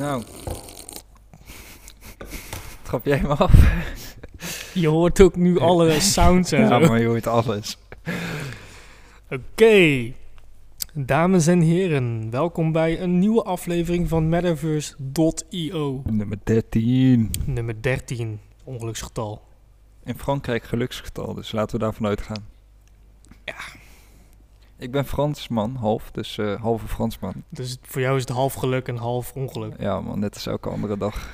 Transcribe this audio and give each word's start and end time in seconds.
Nou. 0.00 0.22
Trap 2.82 3.04
jij 3.04 3.22
me 3.22 3.28
af? 3.28 3.52
Je 4.74 4.88
hoort 4.88 5.20
ook 5.20 5.36
nu 5.36 5.58
alle 5.58 6.00
sounds 6.00 6.52
en 6.52 6.68
Ja, 6.68 6.78
maar 6.78 7.00
je 7.00 7.06
hoort 7.06 7.26
alles. 7.26 7.78
Oké. 9.30 10.12
Dames 10.94 11.46
en 11.46 11.60
heren, 11.60 12.30
welkom 12.30 12.72
bij 12.72 13.00
een 13.00 13.18
nieuwe 13.18 13.42
aflevering 13.42 14.08
van 14.08 14.28
Metaverse.io. 14.28 16.02
Nummer 16.10 16.38
13. 16.44 17.30
Nummer 17.44 17.82
13, 17.82 18.40
ongeluksgetal. 18.64 19.42
In 20.04 20.18
Frankrijk 20.18 20.64
geluksgetal, 20.64 21.34
dus 21.34 21.52
laten 21.52 21.78
we 21.78 21.84
daarvan 21.84 22.06
uitgaan. 22.06 22.46
Ja. 23.44 23.54
Ik 24.80 24.90
ben 24.90 25.04
Fransman, 25.04 25.76
half, 25.76 26.10
dus 26.10 26.38
eh, 26.38 26.60
halve 26.60 26.88
Fransman. 26.88 27.32
Dus 27.48 27.78
voor 27.82 28.00
jou 28.00 28.16
is 28.16 28.20
het 28.22 28.30
half 28.30 28.54
geluk 28.54 28.88
en 28.88 28.96
half 28.96 29.32
ongeluk. 29.34 29.74
Ja 29.78 30.00
man, 30.00 30.18
net 30.18 30.34
als 30.34 30.46
elke 30.46 30.68
andere 30.68 30.96
dag. 30.96 31.30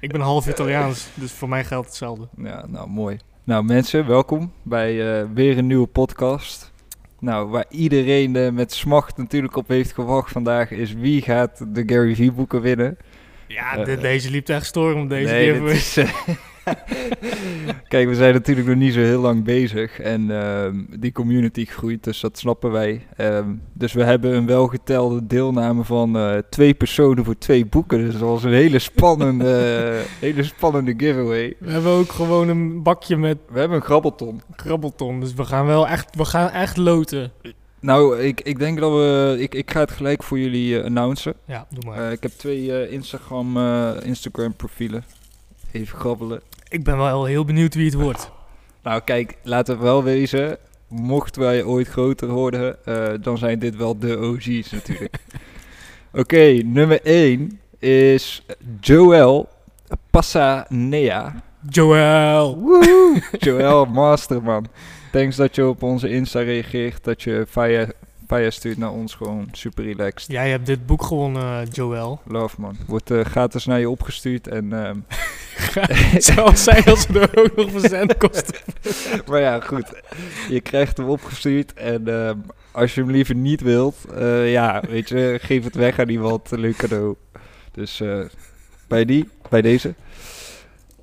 Ik 0.00 0.12
ben 0.12 0.20
half 0.20 0.48
Italiaans, 0.48 1.08
dus 1.14 1.32
voor 1.32 1.48
mij 1.48 1.64
geldt 1.64 1.86
hetzelfde. 1.86 2.28
Ja, 2.36 2.66
nou 2.68 2.88
mooi. 2.88 3.16
Nou 3.44 3.64
mensen, 3.64 4.06
welkom 4.06 4.52
bij 4.62 5.20
eh, 5.20 5.26
weer 5.34 5.58
een 5.58 5.66
nieuwe 5.66 5.86
podcast. 5.86 6.72
Nou, 7.20 7.48
waar 7.48 7.64
iedereen 7.68 8.36
eh, 8.36 8.50
met 8.50 8.72
smacht 8.72 9.16
natuurlijk 9.16 9.56
op 9.56 9.68
heeft 9.68 9.92
gewacht 9.92 10.32
vandaag 10.32 10.70
is 10.70 10.92
wie 10.92 11.22
gaat 11.22 11.74
de 11.74 11.82
Gary 11.86 12.14
Vee 12.14 12.32
boeken 12.32 12.60
winnen. 12.60 12.96
Ja, 13.48 13.84
de- 13.84 13.98
deze 13.98 14.30
liep 14.30 14.48
echt 14.48 14.66
storm 14.66 15.08
deze 15.08 15.32
Nee, 15.32 15.52
keer. 15.52 15.68
is, 15.68 15.98
Kijk, 17.88 18.08
we 18.08 18.14
zijn 18.14 18.34
natuurlijk 18.34 18.68
nog 18.68 18.76
niet 18.76 18.92
zo 18.92 19.00
heel 19.00 19.20
lang 19.20 19.44
bezig 19.44 20.00
en 20.00 20.30
ehm, 20.30 20.84
die 20.98 21.12
community 21.12 21.64
groeit, 21.64 22.04
dus 22.04 22.20
dat 22.20 22.38
snappen 22.38 22.70
wij. 22.70 23.06
Ehm, 23.16 23.48
dus 23.72 23.92
we 23.92 24.04
hebben 24.04 24.34
een 24.34 24.46
welgetelde 24.46 25.26
deelname 25.26 25.84
van 25.84 26.16
eh, 26.16 26.38
twee 26.50 26.74
personen 26.74 27.24
voor 27.24 27.38
twee 27.38 27.66
boeken. 27.66 27.98
Dus 27.98 28.12
dat 28.12 28.28
was 28.28 28.44
een 28.44 28.52
hele 28.52 28.78
spannende, 28.78 30.00
hele 30.20 30.42
spannende 30.42 30.94
giveaway. 30.96 31.54
We 31.58 31.70
hebben 31.70 31.92
ook 31.92 32.12
gewoon 32.12 32.48
een 32.48 32.82
bakje 32.82 33.16
met 33.16 33.38
We 33.48 33.58
hebben 33.58 33.76
een 33.76 33.84
grabbelton. 33.84 34.40
krabbelton, 34.56 35.20
dus 35.20 35.34
we 35.34 35.44
gaan 35.44 35.66
wel 35.66 35.88
echt, 35.88 36.16
we 36.16 36.24
gaan 36.24 36.50
echt 36.50 36.76
loten. 36.76 37.32
Nou, 37.82 38.20
ik, 38.20 38.40
ik 38.40 38.58
denk 38.58 38.78
dat 38.80 38.92
we... 38.92 39.36
Ik, 39.38 39.54
ik 39.54 39.70
ga 39.70 39.80
het 39.80 39.90
gelijk 39.90 40.22
voor 40.22 40.38
jullie 40.38 40.78
eh, 40.78 40.84
announcen. 40.84 41.34
Ja, 41.46 41.66
doe 41.70 41.90
maar. 41.90 42.06
Eh, 42.06 42.12
ik 42.12 42.22
heb 42.22 42.30
twee 42.30 42.72
eh, 42.72 42.92
Instagram, 42.92 43.56
eh, 43.56 43.90
Instagram 44.02 44.54
profielen. 44.54 45.04
Even 45.72 45.98
grabbelen. 45.98 46.40
Ik 46.72 46.84
ben 46.84 46.96
wel 46.96 47.24
heel 47.24 47.44
benieuwd 47.44 47.74
wie 47.74 47.84
het 47.84 47.94
wordt. 47.94 48.30
Nou, 48.82 49.00
kijk, 49.04 49.36
laten 49.42 49.76
we 49.76 49.82
wel 49.82 50.04
wezen. 50.04 50.58
Mochten 50.88 51.42
wij 51.42 51.64
ooit 51.64 51.88
groter 51.88 52.28
worden, 52.28 52.84
eh, 52.84 53.12
dan 53.20 53.38
zijn 53.38 53.58
dit 53.58 53.76
wel 53.76 53.98
de 53.98 54.18
OG's 54.18 54.70
natuurlijk. 54.70 55.16
Oké, 56.12 56.60
nummer 56.64 57.00
1 57.02 57.60
is 57.78 58.46
Joel 58.80 59.48
Passanea. 60.10 61.42
Joel! 61.68 62.80
Joel 63.38 63.84
Masterman. 63.84 64.66
Thanks 65.12 65.36
dat 65.36 65.54
je 65.54 65.66
op 65.66 65.82
onze 65.82 66.08
Insta 66.08 66.40
reageert. 66.40 67.04
Dat 67.04 67.22
je 67.22 67.44
via, 67.48 67.86
via 68.32 68.50
stuurt 68.50 68.78
naar 68.78 68.90
ons. 68.92 69.14
Gewoon 69.14 69.48
super 69.52 69.84
relaxed. 69.84 70.30
Jij 70.30 70.50
hebt 70.50 70.66
dit 70.66 70.86
boek 70.86 71.02
gewonnen, 71.02 71.68
Joel. 71.68 72.20
Love 72.26 72.60
man. 72.60 72.76
Wordt 72.86 73.10
eh, 73.10 73.20
gratis 73.20 73.66
naar 73.66 73.80
je 73.80 73.90
opgestuurd. 73.90 74.48
En, 74.48 74.72
ehm, 74.72 74.98
Het 76.14 76.24
zou 76.24 76.56
zijn 76.56 76.84
als 76.84 77.06
we 77.06 77.20
er 77.20 77.42
ook 77.42 77.56
nog 77.56 77.70
verzendkosten. 77.70 78.54
maar 79.28 79.40
ja, 79.40 79.60
goed. 79.60 80.02
Je 80.48 80.60
krijgt 80.60 80.96
hem 80.96 81.08
opgestuurd. 81.08 81.72
En 81.72 82.08
ehm, 82.08 82.38
als 82.70 82.94
je 82.94 83.00
hem 83.00 83.10
liever 83.10 83.34
niet 83.34 83.60
wilt, 83.60 83.96
eh, 84.14 84.52
ja, 84.52 84.82
weet 84.88 85.08
je, 85.08 85.38
geef 85.42 85.64
het 85.64 85.74
weg 85.74 85.98
aan 85.98 86.08
iemand. 86.08 86.50
Een 86.50 86.60
leuk 86.60 86.76
cadeau. 86.76 87.16
Dus 87.72 88.00
eh, 88.00 88.20
bij 88.88 89.04
die, 89.04 89.28
bij 89.48 89.62
deze. 89.62 89.94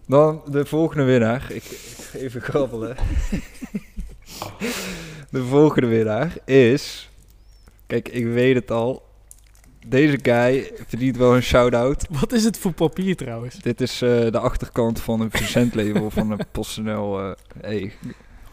Dan 0.08 0.42
de 0.46 0.66
volgende 0.66 1.04
winnaar. 1.04 1.46
Ik, 1.50 1.64
ik 1.64 2.08
ga 2.12 2.18
even 2.18 2.42
grabbelen. 2.42 2.96
de 5.32 5.44
volgende 5.44 5.88
winnaar 5.88 6.34
is. 6.46 7.10
Kijk, 7.90 8.10
ik 8.10 8.26
weet 8.26 8.56
het 8.56 8.72
al. 8.72 9.04
Deze 9.88 10.20
guy 10.22 10.72
verdient 10.88 11.18
wel 11.18 11.36
een 11.36 11.42
shout-out. 11.42 12.06
Wat 12.10 12.32
is 12.32 12.44
het 12.44 12.58
voor 12.58 12.72
papier 12.72 13.16
trouwens? 13.16 13.56
Dit 13.56 13.82
is 13.82 14.02
eh, 14.02 14.10
de 14.10 14.40
achterkant 14.40 15.02
van 15.02 15.22
een 15.22 15.32
verzendlabel 15.32 16.10
van 16.20 16.32
een 16.32 16.40
PostNL. 16.52 17.20
eh 17.20 17.32
hey, 17.62 17.92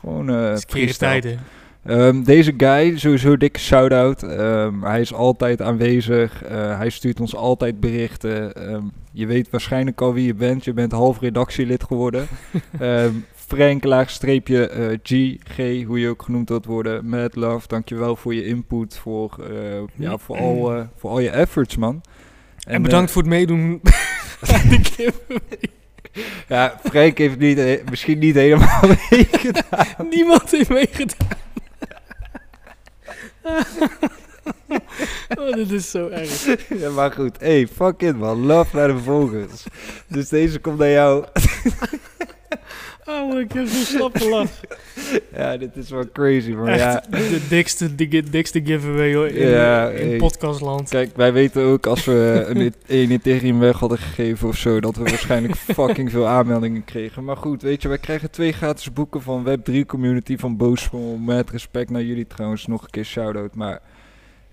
gewoon 0.00 0.58
freestyle. 0.58 1.10
tijden. 1.10 1.38
Ehm, 1.84 2.22
deze 2.22 2.54
guy, 2.56 2.98
sowieso 2.98 3.36
dikke 3.36 3.58
shout-out. 3.58 4.22
Ehm, 4.22 4.82
hij 4.82 5.00
is 5.00 5.12
altijd 5.14 5.62
aanwezig. 5.62 6.42
Hij 6.48 6.90
stuurt 6.90 7.20
ons 7.20 7.34
altijd 7.34 7.80
berichten. 7.80 8.54
Ehm, 8.54 8.82
je 9.12 9.26
weet 9.26 9.50
waarschijnlijk 9.50 10.00
al 10.00 10.12
wie 10.12 10.26
je 10.26 10.34
bent. 10.34 10.64
Je 10.64 10.72
bent 10.72 10.92
half 10.92 11.20
redactielid 11.20 11.84
geworden. 11.84 12.26
Frank, 13.46 13.84
laagstreepje 13.84 14.68
eh, 14.68 14.98
G, 15.02 15.36
G, 15.54 15.84
hoe 15.84 16.00
je 16.00 16.08
ook 16.08 16.22
genoemd 16.22 16.48
wilt 16.48 16.64
worden. 16.64 17.08
Mad 17.08 17.36
love, 17.36 17.68
dankjewel 17.68 18.16
voor 18.16 18.34
je 18.34 18.44
input. 18.44 18.98
Voor, 18.98 19.36
eh, 19.50 19.82
ja, 19.94 20.18
voor, 20.18 20.38
al, 20.38 20.74
eh, 20.74 20.82
voor 20.96 21.10
al 21.10 21.20
je 21.20 21.30
efforts, 21.30 21.76
man. 21.76 22.00
En, 22.66 22.82
bedankt 22.82 23.10
voor 23.10 23.22
het 23.22 23.30
meedoen 23.30 23.80
eh, 24.96 25.08
ja, 26.48 26.80
Frank 26.84 27.18
heeft 27.18 27.38
niet, 27.38 27.58
eh, 27.58 27.84
misschien 27.90 28.18
niet 28.18 28.34
helemaal 28.34 28.80
meegedaan. 29.10 30.08
Niemand 30.10 30.50
heeft 30.50 30.68
meegedaan. 30.68 31.28
oh, 35.38 35.52
dit 35.52 35.70
is 35.70 35.90
zo 35.90 36.08
erg. 36.08 36.46
ja, 36.80 36.90
maar 36.90 37.12
goed. 37.12 37.40
Hey, 37.40 37.68
fuck 37.68 38.02
it, 38.02 38.16
man. 38.16 38.46
Love 38.46 38.76
naar 38.76 38.88
de 38.88 38.98
volgers. 38.98 39.64
Dus 40.06 40.28
deze 40.28 40.58
komt 40.58 40.78
naar 40.78 40.90
jou. 40.90 41.24
Oh, 43.08 43.40
ik 43.40 43.52
heb 43.52 43.66
zo'n 43.66 43.84
slappe 43.84 44.28
lach. 44.28 44.50
Ja, 45.36 45.56
dit 45.56 45.76
is 45.76 45.90
wel 45.90 46.04
crazy, 46.12 46.50
maar 46.50 46.68
Echt, 46.68 46.80
ja. 46.80 47.02
de 47.10 47.46
dikste, 47.48 47.94
de 47.94 48.22
dikste 48.30 48.60
giveaway 48.64 49.14
hoor, 49.14 49.26
in, 49.26 49.48
Ja, 49.48 49.88
in 49.90 50.08
hey. 50.08 50.16
podcastland. 50.16 50.88
Kijk, 50.88 51.16
wij 51.16 51.32
weten 51.32 51.62
ook 51.62 51.86
als 51.86 52.04
we 52.04 52.44
een, 52.48 52.60
e- 52.60 53.02
een 53.02 53.10
Ethereum 53.10 53.58
weg 53.58 53.78
hadden 53.78 53.98
gegeven 53.98 54.48
of 54.48 54.56
zo, 54.56 54.80
dat 54.80 54.96
we 54.96 55.02
waarschijnlijk 55.02 55.56
fucking 55.78 56.10
veel 56.10 56.26
aanmeldingen 56.26 56.84
kregen. 56.84 57.24
Maar 57.24 57.36
goed, 57.36 57.62
weet 57.62 57.82
je, 57.82 57.88
wij 57.88 57.98
krijgen 57.98 58.30
twee 58.30 58.52
gratis 58.52 58.92
boeken 58.92 59.22
van 59.22 59.46
Web3 59.48 59.74
Community 59.86 60.36
van 60.36 60.56
Boosvol. 60.56 61.16
Met 61.16 61.50
respect 61.50 61.90
naar 61.90 62.02
jullie 62.02 62.26
trouwens, 62.26 62.66
nog 62.66 62.82
een 62.82 62.90
keer 62.90 63.04
shout-out. 63.04 63.54
Maar 63.54 63.80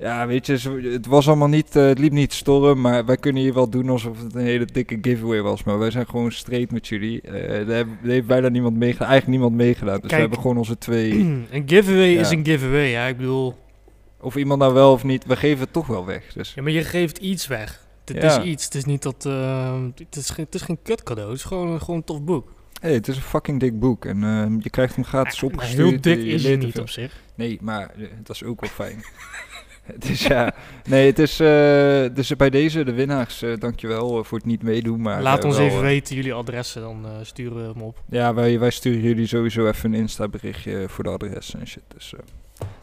ja, 0.04 0.28
weet 0.28 0.46
je, 0.46 0.90
het 0.92 1.06
was 1.06 1.28
allemaal 1.28 1.48
niet, 1.48 1.76
eh, 1.76 1.86
het 1.86 2.00
liep 2.00 2.12
niet 2.12 2.34
storm, 2.34 2.82
maar 2.82 3.06
wij 3.06 3.18
kunnen 3.18 3.42
hier 3.42 3.54
wel 3.54 3.70
doen 3.70 3.90
alsof 3.90 4.22
het 4.24 4.36
een 4.36 4.42
hele 4.42 4.66
dikke 4.66 4.98
giveaway 5.02 5.42
was. 5.42 5.64
Maar 5.64 5.80
wij 5.80 5.92
zijn 5.92 6.06
gewoon 6.08 6.32
straight 6.32 6.72
met 6.72 6.88
jullie. 6.88 7.22
Eh 7.22 7.60
er 7.60 7.74
heeft- 7.76 7.88
heeft 8.04 8.28
bijna 8.28 8.48
niemand 8.50 8.78
meegedaan, 8.78 9.08
eigenlijk 9.10 9.40
niemand 9.40 9.62
meegedaan. 9.62 9.94
Dus 10.00 10.02
Kijk. 10.02 10.12
we 10.14 10.20
hebben 10.20 10.40
gewoon 10.40 10.58
onze 10.58 10.78
twee, 10.78 11.12
een 11.52 11.64
giveaway 11.66 12.10
Ja. 12.10 12.20
is 12.20 12.30
een 12.30 12.46
giveaway, 12.46 12.90
ja. 12.90 13.06
Ik 13.06 13.18
bedoel, 13.18 13.56
of 14.22 14.36
iemand 14.36 14.60
nou 14.60 14.74
wel 14.74 14.92
of 14.92 15.04
niet, 15.04 15.26
we 15.26 15.36
geven 15.36 15.60
het 15.64 15.74
toch 15.74 15.88
wel 15.88 16.06
weg. 16.06 16.34
Dus 16.34 16.54
ja, 16.54 16.62
maar 16.62 16.72
je 16.72 16.84
geeft 16.84 17.18
iets 17.18 17.48
weg. 17.48 17.86
Het 18.06 18.22
Ja. 18.22 18.40
is 18.40 18.46
iets. 18.46 18.64
Het 18.66 18.76
is 18.76 18.86
niet 18.86 19.02
dat. 19.02 19.26
eh, 19.26 19.82
het, 19.96 20.16
is 20.16 20.30
geen, 20.30 20.46
het 20.46 20.56
is 20.56 20.62
geen 20.62 20.80
kut 20.84 21.04
cadeau. 21.04 21.30
Het 21.30 21.38
is 21.40 21.44
gewoon, 21.46 21.80
gewoon 21.80 21.96
een 21.96 22.04
tof 22.04 22.22
boek. 22.24 22.52
Hey, 22.82 22.94
het 22.94 23.08
is 23.08 23.16
een 23.16 23.22
fucking 23.22 23.60
dik 23.60 23.80
boek 23.80 24.06
en 24.06 24.24
ehm, 24.24 24.56
je 24.60 24.70
krijgt 24.70 24.96
hem 24.96 25.04
gratis 25.04 25.44
opgestuurd. 25.44 25.90
heel 25.90 26.02
dik 26.16 26.26
is 26.26 26.44
er 26.46 26.58
niet 26.58 26.80
op 26.80 26.90
zich. 26.90 27.22
Nee, 27.36 27.58
maar 27.62 27.92
dat 28.24 28.36
is 28.36 28.44
ook 28.44 28.62
wel 28.62 28.70
fijn. 28.70 28.96
het 29.94 30.10
is 30.10 30.28
ja, 30.28 30.54
nee, 30.86 31.06
het 31.06 31.20
is, 31.20 31.40
eh, 31.40 32.16
dus 32.16 32.36
bij 32.36 32.50
deze, 32.50 32.84
de 32.84 32.94
winnaars, 32.94 33.42
eh, 33.42 33.58
dankjewel 33.60 34.18
eh, 34.18 34.24
voor 34.24 34.38
het 34.38 34.48
niet 34.48 34.64
meedoen. 34.64 35.02
Maar, 35.02 35.22
Laat 35.22 35.44
ons 35.44 35.58
wel, 35.58 35.66
even 35.66 35.82
weten 35.82 36.16
jullie 36.16 36.34
adressen, 36.34 36.82
dan 36.82 37.06
sturen 37.22 37.58
we 37.58 37.74
hem 37.74 37.82
op. 37.82 38.02
Ja, 38.10 38.34
wij, 38.34 38.60
wij 38.60 38.70
sturen 38.70 39.02
jullie 39.02 39.28
sowieso 39.28 39.68
even 39.68 39.94
een 39.94 40.00
Insta 40.00 40.28
berichtje 40.28 40.86
voor 40.90 41.04
de 41.04 41.10
adres 41.10 41.56
en 41.56 41.68
shit. 41.68 41.84
Dus, 41.96 42.14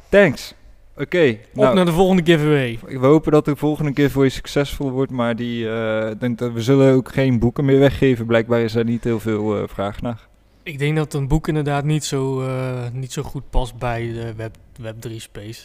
thanks. 0.08 0.54
Oké, 0.96 1.28
Op 1.30 1.62
nou, 1.62 1.74
naar 1.74 1.84
de 1.84 1.92
volgende 1.92 2.22
giveaway. 2.24 2.78
we 2.86 3.06
hopen 3.06 3.32
dat 3.32 3.44
de 3.44 3.56
volgende 3.56 4.02
giveaway 4.02 4.28
succesvol 4.28 4.90
wordt, 4.90 5.12
maar 5.12 5.36
die, 5.36 5.64
denk 6.18 6.38
dat 6.38 6.52
we 6.52 6.62
zullen 6.62 6.94
ook 6.94 7.12
geen 7.12 7.38
boeken 7.38 7.64
meer 7.64 7.78
weggeven. 7.78 8.26
Blijkbaar 8.26 8.60
is 8.60 8.74
er 8.74 8.84
niet 8.84 9.04
heel 9.04 9.20
veel 9.20 9.68
vraag 9.68 10.00
naar. 10.00 10.28
Ik 10.62 10.78
denk 10.78 10.96
dat 10.96 11.14
een 11.14 11.28
boek 11.28 11.48
inderdaad 11.48 11.84
niet 11.84 12.04
zo, 12.04 12.44
niet 12.92 13.12
zo 13.12 13.22
goed 13.22 13.50
past 13.50 13.78
bij 13.78 14.12
de 14.12 14.34
Web, 14.34 14.56
Web3 14.82 15.16
space. 15.16 15.62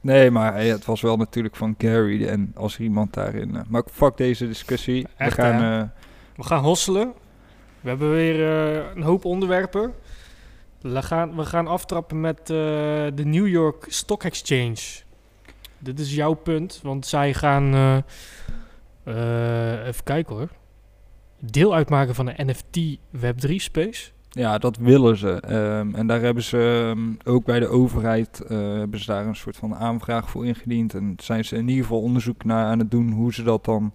Nee, 0.00 0.30
maar 0.30 0.56
het 0.56 0.84
was 0.84 1.00
wel 1.00 1.16
natuurlijk 1.16 1.56
van 1.56 1.74
Gary. 1.78 2.26
En 2.26 2.52
als 2.54 2.78
iemand 2.78 3.14
daarin. 3.14 3.56
eh, 3.56 3.62
maar 3.68 3.82
fuck 3.92 4.16
deze 4.16 4.46
discussie. 4.46 5.06
Echt, 5.16 5.36
we 5.36 5.42
gaan. 5.42 5.80
eh, 5.82 5.88
We 6.36 6.42
gaan 6.42 6.62
hosselen. 6.64 7.12
We 7.80 7.88
hebben 7.88 8.10
weer 8.10 8.34
eh, 8.78 8.84
een 8.94 9.02
hoop 9.02 9.24
onderwerpen. 9.24 9.94
We 10.80 11.02
gaan, 11.02 11.36
we 11.36 11.44
gaan 11.44 11.66
aftrappen 11.66 12.20
met 12.20 12.46
de 12.46 13.22
New 13.24 13.48
York 13.48 13.84
Stock 13.88 14.24
Exchange. 14.24 14.76
Dit 15.78 15.98
is 16.00 16.14
jouw 16.14 16.34
punt, 16.34 16.80
want 16.82 17.06
zij 17.06 17.34
gaan... 17.34 17.74
even 19.86 20.04
kijken 20.04 20.36
hoor. 20.36 20.48
Deel 21.40 21.74
uitmaken 21.74 22.14
van 22.14 22.26
de 22.26 22.34
NFT 22.36 22.98
Web3 23.16 23.54
space. 23.56 24.10
Ja, 24.30 24.58
dat 24.58 24.76
willen 24.76 25.16
ze. 25.16 25.30
Ehm, 25.40 25.94
en 25.94 26.06
daar 26.06 26.20
hebben 26.20 26.42
ze 26.42 26.92
ehm, 26.96 27.32
ook 27.34 27.44
bij 27.44 27.60
de 27.60 27.68
overheid. 27.68 28.40
eh, 28.40 28.58
hebben 28.58 29.00
ze 29.00 29.06
daar 29.06 29.26
een 29.26 29.36
soort 29.36 29.56
van 29.56 29.74
aanvraag 29.74 30.30
voor 30.30 30.46
ingediend. 30.46 30.94
En 30.94 31.14
zijn 31.16 31.44
ze 31.44 31.56
in 31.56 31.68
ieder 31.68 31.84
geval 31.84 32.00
onderzoek 32.02 32.44
naar 32.44 32.64
aan 32.64 32.78
het 32.78 32.90
doen 32.90 33.10
hoe 33.12 33.34
ze 33.34 33.42
dat 33.42 33.64
dan 33.64 33.92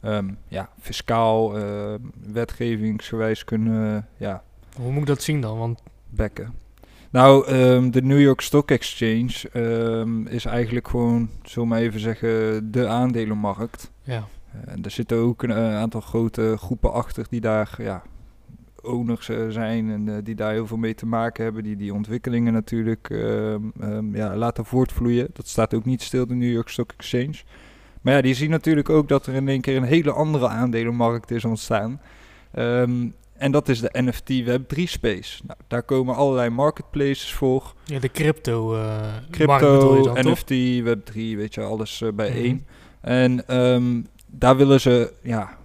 ehm, 0.00 0.28
ja, 0.48 0.68
fiscaal, 0.80 1.58
eh, 1.58 1.94
wetgevingsgewijs 2.32 3.44
kunnen 3.44 4.06
ja, 4.16 4.42
Hoe 4.76 4.90
moet 4.92 5.00
ik 5.00 5.06
dat 5.06 5.22
zien 5.22 5.40
dan? 5.40 5.58
Want 5.58 5.82
bekken. 6.10 6.54
Nou, 7.10 7.46
de 7.90 8.02
New 8.02 8.20
York 8.20 8.40
Stock 8.40 8.70
Exchange 8.70 9.50
is 10.28 10.44
eigenlijk 10.44 10.88
gewoon, 10.88 11.30
zullen 11.42 11.68
we 11.68 11.74
maar 11.74 11.82
even 11.84 12.00
zeggen, 12.00 12.70
de 12.72 12.86
aandelenmarkt. 12.86 13.90
ja, 14.02 14.24
Eh, 14.52 14.72
En 14.72 14.84
er 14.84 14.90
zitten 14.90 15.16
ook 15.18 15.42
een 15.42 15.50
eh, 15.50 15.76
aantal 15.76 16.00
grote 16.00 16.54
groepen 16.58 16.92
achter 16.92 17.26
die 17.30 17.40
daar 17.40 17.74
ja, 17.78 18.02
owners 18.82 19.28
eh, 19.28 19.48
zijn 19.48 19.90
en 19.90 20.08
eh, 20.08 20.14
die 20.22 20.34
daar 20.34 20.52
heel 20.52 20.66
veel 20.66 20.76
mee 20.76 20.94
te 20.94 21.06
maken 21.06 21.44
hebben. 21.44 21.62
Die 21.62 21.76
die 21.76 21.94
ontwikkelingen 21.94 22.52
natuurlijk 22.52 23.10
ehm, 23.10 23.62
ehm, 23.80 24.16
ja, 24.16 24.36
laten 24.36 24.64
voortvloeien. 24.64 25.28
Dat 25.32 25.48
staat 25.48 25.74
ook 25.74 25.84
niet 25.84 26.02
stil, 26.02 26.26
de 26.26 26.34
New 26.34 26.52
York 26.52 26.68
Stock 26.68 26.92
Exchange. 26.96 27.34
Maar 28.00 28.14
ja, 28.14 28.20
die 28.20 28.34
zien 28.34 28.50
natuurlijk 28.50 28.88
ook 28.88 29.08
dat 29.08 29.26
er 29.26 29.34
in 29.34 29.48
één 29.48 29.60
keer 29.60 29.76
een 29.76 29.82
hele 29.82 30.12
andere 30.12 30.48
aandelenmarkt 30.48 31.30
is 31.30 31.44
ontstaan. 31.44 32.00
Ehm, 32.52 33.08
en 33.36 33.52
dat 33.52 33.68
is 33.68 33.80
de 33.80 33.90
NFT 33.92 34.42
Web3 34.44 34.82
space. 34.82 35.42
Nou, 35.46 35.58
daar 35.68 35.82
komen 35.82 36.14
allerlei 36.14 36.50
marketplaces 36.50 37.32
voor. 37.32 37.74
ja 37.84 37.98
de 37.98 38.10
crypto, 38.10 38.68
bedoel 38.68 39.30
Crypto, 39.30 39.96
je 39.96 40.02
dan, 40.02 40.14
toch? 40.14 40.32
NFT, 40.32 40.50
Web3, 40.82 41.14
weet 41.14 41.54
je, 41.54 41.60
alles 41.60 42.02
eh, 42.02 42.12
bijeen. 42.12 42.66
Mhm. 43.00 43.10
En 43.10 44.06
daar 44.26 44.56
willen 44.56 44.80
ze, 44.80 45.12
ja, 45.22 45.58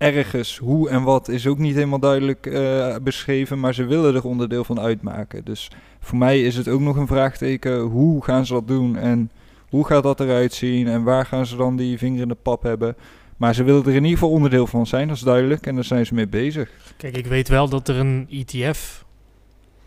ergens 0.00 0.58
hoe 0.58 0.88
en 0.88 1.02
wat 1.02 1.28
is 1.28 1.46
ook 1.46 1.58
niet 1.58 1.74
helemaal 1.74 1.98
duidelijk 1.98 2.46
eh, 2.46 2.96
beschreven, 3.02 3.60
maar 3.60 3.74
ze 3.74 3.84
willen 3.84 4.14
er 4.14 4.24
onderdeel 4.24 4.64
van 4.64 4.80
uitmaken. 4.80 5.44
Dus 5.44 5.70
voor 6.00 6.18
mij 6.18 6.42
is 6.42 6.56
het 6.56 6.68
ook 6.68 6.80
nog 6.80 6.96
een 6.96 7.06
vraagteken, 7.06 7.80
hoe 7.80 8.24
gaan 8.24 8.46
ze 8.46 8.52
dat 8.52 8.68
doen 8.68 8.96
en 8.96 9.30
hoe 9.68 9.86
gaat 9.86 10.02
dat 10.02 10.20
eruit 10.20 10.52
zien 10.52 10.88
en 10.88 11.02
waar 11.02 11.26
gaan 11.26 11.46
ze 11.46 11.56
dan 11.56 11.76
die 11.76 11.98
vinger 11.98 12.20
in 12.20 12.28
de 12.28 12.34
pap 12.34 12.62
hebben. 12.62 12.96
Maar 13.36 13.54
ze 13.54 13.62
willen 13.62 13.82
er 13.82 13.88
in 13.88 13.94
ieder 13.94 14.10
geval 14.10 14.30
onderdeel 14.30 14.66
van 14.66 14.86
zijn, 14.86 15.08
dat 15.08 15.16
is 15.16 15.22
duidelijk, 15.22 15.66
en 15.66 15.74
daar 15.74 15.84
zijn 15.84 16.06
ze 16.06 16.14
mee 16.14 16.28
bezig. 16.28 16.70
Kijk, 16.96 17.16
ik 17.16 17.26
weet 17.26 17.48
wel 17.48 17.68
dat 17.68 17.88
er 17.88 17.96
een 17.96 18.26
ETF 18.30 19.04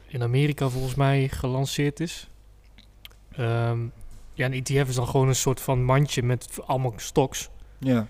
in 0.07 0.23
Amerika 0.23 0.69
volgens 0.69 0.95
mij 0.95 1.27
gelanceerd 1.27 1.99
is. 1.99 2.27
Ehm, 3.35 3.79
ja, 4.33 4.45
een 4.45 4.63
ETF 4.63 4.89
is 4.89 4.95
dan 4.95 5.07
gewoon 5.07 5.27
een 5.27 5.35
soort 5.35 5.61
van 5.61 5.83
mandje 5.83 6.23
met 6.23 6.47
allemaal 6.65 6.93
stocks. 6.95 7.49
Ja, 7.77 8.07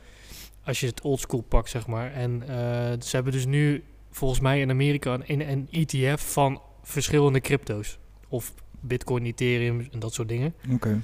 Als 0.65 0.79
je 0.79 0.85
het 0.87 1.01
oldschool 1.01 1.41
pakt, 1.41 1.69
zeg 1.69 1.87
maar. 1.87 2.11
En 2.11 2.41
eh, 2.41 2.47
ze 3.01 3.15
hebben 3.15 3.33
dus 3.33 3.45
nu 3.45 3.83
volgens 4.11 4.39
mij 4.39 4.59
in 4.59 4.69
Amerika 4.69 5.13
een, 5.25 5.49
een, 5.49 5.67
ETF 5.71 6.31
van 6.31 6.61
verschillende 6.83 7.39
crypto's. 7.41 7.97
Of 8.27 8.53
Bitcoin, 8.79 9.25
Ethereum 9.25 9.87
en 9.91 9.99
dat 9.99 10.13
soort 10.13 10.27
dingen. 10.27 10.53
oké. 10.71 11.01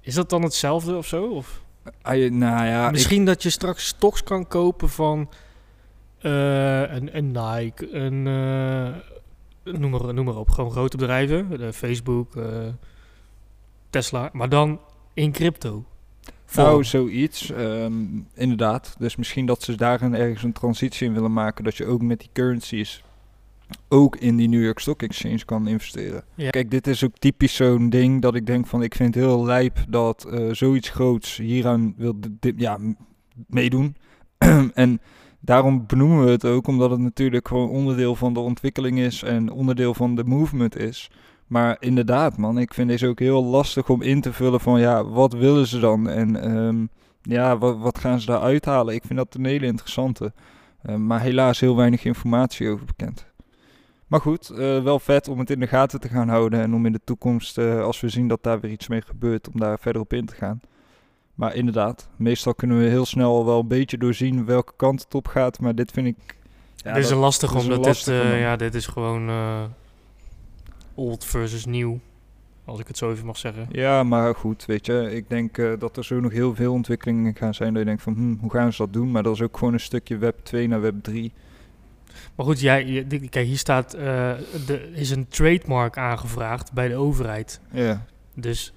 Is 0.00 0.14
dat 0.14 0.30
dan 0.30 0.42
hetzelfde 0.42 0.96
of 0.96 1.06
zo? 1.06 1.24
Of? 1.24 1.62
Ah, 2.02 2.30
nou 2.30 2.66
ja, 2.66 2.86
ik- 2.86 2.92
Misschien 2.92 3.24
dat 3.24 3.42
je 3.42 3.50
straks 3.50 3.86
stocks 3.86 4.22
kan 4.22 4.46
kopen 4.48 4.88
van 4.88 5.30
eh, 6.18 6.80
een, 6.80 7.16
een 7.16 7.26
Nike, 7.32 7.94
een, 7.94 8.26
eh, 8.26 9.72
noem, 9.80 9.90
maar, 9.90 10.14
noem 10.14 10.24
maar 10.24 10.36
op, 10.36 10.50
gewoon 10.50 10.70
grote 10.70 10.96
bedrijven, 10.96 11.74
Facebook, 11.74 12.32
Tesla, 13.90 14.30
maar 14.32 14.48
dan 14.48 14.80
in 15.14 15.32
crypto. 15.32 15.84
Nou, 16.54 16.68
Vorm. 16.70 16.84
zoiets. 16.84 17.50
ehm, 17.50 17.94
inderdaad. 18.34 18.96
Dus 18.98 19.16
misschien 19.16 19.46
dat 19.46 19.62
ze 19.62 19.74
daar 19.74 20.02
een, 20.02 20.14
ergens 20.14 20.42
een 20.42 20.52
transitie 20.52 21.06
in 21.06 21.14
willen 21.14 21.32
maken. 21.32 21.64
Dat 21.64 21.76
je 21.76 21.86
ook 21.86 22.02
met 22.02 22.20
die 22.20 22.30
currencies 22.32 23.04
ook 23.88 24.16
in 24.16 24.36
die 24.36 24.48
New 24.48 24.62
York 24.64 24.78
Stock 24.78 25.02
Exchange 25.02 25.44
kan 25.44 25.68
investeren. 25.68 26.24
Ja. 26.34 26.50
Kijk, 26.50 26.70
dit 26.70 26.86
is 26.86 27.04
ook 27.04 27.18
typisch 27.18 27.54
zo'n 27.54 27.90
ding 27.90 28.22
dat 28.22 28.34
ik 28.34 28.46
denk 28.46 28.66
van... 28.66 28.82
Ik 28.82 28.94
vind 28.94 29.14
het 29.14 29.24
heel 29.24 29.44
lijp 29.44 29.84
dat 29.88 30.24
eh, 30.24 30.48
zoiets 30.52 30.88
groots 30.88 31.36
hieraan 31.36 31.94
wil 31.96 32.16
ja, 32.56 32.78
meedoen. 33.46 33.96
en 34.74 35.00
daarom 35.40 35.86
benoemen 35.86 36.24
we 36.24 36.30
het 36.30 36.44
ook. 36.44 36.66
Omdat 36.66 36.90
het 36.90 37.00
natuurlijk 37.00 37.48
gewoon 37.48 37.68
onderdeel 37.68 38.14
van 38.14 38.34
de 38.34 38.40
ontwikkeling 38.40 38.98
is. 38.98 39.22
En 39.22 39.50
onderdeel 39.50 39.94
van 39.94 40.14
de 40.14 40.24
movement 40.24 40.76
is. 40.76 41.10
Maar 41.46 41.76
inderdaad, 41.80 42.36
man, 42.36 42.58
ik 42.58 42.74
vind 42.74 42.88
deze 42.88 43.06
ook 43.06 43.18
heel 43.18 43.44
lastig 43.44 43.88
om 43.88 44.02
in 44.02 44.20
te 44.20 44.32
vullen 44.32 44.60
van 44.60 44.80
ja, 44.80 45.04
wat 45.04 45.32
willen 45.32 45.66
ze 45.66 45.78
dan? 45.78 46.08
En 46.08 46.42
ehm, 46.42 46.86
ja, 47.22 47.58
wat, 47.58 47.78
wat 47.78 47.98
gaan 47.98 48.20
ze 48.20 48.26
daar 48.26 48.40
uithalen? 48.40 48.94
Ik 48.94 49.04
vind 49.04 49.18
dat 49.18 49.34
een 49.34 49.44
hele 49.44 49.66
interessante. 49.66 50.32
Ehm, 50.82 51.06
maar 51.06 51.20
helaas 51.20 51.60
heel 51.60 51.76
weinig 51.76 52.04
informatie 52.04 52.68
over 52.70 52.86
bekend. 52.86 53.26
Maar 54.06 54.20
goed, 54.20 54.50
eh, 54.50 54.82
wel 54.82 54.98
vet 54.98 55.28
om 55.28 55.38
het 55.38 55.50
in 55.50 55.60
de 55.60 55.66
gaten 55.66 56.00
te 56.00 56.08
gaan 56.08 56.28
houden. 56.28 56.60
En 56.60 56.74
om 56.74 56.86
in 56.86 56.92
de 56.92 57.00
toekomst, 57.04 57.58
eh, 57.58 57.82
als 57.82 58.00
we 58.00 58.08
zien 58.08 58.28
dat 58.28 58.42
daar 58.42 58.60
weer 58.60 58.70
iets 58.70 58.88
mee 58.88 59.02
gebeurt, 59.02 59.48
om 59.48 59.60
daar 59.60 59.78
verder 59.78 60.02
op 60.02 60.12
in 60.12 60.26
te 60.26 60.34
gaan. 60.34 60.60
Maar 61.34 61.54
inderdaad, 61.54 62.08
meestal 62.16 62.54
kunnen 62.54 62.78
we 62.78 62.84
heel 62.84 63.06
snel 63.06 63.44
wel 63.44 63.60
een 63.60 63.68
beetje 63.68 63.98
doorzien 63.98 64.44
welke 64.44 64.72
kant 64.76 65.02
het 65.02 65.14
op 65.14 65.26
gaat. 65.28 65.60
Maar 65.60 65.74
dit 65.74 65.90
vind 65.90 66.06
ik... 66.06 66.36
Ja, 66.76 66.92
dit 66.94 67.02
is 67.02 67.08
dat- 67.08 67.18
lastig, 67.18 67.54
omdat 67.54 67.76
dit, 67.76 67.86
lastige, 67.86 68.20
eh, 68.20 68.40
ja, 68.40 68.56
dit 68.56 68.74
is 68.74 68.86
gewoon 68.86 69.28
old 70.96 71.24
versus 71.24 71.64
nieuw, 71.66 72.00
als 72.64 72.80
ik 72.80 72.86
het 72.88 72.98
zo 72.98 73.10
even 73.10 73.26
mag 73.26 73.36
zeggen. 73.36 73.66
Ja, 73.70 74.02
maar 74.02 74.34
goed, 74.34 74.64
weet 74.64 74.86
je, 74.86 75.14
ik 75.14 75.28
denk 75.28 75.58
eh, 75.58 75.72
dat 75.78 75.96
er 75.96 76.04
zo 76.04 76.20
nog 76.20 76.32
heel 76.32 76.54
veel 76.54 76.72
ontwikkelingen 76.72 77.34
gaan 77.34 77.54
zijn 77.54 77.70
dat 77.72 77.78
je 77.82 77.88
denkt 77.88 78.02
van, 78.02 78.14
hm, 78.14 78.34
hoe 78.40 78.50
gaan 78.50 78.72
ze 78.72 78.82
dat 78.82 78.92
doen? 78.92 79.10
Maar 79.10 79.22
dat 79.22 79.34
is 79.34 79.42
ook 79.42 79.56
gewoon 79.56 79.72
een 79.72 79.80
stukje 79.80 80.16
web 80.16 80.38
2 80.42 80.68
naar 80.68 80.80
web 80.80 81.02
3. 81.02 81.32
Maar 82.34 82.46
goed, 82.46 82.60
jij, 82.60 83.06
kijk, 83.30 83.46
hier 83.46 83.58
staat, 83.58 83.94
eh 83.94 84.30
er 84.68 84.94
is 84.94 85.10
een 85.10 85.28
trademark 85.28 85.98
aangevraagd 85.98 86.72
bij 86.72 86.88
de 86.88 86.96
overheid. 86.96 87.60
Ja, 87.72 88.04
Dus 88.34 88.72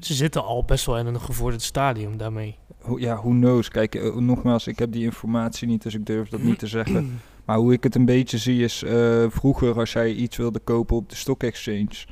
ze 0.00 0.14
zitten 0.14 0.44
al 0.44 0.64
best 0.64 0.86
wel 0.86 0.98
in 0.98 1.06
een 1.06 1.20
gevorderd 1.20 1.62
stadium 1.62 2.16
daarmee. 2.16 2.56
Ja, 2.96 3.16
who 3.16 3.30
knows? 3.30 3.68
Kijk, 3.68 3.94
eh, 3.94 4.14
nogmaals, 4.16 4.66
ik 4.66 4.78
heb 4.78 4.92
die 4.92 5.04
informatie 5.04 5.68
niet, 5.68 5.82
dus 5.82 5.94
ik 5.94 6.06
durf 6.06 6.28
dat 6.28 6.42
niet 6.42 6.58
te 6.58 6.66
zeggen. 6.66 7.10
Maar 7.46 7.56
hoe 7.56 7.72
ik 7.72 7.82
het 7.82 7.94
een 7.94 8.04
beetje 8.04 8.38
zie 8.38 8.62
is, 8.62 8.82
eh, 8.82 9.24
vroeger 9.28 9.78
als 9.78 9.92
jij 9.92 10.12
iets 10.12 10.36
wilde 10.36 10.58
kopen 10.58 10.96
op 10.96 11.08
de 11.08 11.16
stock 11.16 11.42
exchange, 11.42 12.06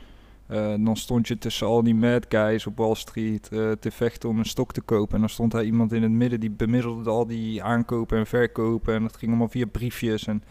eh, 0.47 0.75
dan 0.79 0.97
stond 0.97 1.29
je 1.29 1.39
tussen 1.39 1.67
al 1.67 1.83
die 1.83 1.95
mad 1.95 2.27
guys 2.29 2.67
op 2.67 2.77
Wall 2.77 2.95
Street 2.95 3.49
eh, 3.49 3.71
te 3.71 3.91
vechten 3.91 4.29
om 4.29 4.39
een 4.39 4.45
stok 4.45 4.73
te 4.73 4.81
kopen. 4.81 5.15
En 5.15 5.21
dan 5.21 5.29
stond 5.29 5.53
daar 5.53 5.65
iemand 5.65 5.93
in 5.93 6.03
het 6.03 6.11
midden 6.13 6.41
die 6.41 6.51
bemiddelde 6.51 7.11
al 7.11 7.27
die 7.27 7.63
aankopen 7.63 8.19
en 8.19 8.27
verkopen. 8.27 8.95
En 8.95 9.03
dat 9.03 9.17
ging 9.17 9.31
allemaal 9.31 9.49
via 9.49 9.67
briefjes 9.67 10.27
en 10.27 10.43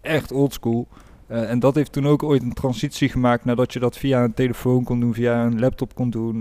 echt 0.00 0.32
oldschool. 0.32 0.88
Eh 1.26 1.50
en 1.50 1.58
dat 1.58 1.74
heeft 1.74 1.92
toen 1.92 2.06
ook 2.06 2.22
ooit 2.22 2.42
een 2.42 2.52
transitie 2.52 3.08
gemaakt 3.08 3.44
nadat 3.44 3.72
je 3.72 3.78
dat 3.78 3.98
via 3.98 4.24
een 4.24 4.34
telefoon 4.34 4.84
kon 4.84 5.00
doen, 5.00 5.14
via 5.14 5.44
een 5.44 5.60
laptop 5.60 5.94
kon 5.94 6.10
doen. 6.10 6.40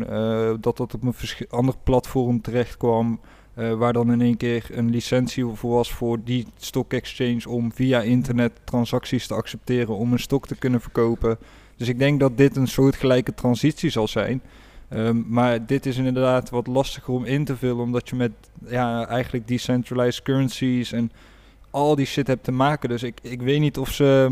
dat 0.61 0.77
dat 0.77 0.93
op 0.93 1.03
een 1.03 1.13
ander 1.49 1.75
platform 1.83 2.41
terecht 2.41 2.77
kwam. 2.77 3.19
Eh, 3.55 3.73
waar 3.73 3.93
dan 3.93 4.11
in 4.11 4.21
één 4.21 4.37
keer 4.37 4.65
een 4.71 4.89
licentie 4.89 5.45
voor 5.45 5.75
was 5.75 5.91
voor 5.91 6.23
die 6.23 6.47
stock 6.57 6.93
exchange 6.93 7.49
om 7.49 7.73
via 7.73 8.01
internet 8.01 8.51
transacties 8.63 9.27
te 9.27 9.33
accepteren 9.33 9.95
om 9.95 10.11
een 10.11 10.19
stok 10.19 10.47
te 10.47 10.55
kunnen 10.55 10.81
verkopen. 10.81 11.37
Dus 11.77 11.87
ik 11.87 11.99
denk 11.99 12.19
dat 12.19 12.37
dit 12.37 12.55
een 12.55 12.67
soortgelijke 12.67 13.33
transitie 13.33 13.89
zal 13.89 14.07
zijn. 14.07 14.41
Ehm, 14.89 15.21
maar 15.27 15.65
dit 15.65 15.85
is 15.85 15.97
inderdaad 15.97 16.49
wat 16.49 16.67
lastiger 16.67 17.13
om 17.13 17.25
in 17.25 17.45
te 17.45 17.57
vullen, 17.57 17.83
omdat 17.83 18.09
je 18.09 18.15
met 18.15 18.31
ja, 18.67 19.07
eigenlijk 19.07 19.47
decentralized 19.47 20.23
currencies 20.23 20.91
en 20.91 21.11
al 21.69 21.95
die 21.95 22.05
shit 22.05 22.27
hebt 22.27 22.43
te 22.43 22.51
maken. 22.51 22.89
Dus 22.89 23.03
ik, 23.03 23.19
ik 23.21 23.41
weet 23.41 23.59
niet 23.59 23.77
of 23.77 23.91
ze 23.91 24.29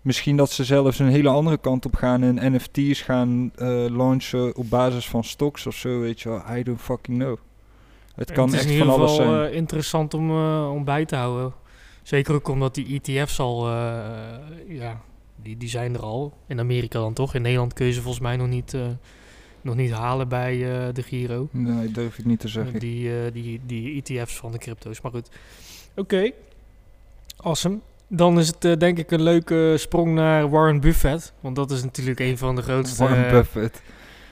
misschien 0.00 0.36
dat 0.36 0.50
ze 0.50 0.64
zelfs 0.64 0.98
een 0.98 1.08
hele 1.08 1.28
andere 1.28 1.58
kant 1.58 1.84
op 1.84 1.94
gaan 1.94 2.22
en 2.22 2.54
NFT's 2.54 3.00
gaan 3.00 3.52
eh, 3.54 3.66
launchen 3.88 4.56
op 4.56 4.70
basis 4.70 5.08
van 5.08 5.24
stocks 5.24 5.66
of 5.66 5.74
zo, 5.74 6.00
weet 6.00 6.20
je 6.20 6.28
wel. 6.28 6.42
I 6.56 6.62
don't 6.62 6.80
fucking 6.80 7.18
know. 7.18 7.38
Het 8.14 8.32
kan 8.32 8.44
het 8.44 8.54
is 8.54 8.60
echt 8.60 8.70
in 8.70 8.78
van 8.78 8.86
ieder 8.86 9.00
alles 9.00 9.16
geval 9.18 9.32
zijn. 9.34 9.50
eh, 9.50 9.56
interessant 9.56 10.14
om, 10.14 10.30
eh, 10.30 10.70
om 10.72 10.84
bij 10.84 11.04
te 11.04 11.16
houden. 11.16 11.52
Zeker 12.02 12.34
ook 12.34 12.48
omdat 12.48 12.74
die 12.74 13.00
ETF's 13.02 13.38
al, 13.40 13.68
eh, 13.68 13.74
ja, 14.68 15.00
die, 15.42 15.56
die 15.56 15.68
zijn 15.68 15.94
er 15.94 16.02
al. 16.02 16.32
In 16.46 16.58
Amerika 16.60 16.98
dan 16.98 17.12
toch. 17.12 17.34
In 17.34 17.42
Nederland 17.42 17.72
kun 17.72 17.86
je 17.86 17.92
ze 17.92 18.00
volgens 18.00 18.22
mij 18.22 18.36
nog 18.36 18.48
niet, 18.48 18.76
nog 19.60 19.74
niet 19.74 19.90
halen 19.90 20.28
bij 20.28 20.58
de 20.92 21.02
Giro. 21.02 21.48
Nee, 21.50 21.90
durf 21.90 22.18
ik 22.18 22.24
niet 22.24 22.40
te 22.40 22.48
zeggen. 22.48 22.78
Die, 22.80 23.10
eh, 23.10 23.32
die, 23.32 23.60
die 23.66 24.02
ETF's 24.04 24.36
van 24.36 24.52
de 24.52 24.58
crypto's. 24.58 25.00
Maar 25.00 25.12
goed. 25.12 25.28
Oké. 25.96 26.30
Awesome. 27.36 27.78
Dan 28.08 28.38
is 28.38 28.52
het 28.58 28.80
denk 28.80 28.98
ik 28.98 29.10
een 29.10 29.22
leuke 29.22 29.74
sprong 29.78 30.14
naar 30.14 30.50
Warren 30.50 30.80
Buffett. 30.80 31.32
Want 31.40 31.56
dat 31.56 31.70
is 31.70 31.82
natuurlijk 31.82 32.20
een 32.20 32.38
van 32.38 32.56
de 32.56 32.62
grootste... 32.62 33.02
Warren 33.04 33.30
Buffett. 33.30 33.82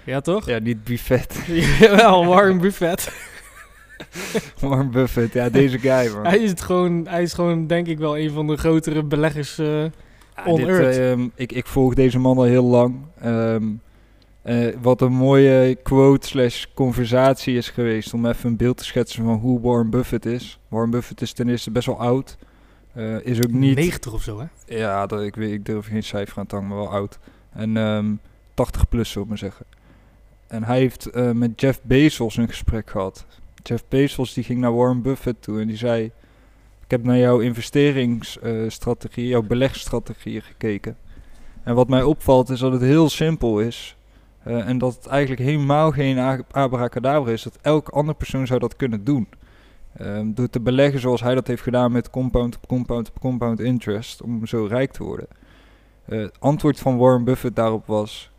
Ja, 0.04 0.20
toch? 0.20 0.46
Ja, 0.46 0.58
niet 0.58 0.84
buffet. 0.84 1.44
Jawel, 1.80 2.26
Warren 2.26 2.58
Buffett. 2.58 3.12
Warren 4.60 4.90
Buffett, 4.90 5.32
ja, 5.32 5.48
deze 5.48 5.78
guy, 5.78 6.12
man. 6.14 6.26
Hij 6.26 6.38
is, 6.38 6.50
het 6.50 6.60
gewoon, 6.60 7.06
hij 7.08 7.22
is 7.22 7.32
gewoon, 7.32 7.66
denk 7.66 7.86
ik 7.86 7.98
wel, 7.98 8.18
een 8.18 8.30
van 8.30 8.46
de 8.46 8.56
grotere 8.56 9.02
beleggers. 9.02 9.58
eh, 9.58 9.82
Ja, 9.84 9.90
on 10.44 10.56
dit, 10.56 10.66
earth. 10.68 10.96
ehm, 10.98 11.28
ik, 11.34 11.52
ik 11.52 11.66
volg 11.66 11.94
deze 11.94 12.18
man 12.18 12.36
al 12.36 12.42
heel 12.42 12.64
lang. 12.64 12.96
Ehm, 13.20 13.64
eh, 14.42 14.74
wat 14.82 15.00
een 15.00 15.12
mooie 15.12 15.74
quote 15.82 16.26
slash 16.26 16.64
conversatie 16.74 17.56
is 17.56 17.68
geweest 17.70 18.14
om 18.14 18.26
even 18.26 18.50
een 18.50 18.56
beeld 18.56 18.76
te 18.76 18.84
schetsen 18.84 19.24
van 19.24 19.34
hoe 19.38 19.60
Warren 19.60 19.90
Buffett 19.90 20.26
is. 20.26 20.58
Warren 20.68 20.90
Buffett 20.90 21.20
is 21.20 21.32
ten 21.32 21.48
eerste 21.48 21.70
best 21.70 21.86
wel 21.86 22.00
oud. 22.00 22.36
Eh, 22.92 23.24
is 23.24 23.38
ook 23.38 23.50
niet... 23.50 23.76
90 23.76 24.12
of 24.12 24.22
zo, 24.22 24.38
hè? 24.40 24.76
Ja, 24.76 25.06
dat, 25.06 25.22
ik, 25.22 25.34
weet, 25.34 25.52
ik 25.52 25.64
durf 25.64 25.86
geen 25.86 26.02
cijfer 26.02 26.38
aan 26.38 26.46
te 26.46 26.54
hangen, 26.54 26.70
maar 26.70 26.78
wel 26.78 26.90
oud. 26.92 27.18
En 27.52 27.76
ehm 27.76 28.10
80 28.54 28.88
plus, 28.88 29.10
zou 29.10 29.24
ik 29.24 29.28
maar 29.30 29.38
zeggen. 29.38 29.66
En 30.46 30.64
hij 30.64 30.78
heeft 30.78 31.08
met 31.32 31.60
Jeff 31.60 31.80
Bezos 31.82 32.36
een 32.36 32.48
gesprek 32.48 32.90
gehad. 32.90 33.26
Jeff 33.62 33.84
Bezos 33.88 34.34
die 34.34 34.44
ging 34.44 34.60
naar 34.60 34.74
Warren 34.74 35.02
Buffett 35.02 35.42
toe 35.42 35.60
en 35.60 35.66
die 35.66 35.76
zei... 35.76 36.12
Ik 36.84 36.96
heb 36.96 37.04
naar 37.04 37.18
jouw 37.18 37.38
investeringsstrategie, 37.40 39.26
jouw 39.26 39.42
belegstrategieën 39.42 40.42
gekeken. 40.42 40.96
En 41.62 41.74
wat 41.74 41.88
mij 41.88 42.02
opvalt 42.02 42.48
is 42.48 42.58
dat 42.60 42.72
het 42.72 42.80
heel 42.80 43.08
simpel 43.08 43.60
is. 43.60 43.96
eh, 44.42 44.68
en 44.68 44.78
dat 44.78 44.94
het 44.94 45.06
eigenlijk 45.06 45.40
helemaal 45.42 45.90
geen 45.90 46.44
abracadabra 46.50 47.32
is. 47.32 47.42
Dat 47.42 47.58
elke 47.62 47.90
andere 47.90 48.18
persoon 48.18 48.46
zou 48.46 48.60
dat 48.60 48.76
kunnen 48.76 49.04
doen. 49.04 49.28
Ehm, 49.96 50.32
door 50.32 50.50
te 50.50 50.60
beleggen 50.60 51.00
zoals 51.00 51.20
hij 51.20 51.34
dat 51.34 51.46
heeft 51.46 51.62
gedaan 51.62 51.92
met 51.92 52.10
compound 52.10 52.58
compound 52.66 53.12
compound 53.20 53.60
interest. 53.60 54.22
Om 54.22 54.46
zo 54.46 54.64
rijk 54.64 54.92
te 54.92 55.04
worden. 55.04 55.26
Eh, 56.04 56.18
het 56.18 56.40
antwoord 56.40 56.78
van 56.78 56.96
Warren 56.96 57.24
Buffett 57.24 57.56
daarop 57.56 57.86
was... 57.86 58.30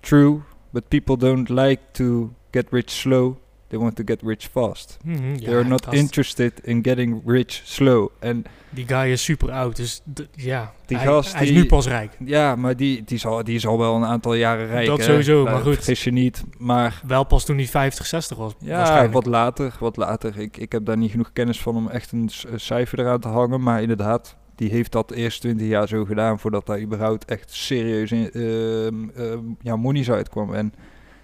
True, 0.00 0.40
but 0.70 0.88
people 0.88 1.16
don't 1.16 1.48
like 1.48 1.80
to 1.90 2.32
get 2.50 2.66
rich 2.70 2.90
slow. 2.90 3.36
They 3.72 3.80
want 3.80 3.96
to 3.96 4.02
get 4.06 4.22
rich 4.22 4.48
fast. 4.50 4.98
Mhm, 5.04 5.34
ja, 5.34 5.38
They're 5.38 5.64
not 5.68 5.86
interested 5.92 6.52
in 6.62 6.84
getting 6.84 7.22
rich 7.26 7.60
slow. 7.64 8.08
En 8.18 8.44
Die 8.70 8.86
guy 8.88 9.10
is 9.10 9.24
super 9.24 9.50
oud, 9.50 9.76
dus 9.76 10.02
ja, 10.34 10.72
Die 10.86 10.96
hij, 10.96 11.06
gast 11.06 11.34
hij 11.34 11.42
is 11.46 11.50
nu 11.50 11.66
pas 11.66 11.86
rijk. 11.86 12.12
ja, 12.24 12.56
maar 12.56 12.76
die, 12.76 13.04
die, 13.04 13.18
zal, 13.18 13.44
die 13.44 13.54
is 13.54 13.66
al 13.66 13.78
wel 13.78 13.94
een 13.94 14.04
aantal 14.04 14.34
jaren 14.34 14.66
rijk. 14.66 14.86
Dat 14.86 14.98
hè? 14.98 15.04
sowieso, 15.04 15.42
Nou, 15.42 15.50
maar 15.50 15.60
goed. 15.62 15.74
Vergis 15.74 16.04
je 16.04 16.12
niet. 16.12 16.44
Maar 16.58 17.00
Wel 17.06 17.24
pas 17.24 17.44
toen 17.44 17.56
hij 17.56 17.66
50, 17.66 18.06
60 18.06 18.36
was. 18.36 18.52
ja, 18.58 18.76
waarschijnlijk. 18.76 19.12
wat 19.12 19.26
later. 19.26 19.76
Wat 19.80 19.96
later. 19.96 20.38
Ik, 20.38 20.56
ik 20.56 20.72
heb 20.72 20.84
daar 20.84 20.96
niet 20.96 21.10
genoeg 21.10 21.30
kennis 21.32 21.60
van 21.60 21.76
om 21.76 21.88
echt 21.88 22.12
een 22.12 22.30
cijfer 22.54 22.98
eraan 22.98 23.20
te 23.20 23.28
hangen. 23.28 23.62
Maar 23.62 23.82
inderdaad, 23.82 24.36
die 24.56 24.70
heeft 24.70 24.92
dat 24.92 25.10
eerst 25.10 25.40
20 25.40 25.66
jaar 25.68 25.88
zo 25.88 26.04
gedaan 26.04 26.38
voordat 26.38 26.66
daar 26.66 26.80
überhaupt 26.80 27.24
echt 27.24 27.50
serieus 27.50 28.12
in, 28.12 28.30
ehm, 28.32 29.40
ja, 29.60 29.76
monies 29.76 30.10
uitkwam. 30.10 30.54
En 30.54 30.72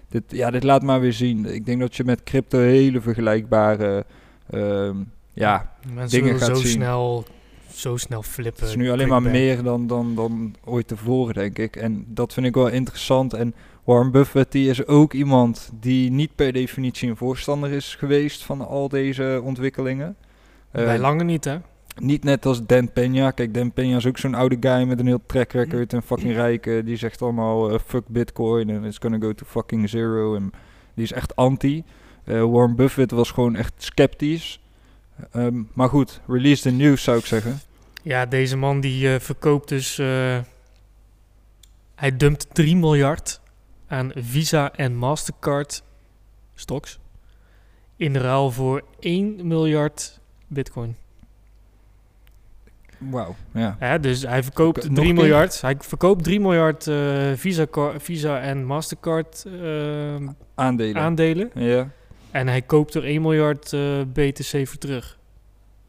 dit, 0.09 0.23
ja, 0.27 0.51
dit 0.51 0.63
laat 0.63 0.83
maar 0.83 0.99
weer 0.99 1.13
zien. 1.13 1.45
Ik 1.45 1.65
denk 1.65 1.79
dat 1.79 1.95
je 1.95 2.03
met 2.03 2.23
crypto 2.23 2.59
hele 2.59 3.01
vergelijkbare 3.01 4.05
ehm, 4.49 4.95
ja, 5.33 5.73
Mensen 5.93 6.19
dingen 6.21 6.39
gaat 6.39 6.47
zo 6.47 6.53
zien. 6.55 6.71
snel, 6.71 7.25
zo 7.73 7.97
snel 7.97 8.23
flippen. 8.23 8.61
Het 8.61 8.69
is 8.69 8.75
nu 8.75 8.91
alleen 8.91 9.07
maar 9.07 9.21
meer 9.21 9.63
dan, 9.63 9.87
dan, 9.87 10.15
dan 10.15 10.55
ooit 10.65 10.87
tevoren, 10.87 11.33
denk 11.33 11.57
ik. 11.57 11.75
En 11.75 12.05
dat 12.07 12.33
vind 12.33 12.45
ik 12.45 12.53
wel 12.55 12.67
interessant. 12.67 13.33
En 13.33 13.53
Warren 13.83 14.11
Buffett 14.11 14.51
die 14.51 14.69
is 14.69 14.85
ook 14.87 15.13
iemand 15.13 15.69
die 15.79 16.11
niet 16.11 16.35
per 16.35 16.53
definitie 16.53 17.09
een 17.09 17.17
voorstander 17.17 17.71
is 17.71 17.95
geweest 17.95 18.43
van 18.43 18.67
al 18.67 18.89
deze 18.89 19.41
ontwikkelingen. 19.43 20.15
Eh, 20.71 20.85
Bij 20.85 20.99
lange 20.99 21.23
niet, 21.23 21.43
hè? 21.43 21.57
Niet 21.99 22.23
net 22.23 22.45
als 22.45 22.65
Dan 22.65 22.89
Peña. 22.89 23.33
Kijk, 23.33 23.53
Dan 23.53 23.71
Peña 23.71 23.95
is 23.95 24.05
ook 24.05 24.17
zo'n 24.17 24.33
oude 24.35 24.57
guy 24.59 24.83
met 24.83 24.99
een 24.99 25.05
heel 25.05 25.21
track 25.25 25.51
record 25.51 25.93
en 25.93 26.03
fucking 26.03 26.33
rijke. 26.33 26.81
Die 26.85 26.95
zegt 26.97 27.21
allemaal 27.21 27.71
eh, 27.71 27.79
fuck 27.85 28.07
bitcoin 28.07 28.69
en 28.69 28.83
it's 28.83 28.97
gonna 28.97 29.17
go 29.19 29.33
to 29.33 29.45
fucking 29.45 29.89
zero. 29.89 30.35
En 30.35 30.51
die 30.93 31.03
is 31.03 31.11
echt 31.11 31.35
anti. 31.35 31.83
Eh, 32.23 32.43
Warren 32.43 32.75
Buffett 32.75 33.11
was 33.11 33.31
gewoon 33.31 33.55
echt 33.55 33.73
sceptisch. 33.77 34.59
Ehm, 35.31 35.61
maar 35.73 35.89
goed, 35.89 36.21
release 36.27 36.61
the 36.61 36.69
news 36.71 37.03
zou 37.03 37.17
ik 37.17 37.25
zeggen. 37.25 37.59
Ja, 38.03 38.25
deze 38.25 38.57
man 38.57 38.79
die 38.79 39.13
eh, 39.13 39.19
verkoopt 39.19 39.69
dus... 39.69 39.97
eh, 39.97 40.39
hij 41.95 42.17
dumpt 42.17 42.47
3 42.53 42.75
miljard 42.75 43.41
aan 43.87 44.11
Visa 44.15 44.73
en 44.75 44.95
Mastercard 44.95 45.83
stocks. 46.55 46.99
In 47.95 48.15
ruil 48.15 48.51
voor 48.51 48.83
1 48.99 49.47
miljard 49.47 50.19
bitcoin. 50.47 50.95
Wauw, 52.99 53.35
ja. 53.53 53.75
Hè, 53.79 53.99
dus 53.99 54.21
hij 54.21 54.43
verkoopt 54.43 54.75
Nog 54.89 54.95
3 54.95 55.09
een 55.09 55.15
keer? 55.15 55.23
miljard. 55.23 55.61
Hij 55.61 55.75
verkoopt 55.79 56.23
3 56.23 56.39
miljard 56.39 56.87
eh, 56.87 56.95
Visa, 57.35 57.65
Visa 57.97 58.39
en 58.39 58.65
Mastercard 58.65 59.45
eh, 59.61 60.15
Aandelen. 60.55 61.01
aandelen. 61.01 61.49
ja. 61.53 61.89
En 62.31 62.47
hij 62.47 62.61
koopt 62.61 62.93
er 62.95 63.03
1 63.03 63.21
miljard 63.21 63.73
eh, 63.73 63.81
BTC 64.13 64.67
voor 64.67 64.77
terug. 64.77 65.17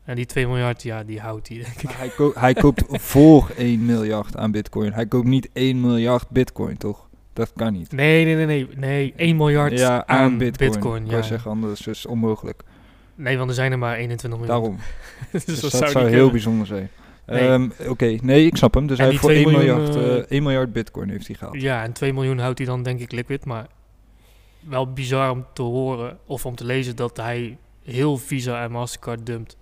En 0.04 0.16
die 0.16 0.26
2 0.26 0.46
miljard, 0.46 0.82
ja, 0.82 1.04
die 1.04 1.20
houdt 1.20 1.48
hij, 1.48 1.56
denk 1.56 1.68
ik. 1.76 1.82
Maar 1.82 1.98
Hij, 1.98 2.08
ko- 2.08 2.32
hij 2.34 2.54
koopt 2.54 2.82
voor 3.12 3.50
1 3.56 3.84
miljard 3.84 4.36
aan 4.36 4.50
bitcoin. 4.50 4.92
Hij 4.92 5.06
koopt 5.06 5.26
niet 5.26 5.48
1 5.52 5.80
miljard 5.80 6.28
bitcoin, 6.28 6.76
toch? 6.76 7.08
Dat 7.32 7.52
kan 7.56 7.72
niet. 7.72 7.92
Nee, 7.92 8.24
nee, 8.24 8.34
nee, 8.34 8.46
nee. 8.46 8.68
Nee, 8.76 9.12
1 9.16 9.36
miljard 9.36 9.78
Ja, 9.78 10.06
aan, 10.06 10.38
bitcoin. 10.38 11.06
ja. 11.06 11.22
zeggen, 11.22 11.50
anders 11.50 11.86
is 11.86 12.02
het 12.02 12.06
onmogelijk. 12.12 12.62
Nee, 13.20 13.36
want 13.36 13.48
er 13.48 13.54
zijn 13.54 13.72
er 13.72 13.78
maar 13.78 13.96
21 13.96 14.40
miljoen. 14.40 14.56
Daarom. 14.56 14.78
dus, 15.32 15.44
Dus 15.44 15.60
dat, 15.60 15.70
dat, 15.70 15.90
zou, 15.90 16.04
heel 16.04 16.10
kunnen. 16.10 16.30
bijzonder 16.30 16.66
zijn. 16.66 16.90
Nee. 17.26 17.48
Ehm, 17.48 17.68
Oké, 17.88 18.16
nee, 18.22 18.46
ik 18.46 18.56
snap 18.56 18.74
hem. 18.74 18.86
Dus 18.86 18.98
En 18.98 19.02
hij 19.02 19.12
heeft 19.12 19.24
voor 19.24 19.32
1 19.32 19.42
2 19.42 19.56
miljoen, 19.56 19.76
miljard, 19.76 19.96
eh, 19.96 20.18
eh, 20.18 20.24
1 20.28 20.42
miljard 20.42 20.72
bitcoin 20.72 21.10
heeft 21.10 21.26
hij 21.26 21.36
gehaald. 21.36 21.60
Ja, 21.60 21.82
en 21.82 21.92
2 21.92 22.12
miljoen 22.12 22.38
houdt 22.38 22.58
hij 22.58 22.66
dan 22.66 22.82
denk 22.82 23.00
ik 23.00 23.12
liquid. 23.12 23.44
Maar 23.44 23.66
wel 24.60 24.92
bizar 24.92 25.30
om 25.30 25.46
te 25.52 25.62
horen 25.62 26.18
of 26.26 26.46
om 26.46 26.54
te 26.54 26.64
lezen 26.64 26.96
dat 26.96 27.16
hij 27.16 27.58
heel 27.84 28.16
Visa 28.16 28.62
en 28.62 28.70
Mastercard 28.70 29.26
dumpt. 29.26 29.56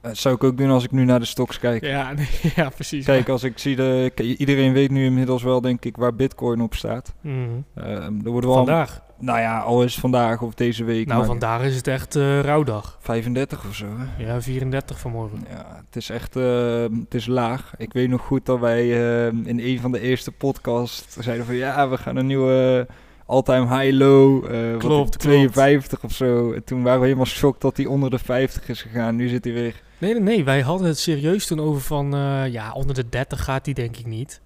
Dat 0.00 0.16
zou 0.16 0.34
ik 0.34 0.44
ook 0.44 0.56
doen 0.56 0.70
als 0.70 0.84
ik 0.84 0.90
nu 0.90 1.04
naar 1.04 1.20
de 1.20 1.24
stocks 1.24 1.58
kijk. 1.58 1.84
Ja, 1.84 2.12
nee, 2.16 2.28
ja 2.54 2.68
precies. 2.68 3.04
Kijk, 3.04 3.28
als 3.28 3.42
ik 3.42 3.58
zie 3.58 3.76
de... 3.76 4.12
Iedereen 4.38 4.72
weet 4.72 4.90
nu 4.90 5.04
inmiddels 5.04 5.42
wel, 5.42 5.60
denk 5.60 5.84
ik, 5.84 5.96
waar 5.96 6.14
bitcoin 6.14 6.60
op 6.60 6.74
staat. 6.74 7.14
Mhm. 7.20 7.36
Ehm 7.74 8.20
er 8.24 8.30
worden 8.30 8.50
wel... 8.50 8.58
Vandaag. 8.58 9.02
Nou 9.22 9.38
ja, 9.38 9.58
al 9.58 9.82
is 9.82 9.98
vandaag 9.98 10.42
of 10.42 10.54
deze 10.54 10.84
week. 10.84 11.06
Nou, 11.06 11.18
maar 11.18 11.26
vandaag 11.26 11.62
is 11.62 11.76
het 11.76 11.86
echt 11.86 12.16
eh 12.16 12.40
rouwdag. 12.40 12.98
35 13.00 13.64
of 13.68 13.74
zo, 13.74 13.86
hè? 13.96 14.24
Ja, 14.24 14.40
34 14.40 14.98
vanmorgen. 14.98 15.44
Ja, 15.50 15.82
het 15.86 15.96
is 15.96 16.10
echt 16.10 16.36
uh, 16.36 16.82
het 16.82 17.14
is 17.14 17.26
laag. 17.26 17.74
Ik 17.76 17.92
weet 17.92 18.08
nog 18.08 18.20
goed 18.20 18.46
dat 18.46 18.60
wij 18.60 18.84
uh, 18.84 19.26
in 19.26 19.60
een 19.60 19.80
van 19.80 19.92
de 19.92 20.00
eerste 20.00 20.32
podcasts 20.32 21.16
zeiden 21.16 21.46
van 21.46 21.54
ja, 21.54 21.88
we 21.88 21.98
gaan 21.98 22.16
een 22.16 22.26
nieuwe 22.26 22.86
all-time 23.26 23.78
high-low. 23.78 24.52
Uh, 24.52 24.78
klopt, 24.78 25.18
52 25.18 26.04
of 26.04 26.12
zo. 26.12 26.52
En 26.52 26.64
toen 26.64 26.82
waren 26.82 27.00
we 27.00 27.06
helemaal 27.06 27.26
shocked 27.26 27.60
dat 27.60 27.76
hij 27.76 27.86
onder 27.86 28.10
de 28.10 28.18
50 28.18 28.68
is 28.68 28.82
gegaan. 28.82 29.16
Nu 29.16 29.28
zit 29.28 29.44
hij 29.44 29.52
weer. 29.52 29.82
Nee, 29.98 30.12
nee, 30.12 30.22
nee. 30.22 30.44
Wij 30.44 30.60
hadden 30.60 30.86
het 30.86 30.98
serieus 30.98 31.46
toen 31.46 31.60
over 31.60 31.80
van 31.80 32.14
uh, 32.14 32.52
ja, 32.52 32.72
onder 32.72 32.94
de 32.94 33.08
30 33.08 33.44
gaat 33.44 33.64
hij 33.64 33.74
denk 33.74 33.96
ik 33.96 34.06
niet. 34.06 34.40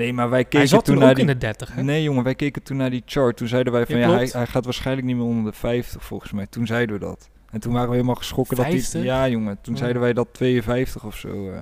Nee, 0.00 0.12
maar 0.12 0.30
wij 0.30 0.42
keken 0.42 0.58
hij 0.58 0.66
zat 0.68 0.84
toen, 0.84 0.94
toen 0.94 1.04
naar 1.04 1.14
die... 1.14 1.24
in 1.24 1.30
de 1.30 1.38
30, 1.38 1.74
hè? 1.74 1.82
Nee, 1.82 2.02
jongen, 2.02 2.24
wij 2.24 2.34
keken 2.34 2.62
toen 2.62 2.76
naar 2.76 2.90
die 2.90 3.02
chart. 3.06 3.36
Toen 3.36 3.48
zeiden 3.48 3.72
wij 3.72 3.86
van 3.86 3.98
Ja, 3.98 4.08
ja, 4.08 4.14
hij, 4.14 4.28
hij 4.32 4.46
gaat 4.46 4.64
waarschijnlijk 4.64 5.06
niet 5.06 5.16
meer 5.16 5.24
onder 5.24 5.52
de 5.52 5.58
50 5.58 6.04
volgens 6.04 6.32
mij. 6.32 6.46
Toen 6.46 6.66
zeiden 6.66 6.94
we 6.98 7.04
dat. 7.04 7.28
En 7.50 7.60
toen 7.60 7.72
waren 7.72 7.88
we 7.88 7.94
helemaal 7.94 8.14
geschrokken 8.14 8.56
dat 8.56 8.66
50? 8.66 8.92
hij... 8.92 9.02
Ja, 9.02 9.28
jongen. 9.28 9.58
Toen 9.62 9.72
Oh. 9.74 9.80
zeiden 9.80 10.02
wij 10.02 10.12
dat 10.12 10.28
52 10.32 11.04
of 11.04 11.16
zo. 11.16 11.50
eh. 11.50 11.58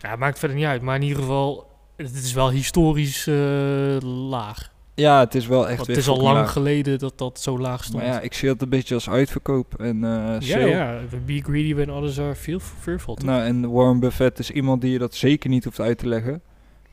Ja, 0.00 0.16
maakt 0.16 0.38
verder 0.38 0.56
niet 0.56 0.66
uit. 0.66 0.82
Maar 0.82 0.96
in 0.96 1.02
ieder 1.02 1.18
geval, 1.18 1.66
het 1.96 2.14
is 2.14 2.32
wel 2.32 2.50
historisch 2.50 3.26
eh, 3.26 3.96
laag. 4.28 4.70
Ja, 4.94 5.18
het 5.20 5.34
is 5.34 5.46
wel 5.46 5.68
echt 5.68 5.76
Want 5.76 5.88
het 5.88 5.96
is 5.96 6.08
al 6.08 6.20
lang 6.20 6.36
laag. 6.36 6.52
geleden 6.52 6.98
dat 6.98 7.18
dat 7.18 7.40
zo 7.40 7.58
laag 7.58 7.84
stond. 7.84 8.02
Maar 8.02 8.12
ja, 8.12 8.20
ik 8.20 8.34
zie 8.34 8.48
dat 8.48 8.62
een 8.62 8.68
beetje 8.68 8.94
als 8.94 9.10
uitverkoop. 9.10 9.74
En, 9.80 10.04
eh 10.04 10.36
ja, 10.40 10.58
ja. 10.58 11.00
Be 11.26 11.40
greedy 11.42 11.74
when 11.74 11.90
others 11.90 12.20
are 12.20 12.34
fearful. 12.80 13.14
toch? 13.14 13.24
Nou, 13.26 13.42
en 13.42 13.70
Warren 13.70 14.00
Buffett 14.00 14.38
is 14.38 14.50
iemand 14.50 14.80
die 14.80 14.92
je 14.92 14.98
dat 14.98 15.14
zeker 15.14 15.50
niet 15.50 15.64
hoeft 15.64 15.80
uit 15.80 15.98
te 15.98 16.08
leggen. 16.08 16.42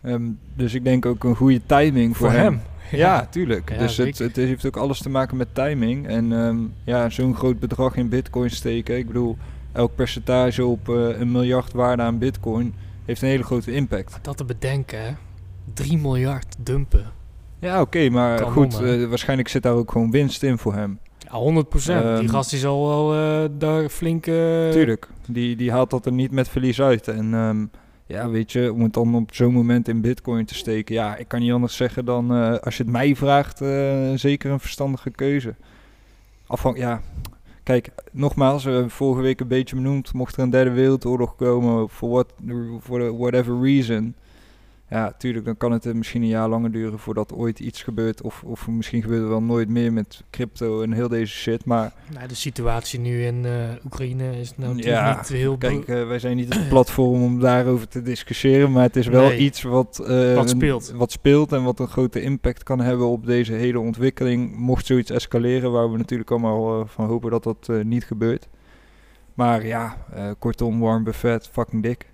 Ehm, 0.01 0.23
dus 0.55 0.73
ik 0.73 0.83
denk 0.83 1.05
ook 1.05 1.23
een 1.23 1.35
goede 1.35 1.61
timing 1.65 2.17
voor, 2.17 2.29
Voor 2.29 2.39
hem. 2.39 2.61
Ja, 2.91 3.25
tuurlijk. 3.25 3.69
Ja, 3.71 3.77
dus 3.77 3.97
het, 3.97 4.17
het 4.17 4.35
heeft 4.35 4.65
ook 4.65 4.77
alles 4.77 5.01
te 5.01 5.09
maken 5.09 5.37
met 5.37 5.55
timing. 5.55 6.07
En 6.07 6.33
ehm, 6.33 6.57
ja, 6.83 7.09
zo'n 7.09 7.35
groot 7.35 7.59
bedrag 7.59 7.95
in 7.95 8.09
bitcoin 8.09 8.49
steken. 8.49 8.97
Ik 8.97 9.07
bedoel, 9.07 9.37
elk 9.71 9.95
percentage 9.95 10.65
op 10.65 10.89
eh, 10.89 11.19
een 11.19 11.31
miljard 11.31 11.73
waarde 11.73 12.01
aan 12.01 12.17
bitcoin 12.17 12.73
heeft 13.05 13.21
een 13.21 13.27
hele 13.27 13.43
grote 13.43 13.71
impact. 13.71 14.19
Dat 14.21 14.37
te 14.37 14.45
bedenken, 14.45 15.01
hè. 15.05 15.11
3 15.73 15.97
miljard 15.97 16.55
dumpen. 16.59 17.05
Ja, 17.59 17.81
oké, 17.81 18.09
maar 18.09 18.41
Kan 18.41 18.51
goed, 18.51 18.81
eh, 18.81 19.05
waarschijnlijk 19.05 19.49
zit 19.49 19.63
daar 19.63 19.73
ook 19.73 19.91
gewoon 19.91 20.11
winst 20.11 20.43
in 20.43 20.57
voor 20.57 20.73
hem. 20.73 20.99
Ja, 21.17 21.37
100% 21.37 22.03
Die 22.03 22.11
Ehm, 22.11 22.27
gast 22.27 22.49
die 22.49 22.59
zal 22.59 22.87
wel 22.87 23.13
eh, 23.13 23.49
daar 23.57 23.89
flink... 23.89 24.23
Tuurlijk, 24.23 25.07
die, 25.27 25.55
die 25.55 25.71
haalt 25.71 25.89
dat 25.89 26.05
er 26.05 26.11
niet 26.11 26.31
met 26.31 26.49
verlies 26.49 26.81
uit. 26.81 27.07
En 27.07 27.33
ja, 28.09 28.29
weet 28.29 28.51
je, 28.51 28.73
om 28.73 28.81
het 28.81 28.93
dan 28.93 29.15
op 29.15 29.33
zo'n 29.33 29.53
moment 29.53 29.87
in 29.87 30.01
bitcoin 30.01 30.45
te 30.45 30.55
steken. 30.55 30.95
Ja, 30.95 31.15
ik 31.15 31.27
kan 31.27 31.39
niet 31.39 31.51
anders 31.51 31.75
zeggen 31.75 32.05
dan, 32.05 32.33
eh, 32.33 32.57
als 32.57 32.77
je 32.77 32.83
het 32.83 32.91
mij 32.91 33.15
vraagt, 33.15 33.61
eh, 33.61 34.11
zeker 34.15 34.51
een 34.51 34.59
verstandige 34.59 35.09
keuze. 35.09 35.55
Afhang, 36.47 36.77
ja, 36.77 37.01
kijk, 37.63 37.89
nogmaals, 38.11 38.63
we 38.63 38.71
hebben 38.71 38.89
vorige 38.89 39.21
week 39.21 39.39
een 39.39 39.47
beetje 39.47 39.75
benoemd. 39.75 40.13
Mocht 40.13 40.35
er 40.35 40.43
een 40.43 40.49
derde 40.49 40.71
wereldoorlog 40.71 41.35
komen, 41.35 41.89
voor 41.89 42.09
what, 42.09 42.33
whatever 43.17 43.61
reason. 43.61 44.15
Ja, 44.89 45.11
tuurlijk, 45.17 45.45
dan 45.45 45.57
kan 45.57 45.71
het 45.71 45.85
eh, 45.85 45.93
misschien 45.93 46.21
een 46.21 46.27
jaar 46.27 46.49
langer 46.49 46.71
duren 46.71 46.99
voordat 46.99 47.33
ooit 47.33 47.59
iets 47.59 47.83
gebeurt. 47.83 48.21
Of, 48.21 48.43
of 48.43 48.67
misschien 48.67 49.01
gebeurt 49.01 49.21
er 49.21 49.29
wel 49.29 49.41
nooit 49.41 49.69
meer 49.69 49.93
met 49.93 50.23
crypto 50.29 50.81
en 50.81 50.91
heel 50.91 51.07
deze 51.07 51.33
shit. 51.33 51.65
Maar 51.65 51.93
Nou, 52.13 52.27
de 52.27 52.35
situatie 52.35 52.99
nu 52.99 53.23
in 53.23 53.45
eh, 53.45 53.51
Oekraïne 53.85 54.39
is 54.39 54.53
nou 54.57 54.75
natuurlijk 54.75 55.03
Ja, 55.05 55.15
niet 55.17 55.27
heel... 55.27 55.57
Kijk, 55.57 55.87
eh, 55.87 56.07
wij 56.07 56.19
zijn 56.19 56.35
niet 56.35 56.53
het 56.53 56.69
platform 56.69 57.23
om 57.23 57.39
daarover 57.39 57.87
te 57.87 58.01
discussiëren, 58.01 58.71
maar 58.71 58.83
het 58.83 58.95
is 58.95 59.07
wel 59.07 59.27
Nee. 59.27 59.37
iets 59.37 59.61
wat, 59.61 59.97
Wat 59.97 60.07
een- 60.09 60.47
speelt. 60.47 60.91
wat 60.95 61.11
speelt 61.11 61.51
en 61.51 61.63
wat 61.63 61.79
een 61.79 61.87
grote 61.87 62.21
impact 62.21 62.63
kan 62.63 62.79
hebben 62.79 63.07
op 63.07 63.25
deze 63.25 63.53
hele 63.53 63.79
ontwikkeling. 63.79 64.55
Mocht 64.57 64.85
zoiets 64.85 65.11
escaleren, 65.11 65.71
waar 65.71 65.91
we 65.91 65.97
natuurlijk 65.97 66.31
allemaal 66.31 66.85
van 66.87 67.05
hopen 67.05 67.31
dat 67.31 67.43
dat 67.43 67.69
niet 67.83 68.03
gebeurt. 68.05 68.47
Maar 69.33 69.65
ja, 69.65 69.97
kortom, 70.39 70.79
Warren 70.79 71.03
Buffett, 71.03 71.49
fucking 71.51 71.83
dik. 71.83 72.08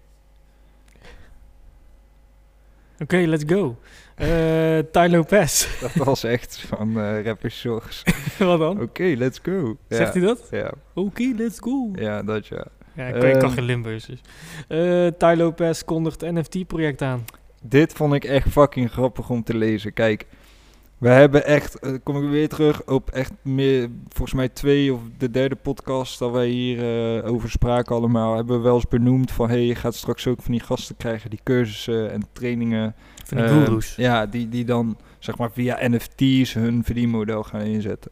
Oké, 2.99 3.17
let's 3.17 3.43
go. 3.47 3.75
Eh 4.15 4.79
Ty 4.91 5.07
Lopez. 5.09 5.67
Dat 5.81 5.93
was 6.05 6.23
echt 6.23 6.59
van 6.67 6.99
eh 6.99 7.23
rapper 7.25 7.51
Shores. 7.51 8.03
Wat 8.37 8.59
dan? 8.59 8.81
Oké, 8.81 9.03
let's 9.03 9.39
go. 9.43 9.77
Ja, 9.87 9.95
Zegt 9.97 10.13
hij 10.13 10.23
dat? 10.23 10.47
Ja, 10.51 10.71
Oké, 10.93 11.33
let's 11.37 11.59
go. 11.59 11.91
ja, 11.95 12.23
dat 12.23 12.47
ja. 12.47 12.65
Ja, 12.95 13.05
ik 13.07 13.13
kan, 13.19 13.29
ik 13.29 13.33
kan 13.33 13.43
Ehm. 13.43 13.51
geen 13.53 13.63
Limburgs 13.63 14.05
dus. 14.05 14.21
Eh 14.67 15.07
Ty 15.17 15.33
Lopez 15.37 15.81
kondigt 15.83 16.21
NFT-project 16.21 17.01
aan. 17.01 17.25
Dit 17.61 17.93
vond 17.93 18.13
ik 18.13 18.23
echt 18.23 18.49
fucking 18.49 18.91
grappig 18.91 19.29
om 19.29 19.43
te 19.43 19.55
lezen. 19.57 19.93
Kijk, 19.93 20.25
we 20.97 21.09
hebben 21.09 21.45
echt, 21.45 21.79
eh, 21.79 21.93
kom 22.03 22.23
ik 22.23 22.29
weer 22.29 22.49
terug 22.49 22.85
op 22.85 23.09
echt 23.09 23.31
meer, 23.41 23.89
volgens 24.07 24.33
mij 24.33 24.49
twee 24.49 24.93
of 24.93 24.99
de 25.17 25.31
derde 25.31 25.55
podcast 25.55 26.19
dat 26.19 26.31
wij 26.31 26.47
hier 26.47 26.77
eh, 27.17 27.31
over 27.31 27.49
spraken 27.49 27.95
allemaal, 27.95 28.35
hebben 28.35 28.57
we 28.57 28.63
wel 28.63 28.75
eens 28.75 28.87
benoemd 28.87 29.31
van, 29.31 29.49
hey, 29.49 29.65
je 29.65 29.75
gaat 29.75 29.95
straks 29.95 30.27
ook 30.27 30.41
van 30.41 30.51
die 30.51 30.61
gasten 30.61 30.97
krijgen 30.97 31.29
die 31.29 31.39
cursussen 31.43 32.11
en 32.11 32.25
trainingen. 32.31 32.95
Van 33.25 33.37
die 33.37 33.45
eh, 33.45 33.63
gurus. 33.63 33.95
Ja, 33.95 34.25
die, 34.25 34.49
die 34.49 34.65
dan, 34.65 34.97
zeg 35.19 35.37
maar, 35.37 35.51
via 35.51 35.77
NFT's 35.87 36.53
hun 36.53 36.83
verdienmodel 36.83 37.43
gaan 37.43 37.61
inzetten. 37.61 38.11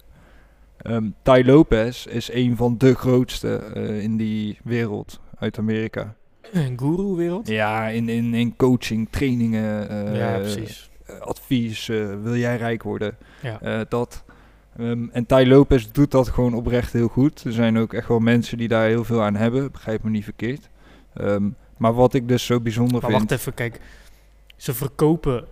Ehm 0.77 1.09
Ty 1.21 1.41
Lopez 1.45 2.05
is 2.05 2.31
een 2.31 2.55
van 2.55 2.77
de 2.77 2.95
grootste 2.95 3.55
eh, 3.55 4.01
in 4.01 4.17
die 4.17 4.57
wereld 4.63 5.19
uit 5.39 5.57
Amerika. 5.57 6.15
Een 6.51 6.79
guru-wereld? 6.79 7.47
Ja, 7.47 7.87
in, 7.87 8.09
in, 8.09 8.33
in 8.33 8.55
coaching, 8.55 9.07
trainingen, 9.09 10.15
ja, 10.15 10.37
precies. 10.37 10.91
Eh, 11.15 11.21
advies, 11.21 11.89
eh, 11.89 12.21
wil 12.21 12.35
jij 12.35 12.57
rijk 12.57 12.83
worden, 12.83 13.17
Ja. 13.41 13.61
eh, 13.61 13.79
dat. 13.89 14.23
Ehm, 14.77 15.07
en 15.11 15.25
Ty 15.25 15.43
Lopez 15.47 15.87
doet 15.91 16.11
dat 16.11 16.29
gewoon 16.29 16.53
oprecht 16.53 16.93
heel 16.93 17.07
goed. 17.07 17.43
Er 17.43 17.51
zijn 17.51 17.77
ook 17.77 17.93
echt 17.93 18.07
wel 18.07 18.19
mensen 18.19 18.57
die 18.57 18.67
daar 18.67 18.87
heel 18.87 19.03
veel 19.03 19.21
aan 19.21 19.35
hebben, 19.35 19.71
begrijp 19.71 20.03
me 20.03 20.09
niet 20.09 20.23
verkeerd. 20.23 20.69
Ehm, 21.13 21.49
maar 21.77 21.93
wat 21.93 22.13
ik 22.13 22.27
dus 22.27 22.45
zo 22.45 22.59
bijzonder 22.59 23.01
Maar 23.01 23.09
vind... 23.09 23.29
wacht 23.29 23.31
even, 23.31 23.53
kijk. 23.53 23.79
Ze 24.55 24.73
verkopen 24.73 25.45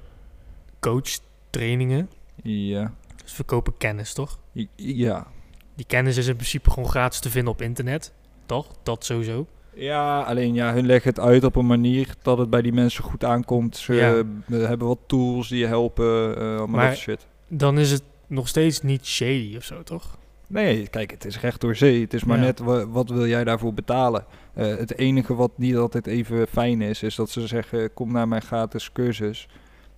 coach-trainingen. 0.79 2.09
Ja, 2.43 2.93
Ze 3.25 3.35
verkopen 3.35 3.77
kennis, 3.77 4.13
toch? 4.13 4.39
Ja. 4.75 5.27
Die 5.75 5.85
kennis 5.85 6.17
is 6.17 6.27
in 6.27 6.35
principe 6.35 6.69
gewoon 6.71 6.89
gratis 6.89 7.19
te 7.19 7.29
vinden 7.29 7.53
op 7.53 7.61
internet. 7.61 8.13
Toch? 8.45 8.67
Dat 8.83 9.05
sowieso. 9.05 9.47
Ja, 9.83 10.21
alleen 10.21 10.53
ja, 10.53 10.73
hun 10.73 10.85
leggen 10.85 11.09
het 11.09 11.19
uit 11.19 11.43
op 11.43 11.55
een 11.55 11.65
manier 11.65 12.07
dat 12.21 12.37
het 12.37 12.49
bij 12.49 12.61
die 12.61 12.73
mensen 12.73 13.03
goed 13.03 13.23
aankomt. 13.23 13.77
Ze 13.77 13.93
Ja. 13.93 14.23
hebben 14.67 14.87
wat 14.87 14.99
tools 15.07 15.47
die 15.47 15.59
je 15.59 15.65
helpen, 15.65 16.35
allemaal 16.37 16.67
Maar- 16.67 16.87
dat 16.89 16.97
shit. 16.97 17.27
Dan 17.47 17.77
is 17.79 17.91
het 17.91 18.03
nog 18.27 18.47
steeds 18.47 18.81
niet 18.81 19.05
shady 19.05 19.53
of 19.57 19.63
zo, 19.63 19.83
toch? 19.83 20.17
Nee, 20.47 20.87
kijk, 20.87 21.11
het 21.11 21.25
is 21.25 21.39
recht 21.39 21.61
door 21.61 21.75
zee. 21.75 22.01
Het 22.01 22.13
is 22.13 22.23
maar 22.23 22.37
Ja. 22.37 22.43
net 22.43 22.59
wa- 22.59 22.87
wat 22.87 23.09
wil 23.09 23.27
jij 23.27 23.43
daarvoor 23.43 23.73
betalen. 23.73 24.25
Eh, 24.53 24.65
het 24.67 24.97
enige 24.97 25.35
wat 25.35 25.51
niet 25.55 25.75
altijd 25.75 26.07
even 26.07 26.47
fijn 26.47 26.81
is, 26.81 27.03
is 27.03 27.15
dat 27.15 27.29
ze 27.29 27.47
zeggen: 27.47 27.93
kom 27.93 28.11
naar 28.11 28.27
mijn 28.27 28.41
gratis 28.41 28.91
cursus. 28.91 29.47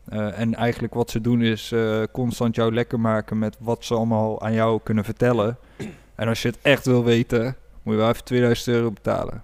Eh, 0.06 0.40
en 0.40 0.56
eigenlijk 0.56 0.94
wat 0.94 1.10
ze 1.10 1.22
doen 1.22 1.42
is 1.42 1.74
constant 2.12 2.56
jou 2.56 2.74
lekker 2.74 3.00
maken 3.00 3.40
met 3.40 3.58
wat 3.60 3.86
ze 3.86 3.94
allemaal 3.94 4.42
aan 4.42 4.54
jou 4.54 4.80
kunnen 4.84 5.04
vertellen. 5.04 5.58
En 6.16 6.28
als 6.28 6.42
je 6.42 6.48
het 6.48 6.58
echt 6.62 6.86
wil 6.86 7.04
weten, 7.04 7.56
moet 7.84 7.94
je 7.94 8.00
wel 8.00 8.10
even 8.10 8.24
2000 8.24 8.76
euro 8.76 8.92
betalen. 8.92 9.42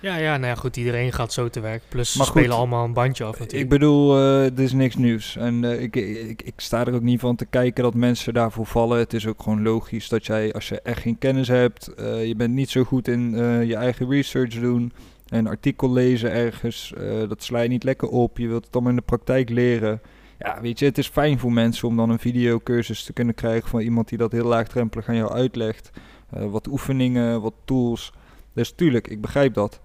Ja, 0.00 0.16
ja, 0.16 0.36
nou 0.36 0.46
ja, 0.46 0.54
goed. 0.54 0.76
Iedereen 0.76 1.12
gaat 1.12 1.32
zo 1.32 1.48
te 1.48 1.60
werk. 1.60 1.82
Plus 1.88 2.12
ze 2.12 2.24
spelen 2.24 2.56
allemaal 2.56 2.84
een 2.84 2.92
bandje 2.92 3.24
af 3.24 3.34
Ik 3.34 3.38
natuurlijk. 3.38 3.70
bedoel, 3.70 4.18
eh 4.18 4.42
dit 4.42 4.58
is 4.58 4.72
niks 4.72 4.96
nieuws. 4.96 5.36
En 5.36 5.64
eh, 5.64 5.82
ik, 5.82 5.96
ik, 5.96 6.42
ik 6.42 6.54
sta 6.56 6.86
er 6.86 6.94
ook 6.94 7.02
niet 7.02 7.20
van 7.20 7.36
te 7.36 7.46
kijken 7.46 7.82
dat 7.82 7.94
mensen 7.94 8.34
daarvoor 8.34 8.66
vallen. 8.66 8.98
Het 8.98 9.12
is 9.12 9.26
ook 9.26 9.42
gewoon 9.42 9.62
logisch 9.62 10.08
dat 10.08 10.26
jij, 10.26 10.52
als 10.52 10.68
je 10.68 10.80
echt 10.80 11.00
geen 11.00 11.18
kennis 11.18 11.48
hebt, 11.48 11.94
eh, 11.94 12.26
je 12.26 12.34
bent 12.34 12.54
niet 12.54 12.70
zo 12.70 12.84
goed 12.84 13.08
in 13.08 13.30
je 13.66 13.76
eigen 13.76 14.10
research 14.10 14.60
doen, 14.60 14.92
een 15.28 15.46
artikel 15.46 15.92
lezen 15.92 16.32
ergens, 16.32 16.92
dat 17.28 17.42
sla 17.42 17.60
je 17.60 17.68
niet 17.68 17.84
lekker 17.84 18.08
op. 18.08 18.38
Je 18.38 18.48
wilt 18.48 18.64
het 18.64 18.74
allemaal 18.74 18.92
in 18.92 18.98
de 18.98 19.04
praktijk 19.04 19.48
leren. 19.48 20.00
Ja, 20.38 20.60
weet 20.60 20.78
je, 20.78 20.84
het 20.84 20.98
is 20.98 21.08
fijn 21.08 21.38
voor 21.38 21.52
mensen 21.52 21.88
om 21.88 21.96
dan 21.96 22.10
een 22.10 22.18
videocursus 22.18 23.02
te 23.04 23.12
kunnen 23.12 23.34
krijgen 23.34 23.68
van 23.68 23.80
iemand 23.80 24.08
die 24.08 24.18
dat 24.18 24.32
heel 24.32 24.46
laagdrempelig 24.46 25.08
aan 25.08 25.16
jou 25.16 25.32
uitlegt. 25.32 25.90
Wat 26.28 26.66
oefeningen, 26.66 27.40
wat 27.40 27.54
tools. 27.64 28.12
Dus 28.52 28.70
tuurlijk, 28.70 29.08
ik 29.08 29.20
begrijp 29.20 29.54
dat. 29.54 29.80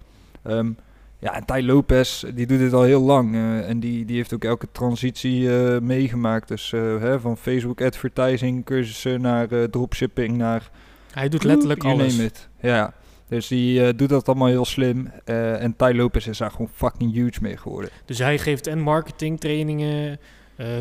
Ehm, 0.46 0.70
ja, 1.18 1.34
en 1.34 1.44
Ty 1.44 1.60
Lopez, 1.60 2.24
die 2.34 2.46
doet 2.46 2.58
dit 2.58 2.72
al 2.72 2.82
heel 2.82 3.02
lang. 3.02 3.34
eh, 3.34 3.68
en 3.68 3.80
die, 3.80 4.04
die 4.04 4.16
heeft 4.16 4.34
ook 4.34 4.44
elke 4.44 4.68
transitie 4.72 5.56
eh, 5.56 5.80
meegemaakt. 5.80 6.48
Dus 6.48 6.72
eh, 6.72 6.80
hè, 6.80 7.20
van 7.20 7.36
Facebook 7.36 7.80
advertising 7.80 8.64
cursussen 8.64 9.20
naar 9.20 9.70
dropshipping 9.70 10.36
naar... 10.36 10.70
Hij 11.12 11.28
doet 11.28 11.44
letterlijk 11.44 11.82
you 11.82 11.94
alles. 11.94 12.18
it. 12.18 12.48
Ja, 12.60 12.94
dus 13.28 13.46
die 13.46 13.94
doet 13.94 14.08
dat 14.08 14.26
allemaal 14.26 14.48
heel 14.48 14.64
slim. 14.64 15.10
En 15.24 15.76
Ty 15.76 15.92
Lopez 15.94 16.26
is 16.26 16.38
daar 16.38 16.50
gewoon 16.50 16.68
fucking 16.74 17.12
huge 17.12 17.38
mee 17.40 17.56
geworden. 17.56 17.90
Dus 18.04 18.18
hij 18.18 18.38
geeft 18.38 18.66
en 18.66 18.80
marketing 18.80 19.40
trainingen, 19.40 20.18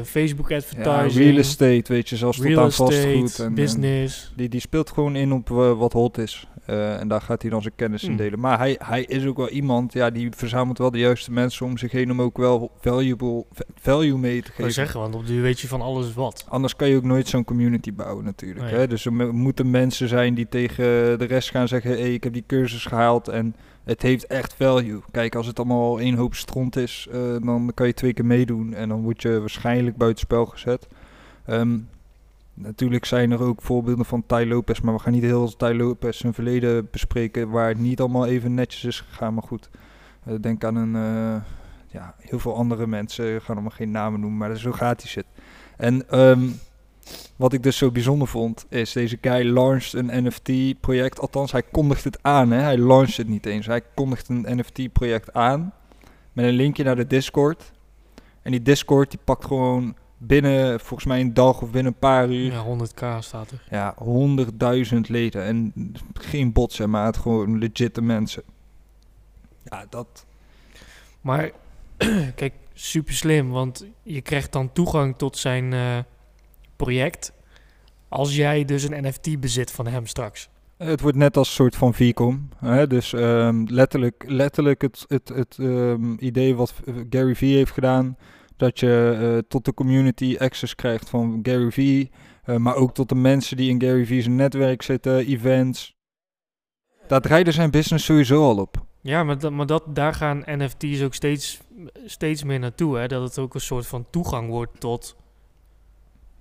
Facebook 0.03 0.49
Ja, 0.49 0.55
advertising, 0.55 1.25
real 1.25 1.37
estate, 1.37 1.93
weet 1.93 2.09
je, 2.09 2.15
zelfs 2.15 2.37
tot 2.37 2.57
aan 2.57 2.71
vastgoed. 2.71 3.39
En, 3.39 3.45
en 3.45 3.53
business. 3.53 4.33
die, 4.35 4.49
die 4.49 4.59
speelt 4.59 4.91
gewoon 4.91 5.15
in 5.15 5.31
op 5.31 5.47
wat 5.77 5.93
hot 5.93 6.17
is. 6.17 6.47
Eh, 6.65 6.99
en 6.99 7.07
daar 7.07 7.21
gaat 7.21 7.41
hij 7.41 7.51
dan 7.51 7.61
zijn 7.61 7.75
kennis 7.75 8.01
in 8.03 8.07
Hmm. 8.07 8.17
delen. 8.17 8.39
Maar 8.39 8.57
hij, 8.57 8.75
hij 8.83 9.03
is 9.03 9.25
ook 9.25 9.37
wel 9.37 9.49
iemand, 9.49 9.93
ja, 9.93 10.09
die 10.09 10.29
verzamelt 10.35 10.77
wel 10.77 10.91
de 10.91 10.97
juiste 10.99 11.31
mensen 11.31 11.65
om 11.65 11.77
zich 11.77 11.91
heen 11.91 12.11
om 12.11 12.21
ook 12.21 12.37
wel 12.37 12.71
valuable 12.79 13.45
value 13.75 14.17
mee 14.17 14.41
te 14.41 14.51
geven. 14.51 14.73
zeggen, 14.73 14.99
want 14.99 15.15
op 15.15 15.27
die 15.27 15.41
weet 15.41 15.59
je 15.59 15.67
van 15.67 15.81
alles 15.81 16.13
wat. 16.13 16.45
Anders 16.49 16.75
kan 16.75 16.89
je 16.89 16.95
ook 16.95 17.03
nooit 17.03 17.27
zo'n 17.27 17.43
community 17.43 17.93
bouwen 17.93 18.25
natuurlijk. 18.25 18.65
Nee. 18.65 18.73
Hè? 18.73 18.87
Dus 18.87 19.05
er 19.05 19.13
mo- 19.13 19.31
moeten 19.31 19.69
mensen 19.69 20.07
zijn 20.07 20.33
die 20.33 20.49
tegen 20.49 20.83
de 21.19 21.25
rest 21.27 21.49
gaan 21.49 21.67
zeggen... 21.67 21.91
hey, 21.91 22.13
ik 22.13 22.23
heb 22.23 22.33
die 22.33 22.43
cursus 22.47 22.85
gehaald 22.85 23.27
en 23.27 23.55
het 23.83 24.01
heeft 24.01 24.27
echt 24.27 24.53
value. 24.53 24.99
Kijk, 25.11 25.35
als 25.35 25.47
het 25.47 25.57
allemaal 25.59 25.99
één 25.99 26.15
hoop 26.15 26.35
stront 26.35 26.75
is... 26.75 27.07
eh, 27.11 27.19
dan 27.43 27.71
kan 27.73 27.87
je 27.87 27.93
twee 27.93 28.13
keer 28.13 28.25
meedoen 28.25 28.73
en 28.73 28.89
dan 28.89 29.01
word 29.01 29.21
je 29.21 29.39
waarschijnlijk 29.39 29.97
buitenspel 29.97 30.45
gezet. 30.45 30.87
Ehm, 31.45 31.77
natuurlijk 32.55 33.05
zijn 33.05 33.31
er 33.31 33.41
ook 33.41 33.61
voorbeelden 33.61 34.05
van 34.05 34.23
Ty 34.25 34.45
Lopez... 34.47 34.79
maar 34.79 34.93
we 34.93 34.99
gaan 34.99 35.11
niet 35.11 35.23
heel 35.23 35.55
Ty 35.55 35.73
Lopez 35.77 36.19
zijn 36.19 36.33
verleden 36.33 36.87
bespreken... 36.91 37.49
waar 37.49 37.67
het 37.67 37.79
niet 37.79 37.99
allemaal 37.99 38.25
even 38.25 38.53
netjes 38.53 38.83
is 38.83 38.99
gegaan. 38.99 39.33
Maar 39.33 39.43
goed, 39.43 39.69
eh, 40.23 40.33
denk 40.41 40.63
aan 40.63 40.75
een... 40.75 40.95
eh, 40.95 41.41
ja, 41.87 42.15
heel 42.17 42.39
veel 42.39 42.55
andere 42.55 42.87
mensen, 42.87 43.35
ik 43.35 43.41
ga 43.41 43.53
allemaal 43.53 43.71
geen 43.71 43.91
namen 43.91 44.19
noemen... 44.19 44.37
maar 44.37 44.57
zo 44.57 44.71
gaat 44.71 44.99
die 44.99 45.09
shit. 45.09 45.25
En 45.77 46.09
ehm, 46.09 46.47
wat 47.35 47.53
ik 47.53 47.63
dus 47.63 47.77
zo 47.77 47.91
bijzonder 47.91 48.27
vond, 48.27 48.65
is 48.69 48.91
deze 48.91 49.17
guy 49.21 49.51
launched 49.51 49.93
een 49.93 50.25
NFT-project. 50.25 51.19
Althans, 51.19 51.51
hij 51.51 51.63
kondigt 51.63 52.03
het 52.03 52.19
aan. 52.21 52.51
Hè? 52.51 52.59
Hij 52.59 52.77
launched 52.77 53.17
het 53.17 53.27
niet 53.27 53.45
eens. 53.45 53.65
Hij 53.65 53.81
kondigt 53.95 54.29
een 54.29 54.45
NFT-project 54.49 55.33
aan 55.33 55.73
met 56.33 56.45
een 56.45 56.53
linkje 56.53 56.83
naar 56.83 56.95
de 56.95 57.07
Discord. 57.07 57.71
En 58.41 58.51
die 58.51 58.61
Discord 58.61 59.09
die 59.09 59.19
pakt 59.23 59.45
gewoon 59.45 59.95
binnen, 60.17 60.79
volgens 60.79 61.05
mij 61.05 61.19
een 61.19 61.33
dag 61.33 61.61
of 61.61 61.71
binnen 61.71 61.91
een 61.93 61.99
paar 61.99 62.29
uur, 62.29 62.51
Ja, 62.51 62.65
100k 62.65 63.19
staat 63.19 63.51
er. 63.51 63.63
ja, 63.69 63.95
100.000 64.93 64.99
leden. 65.07 65.43
En 65.43 65.73
geen 66.13 66.51
bots, 66.51 66.77
hè, 66.77 66.87
maar 66.87 67.05
het 67.05 67.17
gewoon 67.17 67.57
legitte 67.57 68.01
mensen. 68.01 68.43
Ja, 69.63 69.85
dat... 69.89 70.25
Maar 71.21 71.51
kijk, 72.35 72.53
super 72.73 73.13
slim, 73.13 73.49
want 73.49 73.85
je 74.03 74.21
krijgt 74.21 74.51
dan 74.51 74.71
toegang 74.73 75.17
tot 75.17 75.37
zijn 75.37 75.73
eh, 75.73 75.97
project. 76.75 77.33
Als 78.09 78.35
jij 78.35 78.65
dus 78.65 78.83
een 78.83 79.07
NFT 79.07 79.39
bezit 79.39 79.71
van 79.71 79.87
hem 79.87 80.05
straks. 80.07 80.49
Het 80.77 81.01
wordt 81.01 81.17
net 81.17 81.37
als 81.37 81.47
een 81.47 81.53
soort 81.53 81.75
van 81.75 81.93
VCOM. 81.93 82.49
Hè? 82.57 82.87
Dus 82.87 83.13
ehm, 83.13 83.63
letterlijk, 83.67 84.23
letterlijk 84.27 84.81
het, 84.81 85.05
het, 85.07 85.29
het 85.29 85.57
ehm, 85.59 86.13
idee 86.17 86.55
wat 86.55 86.73
Gary 87.09 87.35
Vee 87.35 87.55
heeft 87.55 87.71
gedaan. 87.71 88.17
Dat 88.57 88.79
je 88.79 89.17
eh, 89.21 89.47
tot 89.47 89.65
de 89.65 89.73
community 89.73 90.35
access 90.39 90.75
krijgt 90.75 91.09
van 91.09 91.39
Gary 91.43 91.71
Vee. 91.71 92.11
eh, 92.43 92.55
maar 92.55 92.75
ook 92.75 92.93
tot 92.93 93.09
de 93.09 93.15
mensen 93.15 93.57
die 93.57 93.69
in 93.69 93.81
Gary 93.81 94.05
Vee's 94.05 94.27
netwerk 94.27 94.81
zitten, 94.81 95.17
events. 95.17 95.95
Daar 97.07 97.21
draaide 97.21 97.51
zijn 97.51 97.71
business 97.71 98.05
sowieso 98.05 98.43
al 98.43 98.57
op. 98.57 98.85
Ja, 99.01 99.23
maar, 99.23 99.39
dat, 99.39 99.51
maar 99.51 99.65
dat, 99.65 99.83
daar 99.87 100.13
gaan 100.13 100.43
NFT's 100.45 101.01
ook 101.01 101.13
steeds, 101.13 101.59
steeds 102.05 102.43
meer 102.43 102.59
naartoe. 102.59 102.97
Hè? 102.97 103.07
Dat 103.07 103.21
het 103.23 103.39
ook 103.39 103.53
een 103.53 103.61
soort 103.61 103.87
van 103.87 104.05
toegang 104.09 104.49
wordt 104.49 104.79
tot 104.79 105.15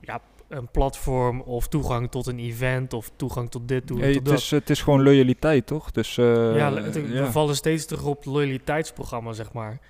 ja, 0.01 0.21
een 0.49 0.69
platform 0.71 1.41
of 1.41 1.69
toegang 1.69 2.11
tot 2.11 2.27
een 2.27 2.39
event 2.39 2.93
of 2.93 3.11
toegang 3.17 3.51
tot 3.51 3.69
dit, 3.69 3.87
toe, 3.87 3.99
Hey, 4.01 4.07
tot 4.13 4.17
het, 4.17 4.25
dat. 4.25 4.39
is, 4.39 4.51
het 4.51 4.71
is 4.71 4.83
gewoon 4.83 5.03
loyaliteit, 5.03 5.67
toch? 5.67 5.91
Dus, 5.91 6.19
eh, 6.19 6.57
ja, 6.57 6.73
het- 6.75 7.09
we 7.11 7.27
vallen 7.33 7.57
steeds 7.57 7.87
terug 7.87 8.05
op 8.05 8.17
het 8.17 8.27
loyaliteitsprogramma, 8.27 9.33
zeg 9.33 9.53
maar. 9.53 9.81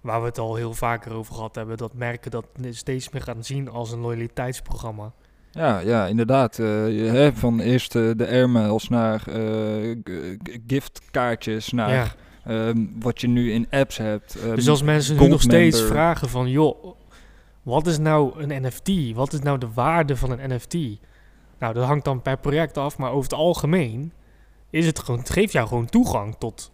Waar 0.00 0.20
we 0.20 0.26
het 0.26 0.38
al 0.38 0.54
heel 0.54 0.74
vaker 0.74 1.12
over 1.12 1.34
gehad 1.34 1.54
hebben. 1.54 1.76
Dat 1.76 1.94
merken 1.94 2.30
dat 2.30 2.46
steeds 2.70 3.08
meer 3.10 3.22
gaan 3.22 3.44
zien 3.44 3.68
als 3.70 3.92
een 3.92 3.98
loyaliteitsprogramma. 3.98 5.12
Ja, 5.50 5.78
ja, 5.78 6.06
inderdaad. 6.06 6.56
je, 6.56 7.08
hè, 7.12 7.32
van 7.32 7.60
eerst 7.60 7.96
eh, 7.96 8.10
de 8.16 8.26
airmails 8.26 8.88
naar 8.88 9.28
eh, 9.28 9.96
giftkaartjes, 10.66 11.72
naar 11.72 11.90
ja. 11.90 12.14
ehm, 12.44 12.84
wat 13.00 13.20
je 13.20 13.28
nu 13.28 13.52
in 13.52 13.66
apps 13.70 13.96
hebt. 13.96 14.34
ehm, 14.34 14.54
Dus 14.54 14.68
als 14.68 14.82
mensen 14.82 15.16
nu 15.16 15.28
nog 15.28 15.42
steeds 15.42 15.82
vragen 15.82 16.28
van... 16.28 16.50
joh, 16.50 16.94
wat 17.62 17.86
is 17.86 17.98
nou 17.98 18.42
een 18.42 18.62
NFT? 18.62 19.14
Wat 19.14 19.32
is 19.32 19.40
nou 19.40 19.58
de 19.58 19.72
waarde 19.74 20.16
van 20.16 20.30
een 20.30 20.54
NFT? 20.54 20.74
Nou, 21.58 21.74
dat 21.74 21.84
hangt 21.84 22.04
dan 22.04 22.22
per 22.22 22.38
project 22.38 22.76
af. 22.78 22.98
Maar 22.98 23.10
over 23.10 23.30
het 23.30 23.38
algemeen 23.38 24.12
is 24.70 24.86
het 24.86 24.98
gewoon... 24.98 25.20
Het 25.20 25.30
geeft 25.30 25.52
jou 25.52 25.68
gewoon 25.68 25.86
toegang 25.86 26.36
tot 26.38 26.70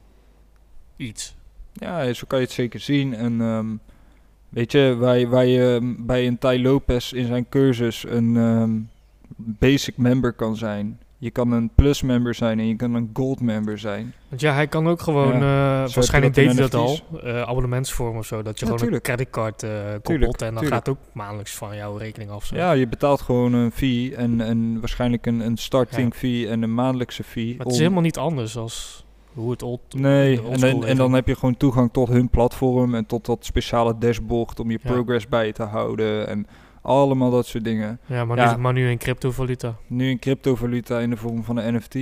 iets. 0.97 1.37
Ja, 1.75 2.13
zo 2.13 2.25
kan 2.27 2.39
je 2.39 2.45
het 2.45 2.55
zeker 2.55 2.81
zien. 2.81 3.15
En 3.15 3.41
ehm, 3.41 3.67
Weet 4.55 4.73
je, 4.73 4.97
waar 4.99 5.19
je, 5.19 5.29
waar 5.29 5.47
je 5.47 5.79
mm, 5.81 5.97
bij 6.07 6.27
een 6.27 6.39
Tai 6.39 6.63
Lopez 6.63 7.13
in 7.13 7.27
zijn 7.27 7.49
cursus 7.49 8.05
een 8.09 8.37
ehm, 8.37 8.71
basic 9.37 9.97
member 9.97 10.33
kan 10.33 10.57
zijn. 10.57 10.99
Je 11.19 11.31
kan 11.31 11.53
een 11.53 11.71
plus 11.75 12.03
member 12.03 12.35
zijn 12.35 12.59
en 12.59 12.67
je 12.69 12.77
kan 12.77 12.95
een 12.95 13.11
gold 13.13 13.41
member 13.41 13.79
zijn. 13.79 14.15
Want 14.29 14.41
ja, 14.41 14.55
hij 14.55 14.67
kan 14.67 14.89
ook 14.89 15.01
gewoon, 15.01 15.39
Ja, 15.39 15.85
eh, 15.85 15.95
waarschijnlijk 15.95 16.35
deed 16.35 16.47
hij 16.47 16.57
dat 16.57 16.75
al, 16.75 16.99
eh, 17.23 17.43
abonnementsvorm 17.43 18.17
of 18.17 18.27
zo. 18.27 18.43
Dat 18.43 18.59
je 18.59 18.65
Ja, 18.65 18.71
gewoon 18.71 18.79
tuurlijk. 18.87 19.09
een 19.09 19.15
creditcard 19.15 19.63
eh 19.63 19.71
koppelt 19.71 20.05
Tuurlijk, 20.05 20.33
en 20.33 20.39
dan 20.39 20.63
tuurlijk. 20.63 20.73
gaat 20.75 20.89
ook 20.89 20.99
maandelijks 21.13 21.55
van 21.55 21.77
jouw 21.77 21.97
rekening 21.97 22.31
af. 22.31 22.45
Zo. 22.45 22.57
Ja, 22.57 22.73
je 22.73 22.89
betaalt 22.89 23.21
gewoon 23.21 23.53
een 23.53 23.71
fee 23.73 24.17
en, 24.17 24.41
en 24.41 24.81
waarschijnlijk 24.81 25.27
een, 25.27 25.41
een 25.41 25.57
starting 25.57 26.15
fee 26.15 26.49
en 26.49 26.63
een 26.63 26.75
maandelijkse 26.75 27.25
fee. 27.25 27.57
Maar 27.57 27.67
het 27.67 27.75
is 27.75 27.81
helemaal 27.81 28.03
niet 28.03 28.19
anders 28.19 28.57
als 28.57 29.04
hoe 29.35 29.51
het 29.51 29.63
old 29.63 29.81
Nee, 29.97 30.37
en, 30.37 30.43
dan- 30.43 30.53
en 30.71 30.79
leven. 30.79 30.97
dan 30.97 31.13
heb 31.13 31.27
je 31.29 31.35
gewoon 31.35 31.57
toegang 31.57 31.93
tot 31.93 32.09
hun 32.09 32.29
platform 32.29 32.95
en 32.95 33.07
tot 33.07 33.27
dat 33.27 33.45
speciale 33.45 33.99
dashboard 33.99 34.61
om 34.61 34.71
je 34.71 34.79
Ja. 34.83 34.91
progress 34.91 35.29
bij 35.29 35.53
te 35.53 35.63
houden 35.63 36.29
en 36.29 36.47
allemaal 36.83 37.31
dat 37.31 37.47
soort 37.47 37.65
dingen. 37.65 38.01
Ja, 38.07 38.25
maar, 38.25 38.37
Ja. 38.37 38.55
Nu, 38.55 38.61
maar 38.61 38.73
nu 38.73 38.91
in 38.91 38.99
cryptovaluta. 38.99 39.75
Nu 39.87 40.11
in 40.11 40.19
cryptovaluta 40.19 40.99
in 41.01 41.11
de 41.11 41.17
vorm 41.17 41.45
van 41.45 41.57
een 41.57 41.75
NFT. 41.75 41.95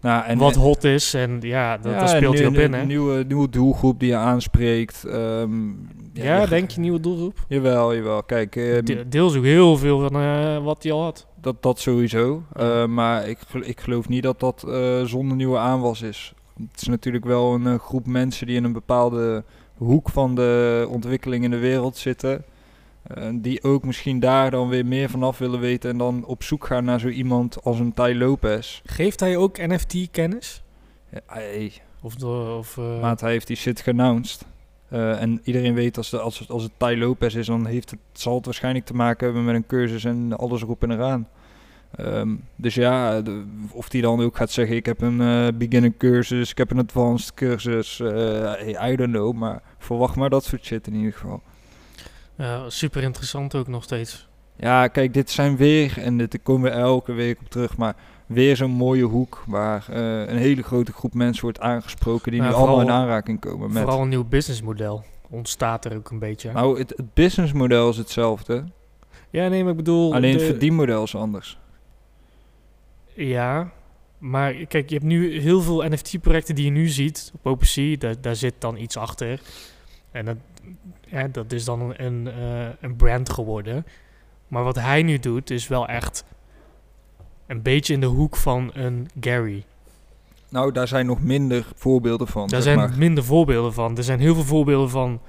Nou, 0.00 0.24
en, 0.24 0.38
Wat 0.38 0.54
hot 0.54 0.84
is 0.84 1.14
en 1.14 1.38
ja, 1.40 1.76
dat, 1.78 1.92
ja, 1.92 2.06
speelt 2.06 2.34
en 2.34 2.38
hij 2.40 2.46
op 2.48 2.52
nu- 2.56 2.62
in, 2.62 2.72
hè? 2.72 2.84
Nieuwe, 2.84 3.24
nieuwe 3.28 3.48
doelgroep 3.48 4.00
die 4.00 4.08
je 4.08 4.16
aanspreekt. 4.16 5.04
ehm, 5.04 5.68
Ja, 6.12 6.40
je- 6.40 6.48
denk 6.48 6.70
je 6.70 6.80
nieuwe 6.80 7.00
doelgroep? 7.00 7.44
Jawel, 7.48 7.94
jawel. 7.94 8.22
Kijk, 8.22 8.56
ehm, 8.56 8.84
De- 8.84 9.08
Deels 9.08 9.36
ook 9.36 9.44
heel 9.44 9.76
veel 9.76 10.00
van 10.00 10.14
eh, 10.20 10.64
wat 10.64 10.82
hij 10.82 10.92
al 10.92 11.02
had. 11.02 11.26
dat, 11.40 11.62
dat 11.62 11.78
sowieso. 11.80 12.42
Eh, 12.52 12.86
maar 12.86 13.28
ik, 13.28 13.38
ik 13.60 13.80
geloof 13.80 14.08
niet 14.08 14.22
dat 14.22 14.40
dat 14.40 14.64
eh, 14.68 15.02
zonder 15.04 15.36
nieuwe 15.36 15.58
aanwas 15.58 16.02
is. 16.02 16.32
Het 16.70 16.80
is 16.82 16.88
natuurlijk 16.88 17.24
wel 17.24 17.54
een 17.54 17.78
groep 17.78 18.06
mensen 18.06 18.46
die 18.46 18.56
in 18.56 18.64
een 18.64 18.72
bepaalde 18.72 19.44
hoek 19.76 20.08
van 20.08 20.34
de 20.34 20.86
ontwikkeling 20.90 21.44
in 21.44 21.50
de 21.50 21.58
wereld 21.58 21.96
zitten. 21.96 22.44
Eh, 23.08 23.28
die 23.34 23.62
ook 23.62 23.84
misschien 23.84 24.20
daar 24.20 24.50
dan 24.50 24.68
weer 24.68 24.86
meer 24.86 25.10
vanaf 25.10 25.38
willen 25.38 25.60
weten. 25.60 25.90
En 25.90 25.98
dan 25.98 26.24
op 26.24 26.42
zoek 26.42 26.66
gaan 26.66 26.84
naar 26.84 27.00
zo 27.00 27.08
iemand 27.08 27.62
als 27.62 27.78
een 27.78 27.94
Tai 27.94 28.18
Lopez. 28.18 28.80
Geeft 28.84 29.20
hij 29.20 29.36
ook 29.36 29.58
NFT-kennis? 29.58 30.62
Ja, 31.12 31.20
hey, 31.26 31.72
Of, 32.02 32.14
de, 32.14 32.26
of 32.58 32.78
eh, 32.78 33.00
maat, 33.00 33.20
hij 33.20 33.30
heeft 33.30 33.46
die 33.46 33.56
shit 33.56 33.80
geannounced. 33.80 34.44
Eh, 34.88 35.20
en 35.22 35.40
iedereen 35.44 35.74
weet 35.74 35.96
als, 35.96 36.10
de, 36.10 36.18
als, 36.20 36.38
het, 36.38 36.50
als 36.50 36.62
het 36.62 36.72
Tai 36.76 36.98
Lopez 36.98 37.34
is, 37.34 37.46
dan 37.46 37.66
heeft 37.66 37.90
het, 37.90 37.98
zal 38.12 38.34
het 38.36 38.44
waarschijnlijk 38.44 38.84
te 38.84 38.94
maken 38.94 39.24
hebben 39.26 39.44
met 39.44 39.54
een 39.54 39.66
cursus 39.66 40.04
en 40.04 40.36
alles 40.38 40.62
erop 40.62 40.82
en 40.82 40.90
eraan. 40.90 41.28
Ehm, 41.96 42.34
dus 42.56 42.74
ja, 42.74 43.20
de- 43.20 43.44
of 43.72 43.88
die 43.88 44.02
dan 44.02 44.20
ook 44.20 44.36
gaat 44.36 44.50
zeggen: 44.50 44.76
Ik 44.76 44.86
heb 44.86 45.00
een 45.00 45.20
eh, 45.20 45.46
beginner 45.58 45.92
cursus, 45.98 46.50
ik 46.50 46.58
heb 46.58 46.70
een 46.70 46.78
advanced 46.78 47.34
cursus. 47.34 48.00
I 48.00 48.96
don't 48.96 49.12
know, 49.12 49.32
maar 49.32 49.62
verwacht 49.78 50.16
maar 50.16 50.30
dat 50.30 50.44
soort 50.44 50.64
shit 50.64 50.86
in 50.86 50.94
ieder 50.94 51.12
geval. 51.12 51.42
Ja, 52.36 52.70
super 52.70 53.02
interessant 53.02 53.54
ook 53.54 53.68
nog 53.68 53.82
steeds. 53.82 54.28
Ja, 54.56 54.88
kijk, 54.88 55.14
dit 55.14 55.30
zijn 55.30 55.56
weer, 55.56 55.98
en 56.02 56.16
dit 56.18 56.38
komen 56.42 56.70
we 56.70 56.76
elke 56.76 57.12
week 57.12 57.38
op 57.40 57.48
terug, 57.50 57.76
maar 57.76 57.96
weer 58.26 58.56
zo'n 58.56 58.70
mooie 58.70 59.02
hoek 59.04 59.42
waar 59.46 59.86
eh, 59.88 60.20
een 60.32 60.36
hele 60.38 60.62
grote 60.62 60.92
groep 60.92 61.14
mensen 61.14 61.42
wordt 61.42 61.60
aangesproken 61.60 62.30
die 62.32 62.40
Ja, 62.40 62.46
nu 62.46 62.52
vooral- 62.54 62.68
allemaal 62.74 62.86
in 62.94 63.00
aanraking 63.02 63.40
komen 63.40 63.72
met. 63.72 63.82
Vooral 63.82 64.02
een 64.02 64.08
nieuw 64.08 64.24
businessmodel 64.24 65.04
ontstaat 65.30 65.84
er 65.84 65.96
ook 65.96 66.10
een 66.10 66.18
beetje. 66.18 66.52
Nou, 66.52 66.78
het, 66.78 66.90
het 66.96 67.14
businessmodel 67.14 67.88
is 67.88 67.96
hetzelfde, 67.96 68.64
ja, 69.30 69.48
nee, 69.48 69.62
maar 69.62 69.70
ik 69.70 69.76
bedoel... 69.76 70.14
alleen 70.14 70.30
het 70.30 70.40
de- 70.40 70.46
verdienmodel 70.46 71.02
is 71.02 71.14
anders. 71.14 71.58
Ja, 73.14 73.70
maar 74.18 74.52
kijk, 74.52 74.88
je 74.88 74.94
hebt 74.94 75.06
nu 75.06 75.40
heel 75.40 75.60
veel 75.60 75.82
NFT-projecten 75.88 76.54
die 76.54 76.64
je 76.64 76.70
nu 76.70 76.88
ziet 76.88 77.30
op 77.34 77.46
OpenSea. 77.46 77.96
Daar, 77.96 78.20
daar 78.20 78.36
zit 78.36 78.54
dan 78.58 78.76
iets 78.76 78.96
achter. 78.96 79.40
En 80.16 80.24
dat, 80.24 80.36
ja, 81.06 81.28
dat 81.28 81.52
is 81.52 81.64
dan 81.64 81.94
een, 81.96 82.28
eh, 82.28 82.66
een 82.80 82.96
brand 82.96 83.30
geworden. 83.30 83.86
Maar 84.48 84.64
wat 84.64 84.76
hij 84.76 85.02
nu 85.02 85.18
doet, 85.18 85.50
is 85.50 85.68
wel 85.68 85.86
echt 85.88 86.24
een 87.46 87.62
beetje 87.62 87.94
in 87.94 88.00
de 88.00 88.06
hoek 88.06 88.36
van 88.36 88.70
een 88.74 89.08
Gary. 89.20 89.64
Nou, 90.48 90.72
daar 90.72 90.88
zijn 90.88 91.06
nog 91.06 91.22
minder 91.22 91.66
voorbeelden 91.74 92.26
van. 92.26 92.40
Daar 92.48 92.62
zeg 92.62 92.74
zijn 92.74 92.88
maar. 92.88 92.98
minder 92.98 93.24
voorbeelden 93.24 93.72
van. 93.72 93.96
Er 93.96 94.04
zijn 94.04 94.20
heel 94.20 94.34
veel 94.34 94.44
voorbeelden 94.44 94.90
van 94.90 95.20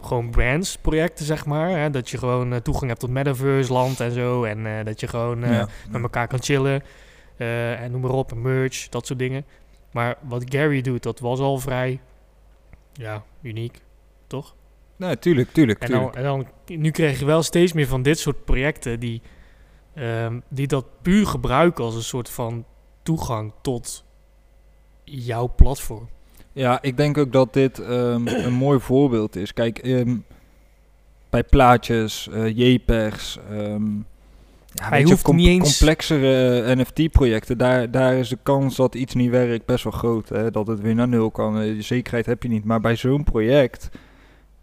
gewoon 0.00 0.30
brands 0.30 0.76
projecten, 0.76 1.24
zeg 1.24 1.46
maar. 1.46 1.68
Hè? 1.78 1.90
Dat 1.90 2.10
je 2.10 2.18
gewoon 2.18 2.52
eh, 2.52 2.58
toegang 2.60 2.86
hebt 2.88 3.00
tot 3.00 3.10
metaverse 3.10 3.72
land 3.72 4.00
en 4.00 4.12
zo. 4.12 4.44
En 4.44 4.66
eh, 4.78 4.84
dat 4.84 5.00
je 5.00 5.08
gewoon 5.08 5.40
Ja. 5.40 5.68
met 5.90 6.02
elkaar 6.02 6.28
kan 6.28 6.42
chillen. 6.42 6.82
en 7.36 7.90
noem 7.90 8.00
maar 8.00 8.10
op, 8.10 8.34
merch, 8.34 8.88
dat 8.88 9.06
soort 9.06 9.18
dingen. 9.18 9.44
Maar 9.92 10.16
wat 10.28 10.44
Gary 10.48 10.80
doet, 10.80 11.02
dat 11.02 11.20
was 11.20 11.38
al 11.40 11.58
vrij, 11.58 12.00
ja, 12.92 13.24
uniek, 13.42 13.78
toch? 14.26 14.54
Nee, 14.96 15.18
tuurlijk, 15.18 15.52
tuurlijk, 15.52 15.80
En 15.80 15.86
tuurlijk. 15.86 16.14
dan, 16.14 16.24
en 16.24 16.44
dan, 16.66 16.78
nu 16.78 16.90
krijg 16.90 17.18
je 17.18 17.24
wel 17.24 17.42
steeds 17.42 17.72
meer 17.72 17.86
van 17.86 18.02
dit 18.02 18.18
soort 18.18 18.44
projecten 18.44 19.00
die, 19.00 19.22
ehm, 19.94 20.40
die 20.48 20.66
dat 20.66 20.86
puur 21.02 21.26
gebruiken 21.26 21.84
als 21.84 21.94
een 21.94 22.02
soort 22.02 22.28
van 22.30 22.64
toegang 23.02 23.52
tot 23.62 24.04
jouw 25.04 25.52
platform. 25.56 26.08
Ja, 26.52 26.82
ik 26.82 26.96
denk 26.96 27.18
ook 27.18 27.32
dat 27.32 27.52
dit 27.52 27.78
ehm, 27.78 28.26
een 28.46 28.52
mooi 28.52 28.80
voorbeeld 28.80 29.36
is. 29.36 29.52
Kijk, 29.52 29.78
ehm, 29.78 30.16
bij 31.30 31.44
plaatjes, 31.44 32.28
eh 32.28 32.56
JPEGs, 32.56 33.38
ja, 34.74 34.88
Hij 34.88 34.98
weet 34.98 35.08
je, 35.08 35.14
hoeft 35.14 35.32
niet 35.32 35.46
eens- 35.46 35.76
complexere 35.78 36.60
eh, 36.62 36.76
NFT-projecten, 36.76 37.58
daar, 37.58 37.90
daar 37.90 38.14
is 38.14 38.28
de 38.28 38.38
kans 38.42 38.76
dat 38.76 38.94
iets 38.94 39.14
niet 39.14 39.30
werkt 39.30 39.66
best 39.66 39.84
wel 39.84 39.92
groot. 39.92 40.28
Hè? 40.28 40.50
Dat 40.50 40.66
het 40.66 40.80
weer 40.80 40.94
naar 40.94 41.08
nul 41.08 41.30
kan. 41.30 41.58
Eh, 41.60 41.76
de 41.76 41.82
zekerheid 41.82 42.26
heb 42.26 42.42
je 42.42 42.48
niet. 42.48 42.64
Maar 42.64 42.80
bij 42.80 42.96
zo'n 42.96 43.24
project, 43.24 43.88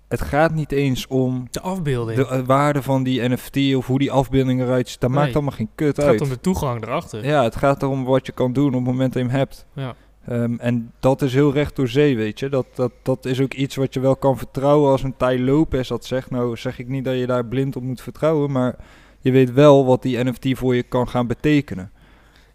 het 0.07 0.21
gaat 0.21 0.53
niet 0.53 0.71
eens 0.71 1.07
om 1.07 1.47
De 1.51 1.61
afbeelding. 1.61 2.17
de 2.19 2.27
eh, 2.27 2.39
waarde 2.45 2.81
van 2.81 3.03
die 3.03 3.29
NFT 3.29 3.75
of 3.75 3.87
hoe 3.87 3.99
die 3.99 4.11
afbeelding 4.11 4.61
eruit 4.61 4.89
ziet. 4.89 4.99
Dat 4.99 5.09
Nee. 5.09 5.19
maakt 5.19 5.33
allemaal 5.33 5.51
geen 5.55 5.69
kut 5.75 5.95
het 5.97 6.05
uit. 6.05 6.17
gaat 6.19 6.27
om 6.27 6.33
de 6.33 6.39
toegang 6.41 6.83
erachter. 6.83 7.25
Ja, 7.25 7.43
het 7.43 7.55
gaat 7.55 7.81
erom 7.81 8.03
wat 8.03 8.25
je 8.25 8.31
kan 8.31 8.53
doen 8.53 8.67
op 8.67 8.73
het 8.73 8.83
moment 8.83 9.13
dat 9.13 9.21
je 9.23 9.27
hem 9.29 9.37
hebt. 9.37 9.65
Ja. 9.75 9.95
Ehm, 10.27 10.53
en 10.57 10.91
dat 10.99 11.21
is 11.21 11.33
heel 11.33 11.53
recht 11.53 11.75
door 11.75 11.87
zee, 11.87 12.15
weet 12.17 12.39
je. 12.39 12.49
Dat, 12.49 12.65
dat, 12.73 12.91
dat 13.03 13.25
is 13.25 13.41
ook 13.41 13.53
iets 13.53 13.75
wat 13.75 13.93
je 13.93 13.99
wel 13.99 14.15
kan 14.15 14.37
vertrouwen 14.37 14.91
als 14.91 15.03
een 15.03 15.17
Tai 15.17 15.43
Lopez 15.43 15.87
dat 15.89 16.05
zegt. 16.05 16.29
Nou 16.29 16.57
zeg 16.57 16.79
ik 16.79 16.87
niet 16.87 17.05
dat 17.05 17.17
je 17.17 17.27
daar 17.27 17.45
blind 17.45 17.75
op 17.75 17.83
moet 17.83 18.01
vertrouwen, 18.01 18.51
maar 18.51 18.75
je 19.19 19.31
weet 19.31 19.51
wel 19.53 19.85
wat 19.85 20.01
die 20.01 20.23
NFT 20.23 20.45
voor 20.57 20.75
je 20.75 20.83
kan 20.83 21.07
gaan 21.09 21.27
betekenen. 21.27 21.91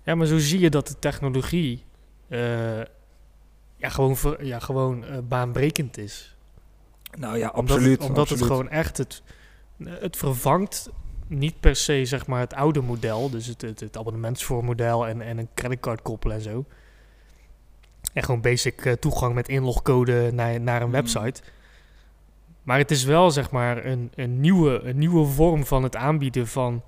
Ja, 0.03 0.15
maar 0.15 0.27
zo 0.27 0.39
zie 0.39 0.61
je 0.61 0.71
dat 0.71 0.87
de 0.89 0.99
technologie 0.99 1.85
eh, 2.29 2.79
ja, 3.77 3.89
gewoon, 3.89 4.17
ver- 4.17 4.45
ja, 4.45 4.59
gewoon 4.59 5.05
eh, 5.05 5.19
baanbrekend 5.29 5.99
is. 5.99 6.37
Nou 7.19 7.39
ja, 7.39 7.49
Omdat, 7.55 7.77
absoluut. 7.77 7.99
het, 7.99 8.09
omdat 8.09 8.19
absoluut. 8.31 8.43
het 8.43 8.51
gewoon 8.53 8.69
echt 8.71 8.99
het, 8.99 9.23
het 9.85 10.17
vervangt 10.17 10.91
niet 11.27 11.61
per 11.61 11.77
se 11.77 12.05
zeg 12.05 12.27
maar 12.27 12.41
het 12.41 12.55
oude 12.55 12.81
model, 12.81 13.31
dus 13.31 13.47
het, 13.47 13.61
het, 13.61 13.81
het 13.81 13.97
abonnementsvoormodel 13.97 15.07
en, 15.07 15.21
en 15.21 15.39
een 15.39 15.49
creditcard 15.55 16.03
koppelen 16.03 16.37
en 16.37 16.43
zo. 16.43 16.65
En 18.13 18.23
gewoon 18.23 18.41
basic 18.41 18.85
eh, 18.85 18.93
toegang 18.93 19.35
met 19.35 19.49
inlogcode 19.49 20.31
naar, 20.33 20.61
naar 20.61 20.81
een 20.81 20.87
Mm. 20.87 20.93
website. 20.93 21.43
Maar 22.65 22.79
het 22.79 22.91
is 22.91 23.05
wel 23.05 23.31
zeg 23.31 23.51
maar 23.51 23.85
een, 23.87 24.11
een, 24.15 24.41
nieuwe, 24.41 24.81
een 24.85 24.99
nieuwe 24.99 25.25
vorm 25.27 25.65
van 25.65 25.83
het 25.83 25.97
aanbieden 25.97 26.47
van 26.47 26.83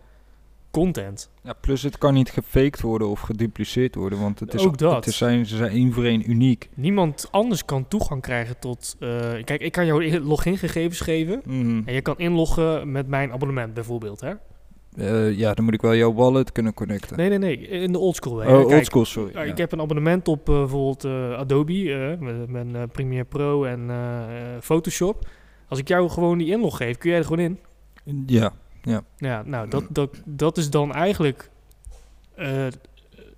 content. 0.71 1.31
Ja, 1.43 1.53
plus 1.61 1.83
het 1.83 1.99
kan 1.99 2.15
niet 2.15 2.31
gefaked 2.31 2.81
worden 2.81 3.09
of 3.09 3.21
gedupliceerd 3.21 3.95
worden, 3.95 4.21
want 4.21 4.41
het 4.41 4.55
is, 4.55 4.67
Ook 4.67 4.79
dat. 4.79 4.95
Het 4.95 5.07
is 5.07 5.17
zijn, 5.17 5.47
ze 5.47 5.57
zijn 5.57 5.71
één 5.71 5.93
voor 5.93 6.05
één 6.05 6.31
uniek. 6.31 6.69
Niemand 6.75 7.29
anders 7.31 7.65
kan 7.65 7.89
toegang 7.89 8.23
krijgen 8.23 8.59
tot. 8.59 8.97
eh, 9.01 9.09
kijk, 9.45 9.61
ik 9.61 9.73
kan 9.73 9.87
jou 9.87 10.21
logingegevens 10.21 11.01
geven. 11.01 11.43
Mhm. 11.47 11.83
En 11.85 11.95
je 11.95 12.01
kan 12.01 12.19
inloggen 12.19 12.93
met 12.93 13.07
mijn 13.09 13.33
abonnement 13.33 13.75
bijvoorbeeld. 13.75 14.21
Hè? 14.21 14.33
Eh, 14.97 15.39
ja, 15.39 15.55
dan 15.55 15.65
moet 15.65 15.75
ik 15.75 15.81
wel 15.83 15.95
jouw 15.95 16.13
wallet 16.15 16.53
kunnen 16.53 16.75
connecten. 16.75 17.17
Nee, 17.17 17.29
nee, 17.29 17.39
nee. 17.39 17.57
In 17.69 17.93
de 17.93 17.99
oldschool 17.99 18.33
oh, 18.37 18.67
oldschool, 18.67 19.05
sorry. 19.05 19.31
ja, 19.35 19.43
ja. 19.43 19.51
Ik 19.51 19.59
heb 19.59 19.73
een 19.73 19.81
abonnement 19.81 20.29
op 20.29 20.49
eh, 20.49 20.55
bijvoorbeeld 20.55 21.05
eh, 21.05 21.33
Adobe, 21.39 21.93
eh, 21.93 22.27
mijn 22.49 22.77
eh, 22.77 22.83
Premiere 22.93 23.25
Pro 23.25 23.65
en 23.65 23.91
eh, 23.91 24.55
eh, 24.55 24.61
Photoshop. 24.61 25.27
Als 25.69 25.79
ik 25.79 25.89
jou 25.89 26.09
gewoon 26.09 26.39
die 26.39 26.51
inlog 26.51 26.77
geef, 26.77 26.99
kun 26.99 27.11
jij 27.11 27.19
er 27.19 27.25
gewoon 27.25 27.45
in. 27.45 27.59
ja, 28.27 28.53
Ja, 29.17 29.43
nou, 29.43 29.69
dat, 29.69 29.85
dat, 29.91 30.23
dat 30.25 30.59
is 30.59 30.71
dan 30.71 30.95
eigenlijk 30.95 31.51
eh, 32.35 32.67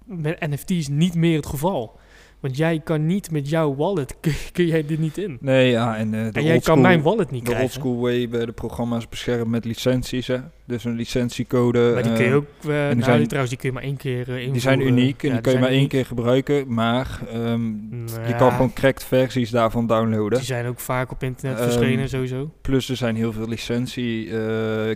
met 0.05 0.41
NFT's 0.41 0.89
niet 0.89 1.15
meer 1.15 1.37
het 1.37 1.47
geval. 1.47 1.99
Want 2.41 2.57
jij 2.57 2.81
kan 2.85 3.07
niet 3.07 3.31
met 3.31 3.49
jouw 3.49 3.75
wallet, 3.75 4.17
kun, 4.53 4.67
jij 4.67 4.87
dit 4.87 4.99
niet 4.99 5.19
in. 5.19 5.39
nee, 5.41 5.71
ja, 5.71 5.97
en 5.97 6.15
eh, 6.15 6.25
de 6.33 6.39
en 6.41 6.45
jij 6.45 6.59
kan 6.61 6.81
mijn 6.81 7.03
wallet 7.03 7.31
niet 7.31 7.41
De 7.41 7.47
krijgen. 7.53 7.65
oldschool 7.65 8.01
way 8.01 8.29
bij 8.29 8.47
de 8.47 8.53
programma's 8.53 9.09
beschermen 9.09 9.51
met 9.51 9.65
licenties, 9.65 10.27
hè. 10.27 10.39
Dus 10.67 10.85
een 10.85 10.95
licentiecode. 10.95 11.91
Maar 11.95 12.03
die 12.03 12.13
kun 12.13 12.25
je 12.25 12.31
eh, 12.31 12.37
ook, 12.37 12.45
eh 12.63 12.69
nou, 12.69 12.95
die 12.95 13.05
zijn- 13.05 13.17
die 13.19 13.27
trouwens, 13.27 13.51
die 13.51 13.59
kun 13.59 13.69
je 13.69 13.75
maar 13.75 13.83
één 13.85 13.97
keer 13.97 14.19
invoeren. 14.19 14.53
Die 14.53 14.61
zijn 14.61 14.81
uniek 14.81 15.23
en 15.23 15.29
Ja, 15.29 15.35
die 15.35 15.43
kun 15.43 15.53
je 15.53 15.59
zijn 15.59 15.61
maar 15.71 15.79
één 15.79 15.89
keer 15.89 16.07
gebruiken. 16.07 16.75
Maar 16.75 17.21
ehm, 17.33 17.65
je 18.07 18.29
Ja, 18.29 18.37
kan 18.37 18.51
gewoon 18.53 18.73
cracked 18.73 19.05
versies 19.05 19.51
daarvan 19.51 19.87
downloaden. 19.87 20.39
Die 20.39 20.47
zijn 20.47 20.67
ook 20.67 20.81
vaak 20.81 21.11
op 21.11 21.23
internet 21.23 21.59
Ehm, 21.59 21.69
verschenen 21.69 22.09
sowieso. 22.09 22.51
Plus 22.61 22.89
er 22.89 22.97
zijn 22.97 23.17
heel 23.17 23.33
veel 23.33 23.49
licentie 23.49 24.27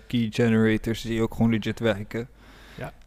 key 0.06 0.26
generators 0.30 1.02
die 1.02 1.22
ook 1.22 1.34
gewoon 1.34 1.50
legit 1.50 1.80
werken. 1.80 2.28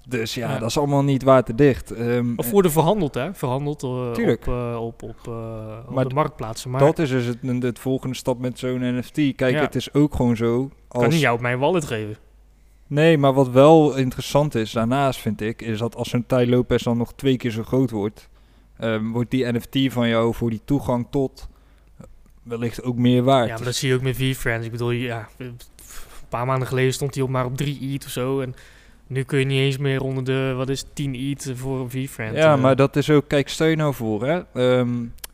Dus 0.08 0.34
ja, 0.34 0.52
Ja. 0.52 0.60
dat 0.60 0.70
is 0.70 0.78
allemaal 0.78 1.04
niet 1.04 1.24
waterdicht. 1.24 1.92
Ehm, 1.92 2.34
Of 2.36 2.52
worden 2.52 2.72
verhandeld, 2.72 3.14
hè? 3.14 3.34
Verhandeld 3.34 3.84
eh, 3.84 3.90
op, 3.90 4.48
eh, 4.48 4.78
op, 4.82 5.04
op, 5.04 5.16
eh, 5.28 5.78
op 5.88 5.94
Maar 5.94 6.08
de 6.08 6.14
marktplaatsen. 6.14 6.70
Maar 6.72 6.80
dat 6.80 7.00
is 7.00 7.10
dus 7.10 7.26
het, 7.26 7.38
het 7.64 7.80
volgende 7.80 8.16
stap 8.16 8.40
met 8.40 8.60
zo'n 8.60 8.98
NFT. 8.98 9.14
Kijk, 9.36 9.56
Ja. 9.56 9.62
het 9.62 9.76
is 9.76 9.94
ook 9.94 10.16
gewoon 10.16 10.36
zo. 10.36 10.62
ik 10.64 10.70
kan 10.88 11.02
niet 11.04 11.12
Als, 11.12 11.20
jou 11.22 11.42
mijn 11.42 11.60
wallet 11.60 11.86
geven. 11.86 12.18
nee, 12.88 13.18
maar 13.18 13.34
wat 13.34 13.50
wel 13.50 13.96
interessant 13.96 14.56
is 14.56 14.72
daarnaast, 14.72 15.20
vind 15.20 15.42
ik, 15.42 15.62
is 15.62 15.78
dat 15.80 15.96
als 15.96 16.10
zo'n 16.10 16.26
Ty 16.26 16.46
Lopez 16.48 16.84
dan 16.84 16.98
nog 16.98 17.14
twee 17.14 17.38
keer 17.38 17.52
zo 17.52 17.64
groot 17.64 17.92
wordt, 17.92 18.30
ehm, 18.78 19.08
wordt 19.12 19.32
die 19.32 19.52
NFT 19.54 19.94
van 19.94 20.08
jou 20.08 20.34
voor 20.34 20.50
die 20.50 20.62
toegang 20.66 21.08
tot 21.10 21.48
wellicht 22.44 22.84
ook 22.84 22.98
meer 22.98 23.24
waard. 23.24 23.48
Ja, 23.48 23.56
maar 23.56 23.64
dat 23.66 23.76
zie 23.76 23.90
je 23.90 23.96
ook 23.96 24.02
met 24.02 24.16
V-Friends. 24.16 24.66
Ik 24.66 24.72
bedoel, 24.72 24.92
ja, 24.92 25.28
een 25.38 25.58
paar 26.30 26.46
maanden 26.46 26.68
geleden 26.68 26.94
stond 26.94 27.16
hij 27.16 27.24
op 27.24 27.30
maar 27.30 27.46
op 27.46 27.58
3 27.58 27.80
ETH 27.94 28.06
of 28.06 28.12
zo. 28.12 28.40
En 28.40 28.56
nu 29.08 29.24
kun 29.24 29.40
je 29.40 29.46
niet 29.46 29.60
eens 29.60 29.78
meer 29.78 30.02
onder 30.02 30.24
de, 30.24 30.54
wat 30.56 30.70
is 30.70 30.80
het, 30.80 30.96
10 30.96 31.16
ETH 31.16 31.52
voor 31.56 31.80
een 31.80 31.90
V-Friend. 31.90 32.36
Ja, 32.36 32.54
eh. 32.54 32.62
maar 32.62 32.76
dat 32.76 32.96
is 32.96 33.10
ook, 33.10 33.28
kijk, 33.28 33.50
stel 33.50 33.68
je 33.68 33.76
nou 33.76 33.94
voor, 33.94 34.28
hè. 34.28 34.42
Ehm 34.54 34.90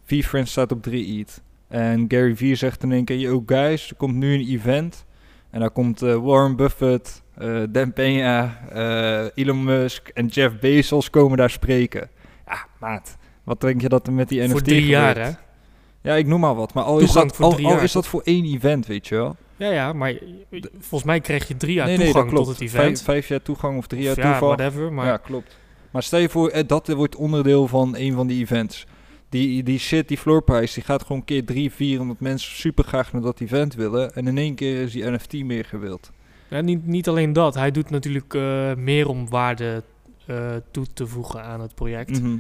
V-Friends 0.06 0.52
staat 0.52 0.72
op 0.72 0.82
3 0.82 1.20
ETH. 1.20 1.42
En 1.68 2.06
Gary 2.08 2.36
Vee 2.36 2.56
zegt 2.56 2.84
in 2.84 2.92
één 2.92 3.06
keer, 3.06 3.18
yo 3.18 3.44
guys, 3.46 3.90
er 3.90 3.96
komt 3.96 4.16
nu 4.16 4.34
een 4.34 4.48
event. 4.48 5.06
En 5.50 5.60
daar 5.60 5.70
komt 5.70 6.02
eh, 6.02 6.16
Warren 6.16 6.56
Buffett, 6.56 7.24
eh, 7.34 7.62
Dan 7.70 7.94
Peña, 7.94 8.70
eh, 8.70 9.26
Elon 9.36 9.64
Musk 9.64 10.08
en 10.08 10.26
Jeff 10.26 10.60
Bezos 10.60 11.10
komen 11.10 11.38
daar 11.38 11.50
spreken. 11.50 12.10
Ja, 12.48 12.66
maat, 12.80 13.18
wat 13.44 13.62
denk 13.62 13.82
je 13.82 13.90
dat 13.90 14.08
er 14.08 14.14
met 14.14 14.30
die 14.30 14.42
NFT 14.42 14.52
Voor 14.52 14.62
drie 14.62 14.86
jaar, 14.86 15.16
gebeurt? 15.16 15.36
hè? 16.02 16.10
Ja, 16.10 16.16
ik 16.16 16.28
noem 16.28 16.40
maar 16.40 16.56
wat. 16.56 16.74
Maar 16.74 16.84
al, 16.84 17.00
is 17.00 17.12
dat, 17.12 17.36
voor 17.36 17.46
al, 17.46 17.52
al 17.52 17.60
jaar, 17.60 17.84
is 17.84 17.92
dat 17.92 18.08
voor 18.08 18.22
één 18.24 18.46
event, 18.46 18.88
weet 18.88 19.08
je 19.08 19.16
wel. 19.16 19.36
Ja, 19.62 19.72
ja, 19.72 19.94
maar 19.94 20.14
volgens 20.72 21.04
mij 21.04 21.20
krijg 21.20 21.48
je 21.48 21.58
drie 21.58 21.74
jaar 21.74 21.88
nee, 21.88 21.98
nee, 21.98 22.06
toegang 22.06 22.30
klopt. 22.30 22.46
tot 22.46 22.54
het 22.54 22.64
event. 22.68 22.84
Vijf, 22.84 23.04
vijf 23.04 23.28
jaar 23.28 23.42
toegang 23.42 23.78
of 23.78 23.88
drie 23.88 24.02
jaar 24.02 24.18
ja, 24.18 24.30
toeval. 24.30 24.48
whatever. 24.48 24.94
Maar 24.94 25.06
Ja, 25.06 25.18
klopt. 25.18 25.58
Maar 25.92 26.04
stel 26.04 26.20
je 26.20 26.30
voor, 26.30 26.50
eh, 26.50 26.68
dat 26.68 26.88
wordt 26.88 27.16
onderdeel 27.16 27.68
van 27.68 27.96
een 27.96 28.14
van 28.14 28.28
die 28.28 28.42
events. 28.42 28.86
Die, 29.30 29.64
die 29.64 29.80
shit, 29.80 30.08
die 30.08 30.18
floorprijs, 30.18 30.74
die 30.74 30.84
gaat 30.84 31.04
gewoon 31.04 31.26
keer 31.26 31.46
300, 31.46 31.76
400 31.76 32.20
mensen 32.20 32.56
super 32.56 32.84
graag 32.84 33.14
naar 33.14 33.22
dat 33.22 33.40
event 33.40 33.74
willen. 33.74 34.14
En 34.14 34.28
in 34.28 34.38
één 34.38 34.56
keer 34.56 34.82
is 34.82 34.92
die 34.92 35.12
NFT 35.12 35.34
meer 35.34 35.66
gewild. 35.66 36.12
ja, 36.48 36.62
niet, 36.62 36.88
niet 36.88 37.08
alleen 37.08 37.34
dat. 37.34 37.54
Hij 37.54 37.72
doet 37.72 37.90
natuurlijk 37.90 38.34
eh, 38.34 38.74
meer 38.74 39.08
om 39.08 39.30
waarde 39.30 39.84
eh, 40.26 40.56
toe 40.72 40.86
te 40.94 41.08
voegen 41.08 41.44
aan 41.44 41.62
het 41.62 41.76
project. 41.76 42.22
Mhm. 42.22 42.38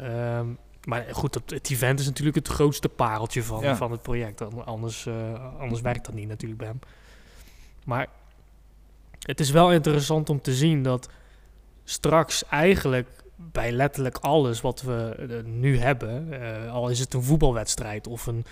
Ehm, 0.00 0.46
maar 0.84 1.06
goed, 1.10 1.34
het, 1.34 1.70
event 1.70 2.00
is 2.00 2.06
natuurlijk 2.06 2.36
het 2.36 2.48
grootste 2.48 2.88
pareltje 2.88 3.42
van, 3.42 3.62
Ja. 3.62 3.76
van 3.76 3.90
het 3.90 4.02
project. 4.02 4.40
An- 4.40 4.66
Anders, 4.66 5.06
eh, 5.06 5.58
anders 5.60 5.80
werkt 5.80 6.04
dat 6.04 6.14
niet 6.14 6.28
natuurlijk 6.28 6.60
bij 6.60 6.68
hem. 6.68 6.80
Maar 7.84 8.06
het 9.18 9.40
is 9.40 9.50
wel 9.50 9.72
interessant 9.72 10.30
om 10.30 10.40
te 10.40 10.54
zien 10.54 10.82
dat 10.82 11.08
straks 11.84 12.44
eigenlijk 12.48 13.08
bij 13.36 13.72
letterlijk 13.72 14.18
alles 14.18 14.60
wat 14.60 14.82
we 14.82 15.14
eh, 15.30 15.44
nu 15.44 15.78
hebben, 15.78 16.40
eh, 16.42 16.72
al 16.72 16.88
is 16.88 16.98
het 16.98 17.14
een 17.14 17.22
voetbalwedstrijd 17.22 18.06
of 18.06 18.26
een, 18.26 18.44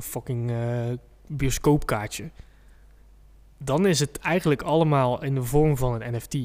fucking 0.00 0.52
bioscoopkaartje, 1.26 2.30
dan 3.58 3.86
is 3.86 4.00
het 4.00 4.18
eigenlijk 4.18 4.62
allemaal 4.62 5.22
in 5.22 5.34
de 5.34 5.42
vorm 5.42 5.76
van 5.76 6.02
een 6.02 6.14
NFT. 6.14 6.36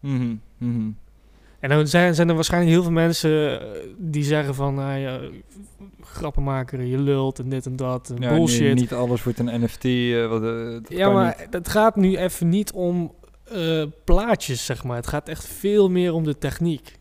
Mhm. 0.00 0.34
Mhm. 0.58 0.90
En 1.62 1.68
dan 1.68 1.86
zijn, 1.86 2.14
zijn 2.14 2.28
er 2.28 2.34
waarschijnlijk 2.34 2.72
heel 2.72 2.82
veel 2.82 2.92
mensen 2.92 3.60
eh, 3.60 3.66
die 3.96 4.24
zeggen 4.24 4.54
van, 4.54 4.74
nou 4.74 4.98
ja, 4.98 5.20
grappenmaker, 6.00 6.82
je 6.82 6.98
lult 6.98 7.38
en 7.38 7.48
dit 7.48 7.66
en 7.66 7.76
dat, 7.76 8.10
en 8.10 8.16
Ja, 8.22 8.28
nee, 8.28 8.38
bullshit. 8.38 8.74
niet 8.74 8.92
alles 8.92 9.22
wordt 9.22 9.38
een 9.38 9.60
NFT. 9.62 9.84
eh, 9.84 10.26
wat, 10.28 10.42
eh, 10.42 10.96
ja, 10.98 11.10
maar 11.10 11.36
niet. 11.38 11.46
het 11.54 11.68
gaat 11.68 11.96
nu 11.96 12.16
even 12.16 12.48
niet 12.48 12.72
om 12.72 13.14
plaatjes, 14.04 14.64
zeg 14.64 14.84
maar. 14.84 14.96
Het 14.96 15.06
gaat 15.06 15.28
echt 15.28 15.46
veel 15.46 15.90
meer 15.90 16.12
om 16.12 16.24
de 16.24 16.38
techniek. 16.38 16.96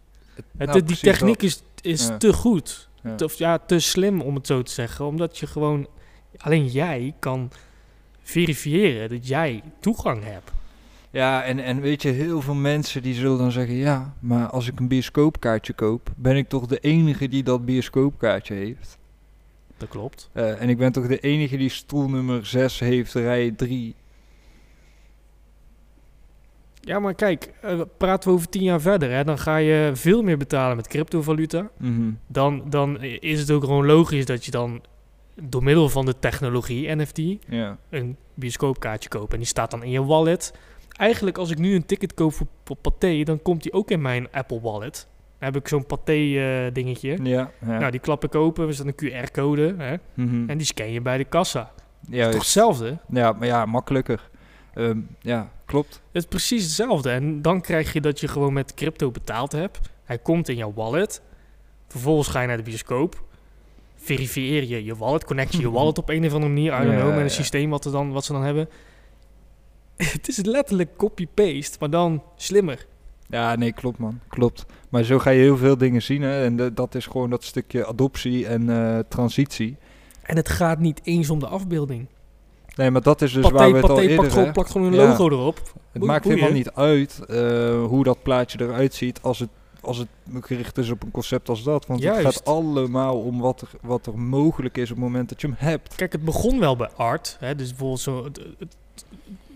Het, 0.57 0.67
Nou, 0.67 0.83
die 0.83 0.97
techniek 0.97 1.41
is, 1.41 1.63
is 1.81 2.07
Ja. 2.07 2.17
te 2.17 2.33
goed. 2.33 2.89
Ja. 3.03 3.15
Te, 3.15 3.23
of 3.25 3.33
ja, 3.33 3.57
te 3.57 3.79
slim 3.79 4.21
om 4.21 4.35
het 4.35 4.47
zo 4.47 4.61
te 4.61 4.71
zeggen. 4.71 5.05
Omdat 5.05 5.37
je 5.37 5.47
gewoon, 5.47 5.87
alleen 6.37 6.67
jij 6.67 7.13
kan 7.19 7.51
verifiëren 8.23 9.09
dat 9.09 9.27
jij 9.27 9.61
toegang 9.79 10.23
hebt. 10.23 10.51
Ja, 11.11 11.43
en, 11.43 11.59
en 11.59 11.81
weet 11.81 12.01
je, 12.01 12.09
heel 12.09 12.41
veel 12.41 12.53
mensen 12.53 13.01
die 13.01 13.13
zullen 13.13 13.37
dan 13.37 13.51
zeggen... 13.51 13.75
Ja, 13.75 14.13
maar 14.19 14.47
als 14.47 14.67
ik 14.67 14.79
een 14.79 14.87
bioscoopkaartje 14.87 15.73
koop... 15.73 16.09
ben 16.15 16.35
ik 16.37 16.49
toch 16.49 16.65
de 16.65 16.79
enige 16.79 17.27
die 17.27 17.43
dat 17.43 17.65
bioscoopkaartje 17.65 18.53
heeft. 18.53 18.97
Dat 19.77 19.89
klopt. 19.89 20.29
Eh, 20.31 20.61
en 20.61 20.69
ik 20.69 20.77
ben 20.77 20.91
toch 20.91 21.07
de 21.07 21.19
enige 21.19 21.57
die 21.57 21.69
stoel 21.69 22.09
nummer 22.09 22.45
6 22.45 22.79
heeft, 22.79 23.13
rij 23.13 23.51
3. 23.51 23.95
Ja, 26.81 26.99
maar 26.99 27.13
kijk, 27.13 27.53
eh, 27.61 27.81
praten 27.97 28.29
we 28.29 28.35
over 28.35 28.49
tien 28.49 28.63
jaar 28.63 28.81
verder, 28.81 29.11
hè, 29.11 29.23
dan 29.23 29.37
ga 29.39 29.57
je 29.57 29.91
veel 29.93 30.21
meer 30.23 30.37
betalen 30.37 30.75
met 30.75 30.87
cryptovaluta. 30.87 31.69
Mhm. 31.77 32.11
Dan, 32.27 32.63
dan 32.69 33.01
is 33.01 33.39
het 33.39 33.51
ook 33.51 33.63
gewoon 33.63 33.85
logisch 33.85 34.25
dat 34.25 34.45
je 34.45 34.51
dan 34.51 34.81
door 35.41 35.63
middel 35.63 35.89
van 35.89 36.05
de 36.05 36.19
technologie 36.19 36.95
NFT 36.95 37.21
Ja. 37.47 37.77
een 37.89 38.17
bioscoopkaartje 38.33 39.09
koopt. 39.09 39.31
En 39.31 39.37
die 39.37 39.47
staat 39.47 39.71
dan 39.71 39.83
in 39.83 39.91
je 39.91 40.03
wallet. 40.03 40.53
Eigenlijk 41.01 41.37
als 41.37 41.51
ik 41.51 41.57
nu 41.57 41.75
een 41.75 41.85
ticket 41.85 42.13
koop 42.13 42.33
voor, 42.33 42.47
voor 42.63 42.75
Pathé, 42.75 43.23
dan 43.23 43.41
komt 43.41 43.63
die 43.63 43.73
ook 43.73 43.91
in 43.91 44.01
mijn 44.01 44.27
Apple 44.31 44.61
Wallet. 44.61 45.07
Dan 45.39 45.53
heb 45.53 45.55
ik 45.61 45.67
zo'n 45.67 45.85
Pathé 45.85 46.11
eh, 46.13 46.73
dingetje. 46.73 47.17
Ja, 47.23 47.51
ja. 47.65 47.79
Nou, 47.79 47.91
die 47.91 47.99
klap 47.99 48.23
ik 48.23 48.35
open, 48.35 48.67
er 48.67 48.73
staat 48.73 48.85
een 48.87 48.95
QR-code 48.95 49.75
hè, 49.77 49.95
Mhm. 50.13 50.49
en 50.49 50.57
die 50.57 50.65
scan 50.67 50.91
je 50.91 51.01
bij 51.01 51.17
de 51.17 51.23
kassa. 51.23 51.71
ja, 52.09 52.25
Toch 52.29 52.39
hetzelfde? 52.39 52.97
ja, 53.09 53.31
maar 53.31 53.47
ja, 53.47 53.65
makkelijker. 53.65 54.29
Ehm, 54.73 54.97
ja, 55.19 55.51
klopt. 55.65 55.93
Het 56.11 56.21
is 56.23 56.25
precies 56.29 56.63
hetzelfde. 56.63 57.09
En 57.09 57.41
dan 57.41 57.61
krijg 57.61 57.93
je 57.93 58.01
dat 58.01 58.19
je 58.19 58.27
gewoon 58.27 58.53
met 58.53 58.73
crypto 58.73 59.11
betaald 59.11 59.51
hebt. 59.51 59.79
Hij 60.03 60.17
komt 60.17 60.49
in 60.49 60.55
jouw 60.55 60.73
wallet. 60.73 61.21
Vervolgens 61.87 62.27
ga 62.27 62.41
je 62.41 62.47
naar 62.47 62.57
de 62.57 62.63
bioscoop. 62.63 63.23
Verifieer 63.95 64.63
je 64.63 64.83
je 64.85 64.95
wallet. 64.95 65.25
Connect 65.25 65.53
je 65.53 65.59
je 65.59 65.71
wallet 65.79 65.97
op 65.97 66.09
een 66.09 66.25
of 66.25 66.33
andere 66.33 66.51
manier. 66.53 66.81
I 66.81 66.85
don't 66.85 66.99
know. 66.99 67.13
Met 67.13 67.19
een 67.23 67.29
systeem 67.29 67.69
wat, 67.69 67.85
er 67.85 67.91
dan, 67.91 68.11
wat 68.11 68.25
ze 68.25 68.31
dan 68.33 68.43
hebben. 68.43 68.69
Het 70.17 70.27
is 70.27 70.37
letterlijk 70.45 70.97
copy-paste. 70.97 71.77
Maar 71.79 71.89
dan 71.89 72.23
slimmer. 72.35 72.85
Ja, 73.27 73.55
nee, 73.55 73.71
klopt 73.73 73.97
man. 73.97 74.19
Klopt. 74.27 74.65
Maar 74.89 75.03
zo 75.03 75.19
ga 75.19 75.29
je 75.29 75.39
heel 75.39 75.57
veel 75.57 75.77
dingen 75.77 76.01
zien. 76.01 76.21
Hè? 76.21 76.43
En 76.43 76.55
de- 76.55 76.73
dat 76.73 76.95
is 76.95 77.05
gewoon 77.05 77.29
dat 77.29 77.43
stukje 77.43 77.85
adoptie 77.87 78.47
en 78.47 78.69
eh, 78.69 78.99
transitie. 79.07 79.77
En 80.21 80.35
het 80.35 80.49
gaat 80.49 80.79
niet 80.79 80.99
eens 81.03 81.29
om 81.29 81.39
de 81.39 81.47
afbeelding. 81.47 82.07
Nee, 82.75 82.91
maar 82.91 83.01
dat 83.01 83.21
is 83.21 83.33
dus 83.33 83.43
waar 83.43 83.51
Pathé, 83.51 83.69
we 83.71 83.75
het 83.77 83.89
al 83.89 83.95
Pathé 83.95 84.07
eerder... 84.07 84.35
hè, 84.45 84.51
plakt 84.51 84.71
gewoon 84.71 84.87
een 84.87 84.93
Ja. 84.99 85.07
logo 85.07 85.29
erop. 85.29 85.61
Het 85.91 86.03
maakt 86.03 86.25
helemaal 86.25 86.51
niet 86.51 86.71
uit 86.71 87.19
eh, 87.27 87.85
hoe 87.85 88.03
dat 88.03 88.23
plaatje 88.23 88.61
eruit 88.61 88.93
ziet 88.93 89.21
als 89.21 89.39
het, 89.39 89.49
als 89.81 89.97
het 89.97 90.07
gericht 90.41 90.77
is 90.77 90.89
op 90.89 91.03
een 91.03 91.11
concept 91.11 91.49
als 91.49 91.63
dat. 91.63 91.85
Want 91.85 92.03
het 92.03 92.15
gaat 92.17 92.45
allemaal 92.45 93.21
om 93.21 93.39
wat 93.39 93.61
er, 93.61 93.69
wat 93.81 94.05
er 94.05 94.19
mogelijk 94.19 94.77
is 94.77 94.89
op 94.91 94.95
het 94.95 95.05
moment 95.05 95.29
dat 95.29 95.41
je 95.41 95.47
hem 95.47 95.55
hebt. 95.59 95.95
Kijk, 95.95 96.11
het 96.11 96.25
begon 96.25 96.59
wel 96.59 96.75
bij 96.75 96.89
art. 96.95 97.37
Hè, 97.39 97.55
dus 97.55 97.69
bijvoorbeeld 97.69 97.99
zo... 98.01 98.23
het- 98.23 98.39
het- 98.59 98.75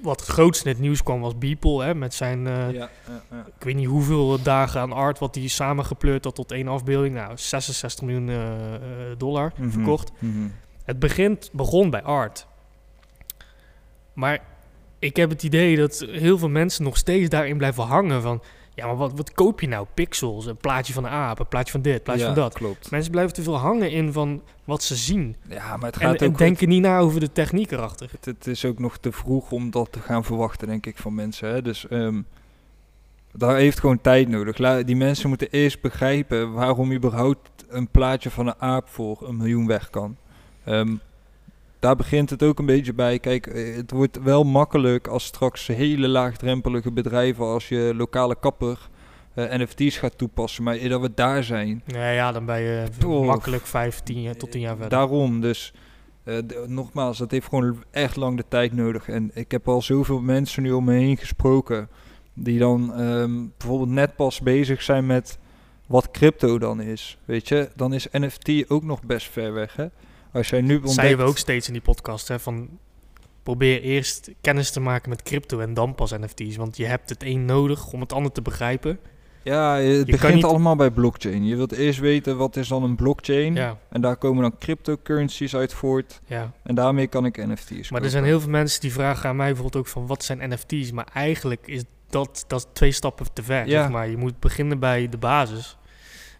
wat 0.06 0.20
het 0.20 0.30
grootste 0.30 0.66
in 0.66 0.72
het 0.72 0.82
nieuws 0.82 1.04
kwam 1.04 1.22
was 1.22 1.38
Beeple. 1.38 1.84
Hè, 1.84 1.96
met 1.96 2.14
zijn... 2.14 2.48
eh, 2.48 2.54
ja, 2.54 2.72
ja, 2.72 2.90
ja. 3.32 3.46
ik 3.58 3.64
weet 3.64 3.76
niet 3.76 3.88
hoeveel 3.88 4.42
dagen 4.42 4.82
aan 4.82 4.92
art 4.94 5.20
wat 5.20 5.36
hij 5.36 5.48
samengepleurd 5.48 6.24
had 6.24 6.36
tot 6.36 6.52
één 6.52 6.68
afbeelding. 6.68 7.16
Nou, 7.16 7.32
66 7.38 8.06
miljoen 8.06 8.30
eh, 8.30 8.76
eh, 8.76 8.82
dollar 9.18 9.54
Mhm, 9.58 9.70
verkocht. 9.70 10.12
mhm. 10.20 10.48
Het 10.84 11.00
begint, 11.00 11.50
begon 11.54 11.90
bij 11.90 12.04
art. 12.04 12.48
Maar 14.14 14.40
ik 15.00 15.16
heb 15.16 15.30
het 15.30 15.44
idee 15.44 15.78
dat 15.78 16.06
heel 16.10 16.38
veel 16.38 16.50
mensen 16.50 16.84
nog 16.84 16.98
steeds 16.98 17.30
daarin 17.30 17.58
blijven 17.58 17.84
hangen 17.84 18.22
van... 18.22 18.42
Ja, 18.76 18.86
maar 18.86 18.96
wat, 18.96 19.12
wat 19.16 19.34
koop 19.34 19.62
je 19.62 19.68
nou? 19.68 19.88
Pixels, 19.94 20.46
een 20.46 20.58
plaatje 20.58 20.94
van 20.94 21.04
een 21.06 21.12
aap, 21.12 21.40
een 21.40 21.48
plaatje 21.48 21.72
van 21.72 21.82
dit, 21.82 21.94
een 21.96 22.02
plaatje 22.02 22.22
Ja, 22.26 22.34
van 22.34 22.44
dat. 22.44 22.54
klopt. 22.54 22.92
Mensen 22.92 23.12
blijven 23.12 23.34
te 23.34 23.44
veel 23.44 23.56
hangen 23.58 23.92
in 23.92 24.12
van 24.14 24.42
wat 24.64 24.84
ze 24.84 24.96
zien. 24.96 25.36
Ja, 25.50 25.78
maar 25.78 25.86
het 25.92 25.96
En, 26.02 26.08
gaat 26.10 26.22
en 26.22 26.28
ook... 26.28 26.38
denken 26.38 26.70
niet 26.70 26.82
na 26.82 27.00
over 27.00 27.20
de 27.20 27.32
techniek 27.32 27.72
erachter. 27.72 28.10
Het, 28.12 28.26
het 28.26 28.48
is 28.48 28.66
ook 28.66 28.80
nog 28.80 28.98
te 28.98 29.12
vroeg 29.12 29.52
om 29.52 29.72
dat 29.72 29.92
te 29.92 30.00
gaan 30.00 30.24
verwachten, 30.24 30.68
denk 30.68 30.86
ik, 30.86 30.98
van 30.98 31.16
mensen. 31.16 31.50
Hè? 31.50 31.62
Dus 31.62 31.88
ehm, 31.88 32.22
daar 33.32 33.56
heeft 33.56 33.80
gewoon 33.80 34.02
tijd 34.02 34.28
nodig. 34.30 34.58
La- 34.58 34.84
die 34.84 34.96
mensen 34.96 35.30
moeten 35.30 35.50
eerst 35.52 35.82
begrijpen 35.82 36.54
waarom 36.54 36.92
überhaupt 36.94 37.50
een 37.68 37.88
plaatje 37.88 38.30
van 38.30 38.48
een 38.48 38.60
aap 38.62 38.90
voor 38.90 39.28
een 39.28 39.38
miljoen 39.38 39.68
weg 39.68 39.90
kan. 39.90 40.18
Ehm, 40.64 40.96
daar 41.80 41.96
begint 41.96 42.30
het 42.30 42.44
ook 42.44 42.60
een 42.60 42.66
beetje 42.66 42.94
bij. 42.94 43.20
Kijk, 43.20 43.48
eh, 43.48 43.76
het 43.76 43.92
wordt 43.92 44.24
wel 44.24 44.44
makkelijk 44.44 45.08
als 45.08 45.26
straks 45.26 45.68
hele 45.68 46.08
laagdrempelige 46.08 46.92
bedrijven 46.92 47.46
als 47.46 47.70
je 47.70 47.94
lokale 47.96 48.36
kapper 48.40 48.90
eh, 49.34 49.58
NFT's 49.58 49.98
gaat 49.98 50.18
toepassen. 50.18 50.64
Maar 50.64 50.90
dat 50.90 51.02
we 51.02 51.12
daar 51.16 51.44
zijn, 51.44 51.84
Nee, 51.86 52.16
ja, 52.16 52.32
dan 52.32 52.46
ben 52.46 52.62
je 52.62 52.86
Oh. 53.06 53.26
makkelijk 53.26 53.66
15 53.66 54.22
jaar 54.22 54.36
tot 54.36 54.52
10 54.52 54.62
jaar 54.62 54.76
verder. 54.76 54.90
Daarom, 54.90 55.42
dus 55.42 55.74
eh, 56.24 56.38
nogmaals, 56.68 57.18
dat 57.18 57.32
heeft 57.32 57.48
gewoon 57.48 57.84
echt 57.92 58.16
lang 58.16 58.38
de 58.38 58.46
tijd 58.48 58.74
nodig. 58.74 59.10
En 59.10 59.32
ik 59.34 59.52
heb 59.52 59.68
al 59.68 59.82
zoveel 59.82 60.22
mensen 60.22 60.64
nu 60.64 60.72
om 60.72 60.84
me 60.86 60.94
heen 60.94 61.18
gesproken, 61.18 61.90
die 62.34 62.60
dan 62.60 62.94
ehm, 62.94 63.46
bijvoorbeeld 63.58 63.90
net 63.90 64.16
pas 64.16 64.42
bezig 64.42 64.82
zijn 64.82 65.06
met 65.06 65.40
wat 65.88 66.12
crypto 66.12 66.60
dan 66.60 66.82
is. 66.82 67.18
Weet 67.26 67.48
je, 67.48 67.70
dan 67.76 67.94
is 67.94 68.08
NFT 68.12 68.70
ook 68.70 68.84
nog 68.84 69.04
best 69.04 69.30
ver 69.30 69.54
weg, 69.54 69.76
hè? 69.76 69.86
Als 70.36 70.50
jij 70.50 70.62
nu 70.62 70.80
Dat 70.80 70.92
zeiden 70.92 71.18
we 71.18 71.24
ontdekt- 71.24 71.30
ook 71.30 71.38
steeds 71.38 71.68
in 71.68 71.74
die 71.74 71.82
podcast. 71.82 72.28
Hè, 72.28 72.40
van 72.40 72.70
probeer 73.44 73.82
eerst 73.82 74.30
kennis 74.42 74.72
te 74.72 74.80
maken 74.80 75.10
met 75.10 75.22
crypto 75.24 75.60
en 75.60 75.74
dan 75.74 75.96
pas 75.96 76.12
NFT's. 76.12 76.56
Want 76.56 76.78
je 76.78 76.86
hebt 76.86 77.10
het 77.10 77.24
een 77.24 77.46
nodig 77.46 77.92
om 77.92 78.00
het 78.00 78.14
ander 78.14 78.32
te 78.32 78.42
begrijpen. 78.42 79.00
Ja, 79.44 79.76
het 79.78 79.96
kan 79.98 80.06
begint 80.06 80.34
niet- 80.34 80.44
allemaal 80.44 80.76
bij 80.76 80.92
blockchain. 80.92 81.46
Je 81.46 81.56
wilt 81.56 81.72
eerst 81.72 82.00
weten 82.00 82.38
wat 82.38 82.56
is 82.56 82.68
dan 82.68 82.84
een 82.84 82.96
blockchain. 82.96 83.56
Ja, 83.56 83.78
En 83.90 84.02
daar 84.02 84.18
komen 84.18 84.42
dan 84.42 84.58
cryptocurrencies 84.60 85.56
uit 85.56 85.74
voort. 85.74 86.22
ja. 86.28 86.52
En 86.64 86.76
daarmee 86.76 87.08
kan 87.08 87.26
ik 87.26 87.46
NFT's 87.48 87.90
Maar 87.92 88.04
er 88.04 88.10
zijn 88.10 88.24
heel 88.24 88.40
veel 88.40 88.50
mensen 88.50 88.82
die 88.82 88.94
vragen 88.94 89.30
aan 89.30 89.36
mij 89.36 89.46
bijvoorbeeld 89.54 89.84
ook 89.86 89.88
van 89.92 90.08
wat 90.08 90.24
zijn 90.24 90.50
NFT's? 90.54 90.92
Maar 90.92 91.08
eigenlijk 91.14 91.68
is 91.68 91.84
dat, 92.10 92.46
dat 92.48 92.68
twee 92.74 92.92
stappen 92.92 93.26
te 93.34 93.44
ver. 93.44 93.68
Ja. 93.68 93.82
Zeg 93.82 93.92
maar. 93.92 94.10
Je 94.10 94.18
moet 94.18 94.40
beginnen 94.40 94.80
bij 94.80 95.10
de 95.10 95.18
basis. 95.18 95.78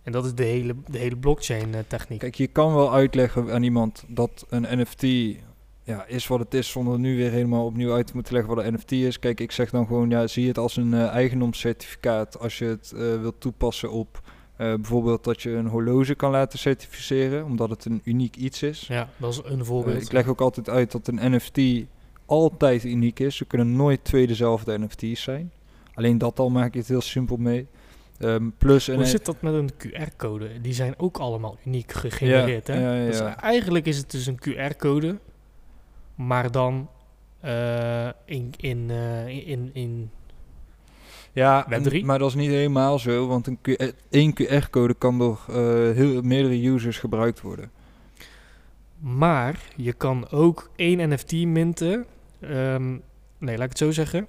En 0.06 0.12
dat 0.12 0.26
is 0.26 0.34
de 0.34 0.44
hele, 0.44 0.76
de 0.88 0.98
hele 0.98 1.18
blockchain 1.18 1.74
eh, 1.74 1.80
techniek. 1.88 2.20
Kijk, 2.20 2.36
je 2.36 2.48
kan 2.48 2.76
wel 2.76 2.94
uitleggen 2.94 3.52
aan 3.52 3.64
iemand 3.64 4.04
dat 4.08 4.46
een 4.50 4.80
NFT 4.80 5.02
ja, 5.84 6.06
is 6.06 6.28
wat 6.28 6.40
het 6.40 6.54
is, 6.54 6.70
zonder 6.70 7.00
nu 7.00 7.18
weer 7.18 7.32
helemaal 7.32 7.66
opnieuw 7.66 7.94
uit 7.94 8.08
te 8.08 8.12
moeten 8.14 8.34
leggen 8.34 8.56
wat 8.56 8.66
een 8.66 8.74
NFT 8.74 8.92
is. 8.92 9.20
Kijk, 9.20 9.40
ik 9.40 9.52
zeg 9.52 9.70
dan 9.70 9.88
gewoon, 9.88 10.10
ja, 10.10 10.28
zie 10.28 10.48
het 10.48 10.58
als 10.58 10.78
een 10.78 10.94
eh 10.94 11.08
eigendomscertificaat 11.08 12.40
als 12.40 12.58
je 12.58 12.66
het 12.66 12.92
eh, 12.92 13.00
wilt 13.00 13.42
toepassen 13.42 13.92
op 13.92 14.22
bijvoorbeeld 14.58 15.24
dat 15.24 15.42
je 15.42 15.52
een 15.52 15.68
horloge 15.68 16.16
kan 16.16 16.32
laten 16.32 16.60
certificeren, 16.60 17.46
omdat 17.46 17.70
het 17.70 17.86
een 17.86 18.02
uniek 18.04 18.36
iets 18.36 18.64
is. 18.64 18.88
Ja, 18.88 19.10
dat 19.18 19.32
is 19.32 19.42
een 19.44 19.66
voorbeeld. 19.66 20.02
ik 20.02 20.12
leg 20.12 20.28
ook 20.28 20.42
altijd 20.42 20.70
uit 20.70 20.92
dat 20.92 21.08
een 21.08 21.36
NFT 21.36 21.86
altijd 22.26 22.84
uniek 22.84 23.20
is. 23.20 23.36
Ze 23.36 23.46
kunnen 23.46 23.76
nooit 23.76 24.04
twee 24.04 24.28
dezelfde 24.28 24.80
NFT's 24.80 25.22
zijn. 25.22 25.52
Alleen 25.94 26.18
dat 26.18 26.40
al 26.40 26.50
maak 26.50 26.74
je 26.74 26.80
het 26.80 26.88
heel 26.88 27.02
simpel 27.02 27.38
mee. 27.38 27.68
Ehm, 28.20 28.50
plus 28.58 28.88
Hoe 28.88 29.06
zit 29.06 29.26
dat 29.26 29.42
met 29.42 29.54
een 29.54 29.70
QR-code? 29.78 30.62
Die 30.62 30.74
zijn 30.74 30.94
ook 30.98 31.18
allemaal 31.18 31.58
uniek 31.66 31.92
gegenereerd. 31.92 32.68
hè? 32.68 32.80
ja, 32.80 32.94
ja, 32.94 33.06
Dus 33.06 33.20
eigenlijk 33.20 33.86
is 33.86 33.98
het 33.98 34.12
dus 34.12 34.26
een 34.26 34.40
QR-code, 34.40 35.18
maar 36.16 36.52
dan 36.52 36.90
eh, 37.46 38.08
in, 38.26 38.54
in, 38.58 38.90
eh, 38.90 39.48
in, 39.48 39.70
in... 39.74 40.10
Ja, 41.32 41.68
maar 42.04 42.20
dat 42.20 42.30
is 42.30 42.36
niet 42.36 42.50
helemaal 42.50 43.00
zo, 43.00 43.28
want 43.28 43.48
een 43.48 43.60
QR 43.70 43.96
één 44.10 44.34
QR-code 44.34 44.94
kan 44.94 45.18
door 45.18 45.46
eh, 45.48 45.56
heel, 45.96 46.22
meerdere 46.22 46.68
users 46.68 46.98
gebruikt 46.98 47.42
worden. 47.42 47.72
Maar 49.00 49.60
je 49.76 49.94
kan 49.94 50.30
ook 50.30 50.70
één 50.76 51.10
NFT 51.10 51.32
minten. 51.32 52.06
Ehm, 52.40 52.92
nee, 53.38 53.58
laat 53.58 53.66
ik 53.66 53.70
het 53.70 53.78
zo 53.78 53.92
zeggen. 53.92 54.28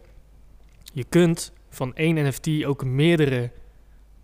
Je 0.93 1.05
kunt 1.09 1.53
van 1.69 1.95
één 1.95 2.27
NFT 2.27 2.65
ook 2.65 2.85
meerdere... 2.85 3.51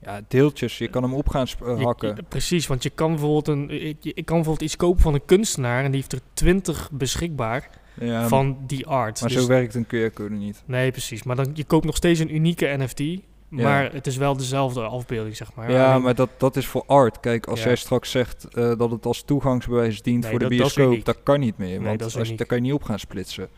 Ja, 0.05 0.21
deeltjes, 0.29 0.79
je 0.79 0.89
kan 0.89 1.03
hem 1.03 1.15
op 1.15 1.29
gaan 1.29 1.47
eh, 1.47 1.79
je- 1.79 1.85
hakken. 1.85 2.15
je- 2.17 2.23
precies, 2.29 2.67
want 2.67 2.83
je 2.83 2.91
kan 2.91 3.11
bijvoorbeeld 3.11 3.49
een, 3.49 3.71
ik, 3.71 3.97
ik 4.03 4.25
kan 4.25 4.37
bijvoorbeeld 4.37 4.63
iets 4.63 4.77
kopen 4.77 5.03
van 5.03 5.15
een 5.15 5.25
kunstenaar 5.25 5.85
en 5.85 5.91
die 5.91 6.01
heeft 6.01 6.13
er 6.13 6.21
twintig 6.33 6.89
beschikbaar 6.93 7.71
ja, 8.01 8.29
van 8.29 8.59
die 8.67 8.87
art. 8.87 9.21
maar 9.21 9.29
Dus- 9.31 9.41
zo 9.43 9.47
werkt 9.49 9.75
een 9.75 9.87
QR-code 9.87 10.35
niet. 10.35 10.63
Nee, 10.67 10.91
precies. 10.91 11.23
Maar 11.23 11.37
dan, 11.37 11.51
je 11.55 11.65
koopt 11.65 11.85
nog 11.85 11.97
steeds 11.97 12.21
een 12.21 12.35
unieke 12.35 12.75
NFT. 12.79 13.03
Maar 13.49 13.93
het 13.93 14.07
is 14.07 14.17
wel 14.17 14.37
dezelfde 14.37 14.81
afbeelding, 14.81 15.37
zeg 15.37 15.55
maar. 15.55 15.71
ja, 15.71 15.91
Alleen- 15.91 16.03
maar 16.03 16.15
dat, 16.15 16.29
dat 16.37 16.57
is 16.57 16.67
voor 16.67 16.85
art. 16.87 17.21
Kijk, 17.21 17.47
als 17.47 17.59
Ja. 17.61 17.67
jij 17.67 17.77
straks 17.77 18.11
zegt 18.11 18.45
eh, 18.55 18.79
dat 18.79 18.91
het 18.91 19.07
als 19.07 19.23
toegangsbewijs 19.23 20.03
dient 20.03 20.21
Nee, 20.23 20.31
voor 20.31 20.39
de 20.39 20.45
dat- 20.49 20.57
bioscoop, 20.57 21.05
dat, 21.05 21.19
kan 21.23 21.41
niet 21.41 21.59
meer. 21.59 21.69
Nee, 21.69 21.87
Want 21.87 21.99
dat 21.99 22.17
als, 22.17 22.29
je- 22.29 22.35
daar 22.35 22.47
kan 22.47 22.57
je 22.57 22.63
niet 22.63 22.73
op 22.73 22.83
gaan 22.83 22.99
splitsen. 22.99 23.49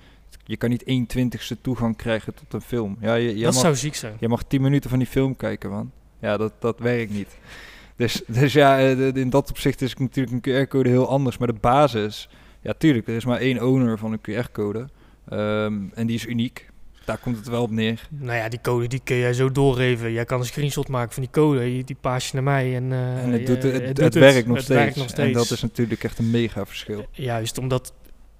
Je 0.45 0.57
kan 0.57 0.71
niet 0.71 0.83
1 0.85 1.07
twintigste 1.07 1.61
toegang 1.61 1.97
krijgen 1.97 2.35
tot 2.35 2.53
een 2.53 2.61
film. 2.61 2.97
Ja, 3.01 3.15
je, 3.15 3.25
jij 3.35 3.45
dat 3.45 3.53
mag, 3.53 3.63
zou 3.63 3.75
ziek 3.77 3.95
zijn. 3.95 4.17
je 4.21 4.29
mag 4.29 4.43
10 4.43 4.63
minuten 4.63 4.91
van 4.91 4.99
die 4.99 5.09
film 5.09 5.37
kijken, 5.37 5.71
man. 5.71 5.91
Ja, 6.25 6.37
dat, 6.37 6.53
dat 6.59 6.79
werkt 6.79 7.13
niet. 7.13 7.39
Dus, 7.97 8.23
dus 8.27 8.53
ja, 8.53 8.79
eh, 8.79 9.15
in 9.15 9.31
dat 9.31 9.51
opzicht 9.51 9.83
is 9.83 9.95
natuurlijk 9.95 10.47
een 10.47 10.67
QR-code 10.67 10.89
heel 10.89 11.09
anders. 11.09 11.39
Maar 11.39 11.49
de 11.49 11.59
basis, 11.61 12.29
ja, 12.61 12.75
tuurlijk, 12.79 13.09
er 13.09 13.15
is 13.15 13.25
maar 13.25 13.39
één 13.39 13.63
owner 13.63 13.99
van 13.99 14.13
een 14.13 14.21
QR-code. 14.21 14.89
Ehm, 15.29 15.75
en 15.95 16.07
die 16.07 16.17
is 16.17 16.27
uniek. 16.27 16.69
Daar 17.05 17.19
komt 17.19 17.37
het 17.37 17.49
wel 17.49 17.63
op 17.63 17.71
neer. 17.71 18.09
Nou 18.11 18.37
ja, 18.37 18.49
die 18.49 18.61
code 18.63 18.87
die 18.87 19.01
kun 19.05 19.17
jij 19.17 19.33
zo 19.33 19.51
doorgeven. 19.51 20.13
Jij 20.13 20.25
kan 20.25 20.41
een 20.41 20.47
screenshot 20.47 20.89
maken 20.89 21.13
van 21.13 21.23
die 21.23 21.33
code. 21.33 21.85
Die 21.85 21.97
paas 22.01 22.27
je 22.27 22.35
naar 22.35 22.43
mij. 22.43 22.77
En, 22.77 22.93
eh, 22.93 23.23
en 23.23 23.31
het, 23.33 23.47
doet, 23.47 23.63
het, 23.63 23.87
het, 23.87 23.97
doet 23.97 24.15
werkt, 24.15 24.47
nog 24.47 24.57
nog 24.57 24.65
steeds. 24.65 25.13
En 25.15 25.33
dat 25.33 25.51
is 25.51 25.63
natuurlijk 25.63 26.05
echt 26.05 26.19
een 26.19 26.31
mega 26.31 26.67
verschil. 26.67 27.07
Juist, 27.11 27.59
omdat 27.59 27.93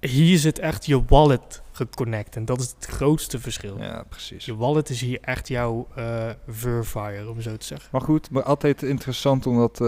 hier 0.07 0.37
zit 0.37 0.59
echt 0.59 0.85
je 0.85 1.03
wallet 1.07 1.61
geconnect. 1.71 2.35
En 2.35 2.45
dat 2.45 2.59
is 2.59 2.73
het 2.79 2.85
grootste 2.85 3.39
verschil. 3.39 3.77
Ja, 3.79 4.03
precies. 4.09 4.45
Je 4.45 4.55
wallet 4.55 4.89
is 4.89 5.01
hier 5.01 5.17
echt 5.21 5.47
jouw 5.47 5.87
eh 5.95 6.29
verifier, 6.47 7.29
om 7.29 7.41
zo 7.41 7.57
te 7.57 7.65
zeggen. 7.65 7.89
Maar 7.91 8.01
goed, 8.01 8.29
maar 8.31 8.43
altijd 8.43 8.83
interessant 8.83 9.47
om 9.47 9.57
dat 9.57 9.81
eh, 9.81 9.87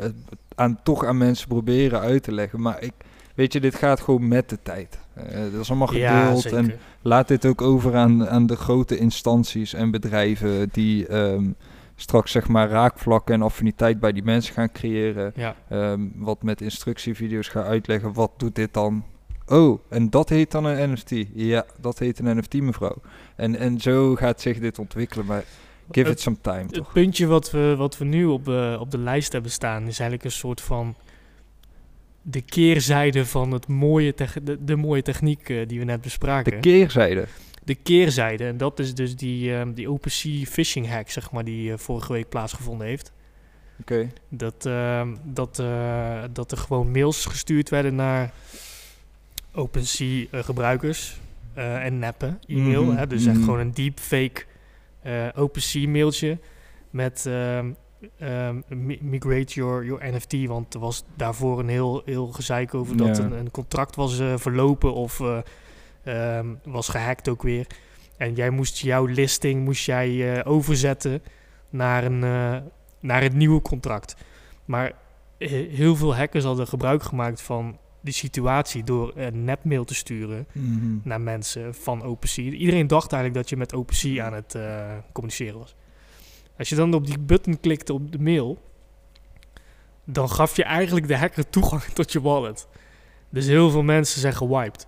het 0.00 0.14
aan, 0.54 0.80
toch 0.82 1.04
aan 1.04 1.18
mensen 1.18 1.48
proberen 1.48 2.00
uit 2.00 2.22
te 2.22 2.32
leggen. 2.32 2.60
Maar 2.60 2.82
ik, 2.82 2.92
weet 3.34 3.52
je, 3.52 3.60
dit 3.60 3.74
gaat 3.74 4.00
gewoon 4.00 4.28
met 4.28 4.48
de 4.48 4.58
tijd. 4.62 4.98
Eh, 5.14 5.40
dat 5.52 5.60
is 5.60 5.68
allemaal 5.68 5.94
Ja, 5.94 6.24
geduld. 6.24 6.42
zeker. 6.42 6.58
en 6.58 6.78
laat 7.02 7.28
dit 7.28 7.46
ook 7.46 7.62
over 7.62 7.94
aan, 7.96 8.28
aan 8.28 8.46
de 8.46 8.56
grote 8.56 8.98
instanties 8.98 9.72
en 9.74 9.90
bedrijven 9.90 10.68
die 10.72 11.06
ehm, 11.06 11.50
straks 11.96 12.30
zeg 12.32 12.48
maar 12.48 12.68
raakvlakken 12.68 13.34
en 13.34 13.42
affiniteit 13.42 14.00
bij 14.00 14.12
die 14.12 14.22
mensen 14.24 14.54
gaan 14.54 14.72
creëren. 14.72 15.32
Ja, 15.34 15.54
Ehm, 15.68 16.00
wat 16.14 16.42
met 16.42 16.60
instructievideo's 16.60 17.48
gaan 17.48 17.64
uitleggen. 17.64 18.12
Wat 18.12 18.30
doet 18.36 18.54
dit 18.54 18.74
dan? 18.74 19.04
Oh, 19.48 19.80
en 19.88 20.10
dat 20.10 20.28
heet 20.28 20.50
dan 20.50 20.64
een 20.64 20.92
NFT. 20.92 21.10
Ja, 21.34 21.66
dat 21.80 21.98
heet 21.98 22.18
een 22.18 22.36
NFT, 22.38 22.54
mevrouw. 22.54 22.96
En, 23.36 23.56
en 23.58 23.80
zo 23.80 24.14
gaat 24.14 24.40
zich 24.40 24.58
dit 24.58 24.78
ontwikkelen. 24.78 25.26
Maar 25.26 25.44
give 25.90 26.08
Het- 26.08 26.16
it 26.16 26.20
some 26.22 26.36
time, 26.40 26.62
Het 26.62 26.72
toch? 26.74 26.92
puntje 26.92 27.26
wat 27.26 27.50
we, 27.50 27.74
wat 27.76 27.98
we 27.98 28.04
nu 28.04 28.24
op, 28.24 28.44
de 28.44 28.76
op 28.80 28.90
de 28.90 28.98
lijst 28.98 29.32
hebben 29.32 29.50
staan, 29.50 29.80
is 29.80 29.98
eigenlijk 29.98 30.24
een 30.24 30.30
soort 30.30 30.60
van 30.60 30.94
de 32.22 32.40
keerzijde 32.40 33.26
van 33.26 33.50
het 33.52 33.66
mooie 33.68 34.14
de, 34.42 34.64
de 34.64 34.76
mooie 34.76 35.02
techniek 35.02 35.48
eh, 35.48 35.68
die 35.68 35.78
we 35.78 35.84
net 35.84 36.00
bespraken. 36.00 36.52
De 36.52 36.58
keerzijde. 36.60 37.26
de 37.64 37.74
keerzijde, 37.74 38.46
en 38.46 38.56
dat 38.56 38.78
is 38.78 38.94
dus 38.94 39.16
die, 39.16 39.54
ehm, 39.54 39.72
die 39.72 39.90
OpenSea 39.90 40.44
phishing 40.44 40.88
hack, 40.88 41.10
zeg 41.10 41.30
maar, 41.30 41.44
die 41.44 41.72
eh, 41.72 41.78
vorige 41.78 42.12
week 42.12 42.28
plaatsgevonden 42.28 42.86
heeft. 42.86 43.12
Oké. 43.80 44.08
Dat, 44.28 44.66
ehm, 44.66 45.14
dat, 45.24 45.58
eh, 45.58 46.22
dat 46.32 46.52
er 46.52 46.58
gewoon 46.58 46.90
mails 46.90 47.24
gestuurd 47.26 47.68
werden 47.68 47.94
naar 47.94 48.32
OpenSea 49.56 50.24
eh, 50.30 50.42
gebruikers 50.44 51.20
eh, 51.54 51.84
en 51.84 51.98
neppen 51.98 52.40
e-mail. 52.46 52.84
Mhm, 52.84 52.96
Hè, 52.96 53.06
dus 53.06 53.26
echt 53.26 53.34
mhm. 53.36 53.44
gewoon 53.44 53.58
een 53.60 53.74
deepfake 53.74 54.44
eh 55.02 55.26
OpenSea 55.34 55.88
mailtje 55.88 56.38
met 56.90 57.26
ehm, 57.26 57.70
ehm, 58.18 58.56
mi- 58.68 58.98
migrate 59.02 59.54
your, 59.54 59.84
your 59.84 60.12
NFT. 60.14 60.46
Want 60.46 60.74
er 60.74 60.80
was 60.80 61.04
daarvoor 61.14 61.58
een 61.58 61.68
heel, 61.68 62.02
heel 62.04 62.26
gezeik 62.26 62.74
over 62.74 62.96
dat 62.96 63.16
Ja. 63.16 63.22
een, 63.24 63.32
een 63.32 63.50
contract 63.50 63.96
was 63.96 64.18
eh, 64.18 64.32
verlopen 64.36 64.94
of 64.94 65.20
eh, 65.20 65.38
ehm, 66.04 66.46
was 66.64 66.88
gehackt 66.88 67.28
ook 67.28 67.42
weer. 67.42 67.66
En 68.16 68.34
jij 68.34 68.50
moest 68.50 68.78
jouw 68.78 69.04
listing 69.04 69.64
moest 69.64 69.86
jij, 69.86 70.38
eh, 70.38 70.50
overzetten 70.52 71.22
naar, 71.70 72.04
een, 72.04 72.24
eh, 72.24 72.56
naar 73.00 73.22
het 73.22 73.34
nieuwe 73.34 73.62
contract. 73.62 74.16
Maar 74.64 74.92
he- 75.38 75.68
heel 75.70 75.96
veel 75.96 76.16
hackers 76.16 76.44
hadden 76.44 76.66
gebruik 76.66 77.02
gemaakt 77.02 77.42
van 77.42 77.78
die 78.06 78.14
situatie 78.14 78.84
door 78.84 79.12
een 79.16 79.44
nepmail 79.44 79.84
te 79.84 79.94
sturen 79.94 80.46
Mhm. 80.52 80.96
naar 81.02 81.20
mensen 81.20 81.74
van 81.74 82.02
OpenSea. 82.02 82.50
Iedereen 82.50 82.86
dacht 82.86 83.12
eigenlijk 83.12 83.42
dat 83.42 83.50
je 83.50 83.56
met 83.56 83.74
OpenSea 83.74 84.26
aan 84.26 84.32
het 84.34 84.54
eh, 84.54 84.92
communiceren 85.12 85.58
was. 85.58 85.74
Als 86.58 86.68
je 86.68 86.74
dan 86.74 86.94
op 86.94 87.06
die 87.06 87.18
button 87.18 87.60
klikte 87.60 87.92
op 87.92 88.12
de 88.12 88.18
mail, 88.18 88.62
dan 90.04 90.28
gaf 90.30 90.56
je 90.56 90.64
eigenlijk 90.64 91.08
de 91.08 91.16
hacker 91.16 91.48
toegang 91.50 91.82
tot 91.98 92.12
je 92.12 92.20
wallet. 92.20 92.68
Dus 93.30 93.46
heel 93.46 93.70
veel 93.70 93.82
mensen 93.82 94.20
zijn 94.20 94.34
gewiped. 94.34 94.86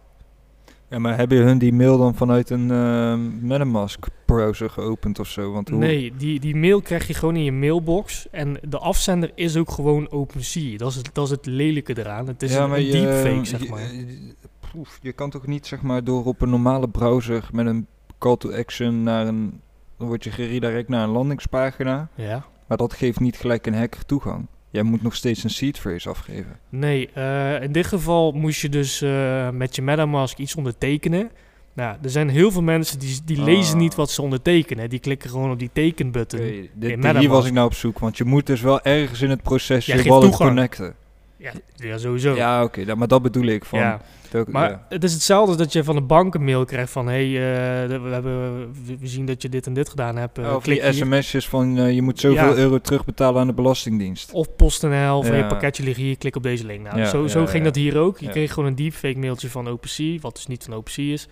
Ja, 0.91 0.99
maar 0.99 1.17
hebben 1.17 1.39
hun 1.39 1.59
die 1.59 1.73
mail 1.73 1.99
dan 1.99 2.15
vanuit 2.15 2.51
een 2.51 2.71
ehm 2.71 3.47
MetaMask 3.47 4.07
browser 4.27 4.71
geopend 4.71 5.19
of 5.19 5.29
zo? 5.29 5.53
Want 5.53 5.69
hoe- 5.69 5.79
Nee, 5.79 6.13
die, 6.17 6.41
die 6.41 6.57
mail 6.57 6.81
krijg 6.83 7.07
je 7.07 7.15
gewoon 7.15 7.37
in 7.37 7.45
je 7.45 7.53
mailbox. 7.53 8.27
En 8.31 8.59
de 8.69 8.79
afzender 8.79 9.33
is 9.35 9.57
ook 9.57 9.71
gewoon 9.71 10.11
OpenSea. 10.11 10.77
Dat 10.77 10.91
is 10.91 10.97
het, 10.97 11.11
dat 11.13 11.25
is 11.25 11.31
het 11.31 11.47
lelijke 11.47 11.99
eraan. 11.99 12.27
Het 12.27 12.43
is 12.43 12.55
een, 12.55 12.71
een 12.71 12.85
je- 12.85 12.93
deepfake, 12.93 13.45
zeg 13.45 13.63
je- 13.63 13.69
maar. 13.69 13.81
je- 13.95 14.35
poef, 14.73 14.99
je 15.03 15.13
kan 15.13 15.31
toch 15.31 15.47
niet 15.47 15.67
zeg 15.67 15.83
maar 15.83 16.05
door 16.05 16.25
op 16.25 16.41
een 16.43 16.51
normale 16.51 16.89
browser 16.89 17.49
met 17.53 17.67
een 17.67 17.87
call 18.19 18.37
to 18.37 18.53
action 18.53 19.03
naar 19.03 19.27
een... 19.27 19.61
Dan 19.99 20.07
word 20.07 20.25
je 20.25 20.31
geredirect 20.31 20.89
naar 20.89 21.03
een 21.05 21.11
landingspagina. 21.11 22.09
Ja. 22.15 22.45
Maar 22.67 22.77
dat 22.77 22.93
geeft 22.93 23.21
niet 23.21 23.37
gelijk 23.37 23.67
een 23.67 23.75
hacker 23.75 24.05
toegang. 24.05 24.47
Jij 24.71 24.83
moet 24.83 25.03
nog 25.03 25.15
steeds 25.15 25.45
een 25.45 25.51
seed 25.51 25.79
phrase 25.79 26.09
afgeven. 26.09 26.59
Nee, 26.69 27.11
eh, 27.15 27.63
in 27.63 27.73
dit 27.73 27.87
geval 27.87 28.33
moest 28.33 28.61
je 28.61 28.69
dus 28.69 29.03
eh, 29.03 29.51
met 29.51 29.77
je 29.77 29.83
MetaMask 29.83 30.39
iets 30.39 30.55
ondertekenen. 30.55 31.31
Nou, 31.73 31.97
er 32.03 32.11
zijn 32.11 32.29
heel 32.29 32.51
veel 32.51 32.63
mensen 32.63 32.99
die, 32.99 33.21
die 33.25 33.39
Ah. 33.39 33.45
lezen 33.45 33.79
niet 33.79 33.95
wat 33.95 34.11
ze 34.11 34.23
ondertekenen. 34.23 34.91
Die 34.91 34.99
klikken 34.99 35.31
gewoon 35.31 35.51
op 35.51 35.59
die 35.59 35.71
tekenbutton. 35.73 36.41
Dit- 36.75 36.91
in 36.91 37.17
hier 37.17 37.29
was 37.29 37.47
ik 37.47 37.53
nou 37.53 37.67
op 37.67 37.75
zoek. 37.75 37.99
Want 37.99 38.17
je 38.17 38.25
moet 38.25 38.47
dus 38.47 38.61
wel 38.61 38.81
ergens 38.83 39.21
in 39.23 39.31
het 39.31 39.43
proces 39.43 39.87
Ja, 39.87 39.97
je 39.97 40.03
wallet 40.09 40.23
toegang. 40.29 40.49
connecten. 40.49 40.95
Ja, 41.37 41.53
ja 41.77 41.99
sowieso. 41.99 42.35
Ja, 42.35 42.63
oké, 42.65 42.95
maar 42.95 43.09
dat 43.09 43.23
bedoel 43.23 43.45
ik. 43.47 43.65
Van, 43.65 43.79
Ja. 43.79 44.01
Maar 44.47 44.71
ja. 44.71 44.87
het 44.89 45.05
is 45.05 45.13
hetzelfde 45.13 45.49
als 45.49 45.57
dat 45.57 45.73
je 45.73 45.85
van 45.85 45.95
de 45.95 46.01
bank 46.03 46.35
een 46.35 46.45
mail 46.45 46.65
krijgt 46.65 46.93
van... 46.93 47.09
hé, 47.09 47.33
hey, 47.33 47.53
eh, 47.83 48.01
we, 48.03 48.09
hebben, 48.09 48.59
we- 48.87 48.97
zien 49.03 49.27
dat 49.27 49.43
je 49.43 49.49
dit 49.49 49.67
en 49.67 49.73
dit 49.75 49.89
gedaan 49.89 50.17
hebt. 50.17 50.39
eh, 50.39 50.55
of 50.55 50.63
klik 50.63 50.83
die 50.83 50.93
sms'jes 50.93 51.49
van 51.49 51.79
eh, 51.79 51.93
je 51.93 52.03
moet 52.03 52.21
zoveel 52.21 52.51
Ja. 52.51 52.57
euro 52.57 52.79
terugbetalen 52.79 53.41
aan 53.41 53.47
de 53.47 53.53
Belastingdienst. 53.53 54.33
Of 54.33 54.57
PostNL, 54.57 55.23
van 55.23 55.37
je 55.37 55.47
pakketje 55.47 55.83
ligt 55.83 55.97
hier, 55.97 56.19
klik 56.19 56.37
op 56.37 56.43
deze 56.43 56.67
link. 56.67 56.93
Nou, 56.93 57.05
zo, 57.05 57.27
zo 57.27 57.47
ging 57.47 57.65
dat 57.65 57.75
hier 57.75 57.99
ook. 57.99 58.19
Je 58.19 58.29
kreeg 58.29 58.53
gewoon 58.53 58.69
een 58.69 58.75
deepfake 58.75 59.19
mailtje 59.19 59.51
van 59.51 59.69
OpenSea, 59.69 60.19
wat 60.21 60.35
dus 60.35 60.47
niet 60.47 60.65
van 60.65 60.75
OpenSea 60.75 61.13
is. 61.13 61.29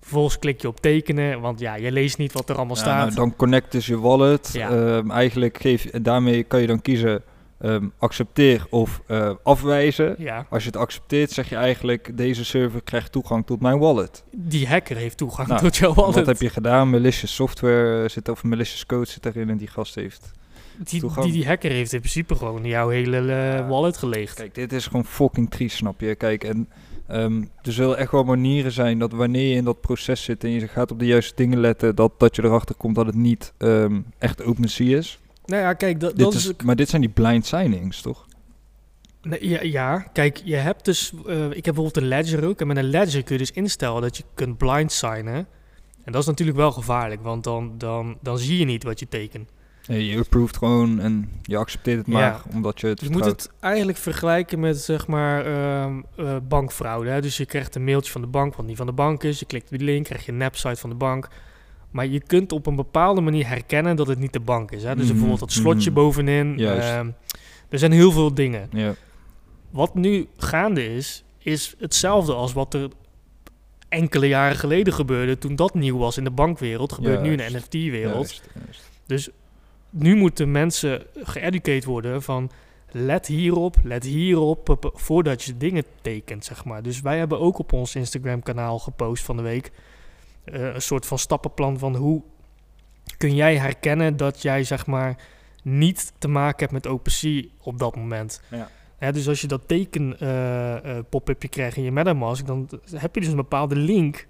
Vervolgens 0.00 0.38
klik 0.38 0.60
je 0.62 0.68
op 0.68 0.80
tekenen, 0.80 1.40
want 1.40 1.60
ja, 1.60 1.74
je 1.74 1.92
leest 1.92 2.18
niet 2.18 2.32
wat 2.32 2.48
er 2.48 2.56
allemaal 2.56 2.76
staat. 2.76 3.04
nou, 3.04 3.14
dan 3.14 3.36
connect 3.36 3.72
dus 3.72 3.86
je 3.86 3.98
wallet. 3.98 4.50
Ja. 4.52 4.70
Ehm, 4.70 5.10
eigenlijk 5.10 5.58
geef 5.60 5.82
je, 5.82 6.00
daarmee 6.02 6.42
kan 6.42 6.60
je 6.60 6.66
dan 6.66 6.82
kiezen 6.82 7.22
ehm, 7.58 7.88
accepteer 7.98 8.66
of 8.70 9.02
eh, 9.06 9.30
afwijzen. 9.42 10.14
ja, 10.18 10.46
Als 10.50 10.62
je 10.62 10.68
het 10.68 10.78
accepteert, 10.78 11.30
zeg 11.30 11.48
je 11.48 11.56
eigenlijk 11.56 12.16
deze 12.16 12.44
server 12.44 12.82
krijgt 12.82 13.12
toegang 13.12 13.46
tot 13.46 13.60
mijn 13.60 13.78
wallet. 13.78 14.24
die 14.36 14.66
hacker 14.68 14.96
heeft 14.96 15.16
toegang 15.16 15.48
Nou, 15.48 15.60
tot 15.60 15.76
jouw 15.76 15.94
wallet. 15.94 16.14
Wat 16.14 16.26
heb 16.26 16.40
je 16.40 16.50
gedaan? 16.50 16.90
Malicious 16.90 17.34
software 17.34 18.02
eh, 18.02 18.08
zit 18.08 18.28
of 18.28 18.44
malicious 18.44 18.86
code 18.86 19.06
zit 19.08 19.26
erin 19.26 19.50
en 19.50 19.56
die 19.56 19.68
gast 19.68 19.94
heeft. 19.94 20.30
die, 20.76 21.00
die, 21.20 21.32
die 21.32 21.46
hacker 21.46 21.70
heeft 21.70 21.92
in 21.92 22.00
principe 22.00 22.34
gewoon 22.34 22.64
jouw 22.64 22.88
hele 22.88 23.32
eh, 23.32 23.68
wallet 23.68 23.96
geleegd. 23.96 24.34
Kijk, 24.34 24.54
dit 24.54 24.72
is 24.72 24.86
gewoon 24.86 25.04
fucking 25.04 25.50
triest, 25.50 25.76
snap 25.76 26.00
je? 26.00 26.14
Kijk, 26.14 26.44
en 26.44 26.68
ehm, 27.06 27.42
er 27.62 27.72
zullen 27.72 27.98
echt 27.98 28.10
wel 28.10 28.24
manieren 28.24 28.72
zijn 28.72 28.98
dat 28.98 29.12
wanneer 29.12 29.48
je 29.48 29.54
in 29.54 29.64
dat 29.64 29.80
proces 29.80 30.22
zit 30.22 30.44
en 30.44 30.50
je 30.50 30.68
gaat 30.68 30.90
op 30.90 30.98
de 30.98 31.06
juiste 31.06 31.32
dingen 31.36 31.60
letten, 31.60 31.94
dat, 31.94 32.12
dat 32.18 32.36
je 32.36 32.44
erachter 32.44 32.74
komt 32.74 32.94
dat 32.94 33.06
het 33.06 33.14
niet 33.14 33.52
ehm, 33.56 34.00
echt 34.18 34.42
OpenSea 34.44 34.96
is. 34.98 35.18
Nou 35.48 35.62
ja, 35.62 35.72
kijk, 35.72 36.00
dat, 36.00 36.10
Dit 36.10 36.24
dat 36.24 36.34
is 36.34 36.46
is... 36.46 36.52
maar 36.64 36.76
dit 36.76 36.88
zijn 36.88 37.00
die 37.02 37.10
blind 37.10 37.46
signings, 37.46 38.00
toch? 38.00 38.26
Nee, 39.22 39.48
ja, 39.48 39.62
ja, 39.62 39.98
kijk, 40.12 40.40
je 40.44 40.56
hebt 40.56 40.84
dus... 40.84 41.12
eh, 41.26 41.44
ik 41.44 41.64
heb 41.64 41.74
bijvoorbeeld 41.74 41.96
een 41.96 42.08
ledger 42.08 42.44
ook. 42.44 42.60
En 42.60 42.66
met 42.66 42.76
een 42.76 42.90
ledger 42.90 43.22
kun 43.22 43.32
je 43.34 43.40
dus 43.40 43.50
instellen 43.50 44.02
dat 44.02 44.16
je 44.16 44.22
kunt 44.34 44.58
blind 44.58 44.92
signen. 44.92 45.46
En 46.04 46.12
dat 46.12 46.22
is 46.22 46.28
natuurlijk 46.28 46.58
wel 46.58 46.72
gevaarlijk, 46.72 47.22
want 47.22 47.44
dan, 47.44 47.74
dan, 47.78 48.18
dan 48.22 48.38
zie 48.38 48.58
je 48.58 48.64
niet 48.64 48.82
wat 48.82 48.98
je 48.98 49.08
tekent. 49.08 49.50
Nee, 49.86 50.06
je 50.06 50.18
approved 50.18 50.56
gewoon 50.56 51.00
en 51.00 51.30
je 51.42 51.56
accepteert 51.56 51.98
het 51.98 52.06
Ja. 52.06 52.12
maar 52.12 52.42
omdat 52.52 52.80
je 52.80 52.86
het 52.86 53.00
Je 53.00 53.10
moet 53.10 53.24
het 53.24 53.50
eigenlijk 53.60 53.98
vergelijken 53.98 54.60
met 54.60 54.78
zeg 54.78 55.06
maar 55.06 55.46
ehm, 55.46 56.00
eh, 56.16 56.36
bankfraude. 56.48 57.10
Hè? 57.10 57.20
Dus 57.20 57.36
je 57.36 57.46
krijgt 57.46 57.74
een 57.74 57.84
mailtje 57.84 58.12
van 58.12 58.20
de 58.20 58.26
bank 58.26 58.54
wat 58.54 58.66
niet 58.66 58.76
van 58.76 58.86
de 58.86 58.92
bank 58.92 59.22
is. 59.22 59.38
Je 59.38 59.46
klikt 59.46 59.72
op 59.72 59.78
die 59.78 59.86
link, 59.86 60.04
krijg 60.04 60.26
je 60.26 60.32
een 60.32 60.42
appsite 60.42 60.76
van 60.76 60.90
de 60.90 60.96
bank. 60.96 61.28
Maar 61.98 62.06
je 62.06 62.20
kunt 62.20 62.52
op 62.52 62.66
een 62.66 62.76
bepaalde 62.76 63.20
manier 63.20 63.46
herkennen 63.46 63.96
dat 63.96 64.06
het 64.06 64.18
niet 64.18 64.32
de 64.32 64.40
bank 64.40 64.70
is. 64.70 64.82
Hè? 64.82 64.94
Dus 64.94 65.02
Mhm, 65.02 65.08
bijvoorbeeld 65.08 65.40
dat 65.40 65.52
slotje 65.52 65.90
mhm. 65.90 65.98
bovenin. 65.98 66.60
Ehm, 66.60 67.10
er 67.68 67.78
zijn 67.78 67.92
heel 67.92 68.12
veel 68.12 68.34
dingen. 68.34 68.70
Wat 69.70 69.94
nu 69.94 70.26
gaande 70.36 70.94
is, 70.94 71.24
is 71.38 71.74
hetzelfde 71.78 72.34
als 72.34 72.52
wat 72.52 72.74
er 72.74 72.88
enkele 73.88 74.28
jaren 74.28 74.56
geleden 74.56 74.92
gebeurde 74.92 75.38
toen 75.38 75.56
dat 75.56 75.74
nieuw 75.74 75.98
was 75.98 76.16
in 76.16 76.24
de 76.24 76.30
bankwereld. 76.30 76.92
Gebeurt 76.92 77.22
nu 77.22 77.30
in 77.30 77.36
de. 77.36 77.58
NFT-wereld. 77.58 78.42
Dus 79.06 79.28
nu 79.90 80.16
moeten 80.16 80.50
mensen 80.50 81.02
geëducated 81.14 81.84
worden 81.84 82.22
van 82.22 82.50
let 82.90 83.26
hierop, 83.26 83.76
let 83.82 84.04
hierop, 84.04 84.90
voordat 84.94 85.42
je 85.42 85.56
dingen 85.56 85.84
tekent, 86.00 86.44
zeg 86.44 86.64
maar. 86.64 86.82
Dus 86.82 87.00
wij 87.00 87.18
hebben 87.18 87.40
ook 87.40 87.58
op 87.58 87.72
ons 87.72 87.94
Instagram-kanaal 87.94 88.78
gepost 88.78 89.24
van 89.24 89.36
de 89.36 89.42
week 89.42 89.70
eh, 90.52 90.74
een 90.74 90.82
soort 90.82 91.06
van 91.06 91.18
stappenplan 91.18 91.78
van 91.78 91.96
hoe 91.96 92.22
kun 93.16 93.34
jij 93.34 93.56
herkennen 93.56 94.16
dat 94.16 94.42
jij, 94.42 94.64
zeg 94.64 94.86
maar, 94.86 95.16
niet 95.62 96.12
te 96.18 96.28
maken 96.28 96.58
hebt 96.58 96.72
met 96.72 96.86
OpenSea 96.86 97.42
op 97.62 97.78
dat 97.78 97.96
moment. 97.96 98.42
Ja. 98.50 98.68
Dus 99.10 99.28
als 99.28 99.40
je 99.40 99.46
dat 99.46 99.68
teken 99.68 100.20
eh, 100.20 100.96
eh, 100.96 101.04
pop-upje 101.08 101.48
krijgt 101.48 101.76
in 101.76 101.82
je 101.82 101.92
MetaMask, 101.92 102.46
dan 102.46 102.68
heb 102.94 103.14
je 103.14 103.20
dus 103.20 103.30
een 103.30 103.36
bepaalde 103.36 103.76
link 103.76 104.26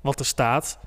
wat 0.00 0.18
er 0.18 0.24
staat. 0.24 0.78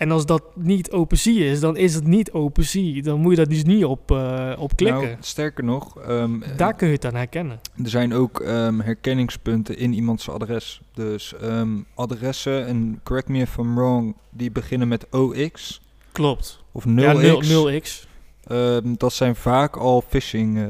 En 0.00 0.10
als 0.10 0.26
dat 0.26 0.42
niet 0.54 0.90
OpenSea 0.90 1.50
is, 1.50 1.60
dan 1.60 1.76
is 1.76 1.94
het 1.94 2.06
niet 2.06 2.32
OpenSea. 2.32 3.02
Dan 3.02 3.20
moet 3.20 3.30
je 3.30 3.36
daar 3.36 3.48
dus 3.48 3.64
niet 3.64 3.84
op, 3.84 4.10
eh, 4.10 4.52
op 4.58 4.76
klikken. 4.76 5.02
Nou, 5.02 5.16
sterker 5.20 5.64
nog, 5.64 5.98
ehm, 5.98 6.40
daar 6.56 6.74
kun 6.74 6.86
je 6.86 6.94
het 6.94 7.04
aan 7.04 7.14
herkennen. 7.14 7.60
er 7.84 7.90
zijn 7.90 8.14
ook 8.14 8.40
ehm, 8.40 8.78
herkenningspunten 8.78 9.78
in 9.78 9.92
iemands 9.92 10.28
adres. 10.28 10.80
Dus 10.94 11.34
ehm, 11.36 11.68
adressen, 11.94 12.66
en 12.66 13.00
correct 13.02 13.28
me 13.28 13.38
if 13.38 13.56
I'm 13.56 13.74
wrong, 13.74 14.16
die 14.30 14.50
beginnen 14.50 14.88
met 14.88 15.06
OX 15.10 15.80
Klopt. 16.12 16.62
of 16.72 16.84
0x. 16.84 17.00
Ja, 17.00 17.12
0, 17.12 17.42
0x. 17.42 18.06
Ehm, 18.44 18.94
dat 18.96 19.12
zijn 19.12 19.36
vaak 19.36 19.76
al 19.76 20.04
phishing 20.08 20.68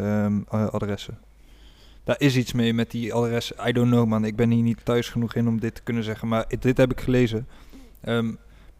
adressen. 0.49 1.19
Daar 2.05 2.17
is 2.19 2.37
iets 2.37 2.53
mee 2.53 2.75
met 2.75 2.91
die 2.91 3.15
adressen. 3.15 3.57
I 3.69 3.73
don't 3.73 3.91
know 3.91 4.07
man, 4.07 4.25
ik 4.25 4.37
ben 4.37 4.51
hier 4.51 4.63
niet 4.63 4.85
thuis 4.85 5.09
genoeg 5.09 5.35
in 5.35 5.49
om 5.49 5.61
dit 5.61 5.75
te 5.75 5.83
kunnen 5.83 6.05
zeggen. 6.05 6.29
Maar 6.29 6.45
dit 6.59 6.77
heb 6.77 6.91
ik 6.91 7.01
gelezen. 7.01 7.47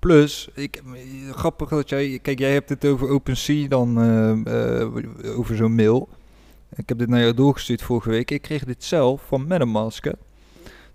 Plus, 0.01 0.49
ik, 0.55 0.77
eh, 0.77 1.31
grappig 1.35 1.69
dat 1.69 1.89
jij... 1.89 2.19
Kijk, 2.23 2.39
jij 2.39 2.53
hebt 2.53 2.69
het 2.69 2.85
over 2.85 3.09
OpenSea 3.09 3.69
dan, 3.69 4.01
ehm, 4.01 4.47
eh, 4.47 5.39
over 5.39 5.57
zo'n 5.57 5.75
mail. 5.75 6.09
Ik 6.77 6.89
heb 6.89 6.99
dit 6.99 7.09
naar 7.09 7.21
jou 7.21 7.35
doorgestuurd 7.35 7.83
vorige 7.83 8.11
week. 8.11 8.31
Ik 8.31 8.43
kreeg 8.43 8.65
dit 8.65 8.85
zelf 8.85 9.23
van 9.27 9.47
Metamask. 9.47 10.05
hè. 10.05 10.13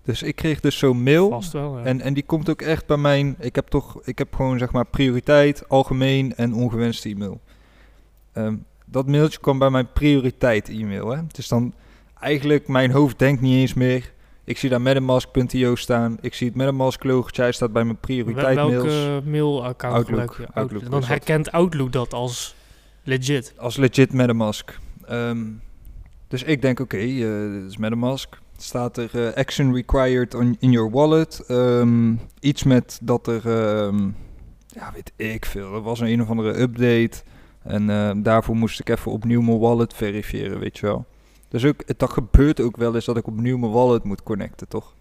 Dus 0.02 0.22
ik 0.22 0.36
kreeg 0.36 0.60
dus 0.60 0.78
zo'n 0.78 1.02
mail. 1.02 1.30
Vast 1.30 1.52
wel. 1.52 1.78
ja. 1.78 1.84
En, 1.84 2.00
en 2.00 2.14
die 2.14 2.22
komt 2.22 2.50
ook 2.50 2.62
echt 2.62 2.86
bij 2.86 2.96
mijn. 2.96 3.36
Ik 3.38 3.54
heb 3.54 3.66
toch. 3.68 4.00
Ik 4.04 4.18
heb 4.18 4.34
gewoon 4.34 4.58
zeg 4.58 4.72
maar 4.72 4.86
prioriteit, 4.86 5.68
algemeen 5.68 6.34
en 6.34 6.54
ongewenst 6.54 7.04
e-mail. 7.04 7.40
Ehm, 8.32 8.56
dat 8.84 9.06
mailtje 9.06 9.40
kwam 9.40 9.58
bij 9.58 9.70
mijn 9.70 9.92
prioriteit 9.92 10.68
e-mail. 10.68 11.10
Hè? 11.10 11.20
Dus 11.32 11.48
dan 11.48 11.74
eigenlijk 12.20 12.68
mijn 12.68 12.90
hoofd 12.90 13.18
denkt 13.18 13.40
niet 13.40 13.54
eens 13.54 13.74
meer. 13.74 14.12
Ik 14.46 14.58
zie 14.58 14.70
daar 14.70 14.80
metamask.io 14.80 15.74
staan. 15.74 16.18
Ik 16.20 16.34
zie 16.34 16.46
het 16.46 16.56
metamask 16.56 17.04
logotje. 17.04 17.42
Hij 17.42 17.52
staat 17.52 17.72
bij 17.72 17.84
mijn 17.84 17.98
prioriteit 18.00 18.56
mails. 18.56 18.82
Welke 18.82 19.28
mail-account 19.28 19.94
Outlook. 19.94 20.40
Outlook 20.52 20.82
Dan 20.82 20.90
was 20.90 21.00
dat. 21.00 21.08
herkent 21.08 21.52
Outlook 21.52 21.92
dat 21.92 22.12
als 22.14 22.54
legit. 23.02 23.54
Als 23.56 23.76
legit 23.76 24.12
metamask. 24.12 24.78
Ehm, 25.06 25.38
dus 26.28 26.42
ik 26.42 26.62
denk 26.62 26.80
oké, 26.80 26.96
eh, 26.96 27.52
dit 27.52 27.70
is 27.70 27.76
metamask. 27.76 28.38
Staat 28.56 28.96
er 28.96 29.26
eh, 29.26 29.34
action 29.34 29.74
required 29.74 30.34
on, 30.34 30.56
in 30.58 30.70
your 30.70 30.90
wallet. 30.90 31.44
Ehm, 31.46 32.14
iets 32.40 32.62
met 32.62 32.98
dat 33.02 33.26
er, 33.26 33.46
ehm, 33.46 34.08
ja 34.66 34.92
weet 34.94 35.12
ik 35.16 35.44
veel, 35.44 35.74
er 35.74 35.82
was 35.82 36.00
een, 36.00 36.08
een 36.08 36.22
of 36.22 36.28
andere 36.28 36.60
update. 36.60 37.22
En 37.62 37.90
ehm, 37.90 38.22
daarvoor 38.22 38.56
moest 38.56 38.80
ik 38.80 38.88
even 38.88 39.12
opnieuw 39.12 39.40
mijn 39.40 39.58
wallet 39.58 39.94
verifiëren, 39.94 40.58
weet 40.58 40.78
je 40.78 40.86
wel. 40.86 41.06
Dus 41.56 41.64
ook, 41.64 41.82
het, 41.86 41.98
dat 41.98 42.10
gebeurt 42.10 42.60
ook 42.60 42.76
wel 42.76 42.94
eens 42.94 43.04
dat 43.04 43.16
ik 43.16 43.26
opnieuw 43.26 43.58
mijn 43.58 43.72
wallet 43.72 44.04
moet 44.04 44.22
connecten, 44.22 44.68
toch? 44.68 44.94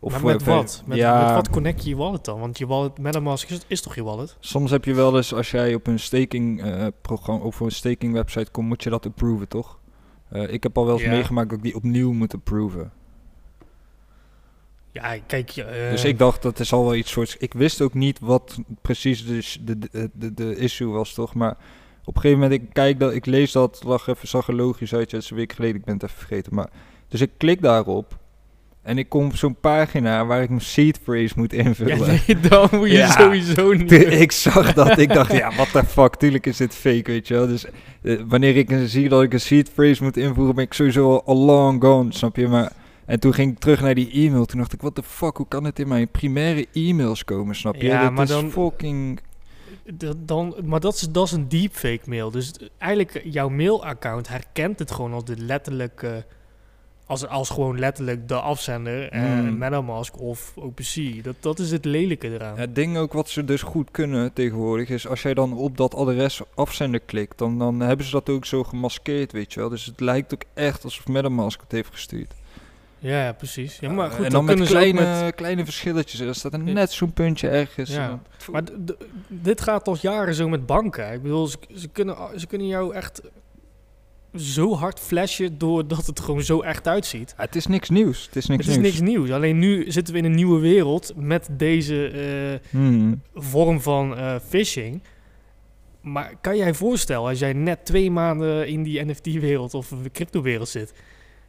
maar 0.00 0.24
met 0.24 0.44
wat? 0.44 0.82
Met, 0.86 0.98
ja, 0.98 1.24
met 1.24 1.34
wat 1.34 1.50
connect 1.50 1.82
je 1.82 1.88
je 1.88 1.96
wallet 1.96 2.24
dan? 2.24 2.40
Want 2.40 2.58
je 2.58 2.66
wallet, 2.66 2.98
MetaMask 2.98 3.50
is, 3.50 3.60
is 3.66 3.80
toch 3.80 3.94
je 3.94 4.02
wallet? 4.02 4.36
soms 4.40 4.70
heb 4.70 4.84
je 4.84 4.94
wel 4.94 5.16
eens, 5.16 5.34
als 5.34 5.50
jij 5.50 5.74
op 5.74 5.86
een 5.86 5.98
staking 5.98 6.62
eh, 6.62 6.86
programma 7.02 7.44
of 7.44 7.60
een 7.60 7.70
staking 7.70 8.12
website 8.12 8.50
komt, 8.50 8.68
moet 8.68 8.82
je 8.82 8.90
dat 8.90 9.06
approven, 9.06 9.48
toch? 9.48 9.78
Eh, 10.28 10.52
ik 10.52 10.62
heb 10.62 10.78
al 10.78 10.84
wel 10.86 10.94
eens 10.94 11.02
Ja. 11.02 11.10
meegemaakt 11.10 11.48
dat 11.48 11.58
ik 11.58 11.64
die 11.64 11.74
opnieuw 11.74 12.12
moet 12.12 12.34
approven. 12.34 12.92
Ja, 14.90 15.18
kijk, 15.26 15.50
eh, 15.50 15.90
dus 15.90 16.04
ik 16.04 16.18
dacht, 16.18 16.42
dat 16.42 16.58
is 16.58 16.72
al 16.72 16.84
wel 16.84 16.94
iets 16.94 17.10
soorts... 17.10 17.36
Ik 17.36 17.52
wist 17.52 17.80
ook 17.80 17.94
niet 17.94 18.18
wat 18.20 18.58
precies 18.82 19.26
de, 19.26 19.64
de, 19.76 20.10
de, 20.12 20.34
de 20.34 20.56
issue 20.56 20.88
was, 20.88 21.14
toch? 21.14 21.34
Maar 21.34 21.56
op 22.04 22.14
een 22.16 22.20
gegeven 22.20 22.42
moment, 22.42 22.62
ik 22.62 22.68
kijk 22.72 22.98
dat, 23.00 23.14
ik 23.14 23.26
lees 23.26 23.52
dat, 23.52 23.82
lag 23.86 24.06
even, 24.06 24.28
zag 24.28 24.48
er 24.48 24.54
logisch 24.54 24.94
uit. 24.94 25.10
Ja, 25.10 25.16
het 25.16 25.24
is 25.24 25.30
een 25.30 25.36
week 25.36 25.52
geleden, 25.52 25.76
ik 25.76 25.84
ben 25.84 25.94
het 25.94 26.02
even 26.02 26.16
vergeten. 26.18 26.54
Maar, 26.54 26.68
dus 27.08 27.20
ik 27.20 27.30
klik 27.36 27.62
daarop. 27.62 28.20
En 28.82 28.98
ik 28.98 29.08
kom 29.08 29.24
op 29.24 29.36
zo'n 29.36 29.56
pagina 29.60 30.26
waar 30.26 30.42
ik 30.42 30.48
mijn 30.48 30.60
seed 30.60 31.00
phrase 31.02 31.32
moet 31.36 31.52
ja, 31.52 31.58
invullen. 31.58 31.98
nee, 32.26 32.40
dan 32.40 32.68
moet 32.72 32.90
je 32.90 32.96
Ja. 32.96 33.10
sowieso 33.10 33.72
niet. 33.74 33.92
Ik 33.92 34.32
zag 34.32 34.72
dat, 34.74 34.98
ik 34.98 35.12
dacht, 35.12 35.32
ja, 35.42 35.50
what 35.54 35.70
the 35.72 35.84
fuck, 35.84 36.14
tuurlijk 36.16 36.46
is 36.46 36.56
dit 36.56 36.74
fake, 36.74 37.10
weet 37.10 37.28
je 37.28 37.34
wel. 37.34 37.46
Dus 37.46 37.64
eh, 38.02 38.20
wanneer 38.28 38.56
ik 38.56 38.70
een- 38.70 38.88
zie 38.88 39.08
dat 39.08 39.22
ik 39.22 39.32
een 39.32 39.40
seed 39.40 39.70
phrase 39.72 40.02
moet 40.02 40.16
invoeren, 40.16 40.54
ben 40.54 40.64
ik 40.64 40.72
sowieso 40.72 41.16
al, 41.24 41.36
long 41.36 41.82
gone, 41.82 42.12
snap 42.12 42.36
je? 42.36 42.48
Maar, 42.48 42.72
en 43.06 43.20
toen 43.20 43.34
ging 43.34 43.52
ik 43.52 43.58
terug 43.58 43.80
naar 43.80 43.94
die 43.94 44.10
e-mail, 44.12 44.44
toen 44.44 44.58
dacht 44.58 44.72
ik, 44.72 44.80
what 44.80 44.94
the 44.94 45.02
fuck, 45.02 45.36
hoe 45.36 45.48
kan 45.48 45.64
het 45.64 45.78
in 45.78 45.88
mijn 45.88 46.08
primaire 46.08 46.66
e-mails 46.72 47.24
komen, 47.24 47.54
snap 47.54 47.74
je? 47.74 47.86
Ja, 47.86 48.02
dat 48.02 48.12
maar 48.12 48.22
is 48.22 48.28
dan- 48.28 48.50
fucking... 48.50 49.20
Dan, 50.16 50.54
maar 50.64 50.80
dat 50.80 50.94
is, 50.94 51.08
dat 51.10 51.26
is 51.26 51.32
een 51.32 51.48
deepfake 51.48 52.02
mail. 52.06 52.30
Dus 52.30 52.52
eigenlijk, 52.78 53.20
jouw 53.24 53.48
mailaccount 53.48 54.28
herkent 54.28 54.78
het 54.78 54.90
gewoon 54.90 55.12
als 55.12 55.24
de 55.24 55.36
letterlijke... 55.36 56.24
Als, 57.06 57.26
als 57.26 57.50
gewoon 57.50 57.78
letterlijk 57.78 58.28
de 58.28 58.34
afzender, 58.40 59.08
eh, 59.08 59.20
Hmm. 59.20 59.58
MetaMask 59.58 60.20
of 60.20 60.52
OpenSea. 60.56 61.22
Dat, 61.22 61.34
dat 61.40 61.58
is 61.58 61.70
het 61.70 61.84
lelijke 61.84 62.30
eraan. 62.30 62.58
Het 62.58 62.74
ding 62.74 62.96
ook 62.96 63.12
wat 63.12 63.28
ze 63.28 63.44
dus 63.44 63.62
goed 63.62 63.90
kunnen 63.90 64.32
tegenwoordig 64.32 64.88
is, 64.88 65.08
als 65.08 65.22
jij 65.22 65.34
dan 65.34 65.52
op 65.56 65.76
dat 65.76 65.94
adres 65.94 66.40
afzender 66.54 67.00
klikt, 67.00 67.38
dan, 67.38 67.58
dan 67.58 67.80
hebben 67.80 68.06
ze 68.06 68.12
dat 68.12 68.28
ook 68.28 68.44
zo 68.44 68.64
gemaskeerd, 68.64 69.32
weet 69.32 69.52
je 69.52 69.60
wel. 69.60 69.68
Dus 69.68 69.84
het 69.84 70.00
lijkt 70.00 70.34
ook 70.34 70.42
echt 70.54 70.84
alsof 70.84 71.06
MetaMask 71.06 71.60
het 71.60 71.72
heeft 71.72 71.92
gestuurd. 71.92 72.32
Ja, 73.02 73.24
ja, 73.24 73.32
precies. 73.32 73.78
Ja, 73.80 73.90
maar 73.90 74.10
Eh, 74.10 74.16
goed, 74.16 74.24
en 74.24 74.30
dan 74.30 74.44
met 74.44 74.54
kunnen 74.54 74.70
ze 74.70 74.76
ook 74.76 74.82
kleine, 74.92 75.22
met- 75.24 75.34
kleine 75.34 75.64
verschilletjes. 75.64 76.20
Er 76.20 76.34
staat 76.34 76.52
er 76.52 76.64
Ja. 76.64 76.72
net 76.72 76.92
zo'n 76.92 77.12
puntje 77.12 77.48
ergens. 77.48 77.90
Ja. 77.90 78.08
dan- 78.08 78.20
Maar 78.52 78.62
dit 79.28 79.60
gaat 79.60 79.88
al 79.88 79.96
jaren 80.00 80.34
zo 80.34 80.48
met 80.48 80.66
banken. 80.66 81.12
Ik 81.12 81.22
bedoel, 81.22 81.46
ze, 81.46 81.56
ze, 81.74 81.88
kunnen, 81.88 82.16
ze 82.36 82.46
kunnen 82.46 82.66
jou 82.66 82.94
echt 82.94 83.22
zo 84.36 84.74
hard 84.74 85.00
flashen 85.00 85.58
doordat 85.58 86.06
het 86.06 86.20
gewoon 86.20 86.42
zo 86.42 86.60
echt 86.60 86.88
uitziet. 86.88 87.34
Ja, 87.36 87.44
het 87.44 87.56
is 87.56 87.66
niks 87.66 87.88
nieuws. 87.90 88.26
Het 88.26 88.36
is 88.36 88.46
niks 88.46 88.66
het 88.66 88.74
is 88.76 88.80
nieuws. 88.82 88.92
niks 88.98 89.10
nieuws. 89.10 89.30
Alleen 89.30 89.58
nu 89.58 89.90
zitten 89.90 90.14
we 90.14 90.20
in 90.20 90.24
een 90.26 90.34
nieuwe 90.34 90.60
wereld 90.60 91.12
met 91.16 91.48
deze 91.52 92.06
eh, 92.08 92.70
Hmm. 92.70 93.22
vorm 93.34 93.80
van 93.80 94.16
eh, 94.16 94.34
phishing. 94.48 95.02
Maar 96.00 96.32
kan 96.40 96.56
jij 96.56 96.66
je 96.66 96.74
voorstellen, 96.74 97.28
als 97.28 97.38
jij 97.38 97.52
net 97.52 97.84
twee 97.84 98.10
maanden 98.10 98.68
in 98.68 98.82
die 98.82 99.04
NFT-wereld 99.04 99.74
of 99.74 99.88
de 100.02 100.10
crypto-wereld 100.10 100.68
zit, 100.68 100.92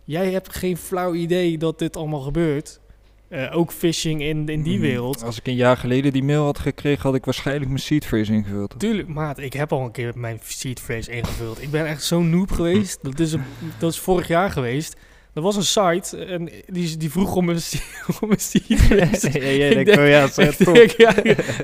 jij 0.03 0.31
hebt 0.31 0.55
geen 0.55 0.77
flauw 0.77 1.13
idee 1.13 1.57
dat 1.57 1.79
dit 1.79 1.97
allemaal 1.97 2.19
gebeurt. 2.21 2.79
Eh, 3.27 3.57
ook 3.57 3.71
phishing 3.71 4.21
in, 4.21 4.47
in 4.49 4.63
die 4.63 4.73
Mhm. 4.77 4.81
wereld. 4.87 5.23
Als 5.23 5.37
ik 5.37 5.47
een 5.47 5.55
jaar 5.55 5.77
geleden 5.77 6.13
die 6.13 6.23
mail 6.23 6.43
had 6.43 6.59
gekregen, 6.59 7.01
had 7.01 7.15
ik 7.15 7.25
waarschijnlijk 7.25 7.67
mijn 7.67 7.79
seed 7.81 8.05
phrase 8.05 8.33
ingevuld. 8.33 8.73
Tuurlijk, 8.77 9.07
maat, 9.07 9.37
ik 9.39 9.53
heb 9.53 9.71
al 9.71 9.81
een 9.85 9.91
keer 9.91 10.11
mijn 10.15 10.39
seed 10.43 10.79
phrase 10.81 11.11
ingevuld. 11.11 11.61
Ik 11.61 11.71
ben 11.71 11.85
echt 11.85 12.03
zo'n 12.03 12.29
noob 12.29 12.51
geweest. 12.51 12.99
Dat 13.01 13.19
is, 13.19 13.31
een, 13.33 13.43
dat 13.79 13.91
is 13.91 13.99
vorig 13.99 14.27
jaar 14.27 14.51
geweest. 14.51 14.95
Er 15.33 15.41
was 15.41 15.55
een 15.55 15.63
site 15.63 16.17
en 16.25 16.49
die, 16.65 16.97
die 16.97 17.11
vroeg 17.11 17.35
om 17.35 17.49
een, 17.49 17.59
om 18.21 18.31
een 18.31 18.39
seed 18.39 18.75
phrase. 18.87 19.31
ja, 19.57 19.65
Ik 19.65 19.85
denk- 19.85 19.99
oh 19.99 20.07
ja, 20.07 20.21
het 20.29 20.59
Ik 20.59 20.73
denk, 20.73 20.91
ja, 20.91 21.13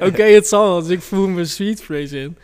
Oké, 0.08 0.24
het 0.24 0.48
zal 0.48 0.64
wel. 0.70 0.80
Dus 0.82 0.90
ik 0.90 1.02
voer 1.02 1.30
mijn 1.30 1.48
seed 1.48 1.82
phrase 1.82 2.20
in. 2.20 2.38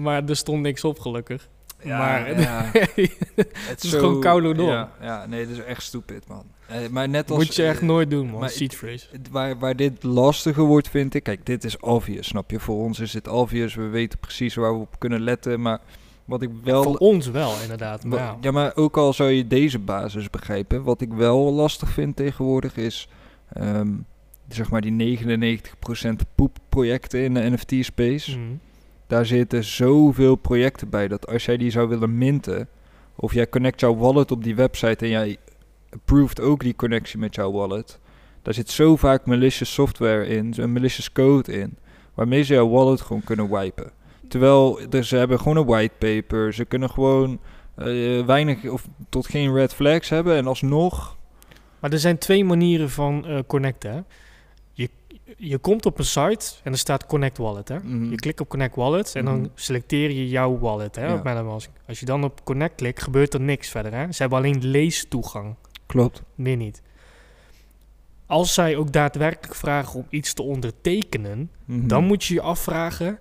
Maar 0.00 0.24
er 0.28 0.36
stond 0.36 0.62
niks 0.62 0.84
op, 0.84 0.98
gelukkig. 0.98 1.48
Ja, 1.84 1.98
maar 1.98 2.40
ja. 2.40 2.70
Het 3.70 3.84
is 3.84 3.90
gewoon 3.90 4.20
koude 4.20 4.54
dom. 4.54 4.66
Ja, 4.68 4.90
ja, 5.00 5.26
nee, 5.26 5.46
dat 5.46 5.56
is 5.56 5.64
echt 5.64 5.82
stupid, 5.82 6.28
man. 6.28 6.44
Eh, 6.66 6.76
maar 6.90 7.08
net 7.08 7.30
als... 7.30 7.38
moet 7.44 7.54
je 7.54 7.66
echt 7.66 7.80
eh, 7.80 7.86
nooit 7.86 8.10
doen, 8.10 8.26
man. 8.28 8.48
seed 8.48 8.74
phrase. 8.74 9.06
Waar, 9.30 9.58
waar 9.58 9.76
dit 9.76 10.02
lastiger 10.02 10.62
wordt, 10.64 10.88
vind 10.88 11.14
ik... 11.14 11.22
Kijk, 11.22 11.46
dit 11.46 11.64
is 11.64 11.78
obvious, 11.80 12.26
snap 12.26 12.50
je? 12.50 12.60
Voor 12.60 12.76
ons 12.76 13.00
is 13.00 13.10
dit 13.12 13.28
obvious. 13.28 13.74
We 13.74 13.86
weten 13.88 14.18
precies 14.18 14.54
waar 14.54 14.72
we 14.74 14.80
op 14.80 14.98
kunnen 14.98 15.20
letten. 15.20 15.60
Maar 15.60 15.78
wat 16.24 16.42
ik 16.42 16.50
wel... 16.64 16.82
Voor 16.82 16.96
ons 16.96 17.26
wel, 17.30 17.52
inderdaad. 17.62 18.04
Maar 18.04 18.18
Wa- 18.18 18.24
ja. 18.24 18.36
Ja, 18.40 18.50
maar 18.50 18.72
ook 18.76 18.96
al 18.96 19.12
zou 19.12 19.30
je 19.30 19.46
deze 19.46 19.78
basis 19.78 20.30
begrijpen, 20.30 20.82
wat 20.82 21.00
ik 21.00 21.12
wel 21.12 21.52
lastig 21.52 21.88
vind 21.90 22.16
tegenwoordig 22.16 22.76
is, 22.76 23.08
ehm, 23.52 23.88
zeg 24.48 24.70
maar 24.70 24.80
die 24.80 25.18
99% 25.18 26.24
poepprojecten 26.34 27.20
in 27.20 27.34
de 27.34 27.50
NFT-space. 27.50 28.38
Mhm. 28.38 28.48
Daar 29.06 29.26
zitten 29.26 29.64
zoveel 29.64 30.36
projecten 30.36 30.88
bij 30.88 31.08
dat 31.08 31.26
als 31.26 31.44
jij 31.44 31.56
die 31.56 31.70
zou 31.70 31.88
willen 31.88 32.18
minten, 32.18 32.68
of 33.14 33.34
jij 33.34 33.48
connect 33.48 33.80
jouw 33.80 33.96
wallet 33.96 34.30
op 34.30 34.44
die 34.44 34.54
website 34.54 35.04
en 35.04 35.10
jij 35.10 35.36
approved 35.90 36.40
ook 36.40 36.60
die 36.60 36.76
connectie 36.76 37.18
met 37.18 37.34
jouw 37.34 37.52
wallet, 37.52 37.98
daar 38.42 38.54
zit 38.54 38.70
zo 38.70 38.96
vaak 38.96 39.26
malicious 39.26 39.72
software 39.72 40.26
in, 40.26 40.54
een 40.56 40.72
malicious 40.72 41.12
code 41.12 41.52
in, 41.52 41.76
waarmee 42.14 42.42
ze 42.42 42.54
jouw 42.54 42.68
wallet 42.68 43.00
gewoon 43.00 43.24
kunnen 43.24 43.50
wipen. 43.50 43.90
Terwijl 44.28 44.80
er, 44.90 45.04
ze 45.04 45.16
hebben 45.16 45.38
gewoon 45.38 45.56
een 45.56 45.66
whitepaper, 45.66 46.54
ze 46.54 46.64
kunnen 46.64 46.90
gewoon 46.90 47.40
eh, 47.74 48.24
weinig 48.26 48.64
of 48.64 48.88
tot 49.08 49.26
geen 49.26 49.54
red 49.54 49.74
flags 49.74 50.08
hebben 50.08 50.36
en 50.36 50.46
alsnog... 50.46 51.16
Maar 51.84 51.92
er 51.92 51.98
zijn 51.98 52.18
twee 52.18 52.44
manieren 52.44 52.90
van 52.90 53.26
eh, 53.26 53.38
connecten. 53.46 53.92
Hè. 53.92 54.00
Je, 55.36 55.58
komt 55.58 55.86
op 55.86 55.98
een 55.98 56.04
site 56.04 56.52
en 56.62 56.72
er 56.72 56.78
staat 56.78 57.06
Connect 57.06 57.38
Wallet. 57.38 57.68
Hè. 57.68 57.78
Mhm. 57.78 58.10
Je 58.10 58.16
klikt 58.16 58.40
op 58.40 58.48
Connect 58.48 58.74
Wallet 58.76 59.14
en 59.14 59.24
Mhm. 59.24 59.34
dan 59.34 59.50
selecteer 59.54 60.10
je 60.10 60.28
jouw 60.28 60.58
wallet 60.58 60.96
hè, 60.96 61.06
Ja. 61.06 61.42
Als 61.86 62.00
je 62.00 62.06
dan 62.06 62.24
op 62.24 62.44
Connect 62.44 62.74
klikt, 62.74 63.02
gebeurt 63.02 63.34
er 63.34 63.40
niks 63.40 63.68
verder. 63.68 63.92
Hè. 63.94 64.12
Ze 64.12 64.20
hebben 64.20 64.38
alleen 64.38 64.64
leestoegang, 64.66 65.54
Klopt. 65.86 66.22
meer 66.34 66.56
niet. 66.56 66.82
Als 68.26 68.54
zij 68.54 68.76
ook 68.76 68.92
daadwerkelijk 68.92 69.54
vragen 69.54 69.94
om 69.98 70.06
iets 70.10 70.32
te 70.34 70.42
ondertekenen, 70.42 71.50
Mhm. 71.64 71.86
dan 71.86 72.04
moet 72.04 72.24
je 72.24 72.34
je 72.34 72.40
afvragen... 72.40 73.18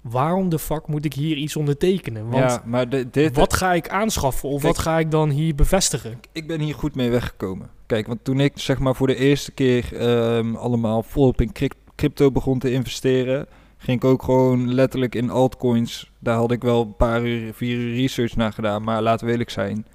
waarom 0.00 0.48
de 0.48 0.58
fuck 0.58 0.86
moet 0.86 1.04
ik 1.04 1.12
hier 1.14 1.36
iets 1.36 1.56
ondertekenen? 1.56 2.28
Want 2.28 2.50
ja, 2.50 2.62
maar 2.64 2.88
de- 2.88 3.10
dit, 3.10 3.36
wat 3.36 3.52
ga 3.54 3.72
ik 3.72 3.88
aanschaffen 3.88 4.48
of 4.48 4.60
Kijk- 4.60 4.74
wat 4.74 4.82
ga 4.84 4.98
ik 4.98 5.10
dan 5.10 5.30
hier 5.30 5.54
bevestigen? 5.54 6.20
ik 6.32 6.46
ben 6.46 6.60
hier 6.60 6.74
goed 6.74 6.94
mee 6.94 7.10
weggekomen. 7.10 7.70
Kijk, 7.90 8.06
want 8.06 8.24
toen 8.24 8.40
ik 8.40 8.52
zeg 8.54 8.78
maar 8.78 8.94
voor 8.94 9.06
de 9.06 9.16
eerste 9.16 9.52
keer 9.52 9.96
ehm, 9.96 10.54
allemaal 10.54 11.02
volop 11.02 11.40
in 11.40 11.52
cryp- 11.52 11.74
crypto 11.94 12.30
begon 12.30 12.58
te 12.58 12.72
investeren, 12.72 13.46
ging 13.76 13.96
ik 13.96 14.04
ook 14.04 14.22
gewoon 14.22 14.74
letterlijk 14.74 15.14
in 15.14 15.30
altcoins. 15.30 16.10
Daar 16.18 16.36
had 16.36 16.50
ik 16.50 16.62
wel 16.62 16.82
een 16.82 16.96
paar 16.96 17.26
uur, 17.26 17.54
vier 17.54 17.76
uur 17.76 17.94
research 17.94 18.36
naar 18.36 18.52
gedaan, 18.52 18.82
maar 18.82 19.02
laten 19.02 19.26
we 19.26 19.32
eerlijk 19.32 19.50
zijn. 19.50 19.86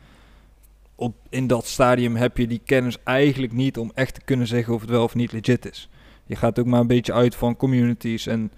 Op, 0.95 1.15
in 1.29 1.47
dat 1.47 1.65
stadium 1.65 2.15
heb 2.15 2.37
je 2.37 2.47
die 2.47 2.61
kennis 2.65 2.97
eigenlijk 3.03 3.53
niet 3.53 3.77
om 3.77 3.91
echt 3.93 4.13
te 4.13 4.21
kunnen 4.25 4.47
zeggen 4.47 4.73
of 4.73 4.81
het 4.81 4.89
wel 4.89 5.03
of 5.03 5.15
niet 5.15 5.31
legit 5.31 5.71
is. 5.71 5.89
Je 6.25 6.35
gaat 6.35 6.59
ook 6.59 6.65
maar 6.65 6.79
een 6.79 6.87
beetje 6.87 7.13
uit 7.13 7.35
van 7.35 7.57
communities 7.57 8.27
en 8.27 8.51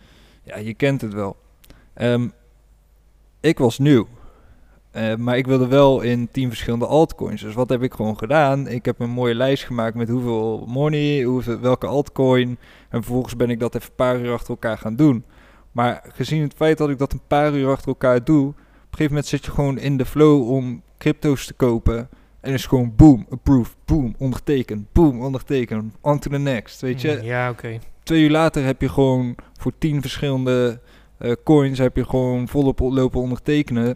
ja, 0.43 0.57
je 0.57 0.73
kent 0.73 1.01
het 1.01 1.13
wel. 1.13 1.35
Ehm, 1.93 2.27
ik 3.39 3.57
was 3.57 3.77
nieuw. 3.77 4.07
Eh, 4.97 5.15
maar 5.15 5.37
ik 5.37 5.47
wilde 5.47 5.67
wel 5.67 6.01
in 6.01 6.27
tien 6.31 6.47
verschillende 6.49 6.85
altcoins. 6.85 7.41
Dus 7.41 7.53
wat 7.53 7.69
heb 7.69 7.83
ik 7.83 7.93
gewoon 7.93 8.17
gedaan? 8.17 8.67
Ik 8.67 8.85
heb 8.85 8.99
een 8.99 9.09
mooie 9.09 9.35
lijst 9.35 9.63
gemaakt 9.65 9.95
met 9.95 10.09
hoeveel 10.09 10.65
money, 10.67 11.23
hoeveel, 11.23 11.59
welke 11.59 11.87
altcoin. 11.87 12.49
En 12.89 13.03
vervolgens 13.03 13.35
ben 13.35 13.49
ik 13.49 13.59
dat 13.59 13.75
even 13.75 13.89
een 13.89 13.95
paar 13.95 14.19
uur 14.19 14.33
achter 14.33 14.49
elkaar 14.49 14.77
gaan 14.77 14.95
doen. 14.95 15.23
Maar 15.71 16.03
gezien 16.13 16.41
het 16.41 16.53
feit 16.55 16.77
dat 16.77 16.89
ik 16.89 16.97
dat 16.97 17.13
een 17.13 17.21
paar 17.27 17.53
uur 17.53 17.69
achter 17.69 17.87
elkaar 17.87 18.23
doe, 18.23 18.47
op 18.47 18.53
een 18.53 18.63
gegeven 18.89 19.07
moment 19.11 19.25
zit 19.25 19.45
je 19.45 19.51
gewoon 19.51 19.77
in 19.77 19.97
de 19.97 20.05
flow 20.05 20.49
om 20.49 20.81
crypto's 20.97 21.45
te 21.45 21.53
kopen. 21.53 22.09
En 22.41 22.53
is 22.53 22.65
gewoon 22.65 22.93
boom, 22.95 23.25
approved, 23.29 23.75
boom, 23.85 24.15
ondertekend, 24.17 24.91
boom, 24.91 25.21
ondertekend, 25.21 25.93
on 26.01 26.19
to 26.19 26.29
the 26.29 26.37
next. 26.37 26.81
Weet 26.81 27.01
je, 27.01 27.19
Ja, 27.23 27.49
oké. 27.49 27.79
twee 28.03 28.23
uur 28.23 28.29
later 28.31 28.63
heb 28.65 28.81
je 28.81 28.89
gewoon 28.89 29.35
voor 29.59 29.71
tien 29.77 30.01
verschillende 30.01 30.79
eh, 31.17 31.31
coins 31.43 31.77
heb 31.77 31.95
je 31.95 32.05
gewoon 32.05 32.47
volop 32.47 32.79
lopen 32.79 33.21
ondertekenen. 33.21 33.95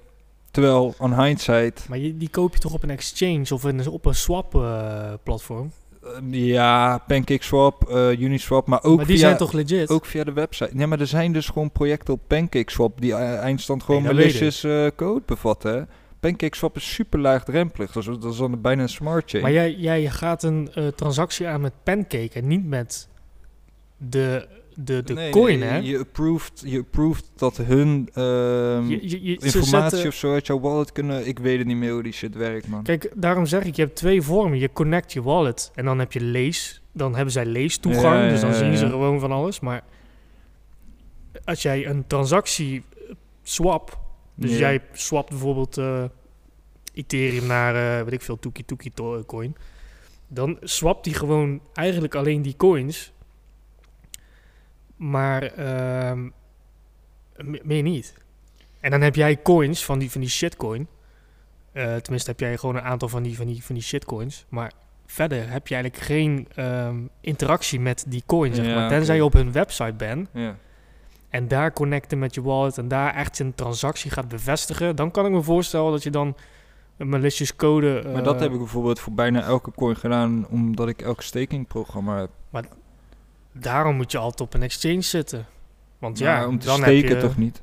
Terwijl 0.51 0.93
on 0.97 1.23
hindsight, 1.23 1.85
Maar 1.89 1.97
je, 1.97 2.17
die 2.17 2.29
koop 2.29 2.53
je 2.53 2.59
toch 2.59 2.73
op 2.73 2.83
een 2.83 2.89
exchange 2.89 3.45
of 3.53 3.63
een, 3.63 3.87
op 3.87 4.05
een 4.05 4.15
swap-platform? 4.15 5.71
eh, 6.03 6.11
ja, 6.31 6.97
PancakeSwap, 7.07 7.89
eh 7.89 8.19
Uniswap, 8.19 8.67
maar 8.67 8.83
ook 8.83 8.95
maar 8.97 9.05
die 9.05 9.15
via, 9.15 9.25
zijn 9.25 9.37
toch 9.37 9.51
legit? 9.51 9.89
ook 9.89 10.05
via 10.05 10.23
de 10.23 10.33
website. 10.33 10.71
Ja, 10.77 10.85
maar 10.87 10.99
er 10.99 11.07
zijn 11.07 11.33
dus 11.33 11.47
gewoon 11.47 11.71
projecten 11.71 12.13
op 12.13 12.19
PancakeSwap 12.27 13.01
die 13.01 13.13
eh, 13.13 13.37
eindstand 13.39 13.83
gewoon 13.83 14.03
Nee, 14.03 14.13
weet 14.13 14.25
malicious 14.25 14.63
eh, 14.63 14.87
code 14.95 15.21
bevatten. 15.25 15.73
hè. 15.73 15.81
PancakeSwap 16.19 16.75
is 16.75 16.93
super 16.93 17.19
laagdrempelig, 17.19 17.91
dat 17.91 18.07
is, 18.07 18.17
dat 18.19 18.31
is 18.31 18.37
dan 18.37 18.61
bijna 18.61 18.81
een 18.81 18.89
smart 18.89 19.29
chain. 19.29 19.43
maar 19.43 19.51
jij, 19.51 19.75
jij 19.75 20.09
gaat 20.09 20.43
een 20.43 20.69
eh, 20.73 20.87
transactie 20.87 21.47
aan 21.47 21.61
met 21.61 21.73
Pancake 21.83 22.29
en 22.33 22.47
niet 22.47 22.65
met 22.67 23.07
de, 23.97 24.47
de, 24.75 25.03
de 25.03 25.13
Nee, 25.13 25.31
coin, 25.31 25.59
nee, 25.59 25.69
hè? 25.69 25.77
Je 25.77 25.97
approved, 25.99 26.61
je 26.65 26.79
approved 26.79 27.31
dat 27.35 27.57
hun 27.57 28.09
ehm, 28.13 28.87
Je- 28.89 29.09
je- 29.09 29.23
je- 29.23 29.37
ze 29.39 29.45
informatie 29.57 29.89
zetten- 29.89 30.07
of 30.07 30.13
zo 30.15 30.33
uit 30.33 30.47
jouw 30.47 30.59
wallet 30.59 30.91
kunnen. 30.91 31.27
Ik 31.27 31.39
weet 31.39 31.57
het 31.57 31.67
niet 31.67 31.75
meer 31.77 31.91
hoe 31.91 32.03
die 32.03 32.11
shit 32.11 32.35
werkt, 32.35 32.67
man. 32.67 32.83
Kijk, 32.83 33.11
daarom 33.15 33.45
zeg 33.45 33.63
ik, 33.63 33.75
je 33.75 33.81
hebt 33.81 33.95
twee 33.95 34.21
vormen. 34.21 34.59
Je 34.59 34.69
connect 34.73 35.13
je 35.13 35.21
wallet 35.21 35.71
en 35.75 35.85
dan 35.85 35.99
heb 35.99 36.11
je 36.11 36.21
lees. 36.21 36.81
Dan 36.93 37.15
hebben 37.15 37.33
zij 37.33 37.45
leestoegang, 37.45 38.23
ja, 38.23 38.29
dus 38.29 38.41
dan 38.41 38.49
ja, 38.49 38.55
zien 38.55 38.77
ze 38.77 38.87
gewoon 38.89 39.19
van 39.19 39.31
alles. 39.31 39.59
Maar 39.59 39.83
als 41.45 41.61
jij 41.61 41.87
een 41.87 42.07
transactie 42.07 42.83
swap, 43.43 43.99
dus 44.35 44.57
jij 44.57 44.79
swapt 44.91 45.29
bijvoorbeeld 45.29 45.77
eh, 45.77 46.03
Ethereum 46.93 47.45
naar, 47.47 47.75
eh 47.97 48.03
weet 48.03 48.13
ik 48.13 48.21
veel, 48.21 48.39
Tuki 48.39 48.65
Tuki 48.65 48.91
to- 48.93 49.23
coin. 49.25 49.55
Dan 50.27 50.57
swapt 50.61 51.03
die 51.03 51.13
gewoon 51.13 51.61
eigenlijk 51.73 52.15
alleen 52.15 52.41
die 52.41 52.55
coins. 52.57 53.11
Maar 55.01 55.43
ehm, 55.43 56.23
me- 57.37 57.61
meer 57.63 57.81
niet. 57.81 58.13
En 58.79 58.91
dan 58.91 59.01
heb 59.01 59.15
jij 59.15 59.41
coins 59.41 59.85
van 59.85 59.99
die, 59.99 60.11
van 60.11 60.21
die 60.21 60.29
shitcoin. 60.29 60.87
Eh, 61.71 61.95
tenminste 61.95 62.29
heb 62.29 62.39
jij 62.39 62.57
gewoon 62.57 62.75
een 62.75 62.81
aantal 62.81 63.07
van 63.09 63.23
die, 63.23 63.35
van 63.37 63.45
die, 63.45 63.63
van 63.63 63.75
die 63.75 63.83
shitcoins. 63.83 64.45
Maar 64.49 64.71
verder 65.05 65.49
heb 65.51 65.67
je 65.67 65.75
eigenlijk 65.75 66.03
geen 66.03 66.47
ehm, 66.55 66.95
interactie 67.21 67.79
met 67.79 68.05
die 68.07 68.23
coin, 68.25 68.53
zeg 68.55 68.65
Ja, 68.65 68.75
maar. 68.75 68.89
Tenzij 68.89 69.15
je 69.15 69.23
op 69.25 69.33
hun 69.33 69.51
website 69.51 69.93
bent 69.93 70.29
Ja. 70.33 70.55
en 71.29 71.47
daar 71.47 71.73
connecten 71.73 72.19
met 72.19 72.35
je 72.35 72.41
wallet 72.41 72.77
en 72.77 72.87
daar 72.87 73.13
echt 73.15 73.39
een 73.39 73.55
transactie 73.55 74.11
gaat 74.11 74.27
bevestigen, 74.27 74.95
dan 74.95 75.11
kan 75.11 75.25
ik 75.25 75.31
me 75.31 75.41
voorstellen 75.41 75.91
dat 75.91 76.03
je 76.03 76.09
dan 76.09 76.35
een 76.97 77.09
malicious 77.09 77.55
code. 77.55 78.03
Maar 78.13 78.23
dat 78.23 78.35
eh, 78.35 78.41
heb 78.41 78.51
ik 78.51 78.57
bijvoorbeeld 78.57 78.99
voor 78.99 79.13
bijna 79.13 79.41
elke 79.43 79.71
coin 79.71 79.95
gedaan, 79.95 80.47
omdat 80.49 80.87
ik 80.87 81.01
elk 81.01 81.21
stakingprogramma 81.21 82.17
heb. 82.19 82.29
Daarom 83.51 83.95
moet 83.95 84.11
je 84.11 84.17
altijd 84.17 84.41
op 84.41 84.53
een 84.53 84.63
exchange 84.63 85.01
zitten. 85.01 85.45
Want 85.99 86.17
ja, 86.17 86.47
om 86.47 86.59
te 86.59 86.65
dan 86.65 86.77
steken 86.77 87.09
heb 87.09 87.21
je, 87.21 87.27
toch 87.27 87.37
niet? 87.37 87.61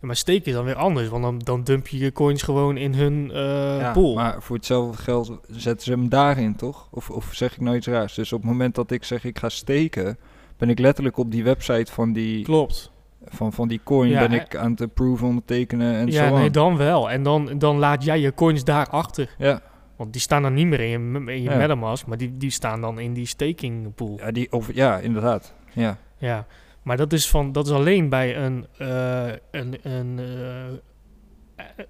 Ja, 0.00 0.06
maar 0.06 0.16
steken 0.16 0.46
is 0.46 0.52
dan 0.52 0.64
weer 0.64 0.74
anders, 0.74 1.08
want 1.08 1.22
dan, 1.22 1.38
dan 1.38 1.64
dump 1.64 1.86
je 1.86 1.98
je 1.98 2.12
coins 2.12 2.42
gewoon 2.42 2.76
in 2.76 2.94
hun 2.94 3.30
eh 3.30 3.78
ja, 3.78 3.92
pool. 3.92 4.14
maar 4.14 4.42
voor 4.42 4.56
hetzelfde 4.56 5.02
geld 5.02 5.38
zetten 5.48 5.84
ze 5.84 5.90
hem 5.90 6.08
daarin, 6.08 6.56
toch? 6.56 6.88
Of, 6.90 7.10
of 7.10 7.28
zeg 7.32 7.52
ik 7.52 7.60
nou 7.60 7.76
iets 7.76 7.86
raars? 7.86 8.14
Dus 8.14 8.32
op 8.32 8.40
het 8.40 8.50
moment 8.50 8.74
dat 8.74 8.90
ik 8.90 9.04
zeg 9.04 9.24
ik 9.24 9.38
ga 9.38 9.48
steken, 9.48 10.18
ben 10.56 10.70
ik 10.70 10.78
letterlijk 10.78 11.16
op 11.16 11.30
die 11.30 11.44
website 11.44 11.92
van 11.92 12.12
die, 12.12 12.44
Klopt. 12.44 12.90
van, 13.24 13.52
van 13.52 13.68
die 13.68 13.80
coin 13.84 14.08
Ja, 14.08 14.28
ben 14.28 14.40
ik 14.40 14.56
aan 14.56 14.70
het 14.70 14.80
approve, 14.80 15.24
ondertekenen 15.24 15.94
en 15.94 16.12
zo 16.12 16.22
ja, 16.22 16.30
nee, 16.30 16.50
dan 16.50 16.76
wel. 16.76 17.10
En 17.10 17.22
dan, 17.22 17.58
dan 17.58 17.78
laat 17.78 18.04
jij 18.04 18.20
je 18.20 18.34
coins 18.34 18.64
daarachter. 18.64 19.34
Ja, 19.38 19.62
Want 19.98 20.12
die 20.12 20.20
staan 20.20 20.42
dan 20.42 20.54
niet 20.54 20.66
meer 20.66 20.80
in 20.80 20.88
je, 20.88 21.32
in 21.32 21.42
je 21.42 21.50
Ja. 21.50 21.56
MetaMask, 21.56 22.06
maar 22.06 22.18
die, 22.18 22.36
die 22.36 22.50
staan 22.50 22.80
dan 22.80 22.98
in 22.98 23.12
die 23.12 23.26
staking 23.26 23.94
pool. 23.94 24.18
ja, 24.18 24.30
die, 24.30 24.52
of, 24.52 24.74
ja, 24.74 24.98
inderdaad. 24.98 25.54
Ja. 25.72 25.98
Ja, 26.18 26.46
maar 26.82 26.96
dat 26.96 27.12
is, 27.12 27.28
van, 27.30 27.52
dat 27.52 27.66
is 27.66 27.72
alleen 27.72 28.08
bij 28.08 28.36
een, 28.36 28.66
eh, 28.78 29.26
een, 29.50 29.78
een, 29.82 30.18
eh, 30.18 30.78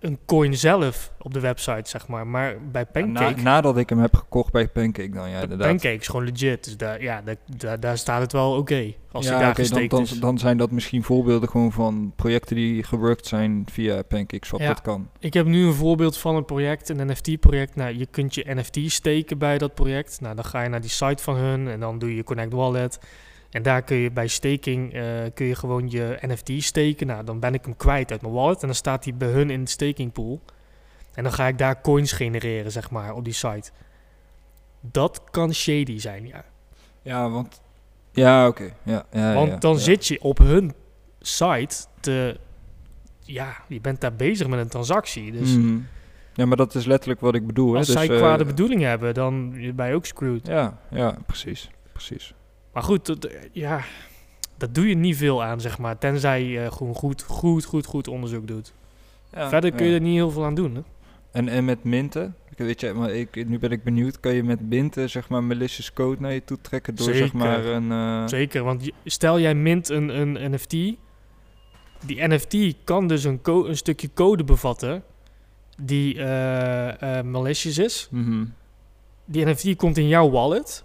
een 0.00 0.18
coin 0.26 0.56
zelf 0.56 1.12
op 1.18 1.34
de 1.34 1.40
website, 1.40 1.90
zeg 1.90 2.08
maar. 2.08 2.26
Maar 2.26 2.56
bij 2.70 2.86
Pancake... 2.86 3.36
Na- 3.36 3.42
nadat 3.42 3.76
ik 3.76 3.88
hem 3.88 3.98
heb 3.98 4.14
gekocht 4.14 4.52
bij 4.52 4.68
Pancake 4.68 5.10
dan, 5.10 5.30
ja, 5.30 5.40
inderdaad. 5.40 5.68
Pancake 5.68 6.00
is 6.00 6.06
gewoon 6.06 6.24
legit. 6.24 6.64
Dus 6.64 6.76
daar, 6.76 7.02
ja, 7.02 7.22
daar, 7.56 7.80
daar, 7.80 7.98
staat 7.98 8.20
het 8.20 8.32
wel 8.32 8.56
oké. 8.56 8.92
als 9.12 9.26
ja, 9.26 9.38
daar 9.38 9.50
oké, 9.50 9.68
dan, 9.68 9.88
dan, 9.88 10.06
dan 10.20 10.38
zijn 10.38 10.56
dat 10.56 10.70
misschien 10.70 11.02
voorbeelden 11.02 11.48
gewoon 11.48 11.72
van 11.72 12.12
projecten 12.16 12.56
die 12.56 12.82
geworkt 12.82 13.26
zijn 13.26 13.64
via 13.72 14.02
Pancake 14.02 14.46
Swap. 14.46 14.60
Ja. 14.60 14.68
Dat 14.68 14.80
kan. 14.80 15.08
Ik 15.18 15.34
heb 15.34 15.46
nu 15.46 15.66
een 15.66 15.74
voorbeeld 15.74 16.16
van 16.16 16.36
een 16.36 16.44
project, 16.44 16.88
een 16.88 17.06
NFT-project. 17.06 17.76
Nou, 17.76 17.98
je 17.98 18.06
kunt 18.06 18.34
je 18.34 18.54
NFT 18.54 18.78
steken 18.92 19.38
bij 19.38 19.58
dat 19.58 19.74
project. 19.74 20.20
Nou, 20.20 20.34
dan 20.34 20.44
ga 20.44 20.62
je 20.62 20.68
naar 20.68 20.80
die 20.80 20.90
site 20.90 21.22
van 21.22 21.36
hun 21.36 21.68
en 21.68 21.80
dan 21.80 21.98
doe 21.98 22.14
je 22.14 22.24
Connect 22.24 22.52
Wallet. 22.52 22.98
En 23.50 23.62
daar 23.62 23.82
kun 23.82 23.96
je 23.96 24.10
bij 24.10 24.26
staking 24.26 24.92
eh, 24.92 25.02
kun 25.34 25.46
je 25.46 25.54
gewoon 25.54 25.90
je 25.90 26.18
NFT 26.20 26.50
steken. 26.62 27.06
Nou, 27.06 27.24
dan 27.24 27.40
ben 27.40 27.54
ik 27.54 27.64
hem 27.64 27.76
kwijt 27.76 28.10
uit 28.10 28.20
mijn 28.20 28.32
wallet 28.32 28.60
en 28.60 28.66
dan 28.66 28.76
staat 28.76 29.04
hij 29.04 29.14
bij 29.14 29.28
hun 29.28 29.50
in 29.50 29.64
de 29.64 29.70
staking 29.70 30.12
pool. 30.12 30.40
En 31.14 31.22
dan 31.22 31.32
ga 31.32 31.46
ik 31.46 31.58
daar 31.58 31.80
coins 31.80 32.12
genereren, 32.12 32.72
zeg 32.72 32.90
maar, 32.90 33.14
op 33.14 33.24
die 33.24 33.32
site. 33.32 33.70
Dat 34.80 35.22
kan 35.30 35.54
shady 35.54 35.98
zijn, 35.98 36.26
ja. 36.26 36.44
Ja, 37.02 37.30
want... 37.30 37.60
Ja, 38.12 38.46
oké. 38.48 38.70
Ja, 38.82 39.04
ja, 39.12 39.34
Want 39.34 39.50
ja, 39.50 39.56
dan 39.56 39.72
ja. 39.72 39.78
zit 39.78 40.06
je 40.06 40.22
op 40.22 40.38
hun 40.38 40.74
site 41.20 41.76
te... 42.00 42.40
Ja, 43.20 43.56
je 43.68 43.80
bent 43.80 44.00
daar 44.00 44.14
bezig 44.14 44.46
met 44.46 44.58
een 44.58 44.68
transactie. 44.68 45.32
Dus 45.32 45.56
Mhm. 45.56 45.78
Ja, 46.34 46.46
maar 46.46 46.56
dat 46.56 46.74
is 46.74 46.84
letterlijk 46.84 47.20
wat 47.20 47.34
ik 47.34 47.46
bedoel. 47.46 47.76
Als 47.76 47.86
Dus, 47.86 47.94
zij 47.96 48.08
eh, 48.08 48.16
kwade 48.16 48.44
bedoelingen 48.44 48.88
hebben, 48.88 49.14
dan 49.14 49.50
ben 49.74 49.88
je 49.88 49.94
ook 49.94 50.06
screwed. 50.06 50.46
Ja, 50.46 50.78
ja, 50.90 51.16
precies. 51.26 51.70
Precies. 51.92 52.34
Maar 52.78 52.86
goed, 52.86 53.06
dat, 53.06 53.28
ja, 53.52 53.80
dat 54.56 54.74
doe 54.74 54.88
je 54.88 54.94
niet 54.94 55.16
veel 55.16 55.42
aan, 55.44 55.60
zeg 55.60 55.78
maar. 55.78 55.98
Tenzij 55.98 56.42
je 56.44 56.70
gewoon 56.72 56.94
goed, 56.94 57.22
goed, 57.22 57.64
goed, 57.64 57.86
goed 57.86 58.08
onderzoek 58.08 58.46
doet. 58.46 58.72
Ja, 59.32 59.48
Verder 59.48 59.72
kun 59.72 59.84
je 59.84 59.90
ja. 59.90 59.96
er 59.96 60.02
niet 60.02 60.14
heel 60.14 60.30
veel 60.30 60.44
aan 60.44 60.54
doen. 60.54 60.74
Hè? 60.74 60.80
En, 61.32 61.48
en 61.48 61.64
met 61.64 61.84
minten? 61.84 62.34
Ik 62.50 62.58
Weet 62.66 62.80
je, 62.80 62.92
maar 62.92 63.10
ik, 63.10 63.46
nu 63.48 63.58
ben 63.58 63.70
ik 63.70 63.82
benieuwd. 63.84 64.20
Kan 64.20 64.34
je 64.34 64.42
met 64.42 64.60
minten, 64.68 65.10
zeg 65.10 65.28
maar, 65.28 65.44
malicious 65.44 65.92
code 65.92 66.20
naar 66.20 66.32
je 66.32 66.44
toe 66.44 66.58
trekken 66.60 66.94
door, 66.94 67.04
zeg 67.06 67.16
Zeker. 67.16 67.36
maar, 67.36 67.64
een... 67.64 67.92
eh, 67.92 68.26
Zeker, 68.28 68.62
want 68.62 68.90
stel 69.04 69.40
jij 69.40 69.54
mint 69.54 69.88
een, 69.88 70.20
een 70.20 70.52
NFT. 70.54 70.70
Die 70.70 70.96
NFT 72.28 72.56
kan 72.84 73.06
dus 73.06 73.24
een, 73.24 73.40
co- 73.42 73.66
een 73.66 73.76
stukje 73.76 74.10
code 74.14 74.44
bevatten 74.44 75.02
die 75.82 76.18
eh, 76.18 77.18
eh, 77.18 77.24
malicious 77.24 77.78
is. 77.78 78.08
mhm. 78.10 78.44
Die 79.24 79.46
NFT 79.46 79.76
komt 79.76 79.96
in 79.98 80.08
jouw 80.08 80.30
wallet. 80.30 80.84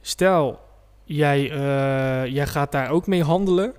Stel, 0.00 0.60
jij, 1.06 1.50
eh, 1.50 2.32
jij 2.32 2.46
gaat 2.46 2.72
daar 2.72 2.90
ook 2.90 3.06
mee 3.06 3.22
handelen. 3.22 3.74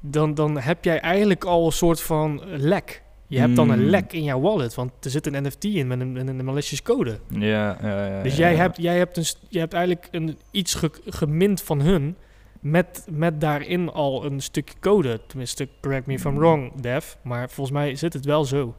Dan, 0.00 0.34
dan 0.34 0.58
heb 0.58 0.84
jij 0.84 1.00
eigenlijk 1.00 1.44
al 1.44 1.66
een 1.66 1.72
soort 1.72 2.00
van 2.00 2.42
lek. 2.44 3.02
Je 3.26 3.38
hebt 3.38 3.56
dan 3.56 3.70
een 3.70 3.78
Hmm. 3.78 3.88
lek 3.88 4.12
in 4.12 4.22
jouw 4.22 4.40
wallet. 4.40 4.74
Want 4.74 4.90
er 5.00 5.10
zit 5.10 5.26
een 5.26 5.42
NFT 5.46 5.64
in 5.64 5.86
met 5.86 6.00
een, 6.00 6.28
een 6.28 6.44
malicious 6.44 6.82
code. 6.82 7.18
Ja, 7.28 7.78
ja, 7.82 8.06
ja. 8.06 8.22
Dus 8.22 8.36
jij, 8.36 8.50
ja. 8.52 8.56
hebt, 8.56 8.76
jij, 8.76 8.96
hebt 8.96 9.16
een, 9.16 9.24
jij 9.48 9.60
hebt 9.60 9.72
eigenlijk 9.72 10.08
een, 10.10 10.38
iets 10.50 10.74
ge, 10.74 10.90
gemint 11.06 11.62
van 11.62 11.80
hun. 11.80 12.16
Met, 12.60 13.06
met 13.10 13.40
daarin 13.40 13.90
al 13.90 14.24
een 14.24 14.40
stukje 14.40 14.74
code. 14.80 15.20
Tenminste, 15.26 15.68
correct 15.80 16.06
me 16.06 16.12
if 16.12 16.24
I'm 16.24 16.38
wrong, 16.38 16.80
Dev. 16.80 17.14
Maar 17.22 17.50
volgens 17.50 17.76
mij 17.76 17.94
zit 17.94 18.12
het 18.12 18.24
wel 18.24 18.44
zo. 18.44 18.74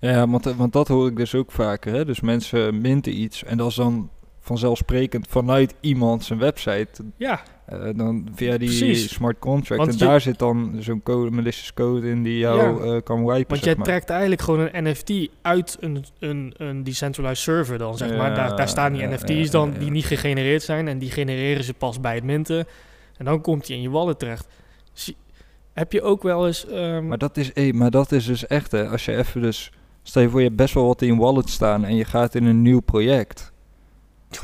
Ja, 0.00 0.28
want, 0.28 0.44
want 0.44 0.72
dat 0.72 0.88
hoor 0.88 1.06
ik 1.06 1.16
dus 1.16 1.34
ook 1.34 1.52
vaker. 1.52 1.92
Hè? 1.92 2.04
Dus 2.04 2.20
mensen 2.20 2.80
minten 2.80 3.20
iets 3.20 3.44
en 3.44 3.56
dat 3.56 3.68
is 3.68 3.74
dan 3.74 4.10
vanzelfsprekend 4.48 5.26
vanuit 5.28 5.74
iemand 5.80 6.24
zijn 6.24 6.38
website. 6.38 6.88
Ja, 7.16 7.40
eh, 7.66 7.78
dan 7.96 8.28
via 8.34 8.58
die 8.58 8.68
Precies. 8.68 9.12
smart 9.12 9.38
contract. 9.38 9.80
Want 9.80 9.92
en 9.92 9.98
je- 9.98 10.04
daar 10.04 10.20
zit 10.20 10.38
dan 10.38 10.76
zo'n 10.78 11.02
code, 11.02 11.30
malicious 11.30 11.74
code 11.74 12.08
in 12.10 12.22
die 12.22 12.38
jou 12.38 12.58
Ja. 12.86 12.94
eh, 12.94 13.02
kan 13.02 13.24
wipen, 13.26 13.48
Want 13.48 13.64
jij 13.64 13.74
maar. 13.74 13.84
trekt 13.84 14.10
eigenlijk 14.10 14.40
gewoon 14.42 14.68
een 14.72 14.84
NFT 14.90 15.28
uit 15.42 15.76
een, 15.80 16.04
een, 16.18 16.54
een 16.56 16.84
decentralized 16.84 17.42
server 17.42 17.78
dan, 17.78 17.96
zeg 17.96 18.16
maar. 18.16 18.34
Daar, 18.34 18.56
daar 18.56 18.68
staan 18.68 18.92
die 18.92 19.02
Ja, 19.02 19.08
NFT's 19.08 19.50
dan 19.50 19.72
die 19.78 19.90
niet 19.90 20.04
gegenereerd 20.06 20.62
zijn 20.62 20.88
en 20.88 20.98
die 20.98 21.10
genereren 21.10 21.64
ze 21.64 21.74
pas 21.74 22.00
bij 22.00 22.14
het 22.14 22.24
minten. 22.24 22.66
En 23.16 23.24
dan 23.24 23.40
komt 23.40 23.66
die 23.66 23.76
in 23.76 23.82
je 23.82 23.90
wallet 23.90 24.18
terecht. 24.18 24.46
Zie- 24.92 25.16
heb 25.72 25.92
je 25.92 26.02
ook 26.02 26.22
wel 26.22 26.46
eens... 26.46 26.66
ehm, 26.66 27.06
Maar 27.06 27.18
dat 27.18 27.36
is, 27.36 27.52
eh, 27.52 27.72
maar 27.72 27.90
dat 27.90 28.12
is 28.12 28.26
dus 28.26 28.46
echt, 28.46 28.72
hè. 28.72 28.88
Als 28.88 29.04
je 29.04 29.16
even 29.16 29.42
dus... 29.42 29.70
Stel 30.02 30.22
je 30.22 30.28
voor, 30.28 30.38
je 30.40 30.44
hebt 30.46 30.58
best 30.58 30.74
wel 30.74 30.86
wat 30.86 31.02
in 31.02 31.08
je 31.14 31.20
wallet 31.20 31.48
staan 31.50 31.84
en 31.84 31.96
je 31.96 32.04
gaat 32.04 32.34
in 32.34 32.44
een 32.44 32.62
nieuw 32.62 32.80
project. 32.80 33.52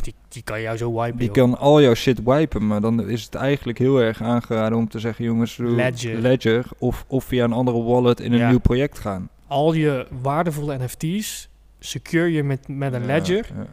Die, 0.03 0.15
die 0.29 0.43
kan 0.43 0.61
jou 0.61 0.77
zo 0.77 0.93
wipen, 1.01 1.17
Die 1.19 1.27
joh. 1.27 1.35
kan 1.35 1.59
al 1.59 1.81
jouw 1.83 1.95
shit 1.95 2.21
wipen, 2.25 2.67
maar 2.67 2.81
dan 2.81 3.09
is 3.09 3.25
het 3.25 3.35
eigenlijk 3.35 3.79
heel 3.79 3.99
erg 4.01 4.23
aangeraden 4.23 4.79
om 4.79 4.89
te 4.89 4.99
zeggen, 4.99 5.25
jongens, 5.25 5.57
Ledger. 5.57 6.19
Ledger 6.21 6.65
of, 6.79 7.05
of 7.09 7.25
via 7.25 7.45
een 7.45 7.53
andere 7.53 7.83
wallet 7.83 8.21
in 8.21 8.33
een 8.33 8.39
Ja. 8.39 8.49
nieuw 8.49 8.59
project 8.61 8.99
gaan. 8.99 9.29
Al 9.47 9.73
je 9.73 10.07
waardevolle 10.23 10.79
NFT's 10.79 11.49
secure 11.79 12.33
je 12.33 12.43
met, 12.43 12.69
met 12.69 12.93
een 12.93 13.01
Ja, 13.01 13.07
ledger. 13.07 13.47
ja. 13.57 13.67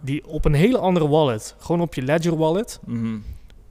Die 0.00 0.26
op 0.26 0.44
een 0.44 0.54
hele 0.54 0.78
andere 0.78 1.08
wallet. 1.08 1.54
Gewoon 1.58 1.80
op 1.80 1.94
je 1.94 2.02
ledger 2.02 2.36
wallet. 2.36 2.80
Mhm. 2.86 3.16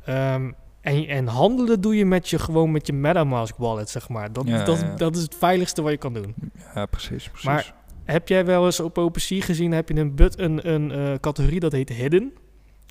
Ehm, 0.05 0.51
en, 0.81 1.07
en 1.07 1.27
handelen 1.27 1.81
doe 1.81 1.95
je 1.95 2.05
met 2.05 2.29
je 2.29 2.39
gewoon 2.39 2.71
met 2.71 2.87
je 2.87 2.93
MetaMask 2.93 3.57
wallet, 3.57 3.89
zeg 3.89 4.09
maar. 4.09 4.33
Dat, 4.33 4.47
dat, 4.65 4.85
dat 4.97 5.15
is 5.15 5.21
het 5.21 5.35
veiligste 5.35 5.81
wat 5.81 5.91
je 5.91 5.97
kan 5.97 6.13
doen. 6.13 6.35
Ja, 6.75 6.85
precies, 6.85 7.27
precies. 7.29 7.43
Maar- 7.45 7.73
Heb 8.11 8.27
jij 8.27 8.45
wel 8.45 8.65
eens 8.65 8.79
op 8.79 8.97
OpenSea 8.97 9.41
gezien, 9.41 9.71
heb 9.71 9.89
je 9.89 9.95
een, 9.95 10.15
but, 10.15 10.39
een, 10.39 10.69
een 10.69 10.91
eh, 10.91 11.13
categorie 11.19 11.59
dat 11.59 11.71
heet 11.71 11.89
Hidden? 11.89 12.33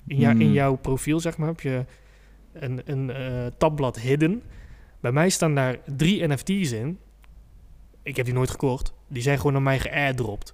In, 0.07 0.17
jou- 0.17 0.35
in 0.39 0.45
Hmm. 0.45 0.53
jouw 0.53 0.75
profiel, 0.75 1.19
zeg 1.19 1.37
maar, 1.37 1.47
heb 1.47 1.59
je 1.59 1.85
een, 2.53 2.81
een 2.85 3.09
eh, 3.09 3.45
tabblad 3.57 3.99
Hidden. 3.99 4.43
Bij 4.99 5.11
mij 5.11 5.29
staan 5.29 5.55
daar 5.55 5.77
drie 5.95 6.27
NFT's 6.27 6.71
in. 6.71 6.99
Ik 8.03 8.15
heb 8.15 8.25
die 8.25 8.33
nooit 8.33 8.49
gekocht. 8.49 8.93
Die 9.07 9.21
zijn 9.21 9.37
gewoon 9.37 9.53
naar 9.53 9.61
mij 9.61 9.79
geairdropt. 9.79 10.53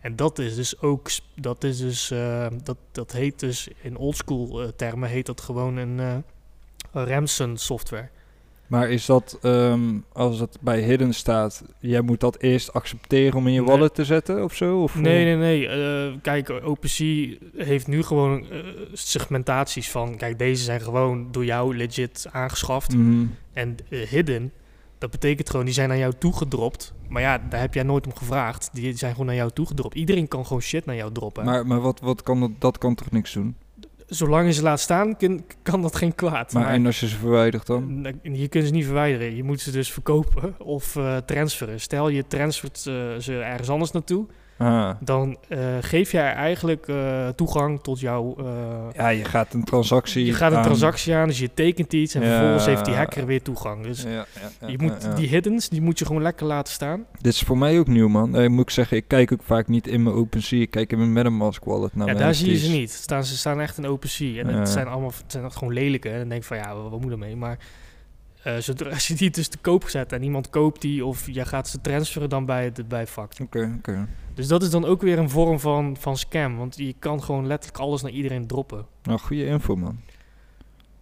En 0.00 0.16
dat 0.16 0.38
is 0.38 0.54
dus 0.54 0.80
ook, 0.80 1.10
dat 1.34 1.64
is 1.64 1.78
dus, 1.78 2.10
eh, 2.10 2.46
dat, 2.62 2.76
dat 2.92 3.12
heet 3.12 3.40
dus 3.40 3.68
in 3.82 3.96
oldschool 3.96 4.72
termen, 4.76 5.08
heet 5.08 5.26
dat 5.26 5.40
gewoon 5.40 5.76
een, 5.76 6.24
Ramson 6.92 7.56
software. 7.56 8.08
Maar 8.68 8.90
is 8.90 9.06
dat, 9.06 9.38
ehm, 9.42 9.98
als 10.12 10.40
het 10.40 10.58
bij 10.60 10.80
Hidden 10.80 11.14
staat, 11.14 11.64
jij 11.80 12.00
moet 12.00 12.20
dat 12.20 12.38
eerst 12.38 12.72
accepteren 12.72 13.38
om 13.38 13.46
in 13.46 13.52
je 13.52 13.60
Nee. 13.60 13.68
wallet 13.68 13.94
te 13.94 14.04
zetten 14.04 14.44
of 14.44 14.54
zo? 14.54 14.82
Of 14.82 14.94
Nee, 14.94 15.24
nee, 15.24 15.36
nee. 15.36 15.68
eh, 15.68 16.12
kijk, 16.22 16.50
OpenSea 16.50 17.34
heeft 17.56 17.86
nu 17.86 18.02
gewoon 18.02 18.50
eh, 18.50 18.58
segmentaties 18.92 19.90
van... 19.90 20.16
Kijk, 20.16 20.38
deze 20.38 20.64
zijn 20.64 20.80
gewoon 20.80 21.28
door 21.30 21.44
jou 21.44 21.76
legit 21.76 22.26
aangeschaft. 22.30 22.94
Mhm. 22.96 23.24
En 23.52 23.76
eh, 23.90 24.00
hidden, 24.00 24.52
dat 24.98 25.10
betekent 25.10 25.50
gewoon, 25.50 25.64
die 25.64 25.74
zijn 25.74 25.88
naar 25.88 25.98
jou 25.98 26.12
toegedropt. 26.18 26.92
Maar 27.08 27.22
ja, 27.22 27.38
daar 27.50 27.60
heb 27.60 27.74
jij 27.74 27.82
nooit 27.82 28.06
om 28.06 28.16
gevraagd. 28.16 28.70
Die 28.72 28.96
zijn 28.96 29.12
gewoon 29.12 29.26
naar 29.26 29.34
jou 29.34 29.50
toegedropt. 29.50 29.94
Iedereen 29.94 30.28
kan 30.28 30.46
gewoon 30.46 30.62
shit 30.62 30.86
naar 30.86 30.96
jou 30.96 31.12
droppen. 31.12 31.44
Maar, 31.44 31.66
maar 31.66 31.80
wat, 31.80 32.00
wat 32.00 32.22
kan 32.22 32.40
dat, 32.40 32.50
dat 32.58 32.78
kan 32.78 32.94
toch 32.94 33.10
niks 33.10 33.32
doen? 33.32 33.56
Zolang 34.08 34.46
je 34.46 34.52
ze 34.52 34.62
laat 34.62 34.80
staan, 34.80 35.16
kun- 35.16 35.44
kan 35.62 35.82
dat 35.82 35.96
geen 35.96 36.14
kwaad. 36.14 36.52
Maar, 36.52 36.62
Maar, 36.62 36.72
en 36.72 36.86
als 36.86 37.00
je 37.00 37.08
ze 37.08 37.16
verwijdert 37.16 37.66
dan? 37.66 38.06
je 38.22 38.48
kunt 38.48 38.64
ze 38.66 38.72
niet 38.72 38.84
verwijderen. 38.84 39.36
Je 39.36 39.42
moet 39.44 39.60
ze 39.60 39.70
dus 39.70 39.92
verkopen 39.92 40.54
of 40.60 40.96
eh, 40.96 41.16
transferen. 41.16 41.80
Stel, 41.80 42.08
je 42.08 42.26
transfert 42.26 42.76
eh, 42.86 43.16
ze 43.18 43.38
ergens 43.40 43.68
anders 43.68 43.90
naartoe. 43.90 44.26
Ah. 44.58 44.90
Dan 45.00 45.36
eh, 45.48 45.58
geef 45.80 46.12
jij 46.12 46.32
eigenlijk 46.32 46.88
eh, 46.88 47.28
toegang 47.28 47.82
tot 47.82 48.00
jouw... 48.00 48.34
eh, 48.38 48.44
Ja, 48.94 49.08
je 49.08 49.24
gaat 49.24 49.54
een 49.54 49.64
transactie 49.64 50.24
je 50.24 50.32
gaat 50.32 50.50
een 50.50 50.56
aan- 50.56 50.62
transactie 50.64 51.14
aan, 51.14 51.28
dus 51.28 51.38
je 51.38 51.50
tekent 51.54 51.92
iets 51.92 52.14
en 52.14 52.22
Ja. 52.22 52.28
vervolgens 52.28 52.66
heeft 52.66 52.84
die 52.84 52.94
hacker 52.94 53.26
weer 53.26 53.42
toegang. 53.42 53.82
Dus 53.82 54.02
Ja, 54.02 54.26
je 54.66 54.78
moet 54.78 55.16
die 55.16 55.28
hiddens, 55.28 55.68
die 55.68 55.82
moet 55.82 55.98
je 55.98 56.06
gewoon 56.06 56.22
lekker 56.22 56.46
laten 56.46 56.72
staan. 56.72 57.04
Dit 57.20 57.32
is 57.32 57.40
voor 57.42 57.58
mij 57.58 57.78
ook 57.78 57.86
nieuw, 57.86 58.08
man. 58.08 58.36
Eh, 58.36 58.48
moet 58.48 58.62
ik 58.62 58.70
zeggen, 58.70 58.96
ik 58.96 59.04
kijk 59.08 59.32
ook 59.32 59.42
vaak 59.42 59.68
niet 59.68 59.86
in 59.86 60.02
mijn 60.02 60.16
OpenSea. 60.16 60.60
Ik 60.60 60.70
kijk 60.70 60.92
in 60.92 60.98
mijn 60.98 61.12
MetaMask 61.12 61.64
wallet 61.64 61.94
naar 61.96 62.06
ja, 62.06 62.14
daar 62.14 62.34
zie 62.34 62.50
je 62.50 62.56
ze 62.56 62.70
niet. 62.70 62.90
Staan, 62.90 63.24
ze 63.24 63.36
staan 63.36 63.60
echt 63.60 63.78
in 63.78 63.86
OpenSea. 63.86 64.42
En 64.42 64.46
het 64.54 64.68
zijn 64.68 64.86
allemaal 64.86 65.12
het 65.22 65.32
zijn 65.32 65.52
gewoon 65.52 65.72
lelijke. 65.74 66.08
En 66.08 66.18
dan 66.18 66.28
denk 66.28 66.40
ik 66.40 66.46
van 66.46 66.56
ja, 66.56 66.74
wat, 66.74 66.90
wat 66.90 67.00
moet 67.00 67.12
ermee? 67.12 67.36
Maar 67.36 67.58
zodra 68.58 68.90
als 68.94 69.08
je 69.08 69.14
die 69.14 69.30
dus 69.30 69.48
te 69.48 69.58
koop 69.58 69.88
zet 69.88 70.12
en 70.12 70.22
iemand 70.22 70.50
koopt 70.50 70.80
die 70.80 71.04
of 71.04 71.26
jij 71.30 71.44
gaat 71.44 71.68
ze 71.68 71.80
transferen 71.80 72.28
dan 72.28 72.46
bij 72.46 72.64
het 72.64 72.88
bij 72.88 73.06
Fact. 73.06 73.40
Oké, 73.40 73.74
oké. 73.78 74.06
Dus 74.38 74.48
dat 74.48 74.62
is 74.62 74.70
dan 74.70 74.84
ook 74.84 75.02
weer 75.02 75.18
een 75.18 75.30
vorm 75.30 75.60
van, 75.60 75.96
van 76.00 76.16
scam. 76.16 76.56
Want 76.56 76.76
je 76.76 76.94
kan 76.98 77.22
gewoon 77.22 77.46
letterlijk 77.46 77.82
alles 77.82 78.02
naar 78.02 78.10
iedereen 78.10 78.46
droppen. 78.46 78.86
Nou, 79.02 79.18
goede 79.18 79.46
info, 79.46 79.76
man. 79.76 79.98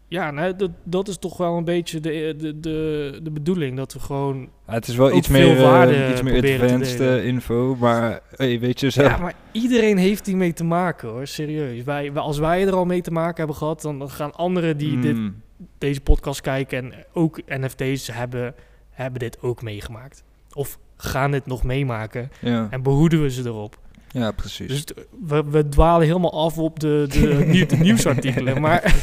Ja, 0.08 0.30
nou, 0.30 0.56
dat, 0.56 0.70
dat 0.82 1.08
is 1.08 1.18
toch 1.18 1.36
wel 1.36 1.56
een 1.56 1.64
beetje 1.64 2.00
de, 2.00 2.34
de, 2.38 2.60
de, 2.60 3.20
de 3.22 3.30
bedoeling. 3.30 3.76
Dat 3.76 3.92
we 3.92 4.00
gewoon 4.00 4.48
Ja, 4.66 4.72
het 4.72 4.88
is 4.88 4.96
wel 4.96 5.08
Ook 5.08 5.14
iets 5.14 5.28
meer, 5.28 5.56
eh, 5.56 5.62
waarde 5.62 6.10
iets 6.10 6.22
meer 6.22 6.62
advanced 6.62 7.00
eh, 7.00 7.26
info, 7.26 7.76
maar 7.78 8.20
hey, 8.30 8.60
weet 8.60 8.80
je 8.80 8.90
zelf. 8.90 9.10
Ja, 9.10 9.16
maar 9.16 9.34
iedereen 9.52 9.96
heeft 9.96 10.26
hiermee 10.26 10.52
te 10.52 10.64
maken 10.64 11.08
hoor, 11.08 11.26
serieus. 11.26 11.84
Wij, 11.84 12.12
als 12.12 12.38
wij 12.38 12.66
er 12.66 12.74
al 12.74 12.84
mee 12.84 13.00
te 13.00 13.10
maken 13.10 13.36
hebben 13.36 13.56
gehad, 13.56 13.82
dan 13.82 14.10
gaan 14.10 14.34
anderen 14.34 14.76
die 14.76 14.98
dit, 14.98 15.16
Mm. 15.16 15.42
deze 15.78 16.00
podcast 16.00 16.40
kijken 16.40 16.78
en 16.78 17.04
ook 17.12 17.40
NFT's 17.46 18.06
hebben, 18.06 18.54
hebben 18.90 19.20
dit 19.20 19.42
ook 19.42 19.62
meegemaakt. 19.62 20.24
Of 20.52 20.78
gaan 20.96 21.30
dit 21.30 21.46
nog 21.46 21.64
meemaken 21.64 22.30
Ja. 22.40 22.66
en 22.70 22.82
behoeden 22.82 23.22
we 23.22 23.30
ze 23.30 23.42
erop. 23.44 23.78
ja, 24.08 24.30
precies. 24.32 24.68
Dus 24.68 24.78
het- 24.78 24.94
we, 25.26 25.44
we 25.50 25.68
dwalen 25.68 26.06
helemaal 26.06 26.44
af 26.44 26.58
op 26.58 26.80
de, 26.80 27.06
de, 27.08 27.44
nieuw- 27.52 27.66
de 27.66 27.76
nieuwsartikelen, 27.76 28.60
maar 28.60 28.82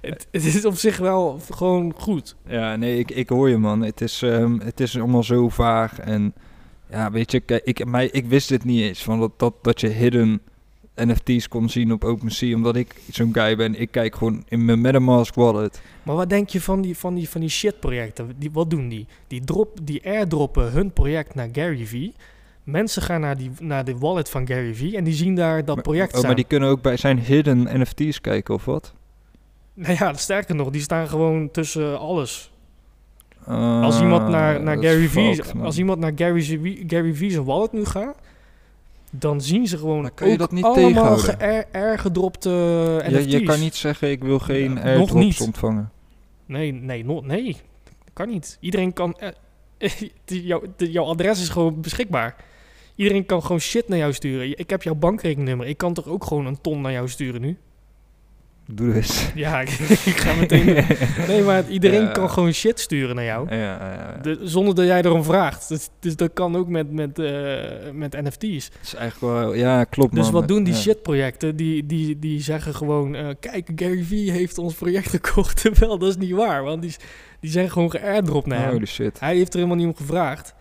het, 0.00 0.26
het 0.30 0.44
is 0.44 0.64
op 0.64 0.74
zich 0.76 0.96
wel 0.98 1.40
gewoon 1.50 1.92
goed. 1.96 2.36
Ja, 2.48 2.76
nee, 2.76 2.98
ik, 2.98 3.10
ik 3.10 3.28
hoor 3.28 3.48
je 3.48 3.56
man. 3.56 3.82
Het 3.82 4.00
is, 4.00 4.22
ehm, 4.22 4.58
het 4.58 4.80
is 4.80 4.98
allemaal 4.98 5.22
zo 5.22 5.48
vaag 5.48 5.98
en 6.00 6.34
Ja, 6.90 7.10
weet 7.10 7.30
je, 7.30 7.40
kijk, 7.40 7.64
ik, 7.64 7.84
mij, 7.86 8.06
ik 8.06 8.26
wist 8.26 8.48
dit 8.48 8.64
niet 8.64 8.80
eens. 8.82 9.02
Van 9.02 9.20
dat, 9.20 9.32
dat, 9.38 9.54
dat 9.62 9.80
je 9.80 9.88
hidden 9.88 10.40
NFT's 10.96 11.48
kon 11.48 11.68
zien 11.68 11.92
op 11.92 12.04
OpenSea. 12.04 12.54
Omdat 12.54 12.76
ik 12.76 12.94
zo'n 13.10 13.32
guy 13.34 13.56
ben. 13.56 13.80
Ik 13.80 13.90
kijk 13.90 14.16
gewoon 14.16 14.44
in 14.48 14.64
mijn 14.64 14.80
MetaMask 14.80 15.34
wallet. 15.34 15.80
Maar 16.02 16.14
wat 16.16 16.28
denk 16.28 16.48
je 16.48 16.60
van 16.60 16.80
die, 16.80 16.96
van 16.96 17.14
die, 17.14 17.28
van 17.28 17.40
die 17.40 17.50
shit-projecten? 17.50 18.32
Die, 18.38 18.50
wat 18.52 18.70
doen 18.70 18.88
die? 18.88 19.06
Die, 19.26 19.44
drop, 19.44 19.78
die 19.82 20.06
airdroppen 20.06 20.72
hun 20.72 20.92
project 20.92 21.34
naar 21.34 21.48
Gary 21.52 21.86
Vee. 21.86 22.14
Mensen 22.64 23.02
gaan 23.02 23.20
naar, 23.20 23.36
die, 23.36 23.50
naar 23.60 23.84
de 23.84 23.98
wallet 23.98 24.30
van 24.30 24.46
Gary 24.46 24.74
Vee 24.74 24.96
en 24.96 25.04
die 25.04 25.14
zien 25.14 25.34
daar 25.34 25.64
dat 25.64 25.74
Maar- 25.74 25.84
project 25.84 26.08
oh, 26.12 26.14
staan. 26.16 26.26
maar 26.26 26.36
die 26.36 26.44
kunnen 26.44 26.68
ook 26.68 26.82
bij 26.82 26.96
zijn 26.96 27.18
hidden 27.18 27.80
NFT's 27.80 28.20
kijken 28.20 28.54
of 28.54 28.64
wat? 28.64 28.94
Nou 29.74 29.96
ja, 29.98 30.12
sterker 30.14 30.54
nog, 30.54 30.70
die 30.70 30.80
staan 30.80 31.08
gewoon 31.08 31.50
tussen 31.50 31.98
alles. 31.98 32.50
Ah, 33.44 33.82
Als 33.82 34.00
iemand 34.00 34.28
naar, 34.28 34.62
naar 34.62 34.76
Gary 34.82 35.08
Vee, 35.08 35.40
als 35.62 35.78
iemand 35.78 35.98
naar 35.98 36.12
Gary 36.14 36.42
Gary 36.86 37.14
Vee 37.14 37.30
zijn 37.30 37.44
wallet 37.44 37.72
nu 37.72 37.84
gaat, 37.84 38.16
dan 39.10 39.40
zien 39.40 39.66
ze 39.66 39.78
gewoon 39.78 40.10
kan 40.14 40.26
je 40.26 40.32
ook 40.32 40.38
dat 40.38 40.52
niet 40.52 40.64
allemaal 40.64 40.84
tegenhouden. 40.84 41.24
ge- 41.24 41.66
airgedropte 41.72 42.48
je, 42.50 43.10
NFT's. 43.10 43.32
je 43.32 43.42
kan 43.42 43.60
niet 43.60 43.74
zeggen, 43.74 44.10
ik 44.10 44.22
wil 44.24 44.38
geen 44.38 44.62
Ja, 44.62 44.74
nog 44.74 44.84
airdrops 44.84 45.12
niet. 45.12 45.40
ontvangen. 45.40 45.90
Nee, 46.46 46.72
nee, 46.72 47.04
no, 47.04 47.20
nee, 47.20 47.44
dat 47.88 48.12
kan 48.12 48.28
niet. 48.28 48.56
Iedereen 48.60 48.92
kan, 48.92 49.14
eh, 49.18 49.90
de- 50.76 50.90
jouw 50.90 51.04
adres 51.04 51.40
is 51.40 51.48
gewoon 51.48 51.80
beschikbaar. 51.80 52.36
Iedereen 52.94 53.26
kan 53.26 53.42
gewoon 53.42 53.60
shit 53.60 53.88
naar 53.88 53.98
jou 53.98 54.12
sturen. 54.12 54.58
Ik 54.58 54.70
heb 54.70 54.82
jouw 54.82 54.94
bankrekeningnummer. 54.94 55.66
Ik 55.66 55.76
kan 55.76 55.94
toch 55.94 56.06
ook 56.06 56.24
gewoon 56.24 56.46
een 56.46 56.60
ton 56.60 56.80
naar 56.80 56.92
jou 56.92 57.08
sturen 57.08 57.40
nu? 57.40 57.56
Doe 58.68 58.94
eens. 58.94 59.30
Ja, 59.34 59.60
ik, 59.60 59.68
ik 60.12 60.16
ga 60.16 60.34
meteen. 60.34 60.66
doen. 60.66 60.84
Nee, 61.28 61.42
maar 61.42 61.68
iedereen 61.68 62.02
Ja. 62.02 62.10
kan 62.12 62.30
gewoon 62.30 62.52
shit 62.52 62.80
sturen 62.80 63.14
naar 63.16 63.24
jou. 63.24 63.48
Ja, 63.50 63.56
ja, 63.56 63.92
ja. 63.92 64.18
De- 64.22 64.38
zonder 64.42 64.74
dat 64.74 64.86
jij 64.86 65.02
erom 65.02 65.24
vraagt. 65.24 65.68
Dus, 65.68 65.88
dus 66.00 66.16
dat 66.16 66.30
kan 66.32 66.56
ook 66.56 66.68
met, 66.68 66.92
met, 66.92 67.18
eh, 67.18 67.60
met 67.92 68.12
NFT's. 68.22 68.70
Is 68.82 68.94
eigenlijk 68.94 69.20
wel... 69.34 69.54
Ja, 69.54 69.84
klopt 69.84 70.14
Dus 70.14 70.24
man. 70.24 70.32
wat 70.32 70.48
doen 70.48 70.64
die 70.64 70.74
shitprojecten? 70.74 71.56
Die, 71.56 71.86
die, 71.86 72.18
die 72.18 72.40
zeggen 72.42 72.74
gewoon... 72.74 73.14
eh, 73.14 73.28
kijk, 73.40 73.70
Gary 73.76 74.02
Vee 74.02 74.30
heeft 74.30 74.58
ons 74.58 74.74
project 74.74 75.08
gekocht. 75.08 75.60
Terwijl 75.62 75.98
dat 75.98 76.08
is 76.08 76.16
niet 76.16 76.30
waar. 76.30 76.62
Want 76.62 76.82
die, 76.82 76.94
die 77.40 77.50
zijn 77.50 77.70
gewoon 77.70 77.90
geairdropt 77.90 78.46
naar 78.46 78.60
hem. 78.62 78.72
Holy 78.72 78.86
shit. 78.86 79.20
Hij 79.20 79.36
heeft 79.36 79.52
er 79.52 79.58
helemaal 79.58 79.78
niet 79.84 79.86
om 79.86 79.96
gevraagd. 80.06 80.54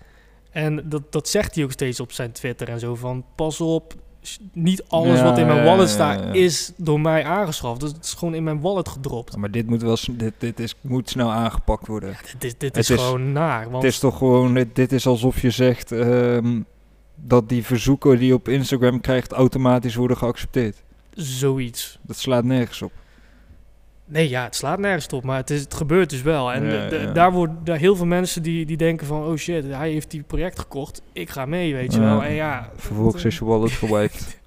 En 0.52 0.90
dat, 0.90 1.12
dat 1.12 1.28
zegt 1.30 1.56
hij 1.56 1.64
ook 1.64 1.72
steeds 1.72 2.00
op 2.00 2.12
zijn 2.12 2.32
Twitter 2.32 2.70
en 2.70 2.80
zo. 2.80 2.96
Van 2.96 3.26
pas 3.36 3.62
op, 3.62 3.94
niet 4.54 4.84
alles 4.88 5.18
Ja, 5.18 5.24
wat 5.24 5.38
in 5.38 5.46
mijn 5.48 5.64
wallet 5.66 5.90
staat 5.90 6.36
is 6.36 6.72
door 6.78 7.02
mij 7.02 7.24
aangeschaft. 7.26 7.80
Dus 7.80 7.92
het 7.92 8.04
is 8.06 8.14
gewoon 8.14 8.34
in 8.34 8.44
mijn 8.44 8.62
wallet 8.62 8.90
gedropt. 8.90 9.38
Maar 9.38 9.52
dit 9.52 9.68
moet 9.68 9.82
wel... 9.82 9.98
Dit, 10.12 10.34
dit 10.38 10.60
is, 10.60 10.76
moet 10.82 11.10
snel 11.10 11.32
aangepakt 11.32 11.88
worden. 11.88 12.16
Dit, 12.32 12.44
is- 12.44 12.58
dit 12.58 12.76
Het 12.76 12.78
is 12.78 12.90
is- 12.90 13.02
gewoon 13.02 13.32
naar. 13.32 13.70
Want 13.70 13.84
Het 13.84 13.92
is 13.92 14.00
toch 14.00 14.18
gewoon... 14.18 14.54
Dit, 14.54 14.76
dit 14.76 14.92
is 14.92 15.08
alsof 15.08 15.42
je 15.42 15.50
zegt... 15.50 15.92
ehm, 15.92 16.62
dat 17.16 17.50
die 17.50 17.64
verzoeken 17.66 18.18
die 18.18 18.28
je 18.28 18.34
op 18.34 18.48
Instagram 18.48 19.02
krijgt... 19.02 19.32
automatisch 19.32 19.96
worden 19.96 20.18
geaccepteerd. 20.18 20.84
zoiets. 21.14 22.00
Dat 22.02 22.18
slaat 22.18 22.44
nergens 22.44 22.82
op. 22.82 22.92
Nee, 24.08 24.30
ja, 24.30 24.44
het 24.44 24.56
slaat 24.56 24.80
nergens 24.80 25.08
op, 25.08 25.24
maar 25.24 25.38
het, 25.38 25.50
is, 25.50 25.62
het 25.62 25.74
gebeurt 25.74 26.10
dus 26.10 26.22
wel. 26.22 26.52
En 26.54 26.64
Ja, 26.66 26.70
de- 26.84 26.88
de- 26.90 27.02
ja. 27.04 27.12
daar 27.12 27.32
worden 27.32 27.58
daar 27.64 27.78
heel 27.78 27.96
veel 27.96 28.06
mensen 28.06 28.44
die, 28.44 28.66
die 28.66 28.78
denken 28.78 29.08
van... 29.08 29.24
oh 29.24 29.36
shit, 29.36 29.66
hij 29.68 29.92
heeft 29.92 30.12
die 30.12 30.24
project 30.24 30.60
gekocht, 30.60 31.02
ik 31.14 31.30
ga 31.30 31.46
mee, 31.46 31.74
weet 31.74 31.94
je 31.94 32.00
wel. 32.00 32.24
En 32.24 32.34
ja, 32.34 32.70
Vervolgens 32.76 33.26
is 33.26 33.38
je 33.38 33.46
wallet 33.46 33.72
gewiped. 33.72 34.38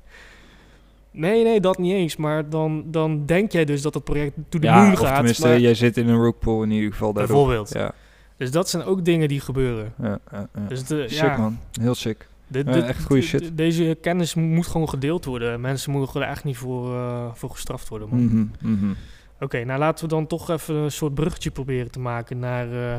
Nee, 1.10 1.44
nee, 1.44 1.60
dat 1.60 1.78
niet 1.78 1.92
eens. 1.92 2.16
Maar 2.16 2.48
dan, 2.48 2.84
dan 2.86 3.26
denk 3.26 3.52
jij 3.52 3.64
dus 3.64 3.82
dat 3.82 3.94
het 3.94 4.04
project 4.04 4.32
to 4.48 4.58
the 4.58 4.66
ja, 4.66 4.82
moon 4.84 4.96
gaat. 4.98 5.14
tenminste, 5.14 5.46
maar- 5.48 5.58
jij 5.60 5.74
zit 5.74 5.96
in 5.96 6.08
een 6.08 6.16
rookpool 6.16 6.62
in 6.62 6.70
ieder 6.70 6.90
geval 6.92 7.12
daardoor. 7.12 7.36
bijvoorbeeld. 7.36 7.72
Ja, 7.72 7.92
Dus 8.36 8.50
dat 8.50 8.68
zijn 8.68 8.84
ook 8.84 9.04
dingen 9.04 9.28
die 9.28 9.40
gebeuren. 9.40 9.92
ja, 10.02 10.18
ja, 10.32 10.48
ja. 10.54 10.60
Dus 10.68 10.84
de, 10.84 11.04
Sick 11.08 11.36
man, 11.36 11.58
heel 11.80 11.94
sick. 11.94 12.28
echt 12.52 13.12
shit. 13.20 13.50
Deze 13.56 13.98
kennis 14.00 14.34
moet 14.34 14.66
gewoon 14.66 14.88
gedeeld 14.88 15.24
worden. 15.24 15.60
Mensen 15.60 15.90
moeten 15.92 16.20
er 16.22 16.28
echt 16.28 16.44
niet 16.44 16.56
voor, 16.56 16.94
eh, 16.94 17.24
voor 17.34 17.50
gestraft 17.50 17.88
worden. 17.88 18.08
man. 18.08 18.24
Mhm, 18.24 18.44
mhm. 18.72 18.92
Oké, 19.40 19.64
nou 19.64 19.78
laten 19.78 20.04
we 20.04 20.14
dan 20.14 20.26
toch 20.26 20.50
even 20.50 20.74
een 20.74 20.90
soort 20.90 21.14
bruggetje 21.14 21.50
proberen 21.50 21.90
te 21.90 22.00
maken 22.00 22.38
naar... 22.38 22.72
eh, 22.72 22.98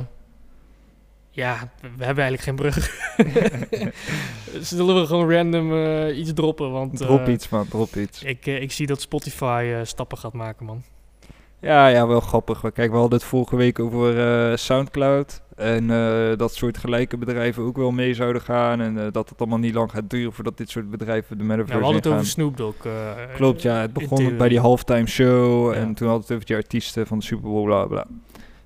ja, 1.29 1.71
we 1.81 2.05
hebben 2.05 2.23
eigenlijk 2.23 2.41
geen 2.41 2.55
brug. 2.55 2.89
Zullen 4.69 4.95
we 5.01 5.05
gewoon 5.05 5.31
random 5.31 5.73
eh, 5.73 6.17
iets 6.17 6.33
droppen? 6.33 6.71
Want 6.71 6.97
Drop 6.97 7.27
eh, 7.27 7.33
iets 7.33 7.49
man, 7.49 7.67
drop 7.67 7.95
iets. 7.95 8.23
Ik, 8.23 8.45
ik 8.45 8.71
zie 8.71 8.87
dat 8.87 9.01
Spotify 9.01 9.81
stappen 9.83 10.17
gaat 10.17 10.33
maken, 10.33 10.65
man. 10.65 10.83
Ja, 11.61 11.87
ja, 11.87 12.07
wel 12.07 12.19
grappig. 12.19 12.61
Kijk, 12.73 12.91
we 12.91 12.97
hadden 12.97 13.19
het 13.19 13.27
vorige 13.27 13.55
week 13.55 13.79
over 13.79 14.19
eh, 14.19 14.55
Soundcloud. 14.57 15.41
En 15.55 15.91
eh, 15.91 16.37
dat 16.37 16.53
soort 16.53 16.77
gelijke 16.77 17.17
bedrijven 17.17 17.63
ook 17.63 17.77
wel 17.77 17.91
mee 17.91 18.13
zouden 18.13 18.41
gaan. 18.41 18.81
En 18.81 18.97
eh, 19.05 19.11
dat 19.11 19.29
het 19.29 19.39
allemaal 19.39 19.57
niet 19.57 19.73
lang 19.73 19.91
gaat 19.91 20.09
duren 20.09 20.33
voordat 20.33 20.57
dit 20.57 20.69
soort 20.69 20.89
bedrijven 20.89 21.37
de 21.37 21.43
metaverse 21.43 21.73
Ja, 21.73 21.79
we 21.79 21.83
hadden 21.83 22.01
het 22.03 22.11
over. 22.11 22.25
Snoop 22.27 22.57
Dogg. 22.57 22.75
Klopt, 23.35 23.61
ja. 23.61 23.75
Het 23.81 23.93
begon 23.93 24.37
bij 24.37 24.49
die 24.49 24.59
halftime 24.59 25.07
show. 25.07 25.73
Ja. 25.73 25.79
En 25.79 25.93
toen 25.93 26.07
hadden 26.07 26.27
we 26.27 26.33
het 26.33 26.33
over 26.33 26.45
die 26.45 26.55
artiesten 26.55 27.07
van 27.07 27.19
de 27.19 27.25
Super 27.25 27.49
Bowl, 27.49 27.65
bla 27.65 27.85
bla. 27.85 28.05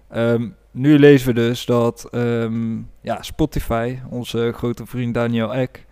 Ehm, 0.10 0.48
nu 0.72 1.00
lezen 1.00 1.28
we 1.28 1.34
dus 1.34 1.66
dat 1.66 2.08
ehm, 2.12 2.78
ja, 3.02 3.22
Spotify, 3.22 3.98
onze 4.10 4.52
grote 4.56 4.86
vriend 4.86 5.14
Daniel 5.14 5.54
Ek, 5.54 5.86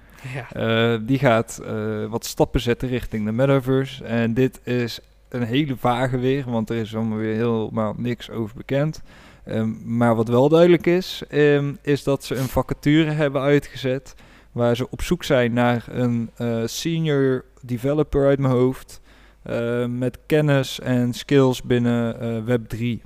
Ja. 0.54 0.98
die 0.98 1.20
gaat 1.20 1.62
wat 2.10 2.26
stappen 2.26 2.62
zetten 2.62 2.88
richting 2.88 3.26
de 3.26 3.32
metaverse. 3.32 4.04
En 4.04 4.34
dit 4.34 4.60
is 4.64 5.00
een 5.34 5.44
hele 5.44 5.76
vage 5.78 6.18
weer, 6.18 6.44
want 6.50 6.70
er 6.70 6.76
is 6.76 6.96
allemaal 6.96 7.18
weer 7.18 7.36
helemaal 7.36 7.94
niks 7.98 8.30
over 8.30 8.56
bekend. 8.56 9.02
Ehm, 9.46 9.98
maar 9.98 10.16
wat 10.16 10.28
wel 10.28 10.50
duidelijk 10.50 10.86
is, 10.88 11.24
ehm, 11.30 11.74
is 11.82 12.04
dat 12.04 12.24
ze 12.24 12.36
een 12.36 12.48
vacature 12.48 13.12
hebben 13.12 13.42
uitgezet. 13.42 14.16
Waar 14.52 14.76
ze 14.76 14.90
op 14.90 15.02
zoek 15.02 15.24
zijn 15.24 15.54
naar 15.54 15.86
een 15.90 16.30
eh, 16.36 16.62
senior 16.66 17.46
developer 17.62 18.28
uit 18.28 18.40
mijn 18.40 18.54
hoofd. 18.54 19.00
eh, 19.44 19.86
met 19.86 20.18
kennis 20.26 20.80
en 20.80 21.14
skills 21.14 21.62
binnen 21.62 22.20
eh, 22.20 22.38
Web3. 22.58 23.02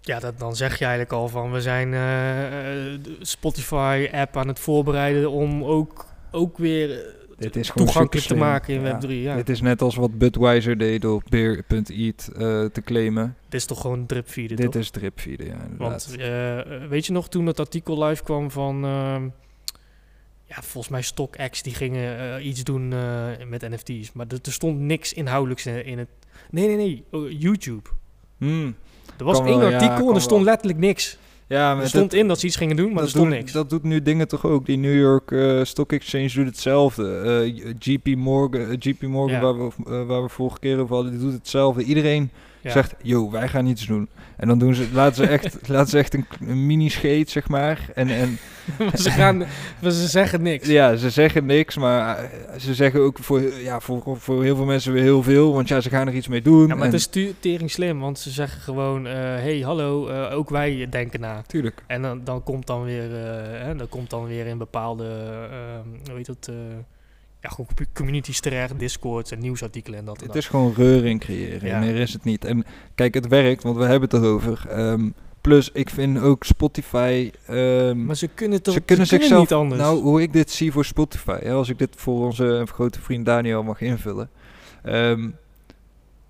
Ja, 0.00 0.18
dat, 0.18 0.38
dan 0.38 0.56
zeg 0.56 0.78
je 0.78 0.84
eigenlijk 0.84 1.12
al 1.12 1.28
van 1.28 1.52
we 1.52 1.60
zijn 1.60 1.94
Spotify-app 3.20 4.36
aan 4.36 4.48
het 4.48 4.58
voorbereiden 4.58 5.30
om 5.30 5.64
ook, 5.64 6.06
ook 6.30 6.58
weer 6.58 7.16
Dit 7.38 7.56
is 7.56 7.70
gewoon 7.70 7.86
toegankelijk 7.86 8.26
te 8.26 8.34
maken 8.34 8.74
in 8.74 8.80
Ja. 8.82 9.00
Web3. 9.00 9.08
Ja. 9.08 9.36
Dit 9.36 9.48
is 9.48 9.60
net 9.60 9.82
als 9.82 9.96
wat 9.96 10.18
Budweiser 10.18 10.78
deed 10.78 11.02
door 11.02 11.22
Beer.eat 11.28 12.30
eh 12.36 12.64
te 12.64 12.82
claimen. 12.84 13.36
Dit 13.48 13.60
is 13.60 13.66
toch 13.66 13.80
gewoon 13.80 14.06
dripfeeden, 14.06 14.56
Dit 14.56 14.72
toch? 14.72 14.82
is 14.82 14.90
dripfeeden, 14.90 15.46
ja 15.46 15.56
inderdaad. 15.62 16.06
Want 16.06 16.20
eh, 16.20 16.88
weet 16.88 17.06
je 17.06 17.12
nog 17.12 17.28
toen 17.28 17.44
dat 17.44 17.60
artikel 17.60 18.04
live 18.04 18.22
kwam 18.22 18.50
van... 18.50 18.84
ehm, 18.84 19.28
ja, 20.44 20.62
volgens 20.62 20.88
mij 20.88 21.02
StockX, 21.02 21.62
die 21.62 21.74
gingen 21.74 22.18
eh, 22.36 22.46
iets 22.46 22.64
doen 22.64 22.92
eh, 22.92 23.26
met 23.48 23.68
NFT's. 23.70 24.12
Maar 24.12 24.26
er, 24.28 24.52
stond 24.52 24.78
niks 24.80 25.12
inhoudelijks 25.12 25.66
in, 25.66 25.84
in 25.84 25.98
het... 25.98 26.08
Nee, 26.50 26.66
nee, 26.66 26.76
nee. 26.76 27.04
oh, 27.10 27.30
YouTube. 27.40 27.88
Hmm. 28.38 28.74
Er 29.18 29.24
was 29.24 29.36
Kan 29.38 29.46
één 29.46 29.58
wel, 29.58 29.68
ja, 29.70 29.78
artikel 29.78 30.08
en 30.08 30.14
er 30.14 30.20
stond 30.20 30.44
wel. 30.44 30.50
letterlijk 30.50 30.78
niks. 30.78 31.18
Ja, 31.48 31.74
maar 31.74 31.82
Er 31.82 31.88
stond 31.88 32.10
dat- 32.10 32.20
in 32.20 32.28
dat 32.28 32.38
ze 32.40 32.46
iets 32.46 32.56
gingen 32.56 32.76
doen, 32.76 32.92
maar 32.92 33.00
dat 33.00 33.08
stond 33.10 33.28
doen- 33.28 33.38
niks. 33.38 33.52
Dat 33.52 33.70
doet 33.70 33.82
nu 33.82 34.02
dingen 34.02 34.28
toch 34.28 34.44
ook. 34.46 34.66
Die 34.66 34.76
New 34.78 34.98
York 34.98 35.30
eh, 35.32 35.64
Stock 35.64 35.92
Exchange 35.92 36.30
doet 36.34 36.46
hetzelfde. 36.46 37.16
Eh, 37.54 37.72
JP 37.78 38.06
Morgan, 38.16 38.60
eh, 38.60 38.76
JP 38.78 39.02
Morgan 39.02 39.34
Ja. 39.36 39.40
waar, 39.40 39.56
we, 39.68 40.04
waar 40.04 40.22
we 40.22 40.28
vorige 40.28 40.58
keer 40.58 40.78
over 40.78 40.94
hadden, 40.94 41.12
die 41.12 41.20
doet 41.20 41.32
hetzelfde. 41.32 41.82
Iedereen 41.82 42.30
Ja. 42.68 42.74
zegt, 42.74 42.94
yo, 43.02 43.30
wij 43.30 43.48
gaan 43.48 43.66
iets 43.66 43.86
doen. 43.86 44.08
En 44.36 44.48
dan 44.48 44.58
doen 44.58 44.74
ze, 44.74 44.86
laten 44.92 45.14
ze 45.14 45.26
echt, 45.26 45.58
laten 45.68 45.90
ze 45.90 45.98
echt 45.98 46.14
een, 46.14 46.26
een 46.40 46.66
mini-scheet, 46.66 47.30
zeg 47.30 47.48
maar. 47.48 47.90
En, 47.94 48.08
en 48.08 48.38
Maar 48.78 48.98
ze, 49.06 49.10
gaan, 49.10 49.36
maar 49.82 49.90
ze 49.90 50.06
zeggen 50.06 50.42
niks. 50.42 50.68
ja, 50.68 50.96
ze 50.96 51.10
zeggen 51.10 51.46
niks, 51.46 51.76
maar 51.76 52.18
eh, 52.18 52.58
ze 52.58 52.74
zeggen 52.74 53.00
ook 53.00 53.18
voor, 53.18 53.42
ja, 53.42 53.80
voor, 53.80 54.16
voor 54.18 54.42
heel 54.42 54.56
veel 54.56 54.64
mensen 54.64 54.92
weer 54.92 55.02
heel 55.02 55.22
veel. 55.22 55.52
Want 55.54 55.68
ja, 55.68 55.80
ze 55.80 55.90
gaan 55.90 56.06
er 56.06 56.14
iets 56.14 56.28
mee 56.28 56.42
doen. 56.42 56.66
Ja, 56.66 56.74
maar 56.74 56.86
en, 56.86 56.92
het 56.92 57.14
is 57.14 57.34
tering 57.40 57.70
slim, 57.70 58.00
want 58.00 58.18
ze 58.18 58.30
zeggen 58.30 58.60
gewoon... 58.60 59.06
eh 59.06 59.14
hey, 59.14 59.60
hallo, 59.60 60.08
eh, 60.08 60.36
ook 60.36 60.50
wij 60.50 60.86
denken 60.90 61.20
na. 61.20 61.42
Tuurlijk. 61.42 61.82
En 61.86 62.02
dan, 62.02 62.24
dan 62.24 62.42
komt 62.42 62.66
dan 62.66 62.84
weer, 62.84 63.24
eh, 63.24 63.64
hè, 63.64 63.74
dan 63.76 63.88
komt 63.88 64.10
dan 64.10 64.26
weer 64.26 64.46
in 64.46 64.58
bepaalde, 64.58 65.04
hoe 66.04 66.16
heet 66.16 66.26
dat, 66.26 66.50
ja, 67.40 67.48
gewoon 67.48 67.66
commu- 67.66 67.90
communities 67.94 68.40
terecht, 68.40 68.78
discords 68.78 69.30
en 69.30 69.38
nieuwsartikelen 69.38 69.98
en 69.98 70.04
dat 70.04 70.16
en 70.16 70.22
Het 70.22 70.32
dat. 70.32 70.42
is 70.42 70.48
gewoon 70.48 70.72
reuring 70.76 71.20
creëren. 71.20 71.68
Ja. 71.68 71.78
Meer 71.78 71.96
is 71.96 72.12
het 72.12 72.24
niet. 72.24 72.44
En 72.44 72.64
kijk, 72.94 73.14
het 73.14 73.26
werkt, 73.28 73.62
want 73.62 73.76
we 73.76 73.84
hebben 73.84 74.08
het 74.10 74.22
erover. 74.22 74.64
Ehm, 74.68 75.08
plus, 75.40 75.70
ik 75.72 75.90
vind 75.90 76.18
ook 76.20 76.44
Spotify... 76.44 77.30
ehm, 77.46 78.04
Maar 78.04 78.16
ze 78.16 78.28
kunnen 78.28 78.62
toch 78.62 78.74
ze 78.74 78.80
kunnen 78.80 79.06
ze 79.06 79.14
zichzelf... 79.16 79.40
niet 79.40 79.52
anders. 79.52 79.80
Nou, 79.80 80.00
hoe 80.00 80.22
ik 80.22 80.32
dit 80.32 80.50
zie 80.50 80.72
voor 80.72 80.84
Spotify, 80.84 81.38
hè, 81.42 81.52
als 81.52 81.68
ik 81.68 81.78
dit 81.78 81.90
voor 81.96 82.24
onze 82.26 82.66
grote 82.72 83.00
vriend 83.00 83.26
Daniel 83.26 83.62
mag 83.62 83.80
invullen. 83.80 84.30
Ehm, 84.82 85.28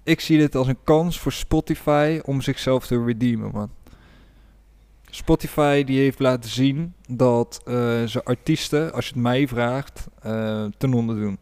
ik 0.05 0.21
zie 0.21 0.39
dit 0.39 0.55
als 0.55 0.67
een 0.67 0.79
kans 0.85 1.19
voor 1.21 1.33
Spotify 1.33 2.21
om 2.25 2.41
zichzelf 2.41 2.87
te 2.87 3.05
redeemen, 3.05 3.51
man. 3.53 3.71
Spotify 5.11 5.85
die 5.85 5.99
heeft 5.99 6.19
laten 6.19 6.51
zien 6.51 6.95
dat 7.09 7.61
eh, 7.65 7.75
ze 8.05 8.25
artiesten, 8.25 8.93
als 8.93 9.07
je 9.07 9.13
het 9.13 9.23
mij 9.23 9.49
vraagt, 9.49 10.07
eh, 10.23 10.65
ten 10.79 10.95
onder 10.95 11.17
doen. 11.17 11.39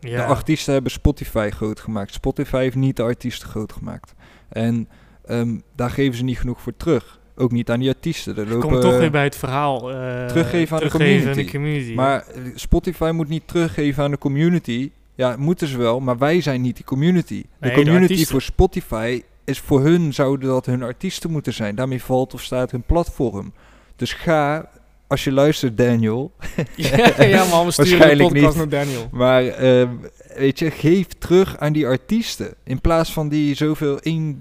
De 0.00 0.22
artiesten 0.24 0.72
hebben 0.72 0.90
Spotify 0.92 1.50
groot 1.50 1.80
gemaakt. 1.80 2.12
Spotify 2.14 2.56
heeft 2.56 2.76
niet 2.76 2.96
de 2.96 3.02
artiesten 3.02 3.48
groot 3.48 3.72
gemaakt. 3.72 4.14
En 4.48 4.88
ehm, 5.24 5.58
daar 5.74 5.90
geven 5.90 6.16
ze 6.16 6.24
niet 6.24 6.38
genoeg 6.38 6.60
voor 6.60 6.76
terug. 6.76 7.18
Ook 7.36 7.52
niet 7.52 7.70
aan 7.70 7.80
die 7.80 7.88
artiesten. 7.88 8.36
Er 8.36 8.48
lopen, 8.48 8.68
komt 8.68 8.80
toch 8.80 8.98
weer 8.98 9.10
bij 9.10 9.24
het 9.24 9.36
verhaal. 9.36 9.92
eh, 9.92 10.26
teruggeven 10.26 10.76
aan 10.76 10.82
de 10.82 10.90
community. 10.90 11.50
community. 11.50 11.94
Maar 11.94 12.24
Spotify 12.54 13.10
moet 13.14 13.28
niet 13.28 13.48
teruggeven 13.48 14.04
aan 14.04 14.10
de 14.10 14.18
community. 14.18 14.90
Ja, 15.14 15.36
moeten 15.36 15.66
ze 15.68 15.78
wel, 15.78 16.00
maar 16.00 16.18
wij 16.18 16.40
zijn 16.40 16.60
niet 16.60 16.76
die 16.76 16.84
community. 16.84 17.42
De 17.42 17.48
Nee, 17.60 17.74
de 17.74 17.82
community 17.82 18.24
voor 18.26 18.42
Spotify 18.42 19.22
is 19.50 19.58
voor 19.58 19.80
hun 19.80 20.14
zouden 20.14 20.48
dat 20.48 20.66
hun 20.66 20.82
artiesten 20.82 21.30
moeten 21.30 21.52
zijn. 21.54 21.74
Daarmee 21.74 22.02
valt 22.02 22.34
of 22.34 22.42
staat 22.42 22.70
hun 22.70 22.82
platform. 22.82 23.52
Dus 23.96 24.12
ga, 24.12 24.68
als 25.06 25.24
je 25.24 25.32
luistert, 25.32 25.76
Daniel. 25.76 26.32
ja, 26.76 27.22
ja, 27.24 27.44
maar 27.44 27.64
we 27.64 27.70
sturen 27.70 28.16
de 28.18 28.22
podcast 28.22 28.44
niet. 28.46 28.56
naar 28.56 28.68
Daniel. 28.68 29.08
Maar 29.12 29.44
ehm, 29.46 29.88
weet 30.36 30.58
je, 30.58 30.70
geef 30.70 31.06
terug 31.18 31.58
aan 31.58 31.72
die 31.72 31.86
artiesten. 31.86 32.54
In 32.64 32.80
plaats 32.80 33.12
van 33.12 33.28
die 33.28 33.54
zoveel 33.54 33.98
1 34.00 34.38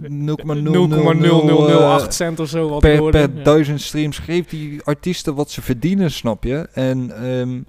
0,0008 2.06 2.14
cent 2.14 2.40
of 2.40 2.50
zo. 2.50 2.70
Wat 2.70 2.80
per, 2.80 3.10
per 3.10 3.20
Ja. 3.36 3.44
duizend 3.44 3.82
streams. 3.82 4.18
Geef 4.20 4.46
die 4.48 4.84
artiesten 4.84 5.36
wat 5.36 5.52
ze 5.52 5.62
verdienen, 5.62 6.12
snap 6.12 6.44
je? 6.44 6.68
En 6.74 7.12
ehm, 7.24 7.60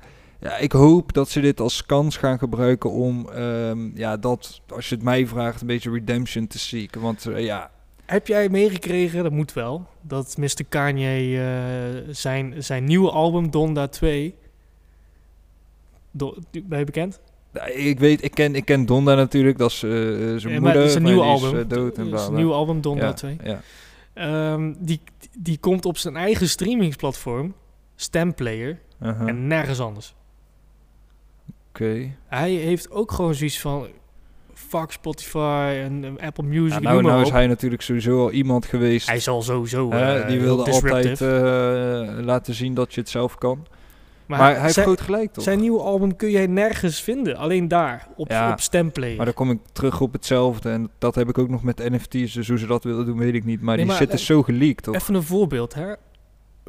ja, 0.41 0.57
ik 0.57 0.73
hoop 0.73 1.13
dat 1.13 1.29
ze 1.29 1.41
dit 1.41 1.61
als 1.61 1.87
kans 1.87 2.17
gaan 2.17 2.39
gebruiken 2.39 2.91
om, 2.91 3.29
ehm, 3.31 3.97
ja, 3.97 4.17
dat, 4.17 4.61
als 4.69 4.89
je 4.89 4.95
het 4.95 5.05
mij 5.05 5.27
vraagt, 5.27 5.61
een 5.61 5.67
beetje 5.67 5.91
redemption 5.91 6.47
te 6.47 6.59
seeken. 6.59 7.01
Want 7.01 7.27
eh, 7.27 7.45
ja, 7.45 7.71
Heb 8.07 8.27
jij 8.27 8.49
meegekregen, 8.49 9.23
dat 9.23 9.33
moet 9.33 9.53
wel, 9.53 9.87
dat 10.01 10.37
Mr. 10.37 10.65
Kanye 10.69 11.39
eh, 11.41 12.09
zijn, 12.15 12.55
zijn 12.63 12.85
nieuwe 12.85 13.11
album 13.11 13.51
Donda 13.51 13.87
2... 13.89 14.35
Do, 16.11 16.35
ben 16.65 16.79
je 16.79 16.85
bekend? 16.85 17.21
ik 17.75 17.99
weet, 17.99 18.25
ik 18.25 18.31
ken, 18.31 18.55
ik 18.55 18.65
ken 18.65 18.87
Donda 18.87 19.15
natuurlijk, 19.15 19.59
dat 19.59 19.71
is 19.71 19.83
eh, 19.83 19.91
zijn 19.91 20.39
Ja, 20.55 20.61
moeder. 20.61 20.81
het 20.81 20.89
is 20.91 20.95
een 20.95 21.03
maar 21.03 21.13
nieuw 21.13 21.23
die 21.23 21.33
is, 21.35 21.43
album. 21.43 21.59
eh, 21.61 21.69
dood 21.69 21.99
en 21.99 22.13
is 22.13 22.27
een 22.27 22.35
nieuw 22.35 22.53
album 22.53 22.81
Donda 22.81 23.07
ja, 23.07 23.13
2. 23.13 23.37
Ja. 23.45 23.61
Ehm, 24.15 24.73
die, 24.79 25.01
die 25.39 25.59
komt 25.59 25.85
op 25.85 25.97
zijn 25.99 26.17
eigen 26.17 26.49
streamingsplatform, 26.49 27.55
Stemplayer, 27.97 28.79
aha, 29.01 29.27
en 29.27 29.47
nergens 29.47 29.81
anders. 29.81 30.15
Hij 32.27 32.51
heeft 32.51 32.91
ook 32.91 33.13
gewoon 33.13 33.35
zoiets 33.35 33.61
van... 33.61 33.87
Fuck 34.55 34.91
Spotify 34.93 35.81
en 35.85 36.05
eh, 36.05 36.27
Apple 36.27 36.45
Music, 36.45 36.73
Ja, 36.73 36.81
nou, 36.81 37.03
nou 37.03 37.23
is 37.23 37.31
hij 37.31 37.47
natuurlijk 37.47 37.83
sowieso 37.83 38.21
al 38.21 38.31
iemand 38.31 38.67
geweest. 38.67 39.09
Hij 39.09 39.21
zal 39.21 39.43
sowieso... 39.43 39.91
eh, 39.91 40.29
die 40.29 40.41
wilde 40.41 40.71
altijd 40.71 41.21
eh, 41.21 42.25
laten 42.25 42.55
zien 42.55 42.75
dat 42.75 42.95
je 42.95 43.01
het 43.01 43.09
zelf 43.09 43.35
kan. 43.39 43.67
maar 44.27 44.39
Maar, 44.39 44.53
hij 44.53 44.61
heeft 44.61 44.75
zijn, 44.75 44.87
groot 44.87 45.01
gelijk, 45.01 45.33
toch? 45.33 45.45
zijn 45.45 45.61
nieuwe 45.61 45.81
album 45.81 46.17
kun 46.17 46.31
jij 46.31 46.47
nergens 46.47 47.03
vinden. 47.03 47.37
Alleen 47.37 47.69
daar, 47.69 48.09
op, 48.17 48.31
Ja, 48.31 48.53
op 48.53 48.61
Stemplayer. 48.61 49.17
Maar 49.17 49.25
dan 49.25 49.35
kom 49.35 49.51
ik 49.51 49.59
terug 49.73 50.01
op 50.01 50.13
hetzelfde. 50.13 50.71
En 50.71 50.91
dat 50.99 51.15
heb 51.15 51.29
ik 51.29 51.39
ook 51.39 51.49
nog 51.49 51.63
met 51.63 51.91
NFT's. 51.91 52.33
Dus 52.33 52.49
hoe 52.49 52.59
ze 52.59 52.67
dat 52.67 52.85
willen 52.85 53.07
doen, 53.07 53.19
weet 53.19 53.35
ik 53.35 53.45
niet. 53.45 53.61
Maar 53.61 53.77
Nee, 53.77 53.85
die 53.85 53.95
maar, 53.95 54.03
shit 54.03 54.13
is 54.13 54.27
zo 54.27 54.43
geleakt, 54.43 54.83
toch? 54.83 54.95
Even 54.95 55.15
een 55.15 55.23
voorbeeld, 55.23 55.75
hè. 55.75 55.93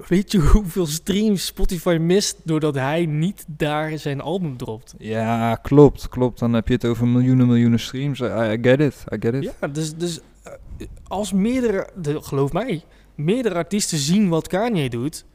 Weet 0.08 0.32
je 0.32 0.40
hoeveel 0.40 0.86
streams 0.86 1.46
Spotify 1.46 1.98
mist 2.02 2.38
doordat 2.44 2.76
hij 2.76 3.06
niet 3.06 3.46
daar 3.48 3.98
zijn 3.98 4.22
album 4.22 4.58
dropt? 4.58 4.94
Ja, 4.98 5.56
klopt, 5.56 6.10
klopt. 6.10 6.40
Dan 6.40 6.54
heb 6.54 6.68
je 6.68 6.74
het 6.74 6.86
over 6.86 7.08
miljoenen, 7.08 7.48
miljoenen 7.48 7.80
streams. 7.80 8.20
I, 8.20 8.24
I 8.26 8.58
get 8.62 8.80
it, 8.80 9.04
I 9.14 9.18
get 9.20 9.34
it. 9.34 9.44
Ja, 9.60 9.68
dus, 9.68 9.96
dus 9.96 10.20
eh, 10.44 10.54
als 11.08 11.32
meerdere, 11.34 11.90
de, 11.96 12.22
geloof 12.22 12.52
mij, 12.54 12.84
meerdere 13.16 13.56
artiesten 13.56 13.98
zien 13.98 14.30
wat 14.30 14.48
Kanye 14.48 14.90
doet, 14.90 15.26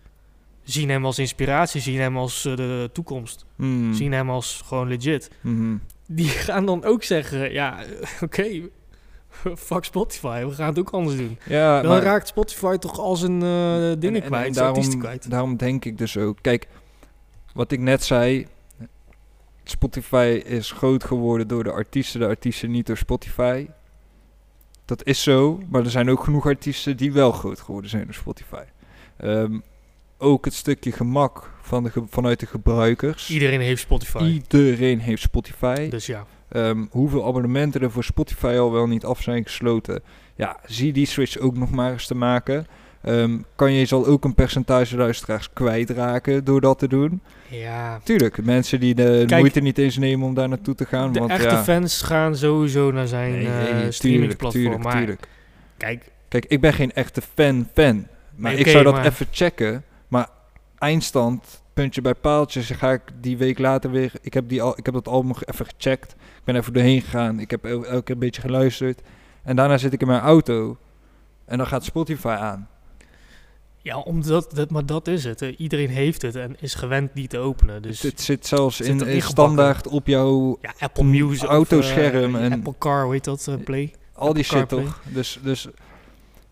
zien 0.62 0.88
hem 0.88 1.04
als 1.04 1.18
inspiratie, 1.18 1.80
zien 1.80 2.00
hem 2.00 2.16
als 2.16 2.44
eh, 2.44 2.56
de 2.56 2.90
toekomst, 2.92 3.44
Hmm, 3.56 3.94
zien 3.94 4.12
hem 4.12 4.30
als 4.30 4.62
gewoon 4.64 4.88
legit. 4.88 5.30
mhm. 5.40 5.76
Die 6.08 6.28
gaan 6.28 6.66
dan 6.66 6.84
ook 6.84 7.02
zeggen, 7.02 7.52
ja, 7.52 7.78
oké, 8.24 8.60
fuck 9.68 9.84
Spotify, 9.84 10.44
we 10.44 10.54
gaan 10.54 10.68
het 10.68 10.78
ook 10.78 10.90
anders 10.90 11.16
doen. 11.16 11.38
Ja, 11.44 11.80
Dan 11.82 11.90
maar- 11.90 12.02
raakt 12.02 12.28
Spotify 12.28 12.76
toch 12.76 12.98
al 12.98 13.16
zijn 13.16 13.42
eh, 13.42 13.48
dingen 13.98 14.02
en- 14.02 14.14
en- 14.14 14.22
kwijt, 14.26 14.46
en 14.46 14.52
daarom, 14.52 14.98
kwijt. 14.98 15.30
daarom 15.30 15.56
denk 15.56 15.84
ik 15.84 15.98
dus 15.98 16.16
ook. 16.18 16.38
Kijk, 16.40 16.66
wat 17.54 17.72
ik 17.72 17.80
net 17.80 18.04
zei. 18.04 18.46
Spotify 19.64 20.42
is 20.44 20.70
groot 20.72 21.04
geworden 21.04 21.48
door 21.48 21.64
de 21.64 21.70
artiesten, 21.72 22.20
de 22.20 22.26
artiesten 22.26 22.70
niet 22.70 22.86
door 22.86 22.96
Spotify. 22.96 23.66
Dat 24.84 25.04
is 25.04 25.22
zo, 25.22 25.60
maar 25.68 25.84
er 25.84 25.90
zijn 25.90 26.10
ook 26.10 26.24
genoeg 26.24 26.46
artiesten 26.46 26.96
die 26.96 27.12
wel 27.12 27.32
groot 27.32 27.60
geworden 27.60 27.90
zijn 27.90 28.04
door 28.04 28.14
Spotify. 28.14 28.62
Ehm, 29.16 29.58
ook 30.18 30.44
het 30.44 30.54
stukje 30.54 30.92
gemak 30.92 31.50
van 31.62 31.82
de 31.82 31.90
ge- 31.90 32.04
vanuit 32.08 32.40
de 32.40 32.46
gebruikers. 32.46 33.30
Iedereen 33.30 33.60
heeft 33.60 33.80
Spotify. 33.80 34.22
Iedereen 34.24 34.98
heeft 35.00 35.22
Spotify. 35.22 35.88
dus 35.88 36.06
ja. 36.06 36.26
Ehm, 36.48 36.84
hoeveel 36.90 37.26
abonnementen 37.26 37.80
er 37.80 37.90
voor 37.90 38.04
Spotify 38.04 38.56
al 38.58 38.72
wel 38.72 38.86
niet 38.86 39.04
af 39.04 39.22
zijn 39.22 39.42
gesloten. 39.44 40.02
Ja, 40.34 40.56
zie 40.66 40.92
die 40.92 41.06
switch 41.06 41.38
ook 41.38 41.56
nog 41.56 41.70
maar 41.70 41.92
eens 41.92 42.06
te 42.06 42.14
maken. 42.14 42.66
Ehm, 43.02 43.38
kan 43.56 43.72
je 43.72 43.86
zal 43.86 44.06
ook 44.06 44.24
een 44.24 44.34
percentage 44.34 44.96
luisteraars 44.96 45.52
kwijtraken 45.52 46.44
door 46.44 46.60
dat 46.60 46.78
te 46.78 46.88
doen. 46.88 47.20
Ja, 47.48 48.00
Tuurlijk, 48.02 48.44
mensen 48.44 48.80
die 48.80 48.94
de 48.94 49.22
Kijk, 49.26 49.40
moeite 49.40 49.60
niet 49.60 49.78
eens 49.78 49.96
nemen 49.98 50.26
om 50.26 50.34
daar 50.34 50.48
naartoe 50.48 50.74
te 50.74 50.84
gaan. 50.84 51.12
de 51.12 51.18
want 51.18 51.30
echte 51.30 51.48
ja, 51.48 51.62
fans 51.64 52.02
gaan 52.02 52.36
sowieso 52.36 52.90
naar 52.90 53.06
zijn 53.06 53.32
nee, 53.32 53.46
eh, 53.46 53.52
nee, 53.58 53.68
tuurlijk, 53.70 53.92
streamingsplatform. 53.92 54.64
tuurlijk, 54.64 54.82
maar 54.84 54.96
tuurlijk. 54.96 55.28
kijk, 55.76 56.10
Kijk, 56.28 56.44
ik 56.46 56.60
ben 56.60 56.72
geen 56.72 56.92
echte 56.92 57.22
fan-fan. 57.34 58.06
Maar 58.36 58.50
Nee, 58.52 58.60
ik 58.60 58.68
zou 58.68 58.84
dat 58.84 58.92
maar- 58.94 59.04
even 59.06 59.26
checken. 59.30 59.84
Maar 60.08 60.28
eindstand, 60.78 61.62
puntje 61.74 62.00
bij 62.00 62.14
paaltje, 62.14 62.62
dan 62.68 62.76
ga 62.78 62.92
ik 62.92 63.02
die 63.20 63.36
week 63.36 63.58
later 63.58 63.90
weer... 63.90 64.12
Ik 64.22 64.34
heb, 64.34 64.48
die 64.48 64.62
al, 64.62 64.78
ik 64.78 64.84
heb 64.84 64.94
dat 64.94 65.08
album 65.08 65.34
ge- 65.34 65.46
even 65.52 65.66
gecheckt. 65.66 66.14
Ik 66.46 66.52
ben 66.52 66.60
even 66.60 66.72
doorheen 66.72 67.02
gegaan. 67.02 67.40
Ik 67.40 67.50
heb 67.50 67.64
el- 67.64 67.86
elke 67.86 68.02
keer 68.02 68.14
een 68.14 68.20
beetje 68.20 68.40
geluisterd. 68.40 69.00
En 69.42 69.56
daarna 69.56 69.78
zit 69.78 69.92
ik 69.92 70.00
in 70.00 70.06
mijn 70.06 70.20
auto. 70.20 70.78
En 71.44 71.58
dan 71.58 71.66
gaat 71.66 71.84
Spotify 71.84 72.28
aan. 72.28 72.68
ja, 73.82 73.98
omdat, 73.98 74.50
dat, 74.54 74.70
maar 74.70 74.86
dat 74.86 75.06
is 75.08 75.24
het. 75.24 75.40
Iedereen 75.40 75.88
heeft 75.88 76.22
het 76.22 76.34
en 76.36 76.56
is 76.60 76.74
gewend 76.74 77.10
die 77.14 77.28
te 77.28 77.38
openen. 77.38 77.82
Dus 77.82 78.02
het 78.02 78.20
zit 78.20 78.46
zelfs 78.46 78.76
zit 78.76 79.02
in, 79.02 79.22
standaard 79.22 79.86
op 79.88 80.06
jouw... 80.06 80.58
ja, 80.62 80.74
Apple 80.78 81.04
Music, 81.04 81.42
of, 81.42 81.48
autoscherm 81.48 82.36
eh, 82.36 82.44
en- 82.44 82.52
Apple 82.52 82.74
Car, 82.78 83.04
hoe 83.04 83.12
heet 83.12 83.24
dat? 83.24 83.46
eh, 83.48 83.54
Play. 83.64 83.94
Al 84.12 84.32
die 84.34 84.44
shit 84.44 84.68
toch? 84.68 85.00
Dus, 85.04 85.38
dus 85.42 85.68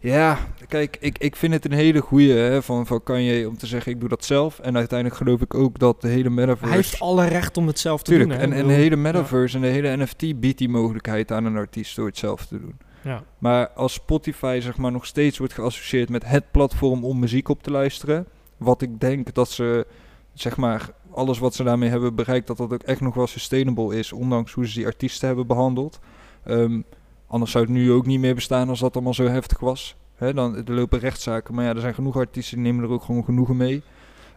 ja, 0.05 0.39
kijk, 0.69 0.97
ik, 1.01 1.19
ik 1.19 1.37
vind 1.37 1.53
het 1.53 1.65
een 1.65 1.73
hele 1.73 2.01
goeie 2.01 2.33
hè, 2.33 2.63
van, 2.63 2.87
van 2.87 3.03
Kanye 3.03 3.49
om 3.49 3.57
te 3.57 3.67
zeggen 3.67 3.93
ik 3.93 4.01
doe 4.01 4.09
dat 4.09 4.25
zelf. 4.25 4.59
En 4.59 4.77
uiteindelijk 4.77 5.19
geloof 5.19 5.41
ik 5.41 5.55
ook 5.55 5.79
dat 5.79 6.01
de 6.01 6.09
hele 6.09 6.31
metaverse... 6.31 6.67
Hij 6.67 6.77
heeft 6.77 7.01
alle 7.01 7.27
recht 7.27 7.57
om 7.57 7.67
het 7.67 7.79
zelf 7.79 8.03
te 8.03 8.11
Tuurlijk, 8.11 8.31
doen. 8.31 8.39
hè. 8.39 8.45
en, 8.45 8.53
en 8.53 8.67
de 8.67 8.73
hele 8.73 8.97
metaverse 8.97 9.57
en 9.57 9.63
de 9.63 9.69
hele 9.69 9.97
NFT 9.97 10.41
biedt 10.41 10.59
die 10.59 10.69
mogelijkheid 10.69 11.33
aan 11.33 11.45
een 11.45 11.57
artiest 11.57 11.97
door 11.97 12.07
het 12.07 12.19
zelf 12.19 12.47
te 12.47 12.61
doen. 12.61 12.79
Ja. 13.03 13.23
Maar 13.39 13.69
als 13.69 13.93
Spotify 13.93 14.59
zeg 14.63 14.77
maar 14.77 14.93
nog 14.93 15.07
steeds 15.07 15.39
wordt 15.39 15.53
geassocieerd 15.53 16.09
met 16.09 16.25
het 16.25 16.51
platform 16.51 17.05
om 17.05 17.19
muziek 17.19 17.49
op 17.49 17.63
te 17.63 17.71
luisteren, 17.71 18.27
wat 18.57 18.83
ik 18.83 19.01
denk 19.01 19.35
dat 19.35 19.51
ze 19.51 19.87
zeg 20.33 20.57
maar 20.57 20.91
alles 21.11 21.39
wat 21.39 21.55
ze 21.55 21.65
daarmee 21.65 21.89
hebben 21.89 22.15
bereikt, 22.15 22.47
dat 22.47 22.57
dat 22.57 22.73
ook 22.73 22.83
echt 22.83 23.01
nog 23.01 23.15
wel 23.15 23.27
sustainable 23.27 23.97
is, 23.99 24.13
ondanks 24.13 24.53
hoe 24.53 24.67
ze 24.67 24.75
die 24.75 24.87
artiesten 24.87 25.27
hebben 25.27 25.47
behandeld. 25.47 26.01
Ehm, 26.45 26.81
anders 27.27 27.51
zou 27.51 27.65
het 27.65 27.73
nu 27.73 27.93
ook 27.93 28.07
niet 28.07 28.21
meer 28.21 28.35
bestaan 28.35 28.69
als 28.69 28.81
dat 28.81 28.95
allemaal 28.95 29.15
zo 29.15 29.27
heftig 29.27 29.61
was. 29.61 29.97
Hè, 30.15 30.35
dan, 30.35 30.57
er 30.57 30.75
lopen 30.75 30.99
rechtszaken, 30.99 31.55
maar 31.55 31.65
ja, 31.65 31.75
er 31.75 31.81
zijn 31.81 31.95
genoeg 31.95 32.17
artiesten 32.17 32.57
die 32.57 32.67
nemen 32.67 32.85
er 32.85 32.91
ook 32.91 33.03
gewoon 33.03 33.25
genoegen 33.25 33.57
mee. 33.57 33.83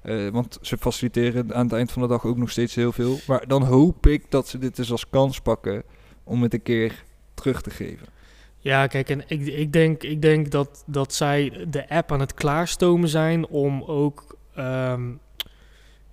Eh, 0.01 0.27
want 0.29 0.57
ze 0.61 0.77
faciliteren 0.77 1.55
aan 1.55 1.65
het 1.65 1.73
eind 1.73 1.91
van 1.91 2.01
de 2.01 2.07
dag 2.07 2.25
ook 2.25 2.37
nog 2.37 2.49
steeds 2.49 2.75
heel 2.75 2.91
veel. 2.91 3.17
Maar 3.27 3.47
dan 3.47 3.63
hoop 3.63 4.07
ik 4.07 4.25
dat 4.29 4.47
ze 4.47 4.57
dit 4.57 4.75
dus 4.75 4.91
als 4.91 5.09
kans 5.09 5.41
pakken 5.41 5.83
om 6.23 6.41
het 6.41 6.53
een 6.53 6.61
keer 6.61 7.03
terug 7.33 7.61
te 7.61 7.69
geven. 7.69 8.07
Ja, 8.57 8.87
kijk, 8.87 9.09
en 9.09 9.23
ik, 9.27 9.45
ik 9.45 9.73
denk, 9.73 10.03
ik 10.03 10.21
denk 10.21 10.51
dat, 10.51 10.83
dat 10.85 11.13
zij 11.13 11.65
de 11.69 11.89
app 11.89 12.11
aan 12.11 12.19
het 12.19 12.33
klaarstomen 12.33 13.09
zijn 13.09 13.47
om 13.47 13.83
ook 13.83 14.37
ehm, 14.55 15.11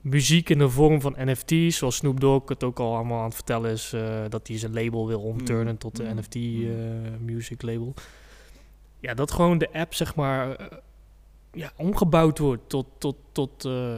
muziek 0.05 0.51
in 0.51 0.59
de 0.59 0.69
vorm 0.69 1.01
van 1.01 1.17
NFT's, 1.19 1.77
zoals 1.77 1.97
Snoop 1.97 2.21
Dogg 2.21 2.49
het 2.49 2.65
ook 2.65 2.79
al 2.79 2.95
allemaal 2.95 3.19
aan 3.19 3.25
het 3.25 3.35
vertellen 3.35 3.71
is, 3.71 3.93
eh, 3.93 4.25
dat 4.29 4.49
hij 4.49 4.59
zijn 4.59 4.75
label 4.75 5.07
wil 5.07 5.21
omturnen 5.21 5.73
Mm, 5.73 5.79
tot 5.79 5.97
de 5.97 6.03
mm, 6.03 6.19
NFT 6.19 6.35
mm. 6.35 6.65
eh, 6.65 7.11
music 7.21 7.63
label. 7.63 7.95
Ja, 9.01 9.15
dat 9.15 9.31
gewoon 9.31 9.59
de 9.59 9.73
app, 9.73 9.95
zeg 9.95 10.15
maar, 10.15 10.57
eh, 10.57 10.67
ja, 11.55 11.73
omgebouwd 11.77 12.39
wordt 12.39 12.69
tot, 12.69 12.87
tot, 12.99 13.17
tot 13.33 13.65
eh, 13.65 13.97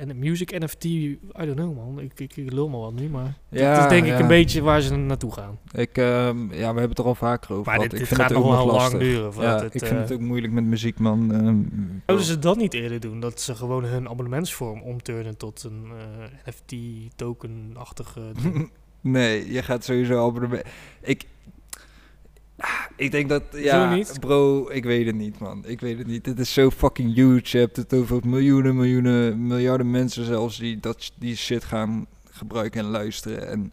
en 0.00 0.08
een 0.10 0.18
music 0.18 0.58
NFT, 0.58 0.84
I 0.84 1.18
don't 1.32 1.54
know 1.54 1.76
man, 1.76 2.00
ik, 2.00 2.20
ik, 2.20 2.36
ik 2.36 2.52
lul 2.52 2.68
maar 2.68 2.80
wat 2.80 2.92
nu, 2.94 3.08
maar 3.08 3.38
Ja, 3.48 3.74
dat 3.74 3.84
is 3.84 3.90
denk 4.00 4.06
ik 4.14 4.18
een 4.18 4.26
beetje 4.28 4.62
waar 4.62 4.80
ze 4.80 4.96
naartoe 4.96 5.32
gaan. 5.32 5.58
Ik, 5.72 5.98
ehm, 5.98 6.40
ja, 6.42 6.58
we 6.58 6.64
hebben 6.64 6.88
het 6.88 6.98
er 6.98 7.04
al 7.04 7.14
vaker 7.14 7.52
over 7.52 7.64
Maar 7.66 7.74
gehad. 7.74 7.90
dit, 7.90 7.92
ik 7.92 7.98
dit 7.98 8.08
vind 8.08 8.20
gaat 8.20 8.30
het 8.30 8.38
nog 8.38 8.56
wel 8.56 8.66
lang 8.66 8.78
lastig. 8.78 8.98
duren. 8.98 9.32
Ja, 9.40 9.54
het, 9.62 9.74
ik 9.74 9.80
vind 9.80 9.92
eh, 9.92 9.98
het 9.98 10.12
ook 10.12 10.20
moeilijk 10.20 10.52
met 10.52 10.64
muziek, 10.64 10.98
man. 10.98 11.32
Ehm, 11.32 11.58
Zouden 12.06 12.26
ze 12.26 12.38
dat 12.38 12.56
niet 12.56 12.74
eerder 12.74 13.00
doen? 13.00 13.20
Dat 13.20 13.40
ze 13.40 13.54
gewoon 13.54 13.84
hun 13.84 14.08
abonnementsvorm 14.08 14.82
omturnen 14.82 15.36
tot 15.36 15.64
een 15.64 15.84
eh, 16.44 16.52
NFT-token-achtige 16.52 18.20
ding? 18.42 18.70
nee, 19.00 19.52
je 19.52 19.62
gaat 19.62 19.84
sowieso 19.84 20.26
abonnement. 20.26 20.62
Ik, 21.00 21.24
ik 22.96 23.10
denk 23.10 23.28
dat, 23.28 23.42
ja, 23.52 23.94
niet? 23.94 24.20
bro, 24.20 24.68
ik 24.70 24.84
weet 24.84 25.06
het 25.06 25.14
niet, 25.14 25.38
man. 25.38 25.64
Ik 25.66 25.80
weet 25.80 25.98
het 25.98 26.06
niet. 26.06 26.26
Het 26.26 26.38
is 26.38 26.52
zo 26.52 26.70
fucking 26.70 27.14
huge. 27.14 27.42
Je 27.44 27.58
hebt 27.58 27.76
het 27.76 27.94
over 27.94 28.20
miljoenen, 28.24 28.76
miljoenen, 28.76 29.46
miljarden 29.46 29.90
mensen 29.90 30.24
zelfs 30.24 30.58
die 30.58 30.80
dat, 30.80 31.12
die 31.18 31.36
shit 31.36 31.64
gaan 31.64 32.06
gebruiken 32.30 32.80
en 32.80 32.86
luisteren. 32.86 33.48
En 33.48 33.72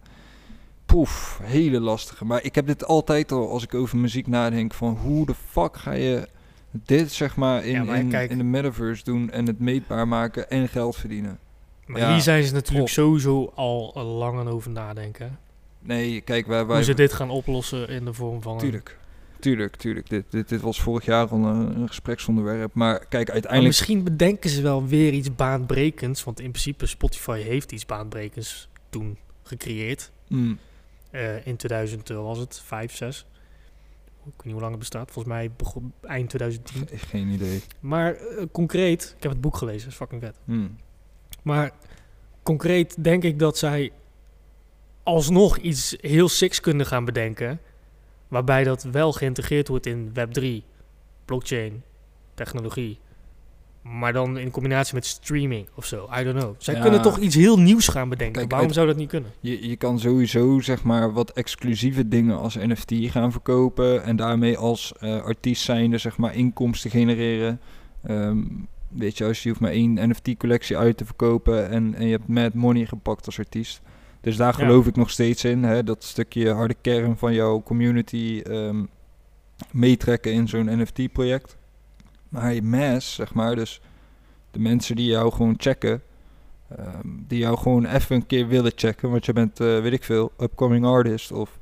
poef, 0.86 1.40
hele 1.44 1.80
lastige. 1.80 2.26
Maar 2.26 2.44
ik 2.44 2.56
heb 2.56 2.68
dit 2.68 2.86
altijd 2.86 3.32
al, 3.32 3.50
als 3.50 3.64
ik 3.64 3.74
over 3.74 3.98
muziek 3.98 4.28
nadenk, 4.28 4.74
van 4.74 4.98
hoe 5.02 5.26
de 5.26 5.36
fuck 5.50 5.78
ga 5.78 5.92
je 5.92 6.28
Dit 6.72 7.12
zeg 7.12 7.36
maar 7.36 7.66
in, 7.66 7.74
Ja, 7.74 7.84
maar 7.84 8.24
in, 8.24 8.38
de 8.38 8.44
metaverse 8.44 9.04
doen 9.04 9.30
en 9.30 9.48
het 9.48 9.60
meetbaar 9.60 10.08
maken 10.08 10.50
en 10.50 10.68
geld 10.68 10.96
verdienen. 10.96 11.40
Maar 11.86 12.02
Ja, 12.02 12.12
hier 12.12 12.22
zijn 12.22 12.44
ze 12.44 12.54
natuurlijk 12.54 12.90
sowieso 12.90 13.52
al 13.56 13.94
lang 13.96 14.40
aan 14.40 14.48
over 14.48 14.72
nadenken. 14.72 15.40
Nee, 15.82 16.22
kijk, 16.22 16.48
wij... 16.48 16.66
wij 16.66 16.76
Hoe 16.76 16.86
ze 16.86 16.94
dit 16.94 17.14
gaan 17.14 17.30
oplossen 17.30 17.88
in 17.88 18.06
de 18.06 18.14
vorm 18.14 18.42
van... 18.42 18.58
Tuurlijk. 18.58 18.98
Tuurlijk, 19.40 19.76
tuurlijk. 19.76 20.10
Dit, 20.10 20.26
dit, 20.30 20.50
dit 20.50 20.62
was 20.62 20.82
vorig 20.82 21.06
jaar 21.06 21.28
al 21.28 21.38
een, 21.46 21.80
een 21.82 21.88
gespreksonderwerp. 21.88 22.74
Maar 22.74 23.00
kijk, 23.00 23.12
Maar 23.12 23.34
uiteindelijk... 23.34 23.64
misschien 23.78 24.04
bedenken 24.04 24.50
ze 24.50 24.62
wel 24.62 24.86
weer 24.88 25.14
iets 25.14 25.36
baanbrekends. 25.36 26.24
Want 26.24 26.40
in 26.40 26.50
principe 26.52 26.86
Spotify 26.86 27.40
heeft 27.40 27.72
iets 27.72 27.86
baanbrekends 27.86 28.70
toen 28.90 29.18
gecreëerd. 29.44 30.12
Mm, 30.28 30.58
Eh, 31.12 31.48
in 31.48 31.56
2000 31.56 32.10
eh, 32.10 32.18
was 32.18 32.38
het, 32.38 32.62
5, 32.66 32.96
6. 32.96 33.26
Ik 34.18 34.24
weet 34.26 34.44
niet 34.44 34.52
hoe 34.54 34.60
lang 34.62 34.70
het 34.72 34.80
bestaat. 34.80 35.12
Volgens 35.12 35.34
mij 35.34 35.52
begon 35.58 35.94
eind 36.02 36.30
2010. 36.30 36.88
ge- 36.88 36.98
geen 37.08 37.28
idee. 37.28 37.62
Maar 37.80 38.14
eh, 38.16 38.46
concreet, 38.52 39.14
ik 39.18 39.24
heb 39.24 39.32
het 39.32 39.42
boek 39.42 39.58
gelezen, 39.58 39.82
dat 39.84 39.90
is 39.92 39.96
fucking 39.96 40.22
vet. 40.22 40.36
Mm. 40.44 40.76
Maar 41.44 41.72
concreet 42.44 43.04
denk 43.04 43.24
ik 43.24 43.40
dat 43.40 43.58
zij 43.58 43.92
alsnog 45.04 45.58
iets 45.58 45.96
heel 46.02 46.30
siks 46.30 46.60
kunnen 46.60 46.86
gaan 46.86 47.06
bedenken. 47.06 47.60
Waarbij 48.28 48.64
dat 48.64 48.84
wel 48.84 49.12
geïntegreerd 49.12 49.68
wordt 49.68 49.86
in 49.86 50.12
Web3, 50.14 50.46
blockchain, 51.26 51.84
technologie. 52.34 53.00
Maar 53.82 54.14
dan 54.14 54.38
in 54.38 54.52
combinatie 54.52 54.94
met 54.96 55.06
streaming 55.06 55.68
of 55.76 55.86
zo. 55.86 56.10
I 56.20 56.24
don't 56.24 56.40
know. 56.40 56.56
Zij 56.58 56.76
Ja. 56.76 56.82
kunnen 56.82 57.02
toch 57.02 57.18
iets 57.18 57.36
heel 57.36 57.60
nieuws 57.60 57.88
gaan 57.88 58.10
bedenken. 58.10 58.40
Kijk, 58.40 58.52
Waarom 58.52 58.72
zou 58.72 58.88
dat 58.88 58.96
niet 58.96 59.10
kunnen? 59.10 59.32
Je, 59.40 59.68
je 59.68 59.76
kan 59.76 60.00
sowieso 60.00 60.60
zeg 60.60 60.84
maar 60.84 61.14
wat 61.14 61.32
exclusieve 61.32 62.08
dingen 62.08 62.38
als 62.38 62.56
NFT 62.56 62.92
gaan 62.96 63.32
verkopen 63.32 64.04
en 64.04 64.16
daarmee 64.16 64.58
als 64.58 64.94
eh, 65.00 65.22
artiest 65.24 65.64
zijnde 65.64 65.98
zeg 65.98 66.18
maar 66.18 66.36
inkomsten 66.36 66.92
genereren. 66.92 67.60
Ehm, 68.04 68.38
weet 68.88 69.18
je, 69.18 69.26
als 69.26 69.44
je 69.44 69.50
hoeft 69.50 69.62
maar 69.62 69.72
één 69.72 70.10
NFT-collectie 70.10 70.78
uit 70.78 70.98
te 70.98 71.06
verkopen 71.06 71.70
en, 71.70 71.94
en 71.96 72.06
je 72.06 72.12
hebt 72.12 72.28
mad 72.28 72.54
money 72.54 72.86
gepakt 72.86 73.26
als 73.26 73.40
artiest. 73.40 73.82
Dus 74.22 74.36
daar 74.36 74.60
Ja. 74.60 74.66
geloof 74.66 74.88
ik 74.88 74.96
nog 74.96 75.10
steeds 75.10 75.44
in, 75.44 75.64
hè, 75.64 75.84
dat 75.84 76.04
stukje 76.04 76.52
harde 76.52 76.76
kern 76.82 77.18
van 77.18 77.34
jouw 77.34 77.64
community 77.64 78.42
ehm, 78.44 78.84
meetrekken 79.72 80.34
in 80.34 80.48
zo'n 80.48 80.82
NFT-project. 80.82 81.58
Maar 82.30 82.54
je 82.54 82.62
mass, 82.62 83.16
zeg 83.16 83.34
maar, 83.34 83.56
dus 83.56 83.82
de 84.52 84.60
mensen 84.60 84.96
die 84.96 85.06
jou 85.06 85.32
gewoon 85.32 85.56
checken, 85.58 86.02
Ehm, 86.78 87.08
die 87.28 87.40
jou 87.40 87.58
gewoon 87.58 87.86
even 87.86 88.16
een 88.16 88.26
keer 88.26 88.48
willen 88.48 88.72
checken. 88.76 89.10
Want 89.12 89.26
je 89.26 89.34
bent, 89.34 89.60
eh, 89.60 89.80
weet 89.80 89.94
ik 89.94 90.04
veel, 90.04 90.32
upcoming 90.40 90.86
artist. 90.86 91.32
Of 91.32 91.60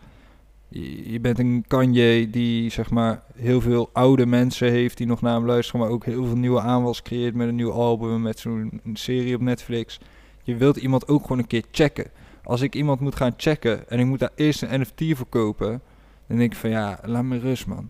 je, 0.67 1.11
je 1.11 1.19
bent 1.19 1.39
een 1.39 1.63
Kanye 1.67 2.29
die 2.29 2.69
zeg 2.71 2.89
maar 2.89 3.23
heel 3.35 3.61
veel 3.61 3.89
oude 3.93 4.25
mensen 4.25 4.71
heeft 4.71 4.97
die 4.97 5.07
nog 5.07 5.21
naar 5.21 5.33
hem 5.33 5.45
luisteren. 5.45 5.81
Maar 5.81 5.89
ook 5.89 6.05
heel 6.05 6.25
veel 6.25 6.37
nieuwe 6.37 6.61
aanwas 6.61 7.01
creëert 7.01 7.35
met 7.35 7.47
een 7.47 7.55
nieuw 7.55 7.71
album. 7.71 8.21
Met 8.21 8.39
zo'n 8.39 8.81
serie 8.93 9.35
op 9.35 9.41
Netflix. 9.41 9.99
Je 10.43 10.55
wilt 10.55 10.77
iemand 10.77 11.07
ook 11.07 11.21
gewoon 11.21 11.37
een 11.37 11.47
keer 11.47 11.63
checken. 11.71 12.05
Als 12.49 12.61
ik 12.61 12.75
iemand 12.75 12.99
moet 12.99 13.15
gaan 13.15 13.33
checken 13.37 13.89
en 13.89 13.99
ik 13.99 14.05
moet 14.05 14.19
daar 14.19 14.31
eerst 14.35 14.61
een 14.61 14.81
NFT 14.81 15.01
verkopen. 15.17 15.81
Dan 16.27 16.37
denk 16.37 16.51
ik 16.51 16.57
van 16.57 16.69
ja, 16.69 16.99
laat 17.05 17.23
me 17.23 17.39
rust 17.39 17.67
man. 17.67 17.89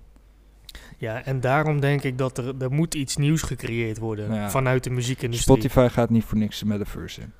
Ja, 0.97 1.23
en 1.25 1.39
daarom 1.39 1.79
denk 1.79 2.03
ik 2.03 2.17
dat 2.17 2.37
er, 2.37 2.53
er 2.61 2.71
moet 2.71 2.95
iets 2.95 3.15
nieuws 3.17 3.41
gecreëerd 3.41 3.97
worden 3.97 4.27
Nou 4.29 4.39
ja. 4.39 4.49
vanuit 4.49 4.83
de 4.83 4.89
muziekindustrie. 4.89 5.57
Spotify 5.57 5.87
gaat 5.93 6.09
niet 6.09 6.23
voor 6.23 6.37
niks 6.37 6.59
de 6.59 6.65
metaverse 6.65 7.21
in. 7.21 7.31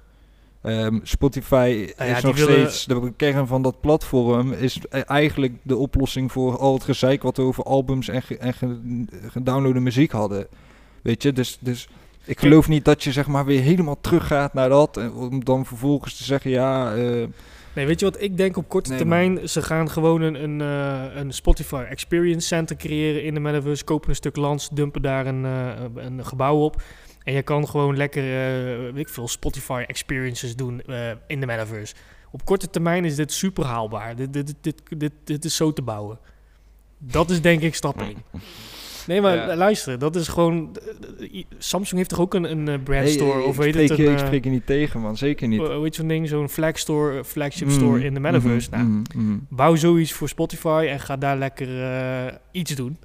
Ehm, 0.61 0.99
Spotify 1.03 1.91
Nou 1.97 2.09
ja, 2.09 2.17
is 2.17 2.23
nog 2.23 2.35
willen- 2.37 2.71
steeds, 2.71 2.85
de 2.85 3.13
kern 3.17 3.47
van 3.47 3.61
dat 3.61 3.81
platform 3.81 4.51
is 4.53 4.79
e- 4.89 4.99
eigenlijk 4.99 5.53
de 5.61 5.75
oplossing 5.77 6.31
voor 6.31 6.57
al 6.57 6.73
het 6.73 6.83
gezeik 6.83 7.21
wat 7.21 7.37
we 7.37 7.43
over 7.43 7.63
albums 7.63 8.07
en, 8.07 8.21
ge- 8.21 8.37
en 8.37 8.53
ge- 8.53 9.05
gedownloade 9.27 9.79
muziek 9.79 10.11
hadden. 10.11 10.47
Weet 11.03 11.23
je, 11.23 11.33
dus, 11.33 11.57
dus 11.61 11.89
ik 12.29 12.39
geloof 12.39 12.67
niet 12.67 12.85
dat 12.85 13.03
je 13.03 13.11
zeg 13.11 13.27
maar 13.27 13.45
weer 13.45 13.61
helemaal 13.61 14.01
teruggaat 14.01 14.53
naar 14.53 14.69
dat. 14.69 14.97
En 14.97 15.13
om 15.13 15.43
dan 15.43 15.65
vervolgens 15.65 16.17
te 16.17 16.23
zeggen, 16.23 16.51
ja, 16.51 16.95
eh, 16.95 17.27
Nee, 17.73 17.85
weet 17.85 17.99
je 17.99 18.05
wat 18.05 18.21
ik 18.21 18.37
denk 18.37 18.57
op 18.57 18.69
korte 18.69 18.89
Nee, 18.89 18.97
termijn? 18.97 19.49
Ze 19.49 19.61
gaan 19.61 19.89
gewoon 19.89 20.21
een, 20.21 20.43
een, 20.43 20.61
eh, 20.61 21.15
een 21.15 21.31
Spotify 21.31 21.85
Experience 21.89 22.47
Center 22.47 22.75
creëren 22.75 23.23
in 23.23 23.33
de 23.33 23.39
metaverse. 23.39 23.83
Kopen 23.83 24.09
een 24.09 24.15
stuk 24.15 24.35
land, 24.35 24.75
dumpen 24.75 25.01
daar 25.01 25.25
een, 25.25 25.45
eh, 25.45 26.03
een 26.05 26.25
gebouw 26.25 26.57
op. 26.57 26.81
En 27.23 27.33
je 27.33 27.41
kan 27.41 27.67
gewoon 27.67 27.97
lekker, 27.97 28.23
weet 28.93 29.07
ik 29.07 29.09
veel, 29.09 29.27
Spotify 29.27 29.83
Experiences 29.87 30.55
doen 30.55 30.81
in 31.27 31.39
de 31.39 31.45
metaverse. 31.45 31.95
Op 32.31 32.45
korte 32.45 32.69
termijn 32.69 33.05
is 33.05 33.15
dit 33.15 33.31
super 33.31 33.65
haalbaar. 33.65 34.15
Dit, 34.15 34.33
dit, 34.33 34.53
dit, 34.61 34.81
dit, 34.97 35.11
dit 35.23 35.45
is 35.45 35.55
zo 35.55 35.73
te 35.73 35.81
bouwen. 35.81 36.19
Dat 36.97 37.29
is 37.29 37.41
denk 37.41 37.61
ik 37.61 37.75
stap 37.75 38.01
1. 38.01 38.17
Nee, 39.09 39.21
maar 39.21 39.35
Ja. 39.35 39.55
luister, 39.55 39.99
dat 39.99 40.15
is 40.15 40.27
gewoon... 40.27 40.75
Samsung 41.57 41.97
heeft 41.97 42.09
toch 42.09 42.19
ook 42.19 42.33
een, 42.33 42.51
een 42.51 42.67
eh, 42.67 42.83
brand 42.83 43.09
store? 43.09 43.39
ik 43.39 43.45
of 43.45 43.57
weet 43.57 43.73
spreek 43.73 43.89
het, 43.89 43.99
een, 43.99 44.05
ik 44.11 44.19
eh, 44.19 44.25
spreek 44.25 44.43
je 44.43 44.49
niet 44.49 44.65
tegen 44.65 44.99
man, 45.01 45.17
zeker 45.17 45.47
niet. 45.47 45.59
hoe 45.59 45.83
heet 45.83 45.95
zo'n 45.95 46.07
ding? 46.07 46.27
Zo'n 46.27 46.49
flag 46.49 46.77
store, 46.77 47.17
eh, 47.17 47.23
flagship 47.23 47.67
Mm, 47.67 47.73
store 47.73 48.03
in 48.03 48.13
de 48.13 48.19
metaverse. 48.19 48.69
mhm, 48.71 48.79
nou, 48.79 49.03
mhm, 49.15 49.25
mhm. 49.25 49.37
bouw 49.49 49.75
zoiets 49.75 50.11
voor 50.11 50.29
Spotify 50.29 50.85
en 50.89 50.99
ga 50.99 51.17
daar 51.17 51.37
lekker 51.37 51.67
iets 52.51 52.75
doen. 52.75 52.97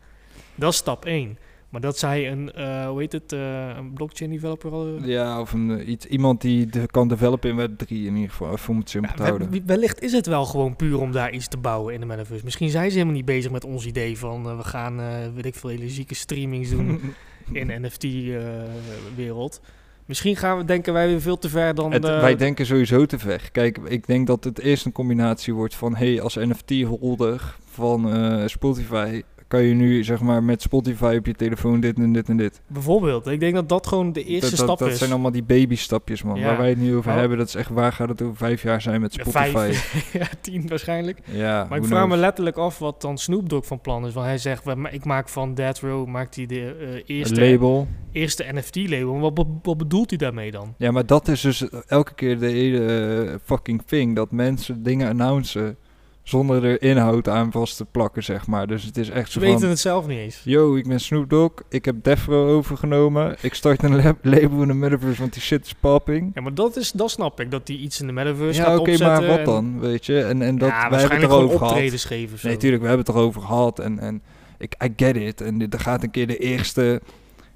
Dat 0.54 0.72
is 0.72 0.78
stap 0.78 1.04
1. 1.04 1.38
Maar 1.74 1.82
dat 1.82 1.98
zij 1.98 2.30
een, 2.30 2.52
eh, 2.52 2.86
hoe 2.88 3.00
heet 3.00 3.12
het, 3.12 3.32
eh, 3.32 3.68
een 3.76 3.92
blockchain 3.92 4.30
developer 4.30 4.70
al... 4.72 4.86
Ja, 5.02 5.40
of 5.40 5.52
een, 5.52 5.78
eh, 5.78 5.88
iets, 5.88 6.06
iemand 6.06 6.40
die 6.40 6.66
de, 6.66 6.86
kan 6.86 7.08
developen 7.08 7.50
in 7.50 7.56
Web3 7.70 7.86
in 7.88 8.14
ieder 8.14 8.30
geval, 8.30 8.52
even 8.52 8.68
om 8.70 8.78
het 8.78 8.90
simpel 8.90 9.10
Ja, 9.10 9.16
we- 9.16 9.22
houden. 9.28 9.62
wellicht 9.66 10.02
is 10.02 10.12
het 10.12 10.26
wel 10.26 10.44
gewoon 10.44 10.76
puur 10.76 11.00
om 11.00 11.12
daar 11.12 11.32
iets 11.32 11.48
te 11.48 11.56
bouwen 11.56 11.94
in 11.94 12.00
de 12.00 12.06
metaverse. 12.06 12.44
Misschien 12.44 12.70
zijn 12.70 12.86
ze 12.90 12.92
helemaal 12.96 13.16
niet 13.16 13.24
bezig 13.24 13.50
met 13.50 13.64
ons 13.64 13.86
idee 13.86 14.18
van 14.18 14.48
eh, 14.48 14.56
we 14.56 14.62
gaan, 14.64 15.00
eh, 15.00 15.06
weet 15.34 15.46
ik 15.46 15.54
veel, 15.54 15.70
hele 15.70 15.88
zieke 15.88 16.14
streamings 16.14 16.70
doen 16.70 17.00
in 17.52 17.82
NFT-wereld. 17.82 19.60
Misschien 20.06 20.36
gaan 20.36 20.58
we, 20.58 20.64
denken 20.64 20.92
wij 20.92 21.06
weer 21.08 21.20
veel 21.20 21.38
te 21.38 21.48
ver 21.48 21.74
dan... 21.74 21.92
Het- 21.92 22.04
eh, 22.04 22.20
wij 22.20 22.36
denken 22.36 22.66
sowieso 22.66 23.06
te 23.06 23.18
ver. 23.18 23.48
Kijk, 23.52 23.78
ik 23.84 24.06
denk 24.06 24.26
dat 24.26 24.44
het 24.44 24.58
eerst 24.60 24.84
een 24.86 24.92
combinatie 24.92 25.54
wordt 25.54 25.74
van... 25.74 25.96
hey, 25.96 26.20
als 26.20 26.34
NFT-holder 26.34 27.56
van 27.70 28.12
eh, 28.12 28.46
Spotify... 28.46 29.22
kan 29.54 29.62
je 29.62 29.74
nu 29.74 30.04
zeg 30.04 30.20
maar 30.20 30.42
met 30.42 30.62
Spotify 30.62 31.14
op 31.18 31.26
je 31.26 31.34
telefoon 31.34 31.80
dit 31.80 31.96
en 31.96 32.12
dit 32.12 32.28
en 32.28 32.36
dit. 32.36 32.60
Bijvoorbeeld. 32.66 33.26
Ik 33.26 33.40
denk 33.40 33.54
dat 33.54 33.68
dat 33.68 33.86
gewoon 33.86 34.12
de 34.12 34.24
eerste 34.24 34.46
dat, 34.50 34.58
stap 34.58 34.68
dat, 34.68 34.78
dat 34.78 34.88
is. 34.88 34.98
zijn 34.98 35.10
allemaal 35.12 35.30
die 35.30 35.42
babystapjes, 35.42 36.22
man. 36.22 36.38
Ja. 36.38 36.46
Waar 36.46 36.56
wij 36.58 36.68
het 36.68 36.78
nu 36.78 36.96
over 36.96 37.10
Oh. 37.12 37.18
hebben, 37.18 37.38
dat 37.38 37.48
is 37.48 37.54
echt... 37.54 37.70
waar 37.70 37.92
gaat 37.92 38.08
het 38.08 38.22
over 38.22 38.36
vijf 38.36 38.62
jaar 38.62 38.80
zijn 38.82 39.00
met 39.00 39.12
Spotify? 39.12 39.50
vijf. 39.50 40.12
ja, 40.20 40.26
tien 40.40 40.68
waarschijnlijk. 40.68 41.18
Ja, 41.30 41.66
Maar 41.68 41.78
ik 41.78 41.84
vraag 41.84 42.08
me 42.08 42.16
letterlijk 42.16 42.56
af 42.56 42.78
wat 42.78 43.00
dan 43.00 43.18
Snoop 43.18 43.48
Dogg 43.48 43.66
van 43.66 43.80
plan 43.80 44.06
is. 44.06 44.12
Want 44.14 44.26
hij 44.26 44.38
zegt, 44.38 44.64
"We- 44.64 44.88
ik 44.90 45.04
maak 45.04 45.28
van 45.28 45.54
Death 45.54 45.78
Row 45.80 46.06
maakt 46.08 46.36
hij 46.36 46.46
de 46.46 46.76
eh, 47.06 47.16
eerste, 47.16 47.40
label. 47.50 47.88
eerste 48.12 48.44
NFT-label. 48.52 49.18
Wat, 49.20 49.34
be- 49.34 49.58
wat 49.62 49.76
bedoelt 49.76 50.08
hij 50.10 50.18
daarmee 50.18 50.50
dan? 50.50 50.74
Ja, 50.78 50.90
maar 50.90 51.06
dat 51.06 51.28
is 51.28 51.40
dus 51.40 51.68
elke 51.86 52.14
keer 52.14 52.38
de 52.38 52.46
hele 52.46 52.84
eh, 53.24 53.34
fucking 53.44 53.82
thing. 53.86 54.16
Dat 54.16 54.30
mensen 54.30 54.82
dingen 54.82 55.08
announcen 55.08 55.76
zonder 56.24 56.64
er 56.64 56.82
inhoud 56.82 57.28
aan 57.28 57.52
vast 57.52 57.76
te 57.76 57.84
plakken, 57.84 58.24
zeg 58.24 58.46
maar. 58.46 58.66
Dus 58.66 58.84
het 58.84 58.96
is 58.96 59.10
echt 59.10 59.26
Ze 59.26 59.32
zo 59.32 59.40
weten 59.40 59.60
van... 59.60 59.68
het 59.68 59.78
zelf 59.78 60.06
niet 60.06 60.18
eens. 60.18 60.40
Yo, 60.44 60.76
ik 60.76 60.88
ben 60.88 61.00
Snoop 61.00 61.30
Dogg. 61.30 61.52
Ik 61.68 61.84
heb 61.84 61.96
Defro 62.02 62.48
overgenomen. 62.56 63.36
Ik 63.40 63.54
start 63.54 63.82
een 63.82 63.96
lab- 64.02 64.24
label 64.34 64.62
in 64.62 64.68
de 64.68 64.74
metaverse, 64.74 65.20
want 65.20 65.32
die 65.32 65.42
shit 65.42 65.64
is 65.66 65.74
popping. 65.80 66.30
Ja, 66.34 66.40
maar 66.40 66.54
dat, 66.54 66.76
is, 66.76 66.92
dat 66.92 67.10
snap 67.10 67.40
ik. 67.40 67.50
Dat 67.50 67.68
hij 67.68 67.76
iets 67.76 68.00
in 68.00 68.06
de 68.06 68.12
metaverse 68.12 68.60
Ja, 68.60 68.66
gaat 68.66 68.78
oké, 68.78 68.90
opzetten. 68.90 69.26
maar 69.26 69.36
wat 69.36 69.44
dan, 69.44 69.80
weet 69.80 70.06
je? 70.06 70.20
En, 70.22 70.42
en 70.42 70.58
dat, 70.58 70.68
ja, 70.68 70.90
wij 70.90 71.00
hebben 71.00 71.20
het 71.20 71.30
erover 71.30 71.58
gehad. 71.58 71.72
geven. 72.00 72.38
Nee, 72.42 72.56
tuurlijk, 72.56 72.82
we 72.82 72.88
hebben 72.88 73.06
het 73.06 73.14
erover 73.14 73.40
gehad. 73.42 73.78
En, 73.78 73.98
en 73.98 74.22
ik, 74.58 74.74
I 74.84 74.92
get 74.96 75.16
it. 75.16 75.40
En 75.40 75.58
dit- 75.58 75.74
er 75.74 75.80
gaat 75.80 76.02
een 76.02 76.10
keer 76.10 76.26
de 76.26 76.36
eerste 76.38 77.00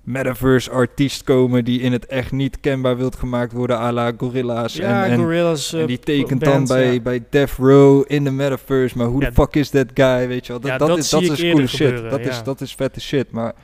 metaverse 0.09 0.71
artiest 0.71 1.25
komen 1.25 1.65
die 1.65 1.81
in 1.81 1.93
het 1.93 2.07
echt 2.07 2.33
niet 2.33 2.61
kenbaar 2.61 2.97
wilt 2.97 3.17
gemaakt 3.17 3.53
worden 3.53 3.79
à 3.79 3.93
la 3.93 4.13
Gorilla's. 4.17 4.75
Ja, 4.75 5.05
en, 5.05 5.11
en, 5.11 5.31
en 5.31 5.57
eh, 5.73 5.87
die 5.87 5.99
tekent 5.99 6.45
dan 6.45 6.67
bij, 6.67 6.93
ja. 6.93 7.01
bij 7.01 7.25
Death 7.31 7.51
Row 7.51 8.05
in 8.07 8.25
de 8.25 8.31
metaverse. 8.31 8.97
Maar 8.97 9.07
hoe 9.07 9.21
de 9.21 9.33
fuck 9.33 9.55
is 9.55 9.69
that 9.71 9.87
guy, 9.95 10.29
weet 10.29 10.47
je 10.47 10.53
wel? 10.53 10.61
Dat, 10.61 10.79
dat, 10.79 10.89
dat 10.89 10.99
is, 10.99 11.09
dat 11.09 11.23
is 11.23 11.41
coole 11.41 11.67
shit. 11.67 12.11
Dat, 12.11 12.21
is, 12.21 12.43
dat 12.43 12.61
is 12.61 12.75
vette 12.75 13.01
shit. 13.01 13.31
Maar 13.31 13.55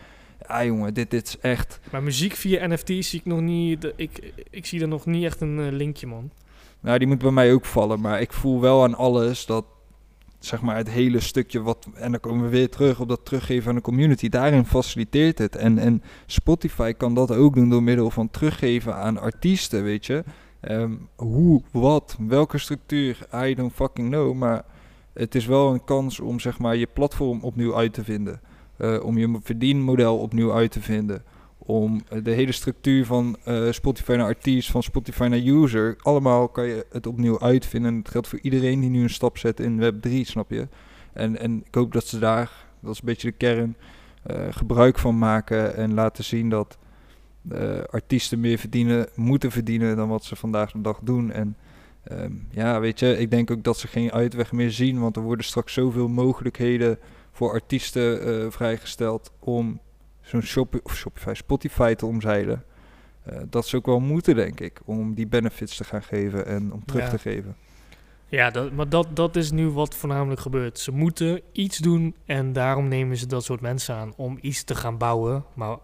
ja, 0.49 0.65
jongen, 0.65 0.95
dit, 0.95 1.11
dit 1.11 1.27
is 1.27 1.39
echt... 1.41 1.81
Maar 1.91 2.03
muziek 2.03 2.35
via 2.35 2.67
NFT's 2.67 3.09
zie 3.09 3.19
ik 3.19 3.27
nog 3.27 3.41
niet... 3.41 3.93
ik, 3.97 4.33
ik 4.51 4.67
zie 4.67 4.81
er 4.81 4.89
nog 4.89 5.07
niet 5.07 5.25
echt 5.25 5.41
een 5.41 5.61
eh, 5.61 5.73
linkje, 5.73 6.07
man. 6.07 6.31
Nou, 6.81 6.99
die 6.99 7.09
moet 7.09 7.19
bij 7.19 7.31
mij 7.31 7.53
ook 7.53 7.65
vallen. 7.65 8.01
Maar 8.01 8.21
ik 8.21 8.33
voel 8.33 8.61
wel 8.61 8.83
aan 8.83 8.95
alles 8.95 9.47
dat, 9.47 9.65
zeg 10.45 10.63
maar, 10.63 10.77
het 10.77 10.91
hele 10.91 11.21
stukje 11.21 11.63
wat... 11.63 11.87
En 11.95 12.11
dan 12.11 12.21
komen 12.21 12.45
we 12.45 12.49
weer 12.49 12.71
terug 12.71 13.01
op 13.01 13.09
dat 13.09 13.25
teruggeven 13.25 13.69
aan 13.69 13.75
de 13.75 13.81
community. 13.81 14.29
Daarin 14.29 14.65
faciliteert 14.65 15.39
het. 15.39 15.57
En, 15.57 15.79
en 15.79 16.03
Spotify 16.27 16.93
kan 16.93 17.15
dat 17.15 17.31
ook 17.31 17.55
doen 17.55 17.71
door 17.71 17.83
middel 17.83 18.11
van 18.11 18.31
teruggeven 18.31 18.95
aan 18.95 19.19
artiesten, 19.19 19.83
weet 19.83 20.07
je. 20.07 20.25
Ehm, 20.61 20.93
hoe, 21.17 21.63
wat, 21.71 22.17
welke 22.29 22.59
structuur, 22.59 23.19
I 23.35 23.55
don't 23.55 23.73
fucking 23.73 24.09
know. 24.09 24.35
Maar 24.35 24.65
het 25.13 25.35
is 25.35 25.47
wel 25.47 25.73
een 25.73 25.85
kans 25.85 26.21
om, 26.21 26.41
zeg 26.41 26.59
maar, 26.59 26.77
je 26.77 26.89
platform 26.93 27.41
opnieuw 27.43 27.77
uit 27.77 27.93
te 27.93 28.05
vinden. 28.05 28.41
Eh, 28.77 29.05
om 29.05 29.19
je 29.19 29.39
verdienmodel 29.43 30.19
opnieuw 30.19 30.53
uit 30.53 30.71
te 30.71 30.81
vinden 30.81 31.23
om 31.67 32.03
eh, 32.09 32.19
de 32.23 32.31
hele 32.31 32.53
structuur 32.53 33.07
van 33.07 33.37
eh, 33.45 33.71
Spotify 33.71 34.13
naar 34.13 34.27
artiest, 34.27 34.71
van 34.71 34.83
Spotify 34.83 35.27
naar 35.31 35.39
user, 35.39 35.97
allemaal 36.03 36.49
kan 36.49 36.67
je 36.67 36.87
het 36.91 37.07
opnieuw 37.07 37.41
uitvinden. 37.41 37.91
En 37.91 37.99
het 37.99 38.09
geldt 38.09 38.29
voor 38.29 38.39
iedereen 38.43 38.81
die 38.81 38.91
nu 38.91 39.03
een 39.03 39.11
stap 39.11 39.39
zet 39.39 39.61
in 39.61 39.81
Web3, 39.81 40.11
snap 40.21 40.51
je? 40.51 40.69
En, 41.13 41.39
en 41.39 41.63
ik 41.67 41.75
hoop 41.75 41.93
dat 41.93 42.07
ze 42.07 42.19
daar, 42.19 42.51
dat 42.81 42.93
is 42.93 42.99
een 42.99 43.07
beetje 43.07 43.31
de 43.31 43.37
kern, 43.37 43.77
eh, 44.23 44.47
gebruik 44.51 44.99
van 44.99 45.19
maken 45.19 45.77
en 45.77 45.95
laten 45.95 46.25
zien 46.25 46.49
dat 46.49 46.79
artiesten 47.91 48.41
meer 48.41 48.59
verdienen, 48.59 49.09
moeten 49.15 49.51
verdienen 49.51 49.97
dan 49.97 50.09
wat 50.09 50.25
ze 50.25 50.37
vandaag 50.37 50.73
de 50.73 50.81
dag 50.81 50.99
doen. 51.03 51.33
En 51.33 51.57
ehm, 52.05 52.33
ja, 52.51 52.81
weet 52.81 52.99
je, 52.99 53.19
ik 53.19 53.31
denk 53.31 53.51
ook 53.51 53.63
dat 53.63 53.79
ze 53.79 53.89
geen 53.89 54.13
uitweg 54.13 54.53
meer 54.53 54.71
zien, 54.71 55.01
want 55.01 55.17
er 55.17 55.23
worden 55.23 55.45
straks 55.45 55.73
zoveel 55.73 56.09
mogelijkheden 56.09 56.99
voor 57.33 57.53
artiesten 57.53 58.53
vrijgesteld 58.53 59.33
om 59.39 59.81
zo'n 60.25 60.43
Shop 60.43 60.81
of 60.83 60.97
Shopify, 60.97 61.33
Spotify 61.35 61.95
te 61.95 62.07
omzeilen. 62.07 62.65
Eh, 63.23 63.39
dat 63.51 63.67
ze 63.67 63.77
ook 63.77 63.87
wel 63.87 64.01
moeten, 64.01 64.35
denk 64.35 64.61
ik, 64.61 64.81
om 64.85 65.15
die 65.15 65.27
benefits 65.27 65.77
te 65.77 65.85
gaan 65.85 66.03
geven 66.03 66.47
en 66.47 66.73
om 66.73 66.85
terug 66.85 67.03
Ja. 67.05 67.11
te 67.11 67.19
geven. 67.19 67.57
Ja, 68.29 68.51
dat, 68.51 68.73
maar 68.73 68.89
dat, 68.89 69.17
dat 69.17 69.37
is 69.37 69.51
nu 69.51 69.69
wat 69.69 69.95
voornamelijk 69.95 70.41
gebeurt. 70.41 70.79
Ze 70.79 70.93
moeten 70.93 71.41
iets 71.53 71.79
doen 71.79 72.15
en 72.27 72.53
daarom 72.53 72.89
nemen 72.89 73.17
ze 73.17 73.27
dat 73.27 73.45
soort 73.45 73.61
mensen 73.61 73.95
aan 73.95 74.13
om 74.17 74.39
iets 74.41 74.63
te 74.65 74.75
gaan 74.75 74.99
bouwen. 74.99 75.45
Maar 75.55 75.77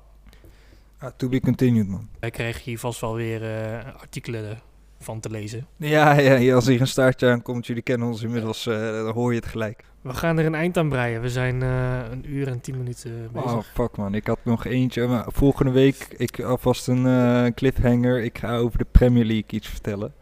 Ah, 0.98 1.10
to 1.16 1.28
be 1.28 1.40
continued, 1.40 1.88
man. 1.88 2.08
wij 2.18 2.30
krijgen 2.30 2.62
hier 2.62 2.78
vast 2.78 3.00
wel 3.00 3.14
weer 3.14 3.42
eh, 3.42 3.94
artikelen 4.00 4.58
van 5.00 5.20
te 5.20 5.30
lezen. 5.30 5.66
Ja, 5.76 6.18
ja, 6.18 6.54
als 6.54 6.66
hier 6.66 6.80
een 6.80 6.86
staartje 6.86 7.28
aankomt, 7.30 7.66
jullie 7.66 7.82
kennen 7.82 8.08
ons 8.08 8.22
inmiddels, 8.22 8.66
eh, 8.66 8.92
dan 8.92 9.12
hoor 9.14 9.30
je 9.32 9.38
het 9.38 9.48
gelijk. 9.48 9.84
We 10.02 10.14
gaan 10.14 10.38
er 10.38 10.46
een 10.46 10.54
eind 10.54 10.76
aan 10.76 10.88
breien. 10.88 11.20
We 11.20 11.28
zijn 11.28 11.62
eh, 11.62 11.98
een 12.10 12.24
uur 12.34 12.48
en 12.48 12.60
tien 12.60 12.76
minuten 12.78 13.28
bezig. 13.32 13.52
Oh, 13.52 13.62
fuck 13.74 13.96
man, 13.96 14.14
ik 14.14 14.26
had 14.26 14.38
nog 14.42 14.64
eentje. 14.66 15.06
Maar 15.06 15.24
volgende 15.28 15.70
week, 15.72 16.14
ik 16.16 16.40
alvast 16.40 16.88
een 16.88 17.06
eh, 17.06 17.46
cliffhanger. 17.54 18.22
Ik 18.22 18.38
ga 18.38 18.56
over 18.56 18.78
de 18.78 18.86
Premier 18.90 19.24
League 19.24 19.44
iets 19.50 19.68
vertellen. 19.68 20.12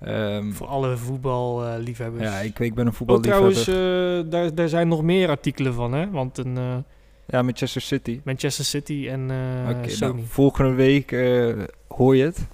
Ehm, 0.00 0.50
Voor 0.52 0.66
alle 0.66 0.96
voetballiefhebbers. 0.96 2.24
ja, 2.24 2.38
ik, 2.38 2.58
ik 2.58 2.74
ben 2.74 2.84
een 2.86 2.90
Oh, 2.92 2.96
voetballiefhebber. 2.98 3.52
trouwens, 3.62 4.24
eh, 4.26 4.30
daar, 4.30 4.54
daar 4.54 4.68
zijn 4.68 4.88
nog 4.88 5.02
meer 5.02 5.28
artikelen 5.28 5.74
van, 5.74 5.92
hè? 5.92 6.10
Want 6.10 6.38
een 6.38 6.56
eh, 6.56 6.76
Ja, 7.26 7.42
Manchester 7.42 7.80
City. 7.80 8.20
Manchester 8.24 8.64
City 8.64 9.06
en 9.10 9.30
eh, 9.30 9.76
Oké, 9.78 9.88
Sony. 9.88 10.12
nou, 10.12 10.24
volgende 10.26 10.72
week 10.72 11.12
eh, 11.12 11.54
hoor 11.88 12.16
je 12.16 12.24
het. 12.24 12.46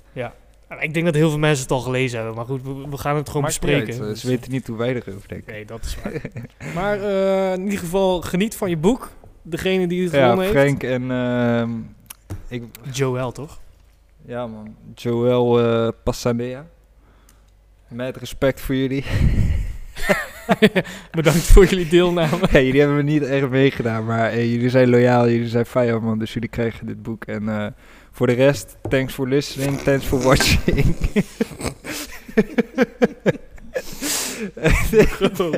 Ik 0.80 0.94
denk 0.94 1.04
dat 1.06 1.14
heel 1.14 1.30
veel 1.30 1.38
mensen 1.38 1.62
het 1.62 1.72
al 1.72 1.80
gelezen 1.80 2.18
hebben, 2.18 2.36
maar 2.36 2.44
goed, 2.44 2.62
we, 2.62 2.88
we 2.90 2.98
gaan 2.98 3.16
het 3.16 3.26
gewoon 3.26 3.42
Maakt 3.42 3.60
bespreken. 3.60 3.92
uit, 3.92 4.00
eh, 4.02 4.08
Dus, 4.08 4.20
Ze 4.20 4.28
weten 4.28 4.52
niet 4.52 4.66
hoe 4.66 4.76
wij 4.76 4.94
erover 4.94 5.28
denken. 5.28 5.52
Nee, 5.52 5.64
dat 5.64 5.84
is 5.84 5.96
waar. 6.02 6.20
maar 6.74 7.00
eh, 7.02 7.52
in 7.52 7.62
ieder 7.64 7.78
geval, 7.78 8.20
geniet 8.20 8.56
van 8.56 8.70
je 8.70 8.76
boek. 8.76 9.10
Degene 9.42 9.86
die 9.86 10.02
het 10.04 10.12
Ja, 10.12 10.30
gewonnen 10.30 10.50
Frank 10.52 10.82
en... 10.82 11.10
ehm, 11.10 11.70
ik, 12.48 12.62
heeft. 12.82 12.96
Joel, 12.96 13.32
toch? 13.32 13.60
ja 14.26 14.46
man, 14.46 14.76
Joël 14.94 15.60
eh 15.60 15.88
Passanea. 16.04 16.66
Met 17.88 18.16
respect 18.16 18.60
voor 18.60 18.74
jullie. 18.74 19.04
Bedankt 21.10 21.40
voor 21.42 21.64
jullie 21.66 21.88
deelname. 21.88 22.38
Ja, 22.52 22.60
jullie 22.60 22.78
hebben 22.80 22.96
me 22.96 23.02
niet 23.02 23.22
echt 23.22 23.48
meegedaan, 23.48 24.04
maar 24.04 24.38
jullie 24.38 24.70
zijn 24.70 24.88
loyaal, 24.88 25.28
jullie 25.28 25.48
zijn 25.48 25.66
fijn 25.66 26.02
man, 26.02 26.18
dus 26.18 26.32
jullie 26.32 26.48
krijgen 26.48 26.86
dit 26.86 27.02
boek. 27.02 27.24
En 27.24 27.74
voor 28.14 28.26
de 28.26 28.32
rest, 28.32 28.76
thanks 28.88 29.14
for 29.14 29.28
listening, 29.28 29.80
thanks 29.80 30.04
for 30.06 30.22
watching. 30.22 30.96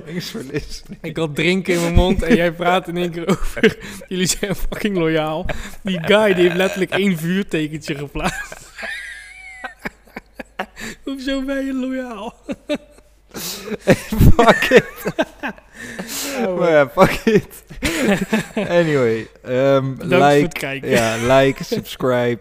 thanks 0.04 0.30
for 0.30 0.42
listening. 0.52 0.98
Ik 1.02 1.16
had 1.16 1.34
drinken 1.34 1.74
in 1.74 1.80
mijn 1.80 1.94
mond 1.94 2.22
en 2.22 2.36
jij 2.36 2.52
praat 2.52 2.88
in 2.88 2.96
één 2.96 3.10
keer 3.10 3.28
over. 3.28 3.78
Jullie 4.08 4.26
zijn 4.26 4.54
fucking 4.54 4.96
loyaal. 4.96 5.46
Die 5.82 6.00
guy 6.02 6.34
die 6.34 6.44
heeft 6.44 6.56
letterlijk 6.56 6.90
één 6.90 7.18
vuurtekentje 7.18 7.94
geplaatst. 7.94 8.70
Hoezo 11.04 11.42
ben 11.42 11.64
je 11.66 11.74
loyaal? 11.74 12.34
fuck 14.36 14.70
it. 14.70 14.84
Maar 16.58 16.70
ja, 16.70 16.88
fuck 16.88 17.20
it. 17.24 17.64
anyway, 18.54 19.26
voor 19.42 19.96
like, 19.98 20.80
ja, 20.88 21.36
like, 21.36 21.64
subscribe, 21.64 22.40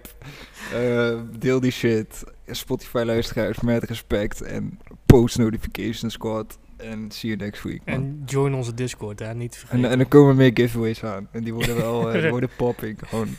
eh, 0.73 1.19
deel 1.39 1.59
die 1.59 1.71
shit. 1.71 2.23
Spotify 2.47 3.03
luisteraars 3.05 3.59
met 3.59 3.83
respect 3.83 4.41
en 4.41 4.79
post 5.05 5.37
notification 5.37 6.11
squad. 6.11 6.57
En 6.77 7.11
see 7.11 7.29
you 7.29 7.43
next 7.43 7.63
week, 7.63 7.81
man. 7.85 7.95
En 7.95 8.21
join 8.25 8.53
onze 8.53 8.73
Discord, 8.73 9.19
hè? 9.19 9.33
niet 9.33 9.51
te 9.51 9.57
En, 9.59 9.67
vergeten. 9.67 9.91
en 9.91 9.99
er 9.99 10.05
komen 10.05 10.35
meer 10.35 10.51
giveaways 10.53 11.03
aan. 11.03 11.27
En 11.31 11.43
die 11.43 11.53
worden 11.53 11.75
wel, 11.75 12.11
eh, 12.11 12.21
die 12.21 12.29
worden 12.37 12.49
popping, 12.57 12.99
gewoon. 13.05 13.27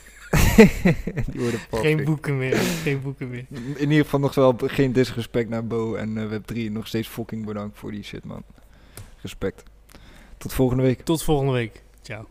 die 1.31 1.41
worden 1.41 1.61
popping. 1.71 1.97
Geen 1.97 2.05
boeken 2.05 2.39
meer, 2.39 2.57
geen 2.57 3.01
boeken 3.03 3.31
meer. 3.31 3.47
In 3.75 3.91
ieder 3.91 4.05
geval 4.05 4.21
nog 4.21 4.35
wel 4.35 4.55
geen 4.59 4.93
disrespect 4.93 5.49
naar 5.49 5.67
Bo 5.67 5.95
en 5.95 6.19
eh, 6.19 6.39
Web3. 6.39 6.73
Nog 6.73 6.87
steeds 6.87 7.09
fucking 7.09 7.45
bedankt 7.45 7.79
voor 7.79 7.91
die 7.91 8.03
shit, 8.03 8.25
man. 8.25 8.43
Respect. 9.21 9.63
Tot 10.39 10.53
volgende 10.53 10.83
week. 10.83 11.01
Tot 11.01 11.23
volgende 11.23 11.53
week. 11.53 11.83
Ciao. 12.03 12.27